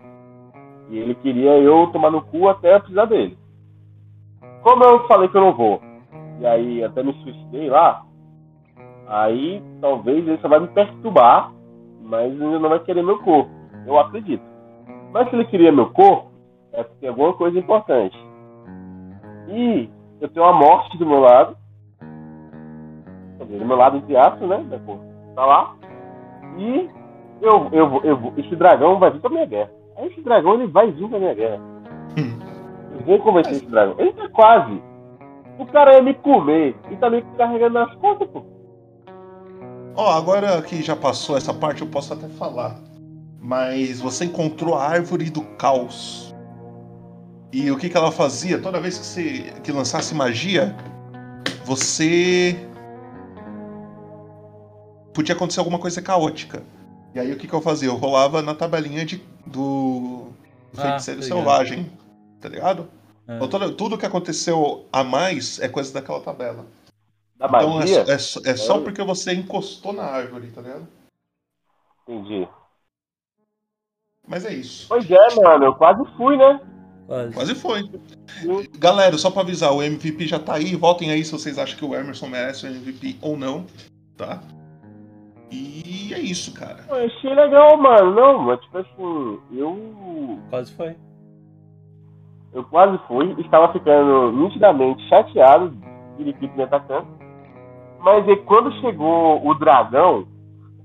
E 0.89 0.97
ele 0.97 1.15
queria 1.15 1.57
eu 1.57 1.87
tomar 1.87 2.11
no 2.11 2.21
cu 2.21 2.47
até 2.49 2.77
precisar 2.79 3.05
dele. 3.05 3.37
Como 4.61 4.83
eu 4.83 5.07
falei 5.07 5.29
que 5.29 5.37
eu 5.37 5.41
não 5.41 5.53
vou, 5.53 5.81
e 6.39 6.45
aí 6.45 6.83
até 6.83 7.03
me 7.03 7.13
suicidei 7.21 7.69
lá, 7.69 8.03
aí 9.07 9.63
talvez 9.79 10.27
ele 10.27 10.37
só 10.39 10.47
vai 10.47 10.59
me 10.59 10.67
perturbar, 10.67 11.51
mas 12.01 12.31
ele 12.31 12.59
não 12.59 12.69
vai 12.69 12.79
querer 12.79 13.03
meu 13.03 13.19
corpo. 13.19 13.49
Eu 13.85 13.99
acredito. 13.99 14.43
Mas 15.11 15.29
se 15.29 15.35
ele 15.35 15.45
queria 15.45 15.71
meu 15.71 15.91
corpo, 15.91 16.31
é 16.73 16.83
porque 16.83 16.99
tem 16.99 17.09
alguma 17.09 17.33
coisa 17.33 17.57
importante. 17.57 18.17
E 19.49 19.89
eu 20.19 20.27
tenho 20.29 20.45
uma 20.45 20.53
morte 20.53 20.97
do 20.97 21.05
meu 21.05 21.19
lado. 21.19 21.55
Do 23.45 23.65
meu 23.65 23.77
lado 23.77 23.97
entre 23.97 24.15
aspas, 24.15 24.47
né? 24.47 24.63
Da 24.69 24.79
cor. 24.79 24.99
Tá 25.35 25.45
lá. 25.45 25.75
E 26.57 26.89
eu, 27.41 27.69
eu, 27.71 28.01
eu, 28.03 28.33
esse 28.37 28.55
dragão 28.55 28.99
vai 28.99 29.11
vir 29.11 29.21
pra 29.21 29.29
minha 29.29 29.45
guerra. 29.45 29.71
Aí 29.97 30.07
esse 30.07 30.21
dragão 30.21 30.55
ele 30.55 30.67
vai 30.67 30.91
vir 30.91 31.07
pra 31.07 31.19
minha 31.19 31.33
guerra. 31.33 31.59
Eu 32.17 33.05
vou 33.05 33.19
convencer 33.19 33.53
esse 33.53 33.65
dragão. 33.65 33.95
Ele 33.97 34.13
tá 34.13 34.29
quase. 34.29 34.81
O 35.59 35.65
cara 35.65 35.95
ia 35.95 36.01
me 36.01 36.13
comer 36.13 36.75
e 36.89 36.95
tá 36.95 37.09
me 37.09 37.21
carregando 37.37 37.73
nas 37.73 37.93
costas, 37.95 38.27
pô. 38.29 38.43
Ó, 39.95 40.11
agora 40.11 40.61
que 40.61 40.81
já 40.81 40.95
passou 40.95 41.37
essa 41.37 41.53
parte, 41.53 41.81
eu 41.81 41.87
posso 41.87 42.13
até 42.13 42.27
falar. 42.27 42.75
Mas 43.41 44.01
você 44.01 44.25
encontrou 44.25 44.75
a 44.75 44.83
árvore 44.83 45.29
do 45.29 45.41
caos. 45.41 46.35
E 47.53 47.71
o 47.71 47.77
que, 47.77 47.89
que 47.89 47.95
ela 47.95 48.11
fazia? 48.11 48.59
Toda 48.59 48.81
vez 48.81 48.97
que 48.97 49.05
você 49.05 49.53
que 49.63 49.71
lançasse 49.71 50.13
magia, 50.13 50.75
você. 51.63 52.57
Podia 55.15 55.33
acontecer 55.33 55.59
alguma 55.61 55.79
coisa 55.79 56.01
caótica. 56.01 56.61
E 57.15 57.19
aí 57.19 57.31
o 57.31 57.37
que, 57.37 57.47
que 57.47 57.53
eu 57.53 57.61
fazia? 57.61 57.87
Eu 57.87 57.95
rolava 57.95 58.41
na 58.41 58.53
tabelinha 58.53 59.05
de, 59.05 59.23
do 59.47 60.27
Ah, 60.77 60.81
feiticeiro 60.81 61.21
ligado. 61.21 61.37
selvagem. 61.37 61.91
Tá 62.41 62.49
ligado? 62.49 62.89
É. 63.27 63.39
Então, 63.41 63.73
tudo 63.73 63.97
que 63.97 64.05
aconteceu 64.05 64.85
a 64.91 65.03
mais 65.03 65.57
é 65.59 65.69
coisa 65.69 65.93
daquela 65.93 66.19
tabela. 66.19 66.65
Da 67.37 67.47
então 67.47 67.75
é, 67.77 67.79
magia? 67.79 68.05
só- 68.05 68.11
é 68.11 68.17
só- 68.17 68.41
é 68.45 68.55
só 68.55 68.79
porque 68.81 69.01
você 69.03 69.33
encostou 69.33 69.93
na 69.93 70.03
árvore, 70.03 70.51
tá 70.51 70.61
ligado? 70.61 70.87
Entendi. 72.07 72.47
Mas 74.27 74.45
é 74.45 74.53
isso. 74.53 74.85
Pois 74.89 75.09
é, 75.09 75.35
mano, 75.35 75.65
eu 75.65 75.75
quase 75.75 76.03
fui, 76.17 76.35
né? 76.35 76.59
Quase 77.33 77.55
foi. 77.55 77.89
Galera, 78.77 79.17
só 79.17 79.29
pra 79.29 79.41
avisar, 79.43 79.71
o 79.71 79.81
MVP 79.81 80.27
já 80.27 80.39
tá 80.39 80.55
aí. 80.55 80.75
Votem 80.75 81.11
aí 81.11 81.23
se 81.23 81.31
vocês 81.31 81.57
acham 81.59 81.77
que 81.77 81.85
o 81.85 81.95
Emerson 81.95 82.27
merece 82.27 82.65
o 82.65 82.69
MVP 82.69 83.17
ou 83.21 83.37
não, 83.37 83.65
tá? 84.17 84.41
E 85.55 86.13
é 86.13 86.19
isso, 86.19 86.53
cara. 86.53 86.83
Eu 86.89 87.05
achei 87.05 87.33
legal, 87.33 87.77
mano. 87.77 88.11
Não, 88.13 88.39
mas 88.39 88.59
tipo 88.61 88.77
assim, 88.77 89.39
eu. 89.53 90.39
Quase 90.49 90.73
foi. 90.75 90.95
Eu 92.53 92.63
quase 92.63 92.97
fui, 93.07 93.35
estava 93.39 93.71
ficando 93.73 94.31
nitidamente 94.31 95.05
chateado 95.09 95.75
de 96.17 96.29
equipe 96.29 96.55
me 96.55 96.63
atacando. 96.63 97.07
Mas 97.99 98.27
aí 98.29 98.37
quando 98.37 98.71
chegou 98.79 99.45
o 99.45 99.53
dragão, 99.55 100.25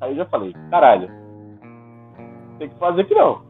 aí 0.00 0.10
eu 0.10 0.16
já 0.16 0.24
falei, 0.26 0.52
caralho, 0.68 1.08
tem 2.58 2.68
que 2.68 2.74
fazer 2.76 3.04
que 3.04 3.14
não. 3.14 3.42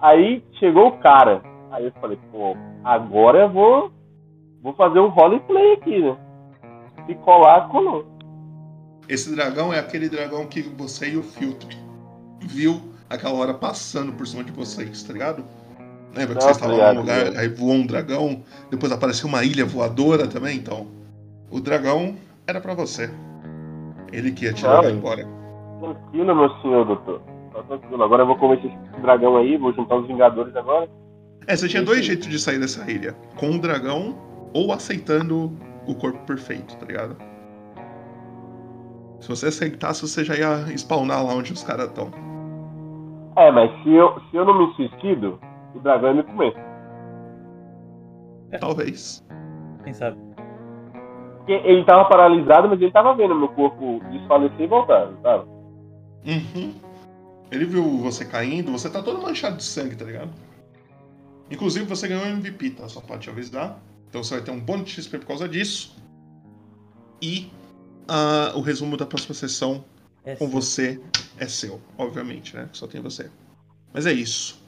Aí 0.00 0.42
chegou 0.58 0.88
o 0.88 0.98
cara. 0.98 1.42
Aí 1.70 1.84
eu 1.84 1.92
falei, 2.00 2.18
pô, 2.32 2.56
agora 2.82 3.40
eu 3.40 3.50
vou, 3.50 3.90
vou 4.62 4.72
fazer 4.72 5.00
um 5.00 5.08
roleplay 5.08 5.74
aqui, 5.74 5.98
né? 5.98 6.16
Se 7.06 7.14
colar, 7.16 7.68
colou. 7.68 8.06
Esse 9.08 9.34
dragão 9.34 9.72
é 9.72 9.78
aquele 9.78 10.08
dragão 10.08 10.46
que 10.46 10.60
você 10.60 11.10
e 11.10 11.16
o 11.16 11.22
Filtro 11.22 11.68
viu 12.40 12.80
aquela 13.08 13.34
hora 13.34 13.54
passando 13.54 14.12
por 14.12 14.26
cima 14.26 14.44
de 14.44 14.52
vocês, 14.52 15.02
tá 15.02 15.12
ligado? 15.12 15.44
Lembra 16.14 16.34
que 16.36 16.40
Não, 16.40 16.40
vocês 16.42 16.58
tá 16.58 16.66
estavam 16.66 16.74
ligado, 16.74 16.94
num 16.94 17.00
lugar, 17.00 17.18
ligado. 17.24 17.38
aí 17.38 17.48
voou 17.48 17.72
um 17.72 17.86
dragão, 17.86 18.42
depois 18.70 18.92
apareceu 18.92 19.28
uma 19.28 19.44
ilha 19.44 19.64
voadora 19.64 20.26
também, 20.26 20.56
então. 20.58 20.86
O 21.50 21.60
dragão 21.60 22.16
era 22.46 22.60
pra 22.60 22.74
você. 22.74 23.10
Ele 24.12 24.32
que 24.32 24.44
ia 24.44 24.52
te 24.52 24.66
levar 24.66 24.90
embora. 24.90 25.26
Tranquilo, 25.80 26.34
meu 26.34 26.50
senhor, 26.60 26.84
doutor. 26.84 27.20
Tá 27.52 27.62
tranquilo. 27.62 28.02
Agora 28.02 28.22
eu 28.22 28.26
vou 28.26 28.36
convencer 28.36 28.70
esse 28.70 29.00
dragão 29.00 29.36
aí, 29.36 29.56
vou 29.56 29.72
juntar 29.72 29.96
os 29.96 30.06
Vingadores 30.06 30.54
agora. 30.54 30.88
É, 31.46 31.56
você 31.56 31.66
tinha 31.68 31.82
dois 31.82 32.04
jeitos 32.04 32.28
de 32.28 32.38
sair 32.38 32.58
dessa 32.58 32.90
ilha. 32.90 33.14
Com 33.36 33.52
o 33.52 33.58
dragão 33.58 34.18
ou 34.52 34.72
aceitando 34.72 35.52
o 35.86 35.94
corpo 35.94 36.18
perfeito, 36.26 36.76
tá 36.76 36.84
ligado? 36.86 37.16
Se 39.20 39.28
você 39.28 39.46
aceitasse, 39.46 40.02
você 40.02 40.24
já 40.24 40.36
ia 40.36 40.76
spawnar 40.76 41.24
lá 41.24 41.34
onde 41.34 41.52
os 41.52 41.62
caras 41.62 41.88
estão. 41.88 42.10
É, 43.36 43.50
mas 43.50 43.70
se 43.82 43.90
eu, 43.90 44.20
se 44.30 44.36
eu 44.36 44.44
não 44.44 44.58
me 44.58 44.74
suicido, 44.74 45.38
o 45.74 45.80
dragão 45.80 46.10
ia 46.10 46.14
me 46.16 46.22
comer. 46.24 46.54
Talvez. 48.60 49.24
Quem 49.84 49.92
sabe? 49.92 50.16
Porque 51.38 51.52
ele 51.52 51.84
tava 51.84 52.08
paralisado, 52.08 52.68
mas 52.68 52.80
ele 52.80 52.92
tava 52.92 53.14
vendo 53.14 53.34
meu 53.34 53.48
corpo 53.48 54.00
desfalecer 54.10 54.60
e 54.60 54.66
voltar, 54.66 55.08
sabe? 55.22 55.44
Uhum. 56.26 56.74
Ele 57.50 57.64
viu 57.64 57.98
você 57.98 58.24
caindo, 58.24 58.70
você 58.70 58.90
tá 58.90 59.02
todo 59.02 59.22
manchado 59.22 59.56
de 59.56 59.64
sangue, 59.64 59.96
tá 59.96 60.04
ligado? 60.04 60.30
Inclusive 61.50 61.86
você 61.86 62.06
ganhou 62.06 62.26
MVP, 62.26 62.70
tá? 62.70 62.88
Só 62.88 63.00
pode 63.00 63.22
te 63.22 63.30
avisar. 63.30 63.80
Então 64.08 64.22
você 64.22 64.34
vai 64.34 64.44
ter 64.44 64.50
um 64.50 64.60
bônus 64.60 64.88
de 64.90 65.02
XP 65.02 65.18
por 65.18 65.26
causa 65.26 65.48
disso. 65.48 65.96
E 67.22 67.50
ah, 68.08 68.52
o 68.54 68.60
resumo 68.60 68.96
da 68.96 69.06
próxima 69.06 69.34
sessão 69.34 69.84
É 70.24 70.34
com 70.36 70.48
seu. 70.48 70.60
você 70.60 71.00
é 71.38 71.46
seu, 71.46 71.80
obviamente, 71.96 72.56
né? 72.56 72.68
Só 72.72 72.86
tem 72.86 73.00
você. 73.00 73.30
Mas 73.92 74.06
é 74.06 74.12
isso. 74.12 74.60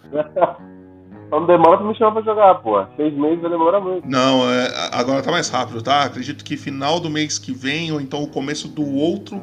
Só 1.30 1.40
não 1.40 1.46
demora 1.46 1.78
pra 1.78 1.86
me 1.86 1.94
chamar 1.94 2.12
pra 2.12 2.22
jogar, 2.22 2.54
pô. 2.56 2.84
Seis 2.96 3.14
meses 3.14 3.40
vai 3.40 3.50
demorar 3.50 3.80
muito. 3.80 4.08
Não, 4.08 4.50
é, 4.50 4.68
agora 4.92 5.22
tá 5.22 5.30
mais 5.30 5.48
rápido, 5.48 5.80
tá? 5.82 6.02
Acredito 6.04 6.44
que 6.44 6.56
final 6.56 6.98
do 6.98 7.08
mês 7.08 7.38
que 7.38 7.52
vem, 7.52 7.92
ou 7.92 8.00
então 8.00 8.22
o 8.22 8.28
começo 8.28 8.66
do 8.68 8.84
outro, 8.96 9.40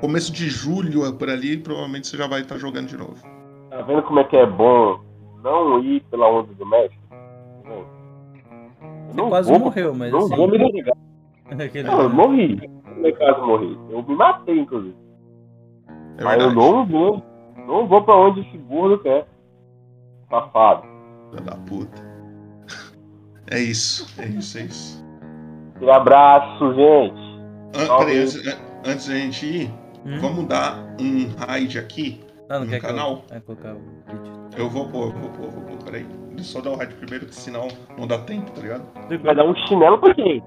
começo 0.00 0.32
de 0.32 0.48
julho 0.48 1.04
é 1.06 1.12
por 1.12 1.28
ali, 1.28 1.56
provavelmente 1.58 2.06
você 2.06 2.16
já 2.16 2.26
vai 2.26 2.40
estar 2.40 2.56
jogando 2.56 2.88
de 2.88 2.96
novo. 2.96 3.16
Tá 3.70 3.82
vendo 3.82 4.02
como 4.04 4.18
é 4.20 4.24
que 4.24 4.36
é 4.36 4.46
bom 4.46 4.98
não 5.42 5.78
ir 5.82 6.00
pela 6.10 6.26
onda 6.30 6.52
do 6.54 6.64
mestre? 6.66 6.98
Eu 7.68 9.14
não 9.14 9.28
quase 9.28 9.50
vou, 9.50 9.58
morreu, 9.58 9.94
mas 9.94 10.12
Não 10.12 10.20
assim- 10.20 10.36
vou 10.36 10.48
me 10.48 10.58
ligar. 10.58 10.96
Não, 11.84 12.00
eu 12.02 12.10
morri. 12.10 12.70
No 12.96 13.12
caso, 13.16 13.46
morri. 13.46 13.78
Eu 13.90 14.02
me 14.02 14.14
matei, 14.14 14.58
inclusive. 14.58 14.96
É 16.18 16.24
Mas 16.24 16.42
eu 16.42 16.52
não 16.52 16.86
vou. 16.86 17.22
Não 17.66 17.86
vou 17.86 18.02
pra 18.02 18.14
onde 18.16 18.40
esse 18.40 18.56
gordo 18.58 18.98
quer. 19.02 19.26
Safado. 20.30 20.82
Filha 21.30 21.42
da 21.42 21.56
puta. 21.56 22.06
É 23.50 23.58
isso, 23.60 24.06
é 24.20 24.26
isso, 24.26 24.58
é 24.58 24.62
isso. 24.62 25.04
Aquele 25.76 25.90
abraço, 25.90 26.74
gente. 26.74 27.86
Salve. 27.86 28.04
peraí, 28.06 28.22
antes, 28.22 28.60
antes 28.84 29.08
da 29.08 29.14
gente 29.14 29.46
ir, 29.46 29.70
Hum? 30.04 30.18
vamos 30.20 30.46
dar 30.46 30.96
um 31.00 31.28
raid 31.46 31.78
aqui 31.78 32.20
Ah, 32.48 32.54
não 32.58 32.64
no 32.64 32.70
quer 32.70 32.80
que 32.80 32.86
eu- 32.86 32.90
canal. 32.90 33.22
É, 33.30 33.38
colocar 33.40 33.74
o 33.74 33.78
vídeo. 33.78 34.32
Eu 34.56 34.70
vou 34.70 34.88
pôr, 34.88 35.12
vou 35.12 35.30
pôr, 35.30 35.50
vou 35.50 35.62
pôr, 35.64 35.84
peraí. 35.84 36.04
Deixa 36.34 36.40
eu 36.40 36.44
só 36.44 36.60
dar 36.60 36.70
o 36.70 36.76
raid 36.76 36.94
primeiro, 36.94 37.26
que 37.26 37.34
senão 37.34 37.68
não 37.98 38.06
dá 38.06 38.18
tempo, 38.18 38.50
tá 38.52 38.60
ligado? 38.62 38.84
Vai 39.22 39.34
dar 39.34 39.44
um 39.44 39.54
chinelo 39.66 39.98
pra 39.98 40.14
quem? 40.14 40.42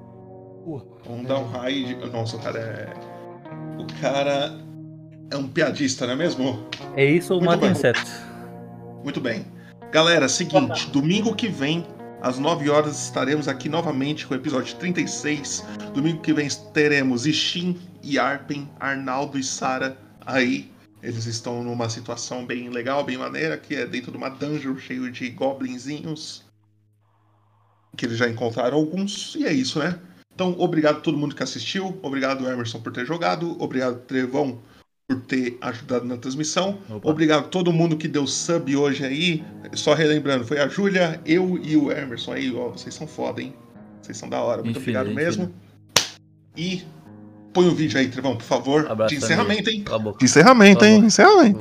Vamos 1.06 1.28
dar 1.28 1.40
um 1.40 1.48
raid. 1.48 1.96
Nossa, 2.12 2.38
o 2.38 2.40
cara 2.40 2.60
é. 2.60 2.94
O 3.82 3.86
cara 4.02 4.60
é 5.32 5.38
um 5.38 5.48
piadista, 5.48 6.06
não 6.06 6.14
é 6.14 6.16
mesmo? 6.16 6.68
É 6.96 7.06
isso 7.06 7.34
ou 7.34 7.40
Muito 7.40 7.50
mata 7.52 7.62
bem. 7.62 7.72
inseto? 7.72 8.12
Muito 9.04 9.22
bem. 9.22 9.46
Galera, 9.92 10.28
seguinte, 10.28 10.90
domingo 10.92 11.34
que 11.36 11.48
vem, 11.48 11.86
às 12.22 12.38
9 12.38 12.70
horas, 12.70 13.06
estaremos 13.06 13.48
aqui 13.48 13.70
novamente 13.70 14.28
com 14.28 14.34
o 14.34 14.38
episódio 14.38 14.76
36. 14.76 15.66
Domingo 15.94 16.22
que 16.22 16.34
vem 16.34 16.48
teremos 16.74 17.26
Ishin 17.26 17.80
e 18.04 18.20
Arpen, 18.20 18.70
Arnaldo 18.80 19.38
e 19.40 19.44
Sara 19.44 19.98
aí. 20.26 20.72
Eles 21.02 21.26
estão 21.26 21.64
numa 21.64 21.90
situação 21.90 22.46
bem 22.46 22.70
legal, 22.70 23.04
bem 23.04 23.18
maneira, 23.18 23.58
que 23.58 23.74
é 23.74 23.86
dentro 23.86 24.12
de 24.12 24.18
uma 24.18 24.30
dungeon 24.30 24.78
cheio 24.78 25.10
de 25.10 25.30
goblinzinhos. 25.30 26.44
Que 27.96 28.06
eles 28.06 28.18
já 28.18 28.28
encontraram 28.30 28.78
alguns. 28.78 29.36
E 29.36 29.46
é 29.46 29.54
isso, 29.54 29.80
né? 29.80 29.98
Então, 30.40 30.56
obrigado 30.58 31.00
a 31.00 31.02
todo 31.02 31.18
mundo 31.18 31.36
que 31.36 31.44
assistiu. 31.44 32.00
Obrigado, 32.02 32.48
Emerson, 32.50 32.80
por 32.80 32.94
ter 32.94 33.06
jogado. 33.06 33.62
Obrigado, 33.62 34.00
Trevão, 34.08 34.60
por 35.06 35.20
ter 35.20 35.58
ajudado 35.60 36.06
na 36.06 36.16
transmissão. 36.16 36.80
Obrigado 37.04 37.40
a 37.40 37.48
todo 37.50 37.74
mundo 37.74 37.98
que 37.98 38.08
deu 38.08 38.26
sub 38.26 38.74
hoje 38.74 39.04
aí. 39.06 39.44
Só 39.74 39.94
relembrando, 39.94 40.46
foi 40.46 40.60
a 40.62 40.68
Júlia, 40.70 41.20
eu 41.26 41.60
e 41.62 41.76
o 41.76 41.92
Emerson 41.92 42.32
aí, 42.32 42.56
ó. 42.56 42.70
Vocês 42.70 42.96
são 42.96 43.06
foda, 43.06 43.42
hein? 43.42 43.54
Vocês 44.02 44.18
são 44.18 44.30
da 44.30 44.40
hora. 44.42 44.64
Muito 44.64 44.80
obrigado 44.80 45.14
mesmo. 45.14 45.54
E 46.56 46.84
põe 47.52 47.68
o 47.68 47.76
vídeo 47.76 48.00
aí, 48.00 48.08
Trevão, 48.08 48.38
por 48.38 48.46
favor. 48.46 48.90
Abraço, 48.90 49.14
de 49.14 49.22
encerramento, 49.22 49.70
amigo. 49.70 49.90
hein? 49.92 50.16
De 50.18 50.24
encerramento, 50.24 50.86
hein? 50.86 51.00
Encerramento. 51.00 51.60